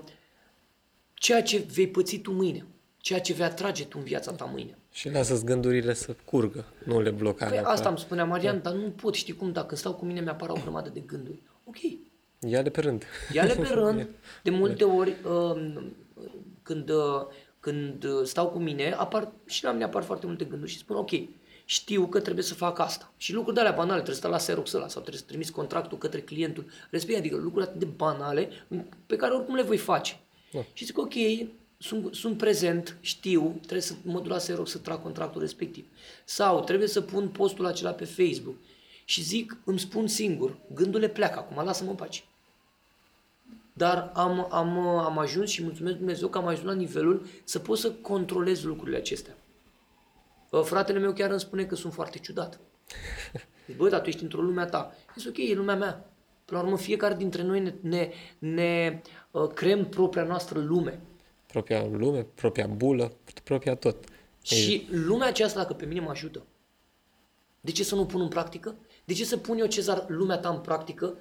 ceea 1.14 1.42
ce 1.42 1.58
vei 1.72 1.88
păți 1.88 2.16
tu 2.18 2.32
mâine. 2.32 2.64
Ceea 2.98 3.20
ce 3.20 3.32
vei 3.32 3.44
atrage 3.46 3.84
tu 3.84 3.96
în 3.98 4.04
viața 4.04 4.32
ta 4.32 4.44
mâine. 4.44 4.78
și 4.92 5.10
lasă-ți 5.10 5.44
gândurile 5.44 5.94
să 5.94 6.16
curgă, 6.24 6.64
nu 6.84 7.00
le 7.00 7.10
bloca 7.10 7.44
Păi 7.44 7.52
neapărat. 7.52 7.76
asta 7.76 7.88
îmi 7.88 7.98
spunea 7.98 8.24
Marian, 8.24 8.62
dar 8.62 8.72
nu 8.72 8.90
pot, 8.90 9.14
știi 9.14 9.34
cum, 9.34 9.52
dacă 9.52 9.76
stau 9.76 9.94
cu 9.94 10.04
mine 10.04 10.20
mi-apar 10.20 10.48
o 10.48 10.54
grămadă 10.62 10.88
de 10.88 11.00
gânduri. 11.00 11.38
Ok, 11.64 11.76
Ia-le 12.48 12.70
pe 12.70 12.80
rând. 12.80 13.04
ia-le 13.32 13.54
pe 13.54 13.68
rând, 13.74 14.08
de 14.42 14.50
multe 14.50 14.84
ori 14.84 15.16
um, 15.28 15.92
când, 16.70 16.88
uh, 16.88 17.26
când 17.60 18.04
uh, 18.04 18.20
stau 18.24 18.48
cu 18.48 18.58
mine, 18.58 18.92
apar, 18.92 19.32
și 19.46 19.64
la 19.64 19.72
mine 19.72 19.84
apar 19.84 20.02
foarte 20.02 20.26
multe 20.26 20.44
gânduri 20.44 20.70
și 20.70 20.78
spun 20.78 20.96
ok, 20.96 21.10
știu 21.64 22.06
că 22.06 22.20
trebuie 22.20 22.44
să 22.44 22.54
fac 22.54 22.78
asta. 22.78 23.12
Și 23.16 23.32
lucruri 23.32 23.54
de 23.54 23.60
alea 23.60 23.72
banale, 23.72 23.94
trebuie 23.94 24.14
să 24.14 24.20
stau 24.20 24.30
la 24.30 24.36
Xerox 24.36 24.72
ăla 24.72 24.88
sau 24.88 25.00
trebuie 25.00 25.22
să 25.22 25.28
trimis 25.28 25.50
contractul 25.50 25.98
către 25.98 26.20
clientul 26.20 26.64
respectiv, 26.90 27.20
adică 27.20 27.36
lucruri 27.36 27.66
atât 27.66 27.78
de 27.78 27.84
banale 27.84 28.50
pe 29.06 29.16
care 29.16 29.34
oricum 29.34 29.54
le 29.54 29.62
voi 29.62 29.76
face. 29.76 30.20
Da. 30.52 30.60
Și 30.72 30.84
zic 30.84 30.98
ok, 30.98 31.14
sunt, 31.78 32.14
sunt 32.14 32.36
prezent, 32.36 32.96
știu, 33.00 33.54
trebuie 33.60 33.80
să 33.80 33.94
mă 34.02 34.20
duc 34.20 34.30
la 34.30 34.36
Xerox 34.36 34.70
să 34.70 34.78
trag 34.78 35.02
contractul 35.02 35.40
respectiv. 35.40 35.86
Sau 36.24 36.64
trebuie 36.64 36.88
să 36.88 37.00
pun 37.00 37.28
postul 37.28 37.66
acela 37.66 37.90
pe 37.90 38.04
Facebook. 38.04 38.56
Și 39.04 39.22
zic, 39.22 39.56
îmi 39.64 39.78
spun 39.78 40.06
singur, 40.06 40.56
gândurile 40.74 41.08
pleacă 41.08 41.38
acum, 41.38 41.64
lasă-mă 41.64 41.90
în 41.90 41.96
pace. 41.96 42.22
Dar 43.80 44.10
am, 44.14 44.46
am, 44.50 44.78
am 44.78 45.18
ajuns 45.18 45.50
și 45.50 45.62
mulțumesc 45.62 45.96
Dumnezeu 45.96 46.28
că 46.28 46.38
am 46.38 46.46
ajuns 46.46 46.66
la 46.66 46.72
nivelul 46.72 47.26
să 47.44 47.58
pot 47.58 47.78
să 47.78 47.90
controlez 47.90 48.62
lucrurile 48.62 48.96
acestea. 48.96 49.36
Uh, 50.50 50.62
Fratele 50.62 50.98
meu 50.98 51.12
chiar 51.12 51.30
îmi 51.30 51.40
spune 51.40 51.64
că 51.64 51.74
sunt 51.74 51.92
foarte 51.92 52.18
ciudat. 52.18 52.60
Zic, 53.66 53.76
bă, 53.76 53.88
dar 53.88 54.00
tu 54.00 54.08
ești 54.08 54.22
într-o 54.22 54.40
lumea 54.40 54.66
ta. 54.66 54.94
Zic, 55.16 55.28
ok, 55.28 55.36
e 55.38 55.54
lumea 55.54 55.76
mea. 55.76 56.10
Până 56.44 56.60
la 56.60 56.66
urmă, 56.66 56.78
fiecare 56.78 57.14
dintre 57.14 57.42
noi 57.42 57.60
ne, 57.60 57.74
ne, 57.80 58.10
ne 58.38 59.02
uh, 59.30 59.48
creăm 59.54 59.84
propria 59.84 60.22
noastră 60.22 60.58
lume. 60.58 61.00
Propria 61.46 61.86
lume, 61.86 62.26
propria 62.34 62.66
bulă, 62.66 63.12
propria 63.44 63.74
tot. 63.74 64.04
Și 64.42 64.88
lumea 64.90 65.28
aceasta, 65.28 65.58
dacă 65.58 65.72
pe 65.72 65.84
mine 65.84 66.00
mă 66.00 66.10
ajută, 66.10 66.42
de 67.60 67.70
ce 67.70 67.84
să 67.84 67.94
nu 67.94 68.00
o 68.00 68.04
pun 68.04 68.20
în 68.20 68.28
practică? 68.28 68.74
De 69.04 69.12
ce 69.12 69.24
să 69.24 69.36
pun 69.36 69.58
eu, 69.58 69.66
Cezar, 69.66 70.04
lumea 70.08 70.38
ta 70.38 70.48
în 70.48 70.60
practică, 70.60 71.16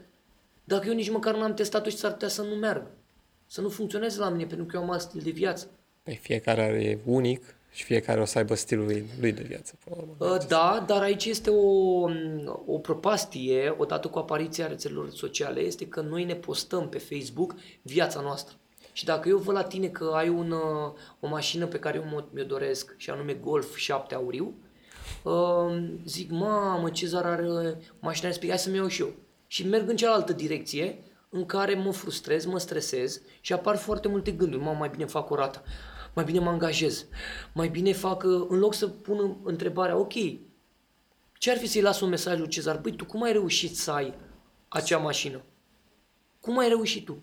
dacă 0.69 0.87
eu 0.87 0.93
nici 0.93 1.09
măcar 1.09 1.35
n-am 1.35 1.53
testat-o 1.53 1.89
și 1.89 1.97
s-ar 1.97 2.11
putea 2.11 2.27
să 2.27 2.41
nu 2.41 2.55
meargă? 2.55 2.91
Să 3.45 3.61
nu 3.61 3.69
funcționeze 3.69 4.19
la 4.19 4.29
mine, 4.29 4.45
pentru 4.45 4.65
că 4.65 4.75
eu 4.75 4.81
am 4.83 4.89
alt 4.91 5.01
stil 5.01 5.21
de 5.23 5.29
viață. 5.29 5.67
Păi 6.03 6.19
fiecare 6.21 6.61
are 6.61 6.99
unic 7.05 7.55
și 7.71 7.83
fiecare 7.83 8.21
o 8.21 8.25
să 8.25 8.37
aibă 8.37 8.55
stilul 8.55 8.85
lui, 8.85 9.05
lui 9.19 9.31
de 9.31 9.43
viață. 9.43 9.73
Până 9.83 9.95
la 9.99 10.01
urmă. 10.01 10.35
Uh, 10.35 10.47
Da, 10.47 10.83
dar 10.87 11.01
aici 11.01 11.25
este 11.25 11.49
o, 11.49 12.01
o 12.65 12.77
propastie, 12.77 13.75
odată 13.77 14.07
cu 14.07 14.17
apariția 14.19 14.67
rețelelor 14.67 15.09
sociale, 15.09 15.59
este 15.59 15.87
că 15.87 16.01
noi 16.01 16.23
ne 16.23 16.35
postăm 16.35 16.89
pe 16.89 16.97
Facebook 16.97 17.55
viața 17.81 18.21
noastră. 18.21 18.55
Și 18.93 19.05
dacă 19.05 19.29
eu 19.29 19.37
văd 19.37 19.55
la 19.55 19.63
tine 19.63 19.87
că 19.87 20.11
ai 20.13 20.29
un, 20.29 20.51
uh, 20.51 20.91
o 21.19 21.27
mașină 21.27 21.65
pe 21.65 21.79
care 21.79 21.97
eu 21.97 22.09
mă- 22.11 22.25
mi-o 22.33 22.43
doresc, 22.43 22.93
și 22.97 23.09
anume 23.09 23.33
Golf 23.33 23.75
7 23.75 24.15
auriu, 24.15 24.53
uh, 25.23 25.83
zic, 26.05 26.31
mamă, 26.31 26.89
Cezar 26.89 27.25
are 27.25 27.77
mașina 27.99 28.27
respectivă, 28.27 28.51
hai 28.51 28.59
să-mi 28.63 28.75
iau 28.75 28.87
și 28.87 29.01
eu. 29.01 29.11
Și 29.51 29.67
merg 29.67 29.89
în 29.89 29.95
cealaltă 29.95 30.33
direcție, 30.33 31.03
în 31.29 31.45
care 31.45 31.73
mă 31.73 31.91
frustrez, 31.91 32.45
mă 32.45 32.59
stresez 32.59 33.21
și 33.41 33.53
apar 33.53 33.77
foarte 33.77 34.07
multe 34.07 34.31
gânduri. 34.31 34.63
Mă, 34.63 34.71
mai 34.71 34.89
bine 34.89 35.05
fac 35.05 35.29
o 35.29 35.35
rată, 35.35 35.63
mai 36.13 36.23
bine 36.23 36.39
mă 36.39 36.49
angajez, 36.49 37.05
mai 37.53 37.67
bine 37.67 37.93
fac, 37.93 38.23
uh, 38.23 38.45
în 38.49 38.59
loc 38.59 38.73
să 38.73 38.87
pun 38.87 39.37
întrebarea, 39.43 39.97
ok, 39.97 40.13
ce 41.33 41.51
ar 41.51 41.57
fi 41.57 41.67
să-i 41.67 41.81
las 41.81 41.99
un 41.99 42.09
mesaj 42.09 42.39
lui 42.39 42.47
Cezar? 42.47 42.79
Băi, 42.79 42.95
tu 42.95 43.05
cum 43.05 43.23
ai 43.23 43.31
reușit 43.31 43.75
să 43.75 43.91
ai 43.91 44.13
acea 44.67 44.97
mașină? 44.97 45.41
Cum 46.39 46.57
ai 46.57 46.67
reușit 46.67 47.05
tu? 47.05 47.21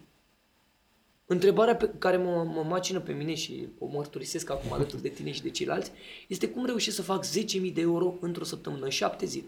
Întrebarea 1.27 1.77
pe 1.77 1.91
care 1.99 2.17
mă, 2.17 2.45
mă 2.45 2.65
macină 2.69 3.01
pe 3.01 3.13
mine 3.13 3.35
și 3.35 3.69
o 3.79 3.87
mărturisesc 3.87 4.51
acum 4.51 4.73
alături 4.73 5.03
de 5.03 5.09
tine 5.09 5.33
și 5.33 5.43
de 5.43 5.51
ceilalți 5.51 5.91
este 6.29 6.49
cum 6.49 6.67
reușesc 6.67 6.97
să 6.97 7.03
fac 7.03 7.27
10.000 7.27 7.73
de 7.73 7.81
euro 7.81 8.15
într-o 8.21 8.45
săptămână, 8.45 8.85
în 8.85 8.91
șapte 8.91 9.27
zile. 9.27 9.47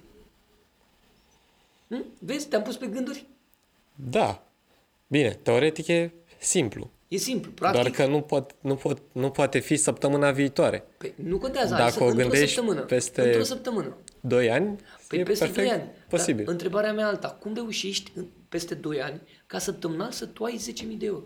Hm? 1.89 2.05
Vezi, 2.19 2.47
te-am 2.49 2.63
pus 2.63 2.77
pe 2.77 2.87
gânduri? 2.87 3.27
Da. 3.95 4.47
Bine, 5.07 5.39
teoretic 5.43 5.87
e 5.87 6.13
simplu. 6.39 6.91
E 7.09 7.17
simplu, 7.17 7.51
practic. 7.51 7.81
Doar 7.81 7.95
că 7.95 8.07
nu, 8.07 8.21
pot, 8.21 8.55
nu, 8.61 8.75
pot, 8.75 9.03
nu 9.13 9.31
poate 9.31 9.59
fi 9.59 9.77
săptămâna 9.77 10.31
viitoare. 10.31 10.85
Păi, 10.99 11.13
nu 11.17 11.39
contează, 11.39 11.71
Dacă 11.71 11.83
hai 11.83 11.91
să, 11.91 12.03
o 12.03 12.07
într-o 12.07 12.23
gândești 12.23 12.55
săptămână. 12.55 12.81
peste- 12.81 13.23
Într-o 13.23 13.43
săptămână. 13.43 13.97
2 14.21 14.51
ani 14.51 14.79
Păi 15.09 15.19
e 15.19 15.23
peste 15.23 15.45
perfect 15.45 15.67
2 15.69 15.79
ani. 15.81 15.91
posibil. 16.09 16.45
Dar 16.45 16.53
întrebarea 16.53 16.93
mea 16.93 17.07
alta, 17.07 17.29
cum 17.31 17.55
reușești 17.55 18.13
în, 18.15 18.27
peste 18.49 18.75
2 18.75 19.03
ani 19.03 19.21
ca 19.47 19.59
săptămânal 19.59 20.11
să 20.11 20.27
tu 20.27 20.45
ai 20.45 20.57
10.000 20.57 20.97
de 20.99 21.07
euro? 21.07 21.25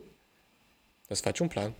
Îți 1.08 1.20
faci 1.20 1.38
un 1.38 1.48
plan, 1.48 1.72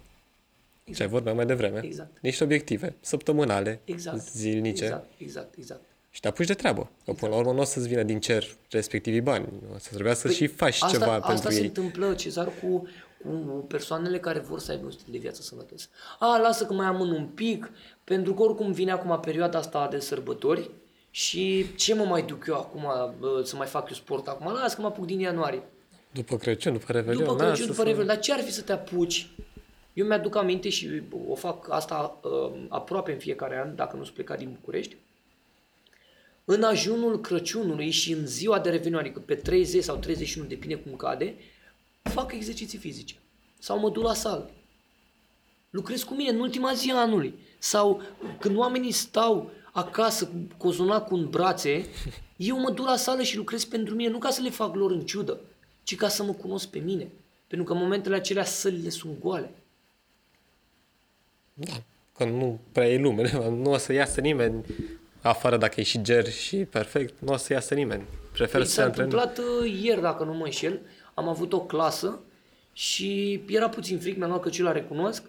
Exact. 0.84 0.96
ce 0.96 1.02
ai 1.02 1.08
vorbeam 1.08 1.36
mai 1.36 1.46
devreme, 1.46 1.80
Exact. 1.84 2.20
niște 2.20 2.44
obiective 2.44 2.96
săptămânale, 3.00 3.80
Exact. 3.84 4.30
zilnice 4.30 4.84
Exact, 4.84 5.06
exact, 5.18 5.54
exact. 5.56 5.82
Și 6.14 6.20
te 6.20 6.28
apuci 6.28 6.46
de 6.46 6.54
treabă. 6.54 6.90
Că 7.04 7.12
până 7.12 7.30
la 7.32 7.38
urmă 7.38 7.52
nu 7.52 7.60
o 7.60 7.64
să-ți 7.64 7.88
vină 7.88 8.02
din 8.02 8.20
cer 8.20 8.44
respectivii 8.70 9.20
bani, 9.20 9.48
o 9.74 9.78
să 9.78 9.88
trebuia 9.92 10.14
să 10.14 10.28
și 10.30 10.46
faci 10.46 10.78
Păi, 10.78 10.88
asta, 10.88 10.98
ceva 10.98 11.12
asta 11.14 11.26
pentru 11.26 11.50
se 11.50 11.58
ei. 11.60 11.66
întâmplă, 11.66 12.14
Cezar, 12.14 12.48
cu, 12.62 12.88
cu 13.22 13.28
persoanele 13.68 14.18
care 14.18 14.38
vor 14.38 14.58
să 14.58 14.70
aibă 14.70 14.84
un 14.84 14.90
stil 14.90 15.06
de 15.12 15.18
viață 15.18 15.42
sănătos. 15.42 15.88
A, 16.18 16.38
lasă 16.38 16.64
că 16.66 16.72
mai 16.72 16.86
amân 16.86 17.10
un 17.10 17.26
pic, 17.26 17.70
pentru 18.04 18.34
că 18.34 18.42
oricum 18.42 18.72
vine 18.72 18.90
acum 18.90 19.20
perioada 19.20 19.58
asta 19.58 19.88
de 19.90 19.98
sărbători 19.98 20.70
și 21.10 21.74
ce 21.76 21.94
mă 21.94 22.04
mai 22.04 22.22
duc 22.22 22.44
eu 22.48 22.54
acum 22.54 22.82
bă, 23.18 23.42
să 23.44 23.56
mai 23.56 23.66
fac 23.66 23.88
eu 23.88 23.94
sport 23.96 24.26
acum? 24.28 24.52
Lasă 24.52 24.74
că 24.74 24.80
mă 24.80 24.86
apuc 24.86 25.06
din 25.06 25.18
ianuarie. 25.20 25.62
După 26.10 26.36
Crăciun, 26.36 26.72
după 26.72 26.92
Revelion, 26.92 27.24
După 27.24 27.32
lasă 27.32 27.44
Crăciun, 27.46 27.66
după 27.66 27.78
să- 27.78 27.82
Revelion. 27.82 28.06
Dar 28.06 28.18
ce 28.18 28.32
ar 28.32 28.40
fi 28.40 28.52
să 28.52 28.62
te 28.62 28.72
apuci? 28.72 29.30
Eu 29.92 30.06
mi-aduc 30.06 30.36
aminte 30.36 30.68
și 30.68 31.02
o 31.28 31.34
fac 31.34 31.66
asta 31.70 32.18
uh, 32.22 32.64
aproape 32.68 33.12
în 33.12 33.18
fiecare 33.18 33.58
an, 33.66 33.74
dacă 33.76 33.96
nu 33.96 34.02
sunt 34.02 34.14
plecat 34.14 34.38
din 34.38 34.56
București. 34.60 34.96
În 36.44 36.62
ajunul 36.62 37.20
Crăciunului 37.20 37.90
și 37.90 38.12
în 38.12 38.26
ziua 38.26 38.58
de 38.58 38.70
Revelion, 38.70 39.00
adică 39.00 39.20
pe 39.20 39.34
30 39.34 39.82
sau 39.82 39.96
31, 39.96 40.46
depinde 40.46 40.74
cum 40.74 40.96
cade, 40.96 41.34
fac 42.02 42.32
exerciții 42.32 42.78
fizice. 42.78 43.14
Sau 43.58 43.78
mă 43.78 43.90
duc 43.90 44.02
la 44.02 44.14
sală. 44.14 44.50
Lucrez 45.70 46.02
cu 46.02 46.14
mine 46.14 46.30
în 46.30 46.40
ultima 46.40 46.72
zi 46.72 46.90
a 46.90 47.00
anului. 47.00 47.34
Sau 47.58 48.02
când 48.40 48.56
oamenii 48.56 48.92
stau 48.92 49.50
acasă 49.72 50.26
cu 50.26 50.36
cozonacul 50.56 51.18
în 51.18 51.30
brațe, 51.30 51.86
eu 52.36 52.58
mă 52.58 52.70
duc 52.70 52.86
la 52.86 52.96
sală 52.96 53.22
și 53.22 53.36
lucrez 53.36 53.64
pentru 53.64 53.94
mine, 53.94 54.10
nu 54.10 54.18
ca 54.18 54.30
să 54.30 54.42
le 54.42 54.50
fac 54.50 54.74
lor 54.74 54.90
în 54.90 55.00
ciudă, 55.00 55.40
ci 55.82 55.96
ca 55.96 56.08
să 56.08 56.22
mă 56.22 56.32
cunosc 56.32 56.68
pe 56.68 56.78
mine. 56.78 57.08
Pentru 57.46 57.66
că 57.66 57.72
în 57.72 57.78
momentele 57.78 58.14
acelea 58.14 58.44
sălile 58.44 58.88
sunt 58.88 59.20
goale. 59.20 59.50
Da, 61.54 61.82
că 62.16 62.24
nu 62.24 62.60
prea 62.72 62.88
e 62.88 62.98
lume, 62.98 63.32
nu 63.62 63.70
o 63.70 63.76
să 63.76 63.92
iasă 63.92 64.20
nimeni 64.20 64.64
afară 65.28 65.56
dacă 65.56 65.80
e 65.80 65.82
și 65.82 66.02
ger 66.02 66.30
și 66.30 66.56
perfect, 66.56 67.14
nu 67.18 67.32
o 67.32 67.36
să 67.36 67.52
iasă 67.52 67.74
nimeni. 67.74 68.04
Prefer 68.32 68.60
Păi 68.60 68.68
să 68.68 68.72
se 68.74 68.80
s-a 68.80 68.84
antreneze. 68.84 69.16
întâmplat 69.16 69.46
uh, 69.62 69.80
ieri, 69.82 70.00
dacă 70.00 70.24
nu 70.24 70.32
mă 70.32 70.44
înșel, 70.44 70.80
am 71.14 71.28
avut 71.28 71.52
o 71.52 71.60
clasă 71.60 72.20
și 72.72 73.40
era 73.46 73.68
puțin 73.68 73.98
fric, 73.98 74.16
mi-am 74.16 74.28
luat 74.28 74.42
căciula, 74.42 74.72
recunosc, 74.72 75.22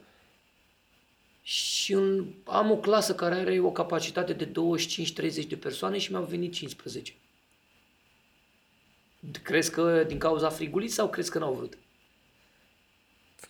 și 1.41 1.93
în, 1.93 2.25
am 2.43 2.71
o 2.71 2.77
clasă 2.77 3.15
care 3.15 3.35
are 3.35 3.59
o 3.59 3.71
capacitate 3.71 4.33
de 4.33 4.51
25-30 5.43 5.47
de 5.47 5.55
persoane 5.55 5.97
și 5.97 6.11
mi-au 6.11 6.23
venit 6.23 6.53
15. 6.53 7.13
Crezi 9.43 9.71
că 9.71 10.03
din 10.07 10.17
cauza 10.17 10.49
frigului 10.49 10.87
sau 10.87 11.09
crezi 11.09 11.31
că 11.31 11.39
n-au 11.39 11.53
vrut? 11.53 11.77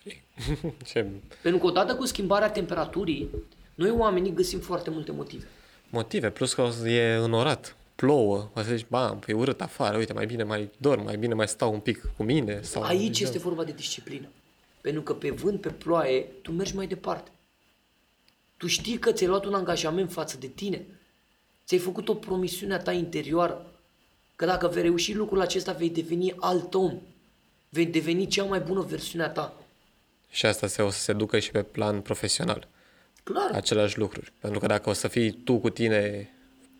Ce 0.90 1.06
Pentru 1.42 1.60
că 1.60 1.66
odată 1.66 1.94
cu 1.94 2.04
schimbarea 2.04 2.50
temperaturii, 2.50 3.28
noi 3.74 3.90
oamenii 3.90 4.32
găsim 4.32 4.60
foarte 4.60 4.90
multe 4.90 5.12
motive. 5.12 5.46
Motive, 5.94 6.30
plus 6.30 6.54
că 6.54 6.70
e 6.86 7.14
înorat, 7.14 7.76
plouă, 7.94 8.50
o 8.54 8.62
să 8.62 8.74
zici, 8.74 8.86
bam, 8.88 9.22
e 9.26 9.32
urât 9.32 9.60
afară, 9.60 9.96
uite, 9.96 10.12
mai 10.12 10.26
bine 10.26 10.42
mai 10.42 10.70
dorm, 10.76 11.02
mai 11.04 11.16
bine 11.16 11.34
mai 11.34 11.48
stau 11.48 11.72
un 11.72 11.80
pic 11.80 12.10
cu 12.16 12.22
mine. 12.22 12.62
Sau 12.62 12.82
Aici 12.82 13.20
este 13.20 13.38
vorba 13.38 13.64
de 13.64 13.72
disciplină. 13.72 14.28
Pentru 14.80 15.02
că 15.02 15.14
pe 15.14 15.30
vânt, 15.30 15.60
pe 15.60 15.68
ploaie, 15.68 16.20
tu 16.42 16.52
mergi 16.52 16.74
mai 16.74 16.86
departe. 16.86 17.30
Tu 18.56 18.66
știi 18.66 18.98
că 18.98 19.12
ți-ai 19.12 19.28
luat 19.28 19.44
un 19.44 19.54
angajament 19.54 20.12
față 20.12 20.36
de 20.36 20.46
tine. 20.46 20.86
Ți-ai 21.66 21.80
făcut 21.80 22.08
o 22.08 22.14
promisiune 22.14 22.74
a 22.74 22.78
ta 22.78 22.92
interioară. 22.92 23.66
Că 24.36 24.44
dacă 24.44 24.68
vei 24.68 24.82
reuși 24.82 25.14
lucrul 25.14 25.40
acesta, 25.40 25.72
vei 25.72 25.90
deveni 25.90 26.34
alt 26.38 26.74
om. 26.74 27.00
Vei 27.68 27.86
deveni 27.86 28.26
cea 28.26 28.44
mai 28.44 28.60
bună 28.60 28.80
versiune 28.80 29.24
a 29.24 29.28
ta. 29.28 29.54
Și 30.30 30.46
asta 30.46 30.66
se, 30.66 30.82
o 30.82 30.90
să 30.90 30.98
se 30.98 31.12
ducă 31.12 31.38
și 31.38 31.50
pe 31.50 31.62
plan 31.62 32.00
profesional. 32.00 32.68
Clar. 33.24 33.50
Aceleași 33.52 33.98
lucruri. 33.98 34.32
Pentru 34.38 34.60
că 34.60 34.66
dacă 34.66 34.90
o 34.90 34.92
să 34.92 35.08
fii 35.08 35.32
tu 35.32 35.58
cu 35.58 35.70
tine 35.70 36.30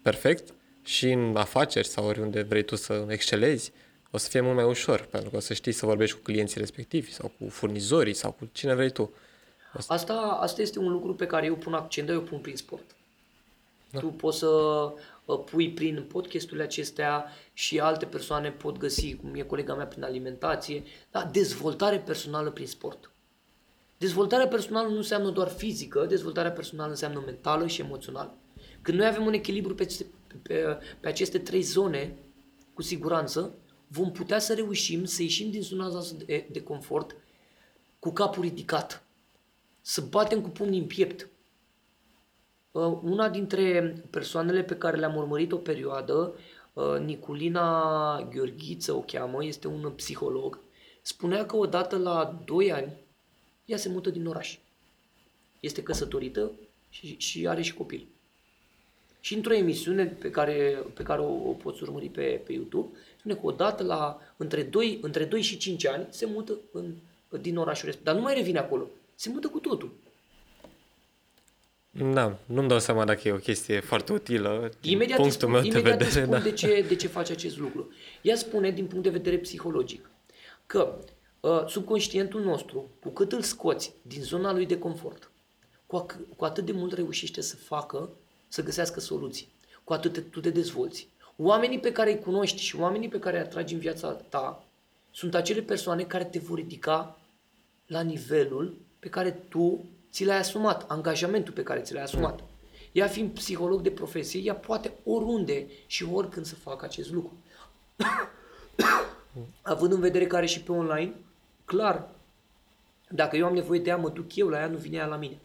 perfect 0.03 0.55
și 0.82 1.11
în 1.11 1.36
afaceri 1.36 1.86
sau 1.86 2.07
oriunde 2.07 2.42
vrei 2.42 2.62
tu 2.64 2.76
să 2.76 3.05
excelezi, 3.09 3.72
o 4.11 4.16
să 4.16 4.28
fie 4.28 4.40
mult 4.40 4.55
mai 4.55 4.64
ușor, 4.64 5.01
pentru 5.11 5.30
că 5.30 5.36
o 5.36 5.40
să 5.40 5.55
știi 5.55 5.72
să 5.72 5.86
vorbești 5.86 6.16
cu 6.16 6.22
clienții 6.22 6.61
respectivi 6.61 7.12
sau 7.12 7.32
cu 7.38 7.49
furnizorii 7.49 8.14
sau 8.14 8.32
cu 8.32 8.49
cine 8.53 8.74
vrei 8.74 8.90
tu. 8.90 9.12
Asta, 9.86 10.38
asta 10.40 10.62
este 10.62 10.78
un 10.78 10.92
lucru 10.92 11.14
pe 11.14 11.26
care 11.26 11.47
eu 11.47 11.57
pun 11.57 11.74
accent, 11.74 12.07
dar 12.07 12.16
eu 12.16 12.22
pun 12.22 12.38
prin 12.38 12.57
sport. 12.57 12.84
Da. 13.90 13.99
Tu 13.99 14.07
poți 14.07 14.38
să 14.38 14.47
uh, 15.24 15.40
pui 15.51 15.70
prin 15.70 16.05
podcasturile 16.09 16.62
acestea 16.62 17.26
și 17.53 17.80
alte 17.80 18.07
persoane 18.07 18.51
pot 18.51 18.78
găsi, 18.78 19.16
cum 19.16 19.34
e 19.34 19.42
colega 19.42 19.74
mea, 19.74 19.86
prin 19.86 20.03
alimentație, 20.03 20.82
da? 21.11 21.28
dezvoltare 21.32 21.99
personală 21.99 22.51
prin 22.51 22.66
sport. 22.66 23.11
Dezvoltarea 24.05 24.48
personală 24.48 24.88
nu 24.88 24.96
înseamnă 24.96 25.30
doar 25.30 25.48
fizică, 25.48 26.05
dezvoltarea 26.07 26.52
personală 26.52 26.90
înseamnă 26.90 27.22
mentală 27.24 27.66
și 27.66 27.80
emoțională. 27.80 28.36
Când 28.82 28.98
noi 28.98 29.07
avem 29.07 29.26
un 29.26 29.32
echilibru 29.32 29.74
pe, 29.74 29.82
aceste- 29.82 30.07
pe, 30.42 30.78
pe 31.00 31.09
aceste 31.09 31.38
trei 31.38 31.61
zone, 31.61 32.16
cu 32.74 32.82
siguranță, 32.82 33.55
vom 33.88 34.12
putea 34.12 34.38
să 34.38 34.55
reușim 34.55 35.05
să 35.05 35.22
ieșim 35.22 35.50
din 35.50 35.62
zona 35.62 35.88
noastră 35.88 36.24
de, 36.24 36.48
de 36.52 36.62
confort 36.62 37.16
cu 37.98 38.12
capul 38.12 38.42
ridicat 38.42 39.07
să 39.80 40.00
batem 40.00 40.40
cu 40.40 40.48
pumnii 40.48 40.80
în 40.80 40.86
piept. 40.86 41.28
Uh, 42.70 42.98
Una 43.02 43.28
dintre 43.28 43.94
persoanele 44.11 44.62
pe 44.62 44.76
care 44.76 44.96
le-am 44.96 45.16
urmărit 45.16 45.52
o 45.52 45.57
perioadă, 45.57 46.34
uh, 46.72 46.98
Niculina 46.98 48.28
Gheorghiță 48.34 48.92
o 48.92 49.00
cheamă, 49.00 49.44
este 49.44 49.68
un 49.68 49.92
psiholog, 49.96 50.59
spunea 51.02 51.46
că 51.46 51.57
odată 51.57 51.96
la 51.96 52.42
2 52.44 52.72
ani 52.72 53.02
ea 53.64 53.76
se 53.76 53.88
mută 53.88 54.10
din 54.10 54.26
oraș. 54.26 54.58
Este 55.60 55.82
căsătorită 55.82 56.50
și, 56.90 57.16
și 57.18 57.48
are 57.48 57.62
și 57.62 57.74
copil. 57.74 58.06
Și 59.20 59.34
într-o 59.34 59.54
emisiune 59.54 60.04
pe 60.04 60.30
care, 60.30 60.84
pe 60.94 61.02
care 61.02 61.20
o, 61.20 61.48
o 61.48 61.52
poți 61.52 61.82
urmări 61.82 62.08
pe, 62.08 62.40
pe 62.46 62.52
YouTube, 62.52 62.96
spune 63.18 63.34
că 63.34 63.40
odată 63.42 63.82
la, 63.82 64.20
între 64.36 64.62
2, 64.62 64.98
între 65.02 65.24
2 65.24 65.42
și 65.42 65.56
5 65.56 65.86
ani 65.86 66.06
se 66.10 66.26
mută 66.26 66.58
în, 66.72 66.94
din 67.40 67.56
orașul 67.56 67.84
respectiv. 67.84 68.12
Dar 68.12 68.14
nu 68.14 68.20
mai 68.20 68.34
revine 68.34 68.58
acolo. 68.58 68.88
Se 69.14 69.28
mută 69.28 69.48
cu 69.48 69.58
totul. 69.58 69.92
Da, 71.90 72.38
nu-mi 72.46 72.68
dau 72.68 72.78
seama 72.78 73.04
dacă 73.04 73.28
e 73.28 73.32
o 73.32 73.36
chestie 73.36 73.80
foarte 73.80 74.12
utilă 74.12 74.70
din 74.80 74.92
Imediat, 74.92 75.18
îți 75.18 75.38
punctul 75.38 75.48
spun, 75.48 75.50
meu 75.50 75.60
de 75.60 75.68
imediat 75.68 76.00
îți 76.00 76.08
vedere. 76.08 76.24
spun 76.26 76.38
Da. 76.38 76.44
de, 76.44 76.52
ce, 76.52 76.84
de 76.88 76.96
ce 76.96 77.06
face 77.06 77.32
acest 77.32 77.58
lucru. 77.58 77.92
Ea 78.22 78.36
spune, 78.36 78.70
din 78.70 78.86
punct 78.86 79.02
de 79.02 79.10
vedere 79.10 79.38
psihologic, 79.38 80.10
că 80.66 80.98
uh, 80.98 81.04
subconștientul 81.68 82.42
nostru, 82.42 82.90
cu 83.01 83.09
cât 83.09 83.32
îl 83.32 83.42
scoți 83.42 83.92
din 84.03 84.22
zona 84.22 84.53
lui 84.53 84.66
de 84.66 84.78
confort, 84.78 85.30
cu, 85.86 86.07
ac- 86.07 86.36
cu 86.36 86.45
atât 86.45 86.64
de 86.64 86.72
mult 86.72 86.92
reușește 86.92 87.40
să 87.40 87.57
facă, 87.57 88.11
să 88.49 88.62
găsească 88.62 89.01
soluții. 89.01 89.53
Cu 89.84 89.92
atât 89.92 90.12
te- 90.12 90.20
tu 90.20 90.40
te 90.40 90.51
dezvolți. 90.51 91.09
Oamenii 91.36 91.78
pe 91.78 91.92
care 91.92 92.12
îi 92.12 92.18
cunoști 92.18 92.62
și 92.62 92.76
oamenii 92.76 93.09
pe 93.09 93.18
care 93.18 93.36
îi 93.36 93.42
atragi 93.42 93.74
în 93.74 93.80
viața 93.80 94.09
ta 94.12 94.64
sunt 95.11 95.34
acele 95.34 95.61
persoane 95.61 96.03
care 96.03 96.24
te 96.24 96.38
vor 96.38 96.57
ridica 96.57 97.18
la 97.86 98.01
nivelul 98.01 98.74
pe 98.99 99.09
care 99.09 99.30
tu 99.30 99.84
ți 100.11 100.24
l-ai 100.24 100.38
asumat, 100.38 100.84
angajamentul 100.90 101.53
pe 101.53 101.62
care 101.62 101.80
ți 101.80 101.92
l-ai 101.92 102.03
asumat. 102.03 102.40
Ea 102.92 103.07
fiind 103.07 103.30
psiholog 103.30 103.80
de 103.80 103.90
profesie, 103.90 104.40
ea 104.40 104.55
poate 104.55 104.92
oriunde 105.05 105.66
și 105.86 106.05
oricând 106.12 106.47
să 106.47 106.55
facă 106.55 106.84
acest 106.84 107.11
lucru. 107.12 107.36
Având 109.62 109.92
în 109.92 110.01
vedere 110.01 110.26
că 110.26 110.36
are 110.36 110.47
și 110.47 110.61
pe 110.61 110.72
online, 110.72 111.14
clar, 111.64 112.08
dacă 113.08 113.36
eu 113.36 113.46
am 113.46 113.54
nevoie 113.54 113.80
de 113.80 113.90
ea, 113.90 113.96
mă 113.96 114.09
duc 114.09 114.36
eu 114.36 114.48
la 114.48 114.59
ea, 114.59 114.66
nu 114.66 114.76
vine 114.76 114.97
ea 114.97 115.06
la 115.06 115.16
mine. 115.16 115.36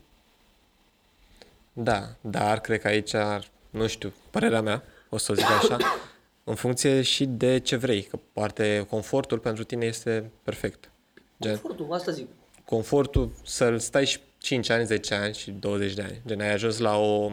Da, 1.74 2.10
dar 2.22 2.60
cred 2.60 2.82
că 2.82 2.88
aici, 2.88 3.14
ar- 3.14 3.48
nu 3.70 3.88
știu, 3.88 4.14
părerea 4.30 4.62
mea, 4.62 4.84
o 5.10 5.18
să 5.18 5.32
o 5.32 5.36
zic 5.36 5.46
așa, 5.46 5.78
în 6.44 6.56
funcție 6.56 7.02
și 7.02 7.26
de 7.26 7.60
ce 7.60 7.76
vrei, 7.76 8.02
că 8.04 8.20
poate 8.34 8.86
confortul 8.90 9.40
pentru 9.40 9.64
tine 9.64 9.86
este 9.86 10.32
perfect. 10.44 10.90
Gen, 11.42 11.52
Confortul, 11.58 11.94
asta 11.94 12.12
zic. 12.12 12.28
confortul 12.66 13.32
să-l 13.46 13.80
stai 13.80 14.06
și 14.06 14.20
5 14.38 14.70
ani, 14.70 14.86
10 14.86 15.14
ani 15.14 15.34
și 15.34 15.52
20 15.52 15.94
de 15.94 16.02
ani. 16.02 16.22
Gen, 16.28 16.42
ai 16.42 16.52
ajuns 16.54 16.78
la 16.78 16.98
o 16.98 17.32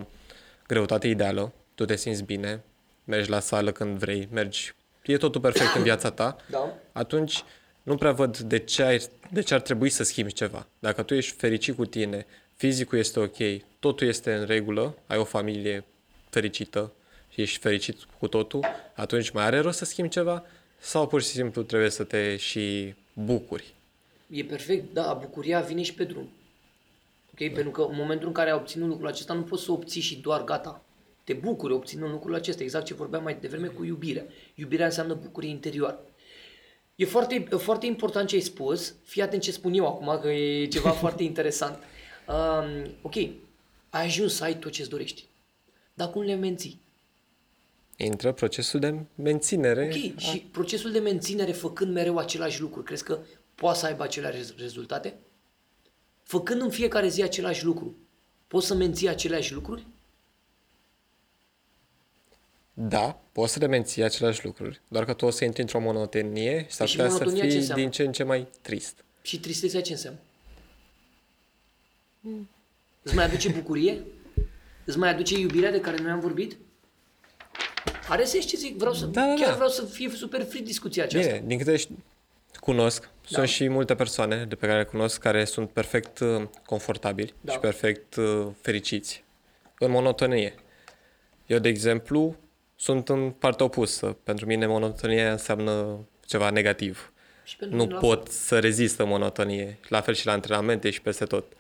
greutate 0.67 1.09
ideală, 1.09 1.53
tu 1.75 1.85
te 1.85 1.97
simți 1.97 2.23
bine, 2.23 2.63
mergi 3.05 3.31
la 3.31 3.41
sală 3.41 3.73
când 3.73 3.99
vrei, 3.99 4.29
mergi, 4.33 4.75
e 5.03 5.17
totul 5.17 5.41
perfect 5.41 5.75
în 5.75 5.83
viața 5.83 6.11
ta, 6.11 6.37
Da? 6.51 6.73
atunci 6.93 7.43
nu 7.87 7.97
prea 7.97 8.13
văd 8.13 8.39
de 8.39 8.59
ce, 8.59 8.83
ai, 8.83 9.01
de 9.31 9.43
ce 9.43 9.55
ar 9.55 9.61
trebui 9.61 9.91
să 9.91 10.03
schimbi 10.03 10.33
ceva. 10.33 10.67
Dacă 10.79 11.03
tu 11.03 11.15
ești 11.15 11.37
fericit 11.37 11.77
cu 11.77 11.85
tine, 11.87 12.27
fizicul 12.57 12.99
este 12.99 13.21
ok, 13.21 13.37
totul 13.79 14.07
este 14.07 14.35
în 14.35 14.47
regulă, 14.47 14.99
ai 15.07 15.19
o 15.19 15.25
familie 15.25 15.85
fericită 16.31 16.93
și 17.31 17.41
ești 17.41 17.59
fericit 17.59 17.97
cu 18.19 18.29
totul, 18.29 18.61
atunci 18.95 19.31
mai 19.31 19.45
are 19.45 19.59
rost 19.59 19.79
să 19.79 19.85
schimbi 19.85 20.11
ceva 20.11 20.45
sau 20.79 21.07
pur 21.07 21.23
și 21.23 21.29
simplu 21.29 21.63
trebuie 21.63 21.91
să 21.91 22.05
te 22.05 22.37
și 22.37 22.95
bucuri. 23.13 23.75
E 24.31 24.45
perfect, 24.45 24.93
da, 24.93 25.19
bucuria 25.21 25.61
vine 25.61 25.83
și 25.83 25.95
pe 25.95 26.05
drum. 26.05 26.29
Ok? 27.33 27.53
Pentru 27.53 27.71
că 27.71 27.83
în 27.83 27.97
momentul 27.97 28.27
în 28.27 28.35
care 28.35 28.51
ai 28.51 28.57
obținut 28.57 28.89
lucrul 28.89 29.09
acesta, 29.09 29.33
nu 29.33 29.43
poți 29.43 29.63
să 29.63 29.71
o 29.71 29.75
obții 29.75 30.01
și 30.01 30.17
doar 30.17 30.45
gata. 30.45 30.83
Te 31.25 31.33
bucuri 31.33 31.73
obținând 31.73 32.11
lucrul 32.11 32.35
acesta, 32.35 32.63
exact 32.63 32.85
ce 32.85 32.95
vorbeam 32.95 33.23
mai 33.23 33.37
devreme 33.41 33.67
cu 33.67 33.85
iubirea. 33.85 34.25
Iubirea 34.55 34.87
înseamnă 34.87 35.15
bucurie 35.15 35.51
interioară. 35.51 35.99
E 36.97 37.05
foarte, 37.05 37.47
foarte 37.59 37.87
important 37.87 38.29
ce 38.29 38.35
ai 38.35 38.41
spus, 38.41 38.95
fii 39.05 39.23
atent 39.23 39.43
ce 39.43 39.53
spun 39.53 39.73
eu 39.75 39.87
acum, 39.87 40.19
că 40.21 40.29
e 40.29 40.67
ceva 40.67 40.91
foarte 41.03 41.23
interesant. 41.23 41.79
Um, 42.29 42.91
ok, 43.03 43.15
ai 43.91 44.05
ajuns 44.05 44.35
să 44.35 44.45
ai 44.45 44.59
tot 44.59 44.73
ce-ți 44.73 44.89
dorești, 44.89 45.25
dar 45.95 46.11
cum 46.11 46.23
le 46.23 46.35
menții? 46.35 46.81
Intră 47.97 48.33
procesul 48.33 48.81
de 48.81 48.95
menținere. 49.15 49.85
Ok, 49.85 50.19
și 50.19 50.39
procesul 50.39 50.93
de 50.93 50.99
menținere 50.99 51.53
făcând 51.53 51.93
mereu 51.93 52.19
același 52.19 52.61
lucru, 52.61 52.83
crezi 52.83 53.05
că 53.05 53.19
poate 53.55 53.79
să 53.79 53.87
aibă 53.87 54.03
aceleași 54.03 54.53
rezultate? 54.57 55.19
Făcând 56.23 56.61
în 56.61 56.71
fiecare 56.71 57.09
zi 57.09 57.23
același 57.23 57.65
lucru, 57.65 57.97
poți 58.47 58.67
să 58.67 58.75
menții 58.75 59.09
aceleași 59.09 59.53
lucruri? 59.53 59.87
Da, 62.79 63.21
poți 63.33 63.53
să 63.53 63.59
le 63.59 63.67
menții 63.67 64.03
aceleași 64.03 64.45
lucruri, 64.45 64.81
doar 64.89 65.05
că 65.05 65.13
tu 65.13 65.25
o 65.27 65.31
să 65.31 65.45
intri 65.45 65.61
într-o 65.61 65.81
monotonie 65.81 66.67
și 66.69 66.75
s-ar 66.75 66.89
Și 66.89 66.97
putea 66.97 67.11
să 67.11 67.17
monotonia 67.19 67.43
ce 67.43 67.49
fii 67.49 67.59
înseamnă? 67.59 67.83
din 67.83 67.93
ce 67.93 68.03
în 68.03 68.13
ce 68.13 68.23
mai 68.23 68.49
trist. 68.63 69.05
Și 69.23 69.41
tristețea 69.41 69.81
ce 69.83 69.93
înseamnă? 69.93 70.19
Îți 73.03 73.15
mai 73.15 73.25
aduce 73.25 73.49
bucurie? 73.49 74.01
Îți 74.85 74.99
mai 74.99 75.09
aduce 75.11 75.39
iubirea 75.39 75.71
de 75.71 75.81
care 75.81 75.97
noi 76.03 76.11
am 76.11 76.21
vorbit? 76.21 76.57
Are 78.09 78.25
sens 78.25 78.45
ce 78.45 78.57
zic? 78.57 78.77
Vreau 78.77 78.93
să, 78.95 79.07
Da, 79.07 79.21
da, 79.27 79.35
chiar 79.35 79.49
da. 79.49 79.55
vreau 79.55 79.69
să 79.71 79.85
fie 79.85 80.09
super 80.11 80.45
free 80.45 80.63
discuția 80.63 81.05
aceasta. 81.05 81.33
Bine, 81.33 81.45
din 81.47 81.59
câte 81.59 81.77
ș- 81.77 81.91
cunosc, 82.61 83.09
sunt 83.27 83.49
și 83.49 83.69
multe 83.69 83.95
persoane 83.95 84.45
de 84.45 84.55
pe 84.55 84.67
care 84.67 84.79
le 84.79 84.85
cunosc 84.85 85.21
care 85.21 85.45
sunt 85.45 85.71
perfect 85.71 86.19
uh, 86.19 86.43
confortabili 86.67 87.35
Da. 87.41 87.53
și 87.53 87.59
perfect 87.59 88.15
uh, 88.17 88.47
fericiți 88.61 89.25
în 89.79 89.91
monotonie. 89.91 90.55
Eu, 91.47 91.59
de 91.59 91.69
exemplu, 91.69 92.37
sunt 92.87 93.09
în 93.09 93.31
partea 93.31 93.65
opusă. 93.65 94.17
Pentru 94.25 94.47
mine 94.47 94.67
monotonia 94.67 95.31
înseamnă 95.31 95.99
ceva 96.27 96.51
negativ. 96.51 97.13
Și 97.45 97.57
pentru 97.57 97.77
Nu 97.77 97.83
mine 97.83 97.95
la 97.95 98.01
pot 98.01 98.29
să 98.29 98.59
rezist 98.59 98.99
în 98.99 99.09
monotonie. 99.09 99.79
La 99.89 100.01
fel 100.01 100.15
și 100.15 100.27
la 100.27 100.33
antrenamente 100.33 100.91
și 100.91 101.01
peste 101.01 101.25
tot. 101.25 101.53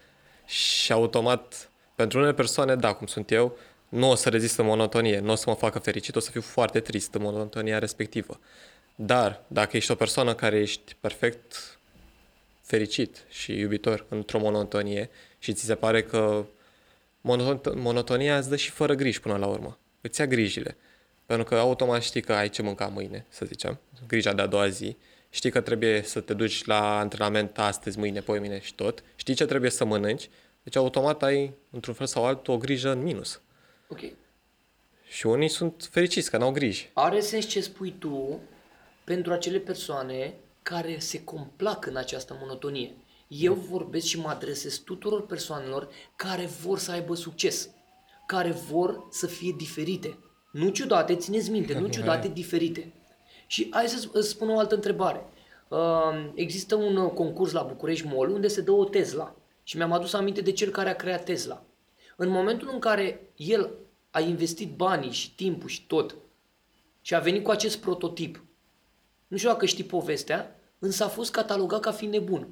Și 0.44 0.93
automat, 0.93 1.70
pentru 1.94 2.19
unele 2.19 2.35
persoane, 2.35 2.77
da, 2.77 2.93
cum 2.93 3.07
sunt 3.07 3.31
eu, 3.31 3.59
nu 3.89 4.11
o 4.11 4.15
să 4.15 4.28
rezist 4.28 4.59
în 4.59 4.66
monotonie, 4.66 5.19
nu 5.19 5.32
o 5.32 5.35
să 5.35 5.44
mă 5.47 5.55
facă 5.55 5.78
fericit, 5.78 6.16
o 6.16 6.20
să 6.20 6.31
fiu 6.31 6.40
foarte 6.40 6.81
trist 6.81 7.15
în 7.15 7.23
monotonia 7.23 7.78
respectivă. 7.78 8.40
Dar, 8.94 9.43
dacă 9.47 9.77
ești 9.77 9.90
o 9.90 9.94
persoană 9.94 10.35
care 10.35 10.59
ești 10.59 10.97
perfect 11.01 11.78
fericit 12.62 13.24
și 13.28 13.59
iubitor 13.59 14.07
într-o 14.09 14.39
monotonie 14.39 15.11
și 15.39 15.53
ți 15.53 15.65
se 15.65 15.74
pare 15.74 16.03
că 16.03 16.47
monoton- 17.20 17.74
monotonia 17.74 18.36
îți 18.36 18.48
dă 18.48 18.57
și 18.57 18.70
fără 18.70 18.94
griji 18.94 19.20
până 19.20 19.36
la 19.36 19.47
urmă. 19.47 19.78
Îți 20.01 20.20
ia 20.20 20.27
grijile. 20.27 20.77
Pentru 21.27 21.44
că 21.47 21.55
automat 21.55 22.03
știi 22.03 22.20
că 22.20 22.32
ai 22.32 22.48
ce 22.48 22.62
mânca 22.62 22.86
mâine, 22.86 23.27
să 23.28 23.44
zicem, 23.44 23.78
grija 24.07 24.32
de 24.32 24.43
a 24.43 24.47
doua 24.47 24.69
zi, 24.69 24.97
știi 25.31 25.51
că 25.51 25.61
trebuie 25.61 26.03
să 26.03 26.20
te 26.20 26.35
duci 26.35 26.65
la 26.65 26.98
antrenament 26.98 27.59
astăzi, 27.59 27.98
mâine, 27.98 28.20
poimine 28.20 28.61
și 28.61 28.74
tot, 28.74 29.03
știi 29.16 29.35
ce 29.35 29.44
trebuie 29.44 29.70
să 29.70 29.85
mănânci, 29.85 30.28
deci 30.62 30.77
automat 30.77 31.23
ai, 31.23 31.53
într-un 31.70 31.94
fel 31.94 32.07
sau 32.07 32.24
altul, 32.24 32.55
o 32.55 32.57
grijă 32.57 32.90
în 32.90 33.03
minus. 33.03 33.40
Ok. 33.89 34.01
Și 35.09 35.27
unii 35.27 35.48
sunt 35.48 35.89
fericiți 35.90 36.31
că 36.31 36.36
n-au 36.36 36.51
griji. 36.51 36.90
Are 36.93 37.20
sens 37.20 37.47
ce 37.47 37.61
spui 37.61 37.94
tu 37.98 38.40
pentru 39.05 39.32
acele 39.32 39.59
persoane 39.59 40.35
care 40.62 40.98
se 40.98 41.24
complac 41.24 41.86
în 41.86 41.97
această 41.97 42.36
monotonie. 42.40 42.94
Eu 43.28 43.55
vorbesc 43.55 44.07
și 44.07 44.19
mă 44.19 44.28
adresez 44.28 44.78
tuturor 44.78 45.27
persoanelor 45.27 45.89
care 46.16 46.47
vor 46.47 46.78
să 46.78 46.90
aibă 46.90 47.15
succes, 47.15 47.69
care 48.27 48.51
vor 48.51 49.07
să 49.11 49.27
fie 49.27 49.55
diferite. 49.57 50.19
Nu 50.56 50.68
ciudate, 50.68 51.16
țineți 51.16 51.50
minte, 51.50 51.78
nu 51.78 51.86
ciudate, 51.86 52.28
diferite. 52.28 52.92
Și 53.46 53.66
hai 53.70 53.88
să 53.88 54.08
îți 54.12 54.28
spun 54.28 54.50
o 54.50 54.58
altă 54.58 54.74
întrebare. 54.74 55.24
Uh, 55.68 56.30
Există 56.34 56.74
un 56.74 56.96
uh, 56.96 57.12
concurs 57.12 57.52
la 57.52 57.62
București 57.62 58.06
Mall 58.06 58.30
unde 58.30 58.48
se 58.48 58.60
dă 58.60 58.70
o 58.70 58.84
Tesla. 58.84 59.36
Și 59.62 59.76
mi-am 59.76 59.92
adus 59.92 60.12
aminte 60.12 60.40
de 60.40 60.52
cel 60.52 60.70
care 60.70 60.88
a 60.88 60.96
creat 60.96 61.24
Tesla. 61.24 61.64
În 62.16 62.28
momentul 62.28 62.70
în 62.72 62.78
care 62.78 63.32
el 63.36 63.70
a 64.10 64.20
investit 64.20 64.76
banii 64.76 65.10
și 65.10 65.34
timpul 65.34 65.68
și 65.68 65.86
tot 65.86 66.16
și 67.00 67.14
a 67.14 67.18
venit 67.18 67.42
cu 67.42 67.50
acest 67.50 67.78
prototip, 67.78 68.44
nu 69.26 69.36
știu 69.36 69.48
dacă 69.48 69.66
știi 69.66 69.84
povestea, 69.84 70.60
însă 70.78 71.04
a 71.04 71.08
fost 71.08 71.30
catalogat 71.30 71.80
ca 71.80 71.92
fiind 71.92 72.12
nebun. 72.12 72.48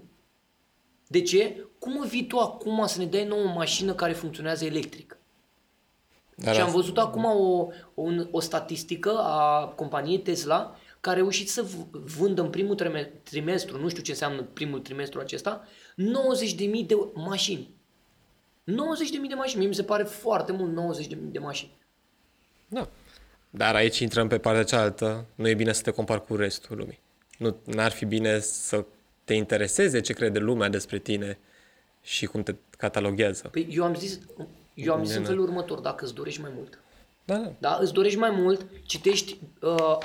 De 1.06 1.22
ce? 1.22 1.66
Cum 1.78 2.06
vii 2.06 2.26
tu 2.26 2.38
acum 2.38 2.86
să 2.86 2.98
ne 2.98 3.06
dai 3.06 3.26
nouă 3.26 3.42
o 3.42 3.52
mașină 3.52 3.94
care 3.94 4.12
funcționează 4.12 4.64
electric? 4.64 5.18
Dar 6.36 6.54
și 6.54 6.60
am 6.60 6.66
asta- 6.66 6.78
văzut 6.78 6.98
acum 6.98 7.24
o, 7.24 7.66
o, 7.94 8.04
o 8.30 8.40
statistică 8.40 9.12
a 9.18 9.66
companiei 9.76 10.18
Tesla 10.18 10.76
care 11.00 11.16
a 11.16 11.20
reușit 11.20 11.50
să 11.50 11.62
v- 11.62 11.96
vândă 12.16 12.42
în 12.42 12.50
primul 12.50 12.74
trime- 12.74 13.12
trimestru, 13.22 13.80
nu 13.80 13.88
știu 13.88 14.02
ce 14.02 14.10
înseamnă 14.10 14.42
primul 14.42 14.80
trimestru 14.80 15.20
acesta, 15.20 15.64
90.000 15.96 16.86
de 16.86 16.96
mașini. 17.14 17.68
90.000 18.64 19.28
de 19.28 19.34
mașini. 19.34 19.58
Mie 19.58 19.68
mi 19.68 19.74
se 19.74 19.82
pare 19.82 20.02
foarte 20.02 20.52
mult 20.52 20.96
90.000 20.98 21.08
de 21.30 21.38
mașini. 21.38 21.72
Da. 22.68 22.88
Dar 23.50 23.74
aici 23.74 23.98
intrăm 23.98 24.28
pe 24.28 24.38
partea 24.38 24.62
cealaltă. 24.64 25.26
Nu 25.34 25.48
e 25.48 25.54
bine 25.54 25.72
să 25.72 25.82
te 25.82 25.90
compari 25.90 26.24
cu 26.24 26.36
restul 26.36 26.76
lumii. 26.76 27.00
Nu 27.38 27.56
ar 27.76 27.90
fi 27.90 28.04
bine 28.04 28.38
să 28.38 28.84
te 29.24 29.34
intereseze 29.34 30.00
ce 30.00 30.12
crede 30.12 30.38
lumea 30.38 30.68
despre 30.68 30.98
tine 30.98 31.38
și 32.02 32.26
cum 32.26 32.42
te 32.42 32.54
cataloghează. 32.78 33.48
Păi 33.48 33.66
eu 33.70 33.84
am 33.84 33.94
zis, 33.94 34.18
eu 34.74 34.94
am 34.94 35.04
zis 35.04 35.14
în 35.14 35.22
Bine. 35.22 35.34
felul 35.34 35.48
următor, 35.48 35.78
dacă 35.78 36.04
îți 36.04 36.14
dorești 36.14 36.40
mai 36.40 36.50
mult. 36.56 36.78
Da, 37.24 37.36
da. 37.36 37.52
Da? 37.58 37.78
Îți 37.80 37.92
dorești 37.92 38.18
mai 38.18 38.30
mult, 38.30 38.66
citești 38.82 39.38
uh, 39.60 39.98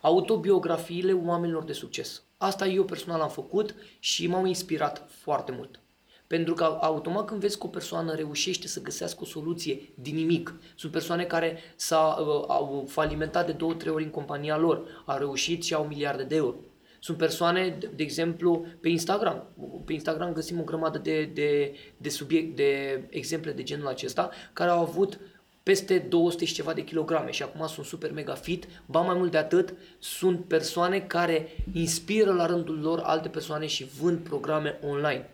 autobiografiile 0.00 1.12
oamenilor 1.12 1.64
de 1.64 1.72
succes. 1.72 2.22
Asta 2.36 2.66
eu 2.66 2.84
personal 2.84 3.20
am 3.20 3.28
făcut 3.28 3.74
și 3.98 4.26
m-au 4.26 4.44
inspirat 4.44 5.06
foarte 5.08 5.52
mult. 5.52 5.78
Pentru 6.26 6.54
că 6.54 6.78
automat 6.80 7.24
când 7.24 7.40
vezi 7.40 7.58
că 7.58 7.66
o 7.66 7.68
persoană 7.68 8.14
reușește 8.14 8.68
să 8.68 8.82
găsească 8.82 9.18
o 9.22 9.26
soluție 9.26 9.92
din 9.94 10.14
nimic, 10.14 10.54
sunt 10.74 10.92
persoane 10.92 11.24
care 11.24 11.58
s-au, 11.76 12.26
uh, 12.26 12.44
au 12.48 12.84
falimentat 12.88 13.46
de 13.46 13.52
două, 13.52 13.74
trei 13.74 13.92
ori 13.92 14.04
în 14.04 14.10
compania 14.10 14.56
lor, 14.56 15.02
au 15.04 15.18
reușit 15.18 15.64
și 15.64 15.74
au 15.74 15.84
miliarde 15.84 16.22
de 16.22 16.34
euro. 16.34 16.56
Sunt 17.04 17.16
persoane, 17.16 17.76
de, 17.78 17.90
de 17.96 18.02
exemplu, 18.02 18.66
pe 18.80 18.88
Instagram. 18.88 19.46
Pe 19.84 19.92
Instagram 19.92 20.32
găsim 20.32 20.60
o 20.60 20.62
grămadă 20.62 20.98
de, 20.98 21.24
de, 21.24 21.74
de, 21.96 22.08
subiect, 22.08 22.56
de 22.56 23.02
exemple 23.10 23.52
de 23.52 23.62
genul 23.62 23.86
acesta, 23.86 24.30
care 24.52 24.70
au 24.70 24.80
avut 24.80 25.20
peste 25.62 25.98
200 25.98 26.44
și 26.44 26.54
ceva 26.54 26.72
de 26.72 26.84
kilograme 26.84 27.30
și 27.30 27.42
acum 27.42 27.66
sunt 27.66 27.86
super 27.86 28.12
mega 28.12 28.34
fit, 28.34 28.66
ba 28.86 29.00
mai 29.00 29.16
mult 29.16 29.30
de 29.30 29.36
atât, 29.36 29.74
sunt 29.98 30.44
persoane 30.44 31.00
care 31.00 31.48
inspiră 31.72 32.32
la 32.32 32.46
rândul 32.46 32.80
lor 32.80 32.98
alte 32.98 33.28
persoane 33.28 33.66
și 33.66 33.88
vând 34.00 34.18
programe 34.18 34.78
online, 34.82 35.30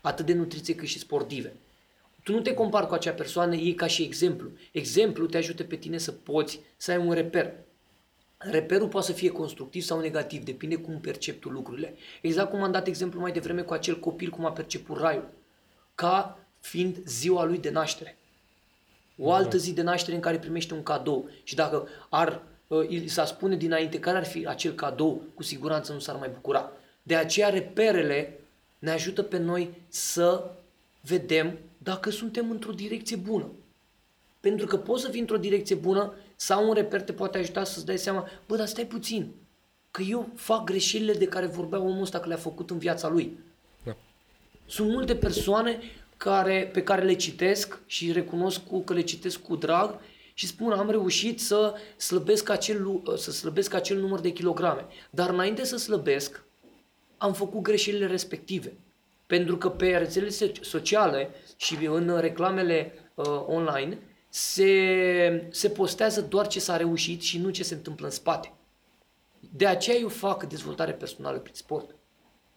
atât 0.00 0.26
de 0.26 0.34
nutriție 0.34 0.74
cât 0.74 0.88
și 0.88 0.98
sportive. 0.98 1.52
Tu 2.22 2.32
nu 2.32 2.40
te 2.40 2.54
compari 2.54 2.86
cu 2.86 2.94
acea 2.94 3.12
persoană, 3.12 3.54
e 3.54 3.72
ca 3.72 3.86
și 3.86 4.02
exemplu. 4.02 4.48
Exemplu 4.72 5.26
te 5.26 5.36
ajută 5.36 5.62
pe 5.62 5.76
tine 5.76 5.98
să 5.98 6.12
poți 6.12 6.60
să 6.76 6.90
ai 6.90 6.98
un 6.98 7.12
reper. 7.12 7.52
Reperul 8.50 8.88
poate 8.88 9.06
să 9.06 9.12
fie 9.12 9.30
constructiv 9.30 9.82
sau 9.82 10.00
negativ, 10.00 10.44
depinde 10.44 10.76
cum 10.76 11.00
percepi 11.00 11.38
tu 11.38 11.48
lucrurile. 11.48 11.94
Exact 12.20 12.50
cum 12.50 12.62
am 12.62 12.72
dat 12.72 12.86
exemplu 12.86 13.20
mai 13.20 13.32
devreme 13.32 13.62
cu 13.62 13.72
acel 13.72 13.98
copil 13.98 14.30
cum 14.30 14.44
a 14.44 14.52
perceput 14.52 14.98
raiul, 14.98 15.28
ca 15.94 16.38
fiind 16.60 16.96
ziua 17.04 17.44
lui 17.44 17.58
de 17.58 17.70
naștere. 17.70 18.16
O 19.18 19.32
altă 19.32 19.56
zi 19.56 19.72
de 19.72 19.82
naștere 19.82 20.16
în 20.16 20.22
care 20.22 20.38
primește 20.38 20.74
un 20.74 20.82
cadou 20.82 21.28
și 21.42 21.54
dacă 21.54 21.88
ar, 22.08 22.42
uh, 22.66 22.88
îi 22.88 23.08
s-a 23.08 23.24
spune 23.24 23.56
dinainte 23.56 23.98
care 23.98 24.16
ar 24.16 24.24
fi 24.24 24.46
acel 24.46 24.72
cadou, 24.72 25.22
cu 25.34 25.42
siguranță 25.42 25.92
nu 25.92 25.98
s-ar 25.98 26.16
mai 26.16 26.28
bucura. 26.28 26.72
De 27.02 27.16
aceea 27.16 27.48
reperele 27.48 28.40
ne 28.78 28.90
ajută 28.90 29.22
pe 29.22 29.38
noi 29.38 29.74
să 29.88 30.50
vedem 31.00 31.58
dacă 31.78 32.10
suntem 32.10 32.50
într-o 32.50 32.72
direcție 32.72 33.16
bună. 33.16 33.50
Pentru 34.40 34.66
că 34.66 34.76
poți 34.76 35.02
să 35.02 35.10
fii 35.10 35.20
într-o 35.20 35.36
direcție 35.36 35.74
bună 35.74 36.14
sau 36.36 36.68
un 36.68 36.74
reper 36.74 37.02
te 37.02 37.12
poate 37.12 37.38
ajuta 37.38 37.64
să-ți 37.64 37.86
dai 37.86 37.98
seama, 37.98 38.28
bă, 38.46 38.56
dar 38.56 38.66
stai 38.66 38.86
puțin, 38.86 39.32
că 39.90 40.02
eu 40.02 40.28
fac 40.34 40.64
greșelile 40.64 41.12
de 41.12 41.26
care 41.26 41.46
vorbea 41.46 41.80
omul 41.80 42.02
ăsta 42.02 42.20
că 42.20 42.28
le-a 42.28 42.36
făcut 42.36 42.70
în 42.70 42.78
viața 42.78 43.08
lui. 43.08 43.38
Da. 43.84 43.96
Sunt 44.66 44.90
multe 44.90 45.16
persoane 45.16 45.78
care, 46.16 46.70
pe 46.72 46.82
care 46.82 47.04
le 47.04 47.14
citesc 47.14 47.78
și 47.86 48.12
recunosc 48.12 48.66
cu, 48.66 48.80
că 48.80 48.92
le 48.92 49.00
citesc 49.00 49.42
cu 49.42 49.56
drag 49.56 50.00
și 50.34 50.46
spun 50.46 50.72
am 50.72 50.90
reușit 50.90 51.40
să 51.40 51.74
slăbesc 51.96 52.48
acel, 52.48 52.82
lu- 52.82 53.16
să 53.16 53.30
slăbesc 53.30 53.74
acel 53.74 53.98
număr 53.98 54.20
de 54.20 54.32
kilograme. 54.32 54.86
Dar 55.10 55.30
înainte 55.30 55.64
să 55.64 55.76
slăbesc, 55.76 56.44
am 57.16 57.32
făcut 57.32 57.62
greșelile 57.62 58.06
respective. 58.06 58.72
Pentru 59.26 59.56
că 59.56 59.68
pe 59.68 59.96
rețelele 59.96 60.32
so- 60.32 60.60
sociale 60.60 61.30
și 61.56 61.78
în 61.84 62.18
reclamele 62.20 62.92
uh, 63.14 63.24
online 63.46 63.98
se, 64.38 65.48
se 65.50 65.68
postează 65.68 66.20
doar 66.20 66.46
ce 66.46 66.60
s-a 66.60 66.76
reușit 66.76 67.22
și 67.22 67.38
nu 67.38 67.50
ce 67.50 67.62
se 67.62 67.74
întâmplă 67.74 68.06
în 68.06 68.12
spate. 68.12 68.52
De 69.56 69.66
aceea 69.66 69.96
eu 69.96 70.08
fac 70.08 70.44
dezvoltare 70.44 70.92
personală 70.92 71.38
prin 71.38 71.54
sport. 71.54 71.94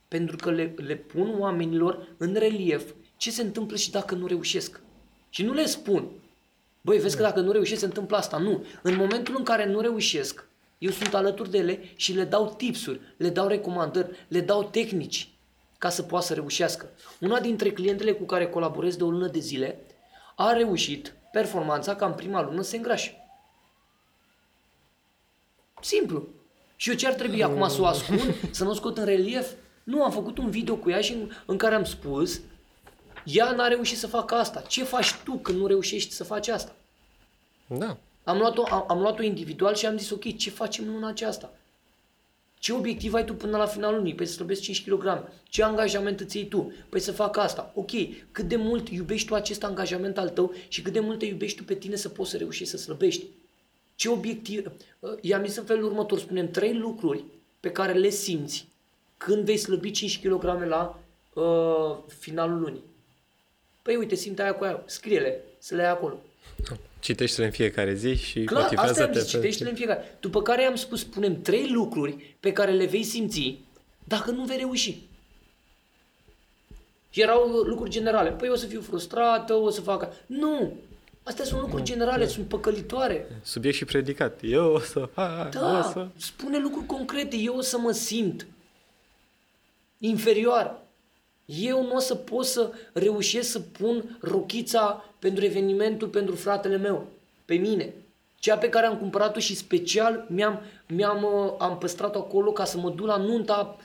Pentru 0.07 0.35
că 0.35 0.51
le, 0.51 0.73
le 0.77 0.95
pun 0.95 1.35
oamenilor 1.39 2.07
în 2.17 2.33
relief 2.33 2.93
ce 3.17 3.31
se 3.31 3.41
întâmplă 3.41 3.77
și 3.77 3.91
dacă 3.91 4.15
nu 4.15 4.27
reușesc. 4.27 4.81
Și 5.29 5.43
nu 5.43 5.53
le 5.53 5.65
spun, 5.65 6.09
Băi, 6.81 6.97
vezi 6.97 7.15
că 7.15 7.21
dacă 7.21 7.39
nu 7.39 7.51
reușesc, 7.51 7.79
se 7.79 7.85
întâmplă 7.85 8.17
asta. 8.17 8.37
Nu. 8.37 8.65
În 8.81 8.95
momentul 8.95 9.35
în 9.37 9.43
care 9.43 9.65
nu 9.65 9.79
reușesc, 9.79 10.47
eu 10.77 10.91
sunt 10.91 11.13
alături 11.13 11.51
de 11.51 11.57
ele 11.57 11.79
și 11.95 12.13
le 12.13 12.23
dau 12.23 12.53
tipsuri, 12.57 12.99
le 13.17 13.29
dau 13.29 13.47
recomandări, 13.47 14.25
le 14.27 14.39
dau 14.41 14.63
tehnici 14.63 15.29
ca 15.77 15.89
să 15.89 16.01
poată 16.01 16.25
să 16.25 16.33
reușească. 16.33 16.89
Una 17.19 17.39
dintre 17.39 17.71
clientele 17.71 18.11
cu 18.11 18.23
care 18.23 18.47
colaborez 18.47 18.95
de 18.95 19.03
o 19.03 19.09
lună 19.09 19.27
de 19.27 19.39
zile 19.39 19.79
a 20.35 20.51
reușit 20.51 21.13
performanța 21.31 21.95
ca 21.95 22.05
în 22.05 22.13
prima 22.13 22.41
lună 22.41 22.61
să 22.61 22.69
se 22.69 22.75
îngrașe. 22.75 23.23
Simplu. 25.81 26.27
Și 26.75 26.89
eu 26.89 26.95
ce 26.95 27.07
ar 27.07 27.13
trebui 27.13 27.43
acum 27.43 27.67
să 27.67 27.81
o 27.81 27.85
ascund, 27.85 28.35
să 28.51 28.63
nu 28.63 28.69
o 28.69 28.73
scot 28.73 28.97
în 28.97 29.05
relief? 29.05 29.51
Nu, 29.83 30.03
am 30.03 30.11
făcut 30.11 30.37
un 30.37 30.49
video 30.49 30.75
cu 30.75 30.89
ea 30.89 31.01
și 31.01 31.13
în, 31.13 31.31
în 31.45 31.57
care 31.57 31.75
am 31.75 31.83
spus 31.83 32.39
ea 33.23 33.51
n-a 33.51 33.67
reușit 33.67 33.97
să 33.97 34.07
facă 34.07 34.35
asta. 34.35 34.61
Ce 34.61 34.83
faci 34.83 35.13
tu 35.23 35.33
când 35.33 35.57
nu 35.57 35.67
reușești 35.67 36.13
să 36.13 36.23
faci 36.23 36.47
asta? 36.47 36.75
Da. 37.67 37.97
Am 38.23 38.37
luat-o, 38.37 38.63
am, 38.69 38.85
am 38.87 38.99
luat-o 38.99 39.23
individual 39.23 39.75
și 39.75 39.85
am 39.85 39.97
zis, 39.97 40.09
ok, 40.09 40.37
ce 40.37 40.49
facem 40.49 40.87
în 40.87 40.93
luna 40.93 41.07
aceasta? 41.07 41.51
Ce 42.59 42.73
obiectiv 42.73 43.13
ai 43.13 43.25
tu 43.25 43.33
până 43.33 43.57
la 43.57 43.65
finalul 43.65 43.97
lunii? 43.97 44.15
Păi 44.15 44.25
să 44.25 44.33
slăbesc 44.33 44.61
5 44.61 44.89
kg. 44.89 45.27
Ce 45.43 45.63
angajament 45.63 46.19
îți 46.19 46.37
iei 46.37 46.47
tu? 46.47 46.73
Păi 46.89 46.99
să 46.99 47.11
fac 47.11 47.37
asta. 47.37 47.71
Ok, 47.75 47.91
cât 48.31 48.47
de 48.47 48.55
mult 48.55 48.89
iubești 48.89 49.27
tu 49.27 49.35
acest 49.35 49.63
angajament 49.63 50.17
al 50.17 50.29
tău 50.29 50.53
și 50.67 50.81
cât 50.81 50.93
de 50.93 50.99
mult 50.99 51.19
te 51.19 51.25
iubești 51.25 51.57
tu 51.57 51.63
pe 51.63 51.73
tine 51.73 51.95
să 51.95 52.09
poți 52.09 52.29
să 52.29 52.37
reușești 52.37 52.69
să 52.69 52.77
slăbești? 52.77 53.25
Ce 53.95 54.09
obiectiv... 54.09 54.71
I-am 55.21 55.45
zis 55.45 55.55
în 55.55 55.63
felul 55.63 55.83
următor, 55.83 56.19
spunem 56.19 56.51
trei 56.51 56.73
lucruri 56.73 57.23
pe 57.59 57.71
care 57.71 57.93
le 57.93 58.09
simți 58.09 58.67
când 59.17 59.45
vei 59.45 59.57
slăbi 59.57 59.91
5 59.91 60.19
kg 60.19 60.43
la 60.43 60.99
uh, 61.33 61.97
finalul 62.19 62.59
lunii. 62.59 62.83
Păi 63.81 63.95
uite, 63.95 64.15
simt 64.15 64.39
aia 64.39 64.53
cu 64.55 64.63
aia, 64.63 64.83
scrie-le, 64.85 65.43
să 65.57 65.75
le 65.75 65.81
ai 65.81 65.89
acolo. 65.89 66.19
Citește-le 66.99 67.45
în 67.45 67.51
fiecare 67.53 67.93
zi 67.93 68.15
și 68.15 68.43
Clar, 68.43 68.61
asta 68.61 68.79
am 68.79 68.85
motivează-te. 68.87 69.19
zis, 69.19 69.29
citește-le 69.29 69.69
în 69.69 69.75
fiecare. 69.75 70.17
După 70.19 70.41
care 70.41 70.63
am 70.63 70.75
spus, 70.75 71.03
punem 71.03 71.41
trei 71.41 71.67
lucruri 71.69 72.35
pe 72.39 72.51
care 72.51 72.71
le 72.71 72.85
vei 72.85 73.03
simți 73.03 73.57
dacă 74.03 74.31
nu 74.31 74.43
vei 74.43 74.57
reuși. 74.57 74.97
Și 77.09 77.21
erau 77.21 77.47
lucruri 77.47 77.89
generale. 77.89 78.29
Păi 78.31 78.49
o 78.49 78.55
să 78.55 78.65
fiu 78.65 78.81
frustrată, 78.81 79.53
o 79.53 79.69
să 79.69 79.81
fac... 79.81 80.07
Nu! 80.25 80.73
Astea 81.23 81.45
sunt 81.45 81.61
lucruri 81.61 81.83
generale, 81.83 82.27
sunt 82.27 82.47
păcălitoare. 82.47 83.27
Subiect 83.43 83.75
și 83.77 83.85
predicat. 83.85 84.39
Eu 84.41 84.71
o 84.73 84.79
să 84.79 85.09
fac, 85.13 85.47
o 85.47 85.59
Da, 85.59 85.89
să... 85.93 86.07
spune 86.17 86.59
lucruri 86.59 86.85
concrete. 86.85 87.35
Eu 87.35 87.55
o 87.55 87.61
să 87.61 87.77
mă 87.77 87.91
simt 87.91 88.47
inferior. 89.97 90.81
Eu 91.57 91.83
nu 91.83 91.95
o 91.95 91.99
să 91.99 92.15
pot 92.15 92.45
să 92.45 92.71
reușesc 92.93 93.51
să 93.51 93.59
pun 93.59 94.17
rochița 94.21 95.05
pentru 95.19 95.45
evenimentul 95.45 96.07
pentru 96.07 96.35
fratele 96.35 96.77
meu, 96.77 97.07
pe 97.45 97.55
mine. 97.55 97.93
Cea 98.39 98.57
pe 98.57 98.69
care 98.69 98.85
am 98.85 98.97
cumpărat-o 98.97 99.39
și 99.39 99.55
special 99.55 100.25
mi-am, 100.29 100.61
mi-am, 100.87 101.23
uh, 101.23 101.53
am 101.57 101.77
păstrat-o 101.77 102.19
acolo 102.19 102.51
ca 102.51 102.65
să 102.65 102.77
mă 102.77 102.89
duc 102.89 103.05
la 103.05 103.17
nunta 103.17 103.77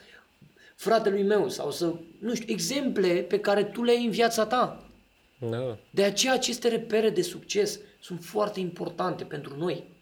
fratelui 0.75 1.23
meu 1.23 1.49
sau 1.49 1.71
să, 1.71 1.95
nu 2.19 2.35
știu, 2.35 2.53
exemple 2.53 3.09
pe 3.09 3.41
care 3.41 3.65
tu 3.65 3.83
le 3.83 3.91
ai 3.91 4.05
în 4.05 4.11
viața 4.11 4.47
ta. 4.47 4.85
Da. 5.51 5.79
De 5.91 6.03
aceea 6.03 6.33
aceste 6.33 6.69
repere 6.69 7.11
de 7.11 7.23
succes 7.23 7.81
sunt 8.01 8.25
foarte 8.25 8.61
importante 8.61 9.25
pentru 9.25 9.57
noi. 9.57 9.93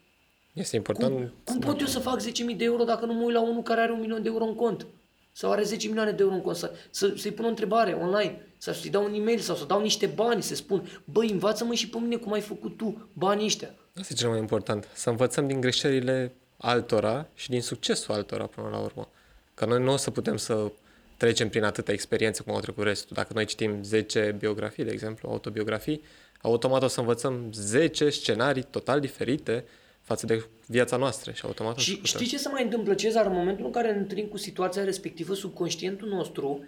Este 0.52 0.76
important. 0.76 1.14
Cum, 1.14 1.32
cum 1.44 1.58
pot 1.58 1.80
eu 1.80 1.86
să 1.86 1.98
fac 1.98 2.22
10.000 2.22 2.56
de 2.56 2.64
euro 2.64 2.84
dacă 2.84 3.06
nu 3.06 3.12
mă 3.12 3.22
uit 3.22 3.34
la 3.34 3.42
unul 3.42 3.62
care 3.62 3.80
are 3.80 3.92
un 3.92 4.00
milion 4.00 4.22
de 4.22 4.28
euro 4.28 4.44
în 4.44 4.54
cont? 4.54 4.86
Sau 5.32 5.50
are 5.50 5.62
10 5.62 5.86
milioane 5.86 6.10
de 6.10 6.22
euro 6.22 6.34
în 6.34 6.40
cont? 6.40 6.56
Să, 6.56 6.72
să, 6.90 7.12
să-i 7.16 7.32
pun 7.32 7.44
o 7.44 7.48
întrebare 7.48 7.92
online, 7.92 8.46
sau 8.58 8.74
să-i 8.74 8.90
dau 8.90 9.04
un 9.04 9.14
e-mail, 9.14 9.38
sau 9.38 9.56
să 9.56 9.64
dau 9.64 9.80
niște 9.80 10.06
bani, 10.06 10.42
să 10.42 10.54
spun, 10.54 11.00
băi, 11.04 11.30
învață-mă 11.30 11.74
și 11.74 11.88
pe 11.88 11.98
mine 11.98 12.16
cum 12.16 12.32
ai 12.32 12.40
făcut 12.40 12.76
tu 12.76 13.08
banii 13.12 13.44
ăștia. 13.44 13.74
Asta 14.00 14.12
e 14.12 14.16
cel 14.16 14.28
mai 14.28 14.38
important. 14.38 14.88
Să 14.92 15.10
învățăm 15.10 15.46
din 15.46 15.60
greșelile 15.60 16.32
altora 16.56 17.26
și 17.34 17.50
din 17.50 17.62
succesul 17.62 18.14
altora 18.14 18.46
până 18.46 18.68
la 18.68 18.78
urmă. 18.78 19.08
Că 19.54 19.64
noi 19.64 19.82
nu 19.82 19.92
o 19.92 19.96
să 19.96 20.10
putem 20.10 20.36
să 20.36 20.70
trecem 21.16 21.48
prin 21.48 21.64
atâtea 21.64 21.94
experiențe 21.94 22.42
cum 22.42 22.54
au 22.54 22.60
trecut 22.60 22.84
restul. 22.84 23.16
Dacă 23.16 23.32
noi 23.34 23.44
citim 23.44 23.82
10 23.82 24.36
biografii, 24.38 24.84
de 24.84 24.90
exemplu, 24.90 25.28
autobiografii, 25.28 26.02
automat 26.40 26.82
o 26.82 26.86
să 26.86 27.00
învățăm 27.00 27.48
10 27.52 28.10
scenarii 28.10 28.62
total 28.62 29.00
diferite 29.00 29.64
față 30.12 30.26
de 30.26 30.44
viața 30.66 30.96
noastră 30.96 31.32
și 31.32 31.42
automat 31.44 31.76
o 31.76 31.78
să 31.78 31.84
Și 31.84 31.90
putem. 31.96 32.06
știi 32.06 32.26
ce 32.26 32.38
se 32.38 32.48
mai 32.48 32.62
întâmplă, 32.62 32.94
Cezar? 32.94 33.26
În 33.26 33.32
momentul 33.32 33.64
în 33.64 33.70
care 33.70 33.92
ne 33.92 33.98
întâlnim 33.98 34.26
cu 34.26 34.36
situația 34.36 34.84
respectivă, 34.84 35.34
subconștientul 35.34 36.08
nostru, 36.08 36.64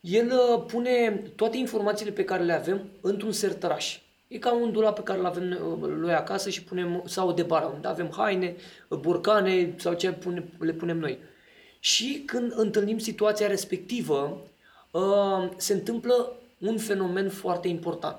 el 0.00 0.26
uh, 0.26 0.64
pune 0.66 1.22
toate 1.36 1.56
informațiile 1.56 2.12
pe 2.12 2.24
care 2.24 2.42
le 2.42 2.52
avem 2.52 2.88
într-un 3.00 3.32
sertăraș. 3.32 3.98
E 4.28 4.38
ca 4.38 4.52
un 4.52 4.72
dulap 4.72 4.94
pe 4.94 5.02
care 5.02 5.18
îl 5.18 5.26
avem 5.26 5.58
uh, 5.82 5.88
noi 5.88 6.14
acasă 6.14 6.50
și 6.50 6.62
punem, 6.64 7.02
sau 7.06 7.32
de 7.32 7.42
bara, 7.42 7.66
unde 7.66 7.88
avem 7.88 8.12
haine, 8.16 8.56
uh, 8.88 8.98
borcane 8.98 9.74
sau 9.76 9.94
ce 9.94 10.12
pune, 10.12 10.44
le 10.58 10.72
punem 10.72 10.98
noi. 10.98 11.18
Și 11.80 12.22
când 12.26 12.52
întâlnim 12.56 12.98
situația 12.98 13.46
respectivă, 13.46 14.40
uh, 14.90 15.48
se 15.56 15.72
întâmplă 15.72 16.36
un 16.58 16.78
fenomen 16.78 17.28
foarte 17.30 17.68
important. 17.68 18.18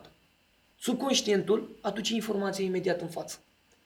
Subconștientul 0.80 1.70
aduce 1.82 2.14
informația 2.14 2.66
imediat 2.66 3.02
în 3.02 3.08
față. 3.08 3.43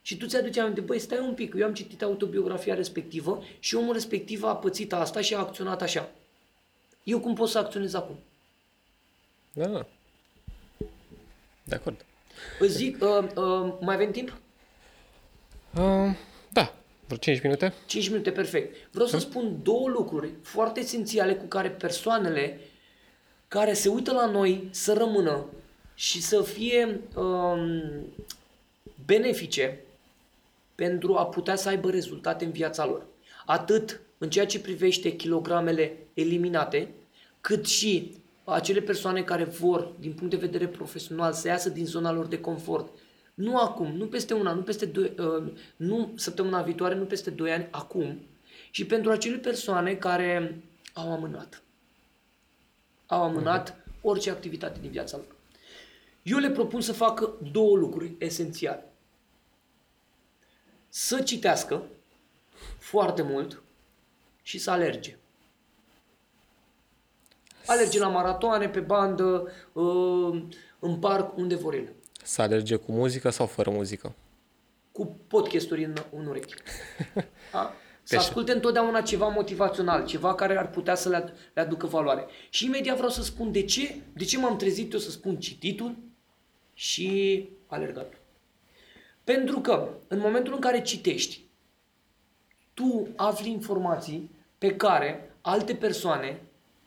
Și 0.07 0.17
tu 0.17 0.25
ți-aduci 0.25 0.57
aminte, 0.57 0.81
băi, 0.81 0.99
stai 0.99 1.19
un 1.19 1.33
pic, 1.33 1.53
eu 1.57 1.65
am 1.65 1.73
citit 1.73 2.01
autobiografia 2.01 2.73
respectivă 2.73 3.43
și 3.59 3.75
omul 3.75 3.93
respectiv 3.93 4.43
a 4.43 4.55
pățit 4.55 4.93
asta 4.93 5.21
și 5.21 5.33
a 5.33 5.39
acționat 5.39 5.81
așa. 5.81 6.09
Eu 7.03 7.19
cum 7.19 7.35
pot 7.35 7.49
să 7.49 7.57
acționez 7.57 7.93
acum? 7.93 8.19
Da, 9.53 9.65
da. 9.65 9.85
De 11.63 11.75
acord. 11.75 12.05
Îți 12.59 12.75
zic, 12.75 13.03
uh, 13.03 13.23
uh, 13.35 13.73
mai 13.79 13.95
avem 13.95 14.11
timp? 14.11 14.37
Uh, 15.73 16.15
da, 16.49 16.73
vreo 17.05 17.17
5 17.17 17.41
minute? 17.41 17.73
5 17.85 18.09
minute, 18.09 18.31
perfect. 18.31 18.75
Vreau 18.91 19.07
să 19.07 19.17
spun 19.17 19.59
două 19.63 19.89
lucruri 19.89 20.29
foarte 20.41 20.79
esențiale 20.79 21.35
cu 21.35 21.45
care 21.45 21.69
persoanele 21.69 22.59
care 23.47 23.73
se 23.73 23.89
uită 23.89 24.11
la 24.11 24.25
noi 24.25 24.67
să 24.71 24.93
rămână 24.93 25.45
și 25.93 26.21
să 26.21 26.41
fie 26.41 27.01
um, 27.15 27.81
benefice 29.05 29.81
pentru 30.77 31.15
a 31.15 31.25
putea 31.25 31.55
să 31.55 31.69
aibă 31.69 31.89
rezultate 31.89 32.45
în 32.45 32.51
viața 32.51 32.85
lor. 32.85 33.05
Atât 33.45 34.01
în 34.17 34.29
ceea 34.29 34.45
ce 34.45 34.59
privește 34.59 35.15
kilogramele 35.15 35.97
eliminate, 36.13 36.93
cât 37.41 37.65
și 37.65 38.15
acele 38.43 38.81
persoane 38.81 39.23
care 39.23 39.43
vor, 39.43 39.91
din 39.99 40.13
punct 40.13 40.29
de 40.29 40.45
vedere 40.45 40.67
profesional, 40.67 41.33
să 41.33 41.47
iasă 41.47 41.69
din 41.69 41.85
zona 41.85 42.11
lor 42.11 42.25
de 42.25 42.39
confort. 42.39 42.89
Nu 43.33 43.57
acum, 43.57 43.91
nu 43.95 44.05
peste 44.05 44.33
una, 44.33 44.53
nu 44.53 44.61
peste 44.61 44.85
doi, 44.85 45.13
uh, 45.19 45.51
nu 45.75 46.11
săptămâna 46.15 46.61
viitoare, 46.61 46.95
nu 46.95 47.05
peste 47.05 47.29
doi 47.29 47.51
ani, 47.51 47.67
acum. 47.71 48.19
Și 48.71 48.85
pentru 48.85 49.11
acele 49.11 49.37
persoane 49.37 49.95
care 49.95 50.63
au 50.93 51.11
amânat. 51.11 51.61
Au 53.05 53.23
amânat 53.23 53.77
orice 54.01 54.29
activitate 54.29 54.79
din 54.81 54.89
viața 54.89 55.17
lor. 55.17 55.35
Eu 56.23 56.37
le 56.37 56.49
propun 56.49 56.81
să 56.81 56.93
facă 56.93 57.33
două 57.51 57.77
lucruri 57.77 58.11
esențiale. 58.17 58.86
Să 60.99 61.21
citească 61.21 61.83
foarte 62.77 63.21
mult 63.21 63.61
și 64.41 64.57
să 64.57 64.71
alerge. 64.71 65.17
Alerge 67.65 67.99
la 67.99 68.07
maratoane, 68.07 68.69
pe 68.69 68.79
bandă, 68.79 69.51
uh, 69.73 70.43
în 70.79 70.99
parc, 70.99 71.37
unde 71.37 71.55
vor 71.55 71.73
ele. 71.73 71.95
Să 72.23 72.41
alerge 72.41 72.75
cu 72.75 72.91
muzică 72.91 73.29
sau 73.29 73.45
fără 73.45 73.69
muzică? 73.69 74.15
Cu 74.91 75.19
podcasturi 75.27 75.83
în, 75.83 75.95
în 76.17 76.25
urechi. 76.25 76.53
Da? 77.51 77.73
Să 78.03 78.15
Deci- 78.15 78.19
asculte 78.19 78.51
întotdeauna 78.51 79.01
ceva 79.01 79.27
motivațional, 79.27 80.05
ceva 80.05 80.35
care 80.35 80.57
ar 80.57 80.69
putea 80.69 80.95
să 80.95 81.09
le, 81.09 81.23
ad- 81.23 81.33
le 81.53 81.61
aducă 81.61 81.87
valoare. 81.87 82.25
Și 82.49 82.65
imediat 82.65 82.95
vreau 82.95 83.11
să 83.11 83.23
spun 83.23 83.51
de 83.51 83.63
ce, 83.63 84.01
de 84.13 84.23
ce 84.23 84.37
m-am 84.37 84.57
trezit 84.57 84.93
eu 84.93 84.99
să 84.99 85.11
spun 85.11 85.39
cititul 85.39 85.95
și 86.73 87.49
alergatul. 87.67 88.25
Pentru 89.33 89.59
că 89.59 89.89
în 90.07 90.19
momentul 90.19 90.53
în 90.53 90.59
care 90.59 90.81
citești, 90.81 91.41
tu 92.73 93.07
afli 93.15 93.49
informații 93.49 94.31
pe 94.57 94.75
care 94.75 95.35
alte 95.41 95.75
persoane 95.75 96.41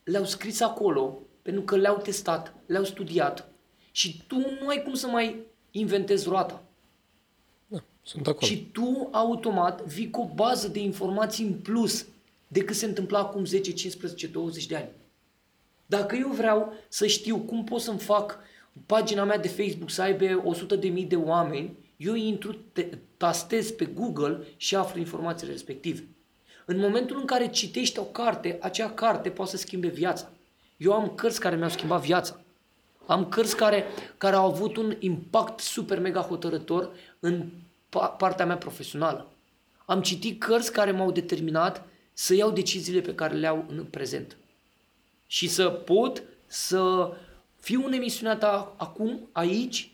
le-au 0.04 0.24
scris 0.24 0.60
acolo, 0.60 1.18
pentru 1.42 1.62
că 1.62 1.76
le-au 1.76 1.96
testat, 1.96 2.54
le-au 2.66 2.84
studiat 2.84 3.48
și 3.90 4.24
tu 4.26 4.36
nu 4.60 4.68
ai 4.68 4.82
cum 4.82 4.94
să 4.94 5.06
mai 5.06 5.36
inventezi 5.70 6.28
roata. 6.28 6.62
Da, 7.66 7.82
sunt 8.02 8.26
acolo. 8.26 8.46
Și 8.46 8.70
tu 8.72 9.08
automat 9.10 9.82
vii 9.82 10.10
cu 10.10 10.20
o 10.20 10.34
bază 10.34 10.68
de 10.68 10.78
informații 10.78 11.44
în 11.44 11.52
plus 11.52 12.06
decât 12.48 12.76
se 12.76 12.86
întâmpla 12.86 13.18
acum 13.18 13.44
10, 13.44 13.72
15, 13.72 14.26
20 14.26 14.66
de 14.66 14.76
ani. 14.76 14.90
Dacă 15.86 16.16
eu 16.16 16.28
vreau 16.28 16.72
să 16.88 17.06
știu 17.06 17.38
cum 17.38 17.64
pot 17.64 17.80
să-mi 17.80 17.98
fac 17.98 18.38
pagina 18.86 19.24
mea 19.24 19.38
de 19.38 19.48
Facebook 19.48 19.90
să 19.90 20.02
aibă 20.02 20.42
100 20.44 20.76
de 20.76 20.88
mii 20.88 21.04
de 21.04 21.16
oameni, 21.16 21.79
eu 22.00 22.14
intru, 22.14 22.56
te, 22.72 22.88
tastez 23.16 23.70
pe 23.70 23.84
Google 23.84 24.46
și 24.56 24.76
aflu 24.76 24.98
informațiile 24.98 25.52
respective. 25.52 26.08
În 26.64 26.78
momentul 26.78 27.18
în 27.18 27.24
care 27.26 27.48
citești 27.48 27.98
o 27.98 28.02
carte, 28.02 28.58
acea 28.60 28.90
carte 28.90 29.30
poate 29.30 29.50
să 29.50 29.56
schimbe 29.56 29.88
viața. 29.88 30.30
Eu 30.76 30.92
am 30.92 31.14
cărți 31.14 31.40
care 31.40 31.56
mi-au 31.56 31.68
schimbat 31.68 32.00
viața. 32.00 32.40
Am 33.06 33.28
cărți 33.28 33.56
care, 33.56 33.84
care 34.16 34.36
au 34.36 34.46
avut 34.46 34.76
un 34.76 34.96
impact 34.98 35.60
super 35.60 35.98
mega 35.98 36.20
hotărător 36.20 36.90
în 37.20 37.44
pa- 37.88 38.16
partea 38.18 38.46
mea 38.46 38.56
profesională. 38.56 39.30
Am 39.86 40.02
citit 40.02 40.40
cărți 40.40 40.72
care 40.72 40.90
m-au 40.90 41.10
determinat 41.10 41.86
să 42.12 42.34
iau 42.34 42.50
deciziile 42.50 43.00
pe 43.00 43.14
care 43.14 43.34
le 43.34 43.46
au 43.46 43.64
în 43.68 43.84
prezent. 43.84 44.36
Și 45.26 45.48
să 45.48 45.68
pot 45.68 46.22
să 46.46 47.12
fiu 47.58 47.86
în 47.86 47.92
emisiunea 47.92 48.36
ta 48.36 48.74
acum, 48.76 49.28
aici, 49.32 49.92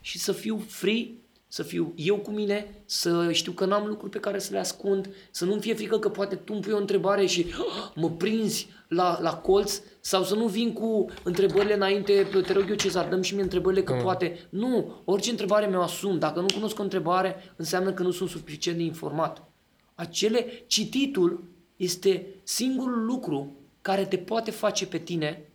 și 0.00 0.18
să 0.18 0.32
fiu 0.32 0.58
free, 0.58 1.08
să 1.52 1.62
fiu 1.62 1.92
eu 1.96 2.16
cu 2.16 2.30
mine, 2.30 2.82
să 2.84 3.32
știu 3.32 3.52
că 3.52 3.64
n-am 3.64 3.86
lucruri 3.86 4.10
pe 4.10 4.18
care 4.20 4.38
să 4.38 4.52
le 4.52 4.58
ascund, 4.58 5.14
să 5.30 5.44
nu-mi 5.44 5.60
fie 5.60 5.74
frică 5.74 5.98
că 5.98 6.08
poate 6.08 6.34
tu 6.36 6.52
îmi 6.52 6.62
pui 6.62 6.72
o 6.72 6.76
întrebare 6.76 7.26
și 7.26 7.46
"Ah, 7.50 7.90
mă 7.94 8.10
prinzi 8.10 8.68
la, 8.88 9.18
la 9.20 9.34
colț 9.34 9.80
sau 10.00 10.22
să 10.24 10.34
nu 10.34 10.46
vin 10.46 10.72
cu 10.72 11.06
întrebările 11.22 11.74
înainte, 11.74 12.28
te 12.46 12.52
rog 12.52 12.64
eu 12.68 12.74
Cezar, 12.74 13.08
dăm 13.08 13.22
și 13.22 13.34
mie 13.34 13.42
întrebările 13.42 13.82
că 13.82 13.92
poate. 14.02 14.46
Nu, 14.50 15.00
orice 15.04 15.30
întrebare 15.30 15.66
mi-o 15.66 15.82
asum. 15.82 16.18
Dacă 16.18 16.40
nu 16.40 16.46
cunosc 16.54 16.78
o 16.78 16.82
întrebare, 16.82 17.52
înseamnă 17.56 17.92
că 17.92 18.02
nu 18.02 18.10
sunt 18.10 18.28
suficient 18.28 18.78
de 18.78 18.84
informat. 18.84 19.48
Acele, 19.94 20.46
cititul 20.66 21.44
este 21.76 22.26
singurul 22.42 23.04
lucru 23.04 23.52
care 23.82 24.04
te 24.04 24.16
poate 24.16 24.50
face 24.50 24.86
pe 24.86 24.98
tine 24.98 25.48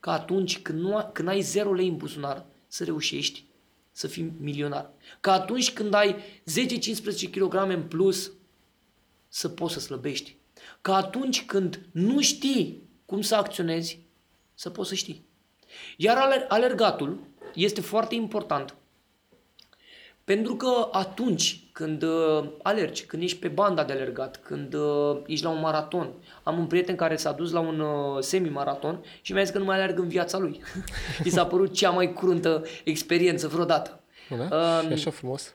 ca 0.00 0.12
atunci 0.12 0.58
când, 0.58 0.80
nu, 0.80 1.10
când 1.12 1.28
ai 1.28 1.40
0 1.40 1.72
lei 1.72 1.88
în 1.88 1.96
buzunar 1.96 2.46
să 2.68 2.84
reușești 2.84 3.44
să 3.92 4.06
fii 4.06 4.32
milionar. 4.38 4.90
Ca 5.20 5.32
atunci 5.32 5.72
când 5.72 5.94
ai 5.94 6.16
10-15 6.16 7.30
kg 7.30 7.54
în 7.54 7.82
plus 7.82 8.32
să 9.28 9.48
poți 9.48 9.72
să 9.72 9.80
slăbești. 9.80 10.36
Ca 10.80 10.96
atunci 10.96 11.44
când 11.44 11.80
nu 11.92 12.20
știi 12.20 12.82
cum 13.06 13.20
să 13.20 13.34
acționezi, 13.34 13.98
să 14.54 14.70
poți 14.70 14.88
să 14.88 14.94
știi. 14.94 15.24
Iar 15.96 16.16
aler- 16.16 16.46
alergatul 16.48 17.20
este 17.54 17.80
foarte 17.80 18.14
important 18.14 18.74
pentru 20.30 20.56
că 20.56 20.88
atunci 20.92 21.60
când 21.80 22.02
uh, 22.02 22.44
alergi, 22.62 23.04
când 23.04 23.22
ești 23.22 23.38
pe 23.38 23.48
banda 23.48 23.84
de 23.84 23.92
alergat, 23.92 24.40
când 24.44 24.74
uh, 24.74 25.16
ești 25.26 25.44
la 25.44 25.50
un 25.50 25.60
maraton, 25.60 26.10
am 26.42 26.58
un 26.58 26.66
prieten 26.66 26.96
care 26.96 27.16
s-a 27.16 27.32
dus 27.32 27.50
la 27.50 27.60
un 27.60 27.80
uh, 27.80 28.22
semi-maraton 28.22 29.04
și 29.20 29.32
mi-a 29.32 29.42
zis 29.42 29.52
că 29.52 29.58
nu 29.58 29.64
mai 29.64 29.76
alergă 29.76 30.00
în 30.00 30.08
viața 30.08 30.38
lui. 30.38 30.60
I 31.24 31.30
s-a 31.30 31.46
părut 31.46 31.72
cea 31.72 31.90
mai 31.90 32.12
cruntă 32.12 32.62
experiență 32.84 33.48
vreodată. 33.48 34.00
Da? 34.48 34.80
și 34.80 34.92
așa 34.92 35.10
frumos. 35.10 35.54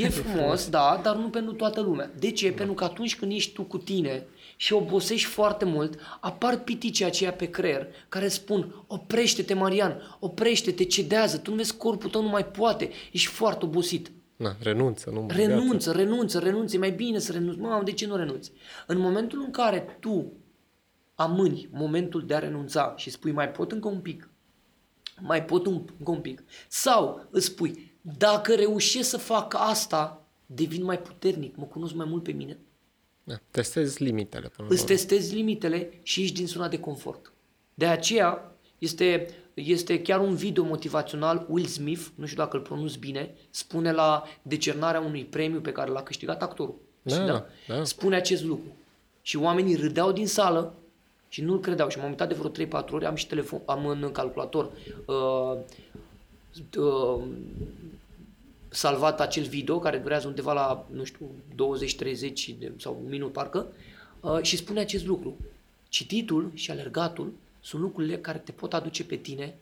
E 0.00 0.08
frumos, 0.22 0.68
da, 0.68 1.00
dar 1.02 1.16
nu 1.16 1.28
pentru 1.28 1.52
toată 1.52 1.80
lumea. 1.80 2.10
De 2.18 2.30
ce? 2.30 2.52
Pentru 2.52 2.74
că 2.74 2.84
atunci 2.84 3.16
când 3.16 3.32
ești 3.32 3.52
tu 3.52 3.62
cu 3.62 3.78
tine 3.78 4.26
și 4.56 4.72
obosești 4.72 5.28
foarte 5.28 5.64
mult, 5.64 5.98
apar 6.20 6.58
piticii 6.58 7.04
aceia 7.04 7.32
pe 7.32 7.50
creier 7.50 7.86
care 8.08 8.28
spun 8.28 8.84
oprește-te, 8.86 9.54
Marian, 9.54 10.16
oprește-te, 10.20 10.84
cedează, 10.84 11.36
tu 11.36 11.50
nu 11.50 11.56
vezi 11.56 11.76
corpul 11.76 12.10
tău 12.10 12.22
nu 12.22 12.28
mai 12.28 12.46
poate, 12.46 12.90
ești 13.12 13.28
foarte 13.28 13.64
obosit. 13.64 14.10
Na, 14.36 14.56
renunță, 14.60 15.10
nu 15.10 15.26
Renunță, 15.30 15.92
renunță, 15.92 16.38
renunță, 16.38 16.76
e 16.76 16.78
mai 16.78 16.90
bine 16.92 17.18
să 17.18 17.32
renunți. 17.32 17.58
Mamă, 17.58 17.82
de 17.82 17.92
ce 17.92 18.06
nu 18.06 18.16
renunți? 18.16 18.52
În 18.86 18.98
momentul 18.98 19.40
în 19.44 19.50
care 19.50 19.96
tu 20.00 20.32
amâni 21.14 21.68
momentul 21.72 22.26
de 22.26 22.34
a 22.34 22.38
renunța 22.38 22.94
și 22.96 23.10
spui 23.10 23.32
mai 23.32 23.50
pot 23.50 23.72
încă 23.72 23.88
un 23.88 24.00
pic, 24.00 24.28
mai 25.20 25.44
pot 25.44 25.66
un, 25.66 25.74
încă 25.98 26.10
un 26.10 26.20
pic, 26.20 26.42
sau 26.68 27.26
îți 27.30 27.46
spui 27.46 27.92
dacă 28.00 28.54
reușesc 28.54 29.08
să 29.08 29.16
fac 29.16 29.54
asta, 29.58 30.26
devin 30.46 30.84
mai 30.84 30.98
puternic, 30.98 31.56
mă 31.56 31.64
cunosc 31.64 31.94
mai 31.94 32.06
mult 32.08 32.22
pe 32.22 32.32
mine, 32.32 32.58
Da, 33.24 33.34
testezi 33.50 34.02
limitele 34.02 34.48
până 34.48 34.68
la 34.68 34.74
îți 34.74 34.82
urmă. 34.82 34.94
testezi 34.94 35.34
limitele 35.34 36.00
și 36.02 36.20
ieși 36.20 36.32
din 36.32 36.46
zona 36.46 36.68
de 36.68 36.80
confort. 36.80 37.32
De 37.74 37.86
aceea 37.86 38.56
este, 38.78 39.28
este 39.54 40.02
chiar 40.02 40.20
un 40.20 40.34
video 40.34 40.64
motivațional, 40.64 41.46
Will 41.48 41.66
Smith, 41.66 42.06
nu 42.14 42.26
știu 42.26 42.38
dacă 42.38 42.56
îl 42.56 42.62
pronunț 42.62 42.94
bine, 42.94 43.34
spune 43.50 43.92
la 43.92 44.24
decernarea 44.42 45.00
unui 45.00 45.24
premiu 45.24 45.60
pe 45.60 45.72
care 45.72 45.90
l-a 45.90 46.02
câștigat 46.02 46.42
actorul. 46.42 46.74
Da, 47.02 47.14
Și 47.14 47.20
da. 47.20 47.84
Spune 47.84 48.16
acest 48.16 48.44
lucru. 48.44 48.76
Și 49.22 49.36
oamenii 49.36 49.74
râdeau 49.74 50.12
din 50.12 50.26
sală 50.26 50.74
și 51.28 51.42
nu-l 51.42 51.60
credeau. 51.60 51.88
Și 51.88 51.98
m-am 51.98 52.08
uitat 52.08 52.28
de 52.28 52.34
vreo 52.34 52.82
3-4 52.82 52.90
ori, 52.90 53.04
am 53.04 53.14
și 53.14 53.26
telefon, 53.26 53.60
am 53.66 53.86
în 53.86 54.10
calculator 54.12 54.70
uh, 55.06 55.56
uh, 56.78 57.22
salvat 58.68 59.20
acel 59.20 59.44
video 59.44 59.78
care 59.78 59.98
durează 59.98 60.26
undeva 60.26 60.52
la, 60.52 60.86
nu 60.90 61.04
știu, 61.04 61.30
20-30 61.52 62.58
de, 62.58 62.72
sau 62.78 63.00
un 63.04 63.08
minut 63.08 63.32
parcă 63.32 63.66
uh, 64.20 64.38
și 64.42 64.56
spune 64.56 64.80
acest 64.80 65.06
lucru. 65.06 65.36
Cititul 65.88 66.50
și 66.54 66.70
alergatul 66.70 67.32
sunt 67.64 67.82
lucrurile 67.82 68.18
care 68.18 68.38
te 68.38 68.52
pot 68.52 68.74
aduce 68.74 69.04
pe 69.04 69.16
tine 69.16 69.54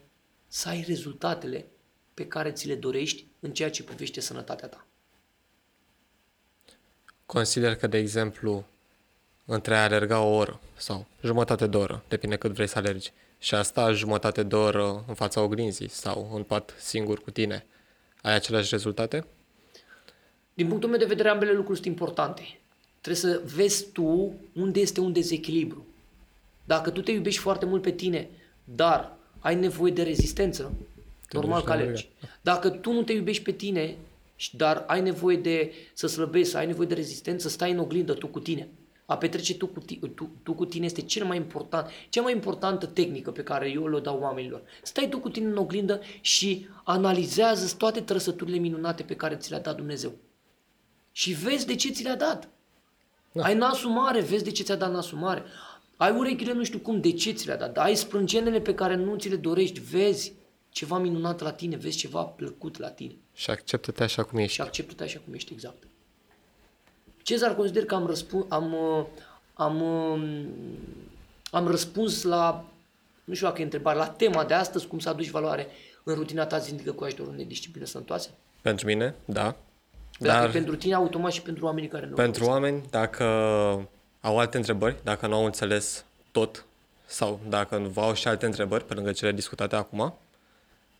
să 0.46 0.68
ai 0.68 0.84
rezultatele 0.86 1.66
pe 2.14 2.26
care 2.26 2.52
ți 2.52 2.66
le 2.66 2.74
dorești 2.74 3.26
în 3.40 3.52
ceea 3.52 3.70
ce 3.70 3.82
privește 3.82 4.20
sănătatea 4.20 4.68
ta. 4.68 4.86
Consider 7.26 7.76
că, 7.76 7.86
de 7.86 7.98
exemplu, 7.98 8.66
între 9.44 9.76
a 9.76 9.82
alerga 9.82 10.20
o 10.20 10.34
oră 10.34 10.60
sau 10.76 11.06
jumătate 11.22 11.66
de 11.66 11.76
oră, 11.76 12.04
depinde 12.08 12.36
cât 12.36 12.52
vrei 12.52 12.66
să 12.66 12.78
alergi, 12.78 13.12
și 13.38 13.54
a 13.54 13.62
sta 13.62 13.92
jumătate 13.92 14.42
de 14.42 14.54
oră 14.54 15.04
în 15.08 15.14
fața 15.14 15.40
oglinzii 15.40 15.88
sau 15.88 16.30
în 16.34 16.42
pat 16.42 16.74
singur 16.78 17.20
cu 17.20 17.30
tine, 17.30 17.66
ai 18.22 18.34
aceleași 18.34 18.70
rezultate? 18.70 19.26
Din 20.54 20.68
punctul 20.68 20.88
meu 20.88 20.98
de 20.98 21.04
vedere, 21.04 21.28
ambele 21.28 21.52
lucruri 21.52 21.78
sunt 21.78 21.90
importante. 21.90 22.60
Trebuie 23.00 23.32
să 23.32 23.42
vezi 23.54 23.90
tu 23.92 24.34
unde 24.54 24.80
este 24.80 25.00
un 25.00 25.12
dezechilibru. 25.12 25.86
Dacă 26.72 26.90
tu 26.90 27.00
te 27.00 27.10
iubești 27.12 27.40
foarte 27.40 27.66
mult 27.66 27.82
pe 27.82 27.90
tine, 27.90 28.28
dar 28.64 29.16
ai 29.38 29.54
nevoie 29.54 29.92
de 29.92 30.02
rezistență, 30.02 30.72
normal 31.30 31.58
duci 31.58 31.68
că 31.68 31.74
la 31.74 31.80
alergi. 31.80 32.08
Dacă 32.40 32.68
tu 32.68 32.92
nu 32.92 33.02
te 33.02 33.12
iubești 33.12 33.42
pe 33.42 33.50
tine, 33.52 33.96
și- 34.36 34.56
dar 34.56 34.84
ai 34.86 35.00
nevoie 35.00 35.36
de 35.36 35.72
să 35.92 36.06
slăbești, 36.06 36.50
să 36.50 36.56
ai 36.58 36.66
nevoie 36.66 36.86
de 36.86 36.94
rezistență, 36.94 37.48
stai 37.48 37.70
în 37.70 37.78
oglindă 37.78 38.12
tu 38.14 38.26
cu 38.26 38.40
tine. 38.40 38.68
A 39.06 39.16
petrece 39.16 39.54
tu 39.56 39.66
cu, 39.66 39.80
ti- 39.80 39.98
tu, 40.14 40.30
tu 40.42 40.52
cu 40.54 40.64
tine 40.64 40.84
este 40.84 41.00
cel 41.02 41.24
mai 41.24 41.36
important, 41.36 41.86
cea 42.08 42.22
mai 42.22 42.32
importantă 42.32 42.86
tehnică 42.86 43.30
pe 43.30 43.42
care 43.42 43.70
eu 43.70 43.86
le 43.88 44.00
dau 44.00 44.18
oamenilor. 44.20 44.62
Stai 44.82 45.08
tu 45.08 45.18
cu 45.18 45.28
tine 45.28 45.46
în 45.46 45.56
oglindă 45.56 46.00
și 46.20 46.66
analizează 46.84 47.74
toate 47.76 48.00
trăsăturile 48.00 48.56
minunate 48.58 49.02
pe 49.02 49.16
care 49.16 49.34
ți 49.36 49.50
le-a 49.50 49.60
dat 49.60 49.76
Dumnezeu. 49.76 50.12
Și 51.12 51.32
vezi 51.32 51.66
de 51.66 51.74
ce 51.74 51.90
ți 51.90 52.02
le-a 52.02 52.16
dat. 52.16 52.48
Da. 53.32 53.42
Ai 53.44 53.54
nasul 53.54 53.90
mare, 53.90 54.20
vezi 54.20 54.44
de 54.44 54.50
ce 54.50 54.62
ți-a 54.62 54.76
dat 54.76 54.92
nasul 54.92 55.18
mare. 55.18 55.42
Ai 56.02 56.16
urechile 56.16 56.52
nu 56.52 56.64
știu 56.64 56.78
cum, 56.78 57.00
de 57.00 57.12
ce 57.12 57.32
ți 57.32 57.46
le-a 57.46 57.56
dat. 57.56 57.78
Ai 57.78 57.94
sprâncenele 57.94 58.60
pe 58.60 58.74
care 58.74 58.94
nu 58.94 59.16
ți 59.16 59.28
le 59.28 59.36
dorești, 59.36 59.80
vezi 59.80 60.32
ceva 60.68 60.98
minunat 60.98 61.40
la 61.40 61.52
tine, 61.52 61.76
vezi 61.76 61.96
ceva 61.96 62.22
plăcut 62.22 62.78
la 62.78 62.88
tine. 62.88 63.14
Și 63.34 63.50
acceptă-te 63.50 64.02
așa 64.02 64.22
cum 64.22 64.38
ești. 64.38 64.54
Și 64.54 64.60
acceptă-te 64.60 65.02
așa 65.02 65.20
cum 65.24 65.34
ești 65.34 65.52
exact. 65.52 65.82
Cezar, 67.22 67.56
consider 67.56 67.84
că 67.84 67.94
am 67.94 68.06
răspuns, 68.06 68.44
am, 68.48 68.72
uh, 68.72 69.04
am, 69.54 69.80
um, 69.80 70.46
am 71.50 71.66
răspuns 71.66 72.22
la, 72.22 72.64
nu 73.24 73.34
știu 73.34 73.46
dacă 73.46 73.60
e 73.60 73.64
întrebare, 73.64 73.98
la 73.98 74.08
tema 74.08 74.44
de 74.44 74.54
astăzi, 74.54 74.86
cum 74.86 74.98
să 74.98 75.08
aduci 75.08 75.30
valoare 75.30 75.66
în 76.02 76.14
rutina 76.14 76.46
ta 76.46 76.58
zilnică 76.58 76.92
cu 76.92 77.04
ajutorul 77.04 77.32
unei 77.32 77.44
discipline 77.44 77.86
sănătoase. 77.86 78.30
Pentru 78.60 78.86
mine, 78.86 79.14
da. 79.24 79.56
Dar 80.18 80.40
Dar 80.40 80.50
pentru 80.50 80.76
tine 80.76 80.94
automat 80.94 81.32
și 81.32 81.42
pentru 81.42 81.64
oamenii 81.64 81.88
care 81.88 82.06
nu 82.06 82.14
pentru 82.14 82.44
oameni, 82.44 82.82
dacă 82.90 83.24
au 84.22 84.38
alte 84.38 84.56
întrebări, 84.56 84.96
dacă 85.04 85.26
nu 85.26 85.34
au 85.34 85.44
înțeles 85.44 86.04
tot 86.30 86.64
sau 87.06 87.40
dacă 87.48 87.76
nu 87.76 88.02
au 88.02 88.14
și 88.14 88.28
alte 88.28 88.46
întrebări 88.46 88.84
pe 88.84 88.94
lângă 88.94 89.12
cele 89.12 89.32
discutate 89.32 89.76
acum, 89.76 90.14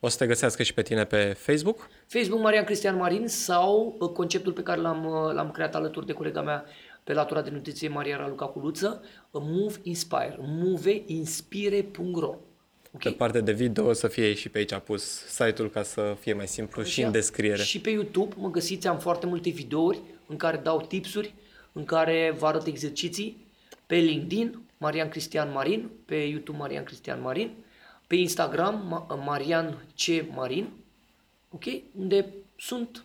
o 0.01 0.09
să 0.09 0.16
te 0.16 0.27
găsească 0.27 0.62
și 0.62 0.74
pe 0.74 0.82
tine 0.82 1.05
pe 1.05 1.36
Facebook. 1.39 1.89
Facebook 2.07 2.43
Marian 2.43 2.65
Cristian 2.65 2.97
Marin 2.97 3.28
sau 3.28 3.97
uh, 3.99 4.09
conceptul 4.09 4.53
pe 4.53 4.62
care 4.62 4.81
l-am, 4.81 5.05
uh, 5.05 5.32
l-am 5.32 5.51
creat 5.51 5.74
alături 5.74 6.07
de 6.07 6.12
colega 6.12 6.43
mea 6.43 6.65
pe 7.05 7.12
latura 7.12 7.43
de 7.43 7.51
nutriție 7.51 7.89
Maria 7.89 8.16
Raluca 8.16 8.47
Culuță, 8.47 9.05
uh, 9.31 9.43
Move 9.44 9.74
Inspire, 9.82 10.36
moveinspire.ro. 10.39 12.35
Pe 12.99 13.11
partea 13.11 13.40
de 13.40 13.53
video 13.53 13.86
o 13.86 13.93
să 13.93 14.09
fie 14.09 14.35
și 14.35 14.49
pe 14.49 14.59
aici 14.59 14.74
pus 14.74 15.03
site-ul 15.27 15.70
ca 15.70 15.82
să 15.82 16.16
fie 16.20 16.32
mai 16.32 16.49
simplu 16.49 16.82
și 16.82 17.03
în 17.03 17.11
descriere. 17.11 17.62
Și 17.62 17.81
pe 17.81 17.90
YouTube 17.90 18.35
mă 18.39 18.51
găsiți, 18.51 18.86
am 18.86 18.99
foarte 18.99 19.27
multe 19.27 19.51
videouri 19.51 20.01
în 20.27 20.36
care 20.36 20.57
dau 20.57 20.81
tipsuri, 20.81 21.35
în 21.73 21.85
care 21.85 22.35
vă 22.39 22.47
arăt 22.47 22.66
exerciții, 22.66 23.47
pe 23.86 23.97
LinkedIn, 23.97 24.61
Marian 24.78 25.09
Cristian 25.09 25.53
Marin, 25.53 25.90
pe 26.05 26.15
YouTube 26.15 26.59
Marian 26.59 26.85
Cristian 26.85 27.20
Marin, 27.20 27.55
pe 28.07 28.15
Instagram 28.16 29.07
Ma- 29.09 29.24
Marian 29.24 29.85
C. 29.94 30.35
Marin, 30.35 30.69
ok? 31.51 31.65
Unde 31.99 32.35
sunt 32.59 33.05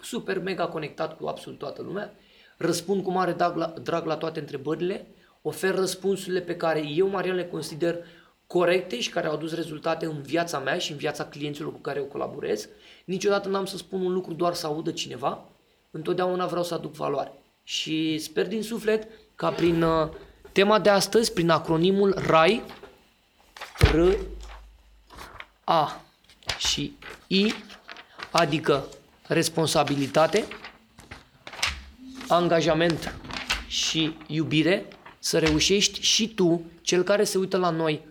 super 0.00 0.38
mega 0.38 0.66
conectat 0.66 1.16
cu 1.16 1.26
absolut 1.26 1.58
toată 1.58 1.82
lumea, 1.82 2.14
răspund 2.56 3.02
cu 3.02 3.10
mare 3.10 3.32
drag 3.32 3.56
la, 3.56 3.74
drag 3.82 4.06
la 4.06 4.16
toate 4.16 4.40
întrebările, 4.40 5.06
ofer 5.42 5.74
răspunsurile 5.74 6.40
pe 6.40 6.56
care 6.56 6.88
eu, 6.88 7.08
Marian, 7.08 7.36
le 7.36 7.46
consider 7.46 8.04
corecte 8.46 9.00
și 9.00 9.10
care 9.10 9.26
au 9.26 9.34
adus 9.34 9.54
rezultate 9.54 10.06
în 10.06 10.22
viața 10.22 10.58
mea 10.58 10.78
și 10.78 10.92
în 10.92 10.98
viața 10.98 11.24
clienților 11.26 11.72
cu 11.72 11.78
care 11.78 11.98
eu 11.98 12.04
colaborez. 12.04 12.68
Niciodată 13.04 13.48
n-am 13.48 13.64
să 13.64 13.76
spun 13.76 14.04
un 14.04 14.12
lucru 14.12 14.32
doar 14.32 14.54
să 14.54 14.66
audă 14.66 14.90
cineva, 14.90 15.44
întotdeauna 15.90 16.46
vreau 16.46 16.64
să 16.64 16.74
aduc 16.74 16.92
valoare. 16.92 17.32
Și 17.68 18.18
sper 18.18 18.46
din 18.46 18.62
suflet 18.62 19.08
ca 19.34 19.50
prin 19.50 19.82
uh, 19.82 20.08
tema 20.52 20.78
de 20.78 20.88
astăzi, 20.88 21.32
prin 21.32 21.50
acronimul 21.50 22.14
RAI, 22.26 22.62
R, 23.78 23.98
A, 25.64 26.04
și 26.58 26.96
I, 27.26 27.52
adică 28.30 28.88
responsabilitate, 29.26 30.44
angajament 32.28 33.14
și 33.66 34.16
iubire, 34.26 34.86
să 35.18 35.38
reușești 35.38 36.00
și 36.00 36.28
tu, 36.28 36.62
cel 36.80 37.02
care 37.02 37.24
se 37.24 37.38
uită 37.38 37.56
la 37.56 37.70
noi, 37.70 38.06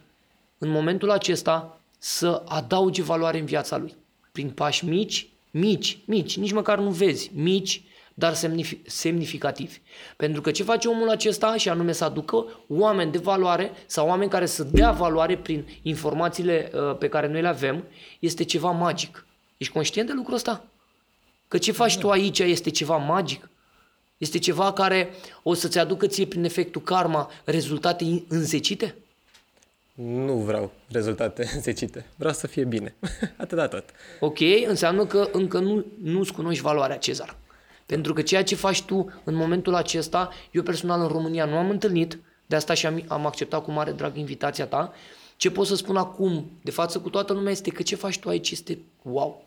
în 0.58 0.70
momentul 0.70 1.12
acesta, 1.12 1.82
să 1.98 2.44
adaugi 2.48 3.02
valoare 3.02 3.40
în 3.40 3.46
viața 3.46 3.78
lui. 3.78 3.96
Prin 4.32 4.50
pași 4.50 4.86
mici, 4.86 5.28
mici, 5.52 5.98
mici, 6.06 6.38
nici 6.38 6.52
măcar 6.52 6.80
nu 6.80 6.90
vezi, 6.90 7.32
mici, 7.34 7.82
dar 8.18 8.34
semnificativi. 8.86 9.80
Pentru 10.18 10.42
că 10.42 10.52
ce 10.52 10.64
face 10.64 10.88
omul 10.88 11.10
acesta 11.10 11.56
și 11.58 11.70
anume 11.70 11.92
să 11.92 12.04
aducă 12.04 12.46
oameni 12.68 13.12
de 13.12 13.18
valoare 13.18 13.72
sau 13.86 14.08
oameni 14.08 14.30
care 14.30 14.46
să 14.46 14.64
dea 14.64 14.92
valoare 14.92 15.38
prin 15.38 15.68
informațiile 15.82 16.72
uh, 16.74 16.98
pe 16.98 17.10
care 17.10 17.28
noi 17.28 17.42
le 17.42 17.48
avem, 17.48 17.84
este 18.20 18.44
ceva 18.44 18.72
magic. 18.72 19.26
Ești 19.58 19.74
conștient 19.74 20.08
de 20.08 20.14
lucrul 20.14 20.36
ăsta? 20.36 20.66
Că 21.48 21.58
ce 21.58 21.72
faci 21.72 21.98
tu 21.98 22.10
aici 22.10 22.40
este 22.40 22.70
ceva 22.70 22.98
magic? 22.98 23.50
Este 24.18 24.40
ceva 24.40 24.74
care 24.74 25.10
o 25.44 25.54
să-ți 25.54 25.80
aducă 25.80 26.08
ție 26.08 26.26
prin 26.26 26.44
efectul 26.44 26.82
karma 26.82 27.32
rezultate 27.44 28.24
înzecite? 28.28 28.96
Nu 29.94 30.34
vreau 30.34 30.72
rezultate 30.92 31.50
înzecite. 31.56 32.06
Vreau 32.16 32.34
să 32.34 32.48
fie 32.48 32.64
bine. 32.64 32.96
Atât 33.38 33.70
tot. 33.70 33.84
Ok, 34.20 34.40
înseamnă 34.68 35.06
că 35.06 35.30
încă 35.32 35.60
nu, 35.60 35.86
nu-ți 36.04 36.34
cunoști 36.34 36.62
valoarea, 36.62 36.98
Cezar. 36.98 37.36
Pentru 37.86 38.14
că 38.14 38.22
ceea 38.22 38.44
ce 38.44 38.56
faci 38.56 38.82
tu 38.82 39.22
în 39.24 39.36
momentul 39.36 39.76
acesta, 39.76 40.30
eu 40.52 40.64
personal 40.64 41.02
în 41.02 41.08
România 41.08 41.46
nu 41.46 41.58
am 41.58 41.70
întâlnit, 41.70 42.20
de 42.46 42.56
asta 42.56 42.74
și 42.74 42.86
am, 42.86 43.04
am 43.08 43.26
acceptat 43.26 43.64
cu 43.64 43.72
mare 43.72 43.92
drag 43.92 44.18
invitația 44.18 44.66
ta. 44.66 44.94
Ce 45.38 45.52
pot 45.52 45.68
să 45.68 45.76
spun 45.76 45.98
acum, 45.98 46.52
de 46.62 46.72
față 46.72 47.00
cu 47.00 47.10
toată 47.10 47.34
lumea, 47.34 47.52
este 47.52 47.70
că 47.70 47.82
ce 47.82 47.96
faci 47.96 48.20
tu 48.20 48.30
aici 48.30 48.52
este 48.52 48.80
wow. 49.02 49.44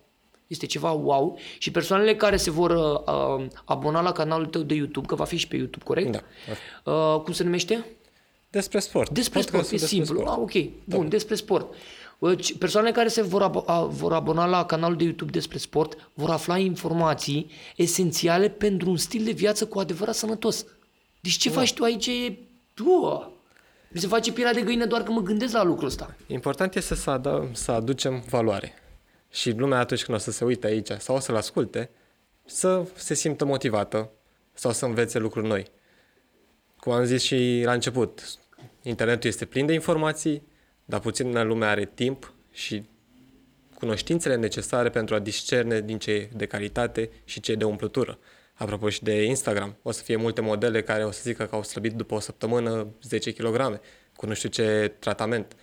Este 0.47 0.67
ceva 0.67 0.91
wow 0.91 1.39
și 1.59 1.71
persoanele 1.71 2.17
care 2.17 2.37
se 2.37 2.51
vor 2.51 2.71
uh, 2.71 3.15
uh 3.39 3.47
abona 3.65 4.01
la 4.01 4.13
canalul 4.13 4.47
tău 4.47 4.63
de 4.63 4.75
YouTube, 4.75 5.07
că 5.07 5.15
va 5.15 5.25
fi 5.25 5.37
și 5.37 5.49
pe 5.49 5.57
YouTube, 5.57 5.85
corect? 5.85 6.13
Da. 6.13 6.93
Uh, 6.93 7.21
cum 7.21 7.33
se 7.33 7.45
numește? 7.45 7.87
Despre 8.51 8.79
sport. 8.79 9.11
Despre 9.11 9.41
sport, 9.41 9.67
e 9.67 9.71
despre 9.71 9.87
simplu. 9.87 10.15
Sport. 10.15 10.29
Ah, 10.29 10.37
ok, 10.41 10.53
bun, 10.85 11.03
da. 11.03 11.09
despre 11.09 11.35
sport. 11.35 11.75
Persoanele 12.59 12.93
care 12.93 13.09
se 13.09 13.23
vor, 13.23 13.43
ab- 13.43 13.89
vor 13.89 14.13
abona 14.13 14.47
la 14.47 14.65
canalul 14.67 14.97
de 14.97 15.05
YouTube 15.05 15.31
despre 15.31 15.59
sport 15.59 16.11
vor 16.15 16.31
afla 16.31 16.59
informații 16.59 17.51
esențiale 17.77 18.49
pentru 18.49 18.91
un 18.91 18.97
stil 18.97 19.25
de 19.25 19.31
viață 19.31 19.67
cu 19.67 19.79
adevărat 19.79 20.15
sănătos. 20.15 20.67
Deci 21.21 21.37
ce 21.37 21.49
da. 21.49 21.55
faci 21.55 21.75
tu 21.75 21.83
aici 21.85 22.07
e... 22.07 22.39
Uă! 22.87 23.31
Mi 23.89 24.01
se 24.01 24.07
face 24.07 24.33
pielea 24.33 24.53
de 24.53 24.63
găină 24.63 24.87
doar 24.87 25.03
că 25.03 25.11
mă 25.11 25.21
gândesc 25.21 25.53
la 25.53 25.63
lucrul 25.63 25.87
ăsta. 25.89 26.17
Important 26.27 26.75
este 26.75 26.95
să, 26.95 27.21
ad- 27.21 27.53
să 27.53 27.73
aducem 27.73 28.25
valoare. 28.29 28.73
Și 29.31 29.51
lumea 29.51 29.79
atunci 29.79 30.05
când 30.05 30.17
o 30.17 30.21
să 30.21 30.31
se 30.31 30.45
uite 30.45 30.67
aici 30.67 30.91
sau 30.99 31.17
o 31.17 31.19
să-l 31.19 31.37
asculte, 31.37 31.91
să 32.45 32.87
se 32.95 33.15
simtă 33.15 33.45
motivată 33.45 34.11
sau 34.53 34.73
să 34.73 34.85
învețe 34.85 35.19
lucruri 35.19 35.47
noi. 35.47 35.67
Cum 36.81 36.93
am 36.93 37.05
zis 37.05 37.23
și 37.23 37.63
la 37.65 37.73
început, 37.73 38.39
internetul 38.83 39.29
este 39.29 39.45
plin 39.45 39.67
de 39.67 39.73
informații, 39.73 40.43
dar 40.89 41.01
puțin 41.01 41.47
lume 41.47 41.67
are 41.67 41.91
timp 41.95 42.33
și 42.53 42.85
cunoștințele 43.75 44.37
necesare 44.37 44.91
pentru 44.91 45.15
a 45.15 45.19
discerne 45.19 45.81
din 45.81 45.99
ce 45.99 46.11
e 46.11 46.29
de 46.37 46.47
calitate 46.47 47.11
și 47.25 47.41
ce 47.41 47.53
e 47.53 47.55
de 47.55 47.65
umplutură. 47.65 48.19
Apropo 48.55 48.89
și 48.89 49.03
de 49.03 49.23
Instagram, 49.23 49.77
o 49.83 49.91
să 49.91 50.03
fie 50.03 50.17
multe 50.17 50.41
modele 50.41 50.83
care 50.83 51.05
o 51.05 51.11
să 51.11 51.21
zică 51.23 51.45
că 51.45 51.55
au 51.55 51.63
slăbit 51.63 51.93
după 51.93 52.15
o 52.15 52.21
săptămână 52.21 52.87
10 53.03 53.33
kg, 53.33 53.81
cu 54.17 54.27
nu 54.27 54.35
știu 54.35 54.49
ce 54.49 54.95
tratament, 54.99 55.57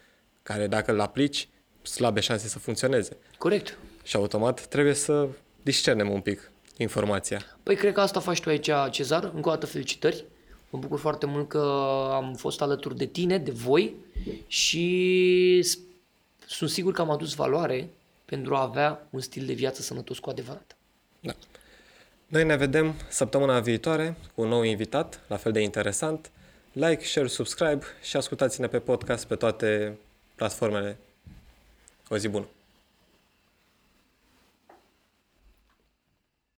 care 0.43 0.67
dacă 0.67 0.91
îl 0.91 0.99
aplici, 0.99 1.47
slabe 1.81 2.19
șanse 2.19 2.47
să 2.47 2.59
funcționeze. 2.59 3.17
Corect. 3.37 3.77
Și 4.03 4.15
automat 4.15 4.65
trebuie 4.65 4.93
să 4.93 5.27
discernem 5.61 6.09
un 6.09 6.21
pic 6.21 6.51
informația. 6.77 7.41
Păi 7.63 7.75
cred 7.75 7.93
că 7.93 8.01
asta 8.01 8.19
faci 8.19 8.41
tu 8.41 8.49
aici, 8.49 8.69
Cezar. 8.91 9.31
Încă 9.35 9.49
o 9.49 9.51
dată 9.51 9.65
felicitări. 9.65 10.25
Mă 10.75 10.81
bucur 10.81 10.99
foarte 10.99 11.25
mult 11.25 11.47
că 11.47 11.59
am 12.11 12.33
fost 12.33 12.61
alături 12.61 12.97
de 12.97 13.05
tine, 13.05 13.37
de 13.37 13.51
voi 13.51 13.95
și 14.47 15.67
sunt 16.47 16.69
sigur 16.69 16.93
că 16.93 17.01
am 17.01 17.09
adus 17.09 17.33
valoare 17.33 17.89
pentru 18.25 18.55
a 18.55 18.61
avea 18.61 19.07
un 19.09 19.19
stil 19.19 19.45
de 19.45 19.53
viață 19.53 19.81
sănătos 19.81 20.19
cu 20.19 20.29
adevărat. 20.29 20.75
Da. 21.19 21.35
Noi 22.27 22.43
ne 22.43 22.55
vedem 22.55 22.93
săptămâna 23.09 23.59
viitoare 23.59 24.17
cu 24.35 24.41
un 24.41 24.47
nou 24.47 24.63
invitat, 24.63 25.21
la 25.27 25.35
fel 25.35 25.51
de 25.51 25.59
interesant. 25.59 26.31
Like, 26.71 27.05
share, 27.05 27.27
subscribe 27.27 27.85
și 28.01 28.17
ascultați-ne 28.17 28.67
pe 28.67 28.79
podcast 28.79 29.25
pe 29.25 29.35
toate 29.35 29.97
platformele. 30.35 30.97
O 32.09 32.17
zi 32.17 32.27
bună! 32.27 32.45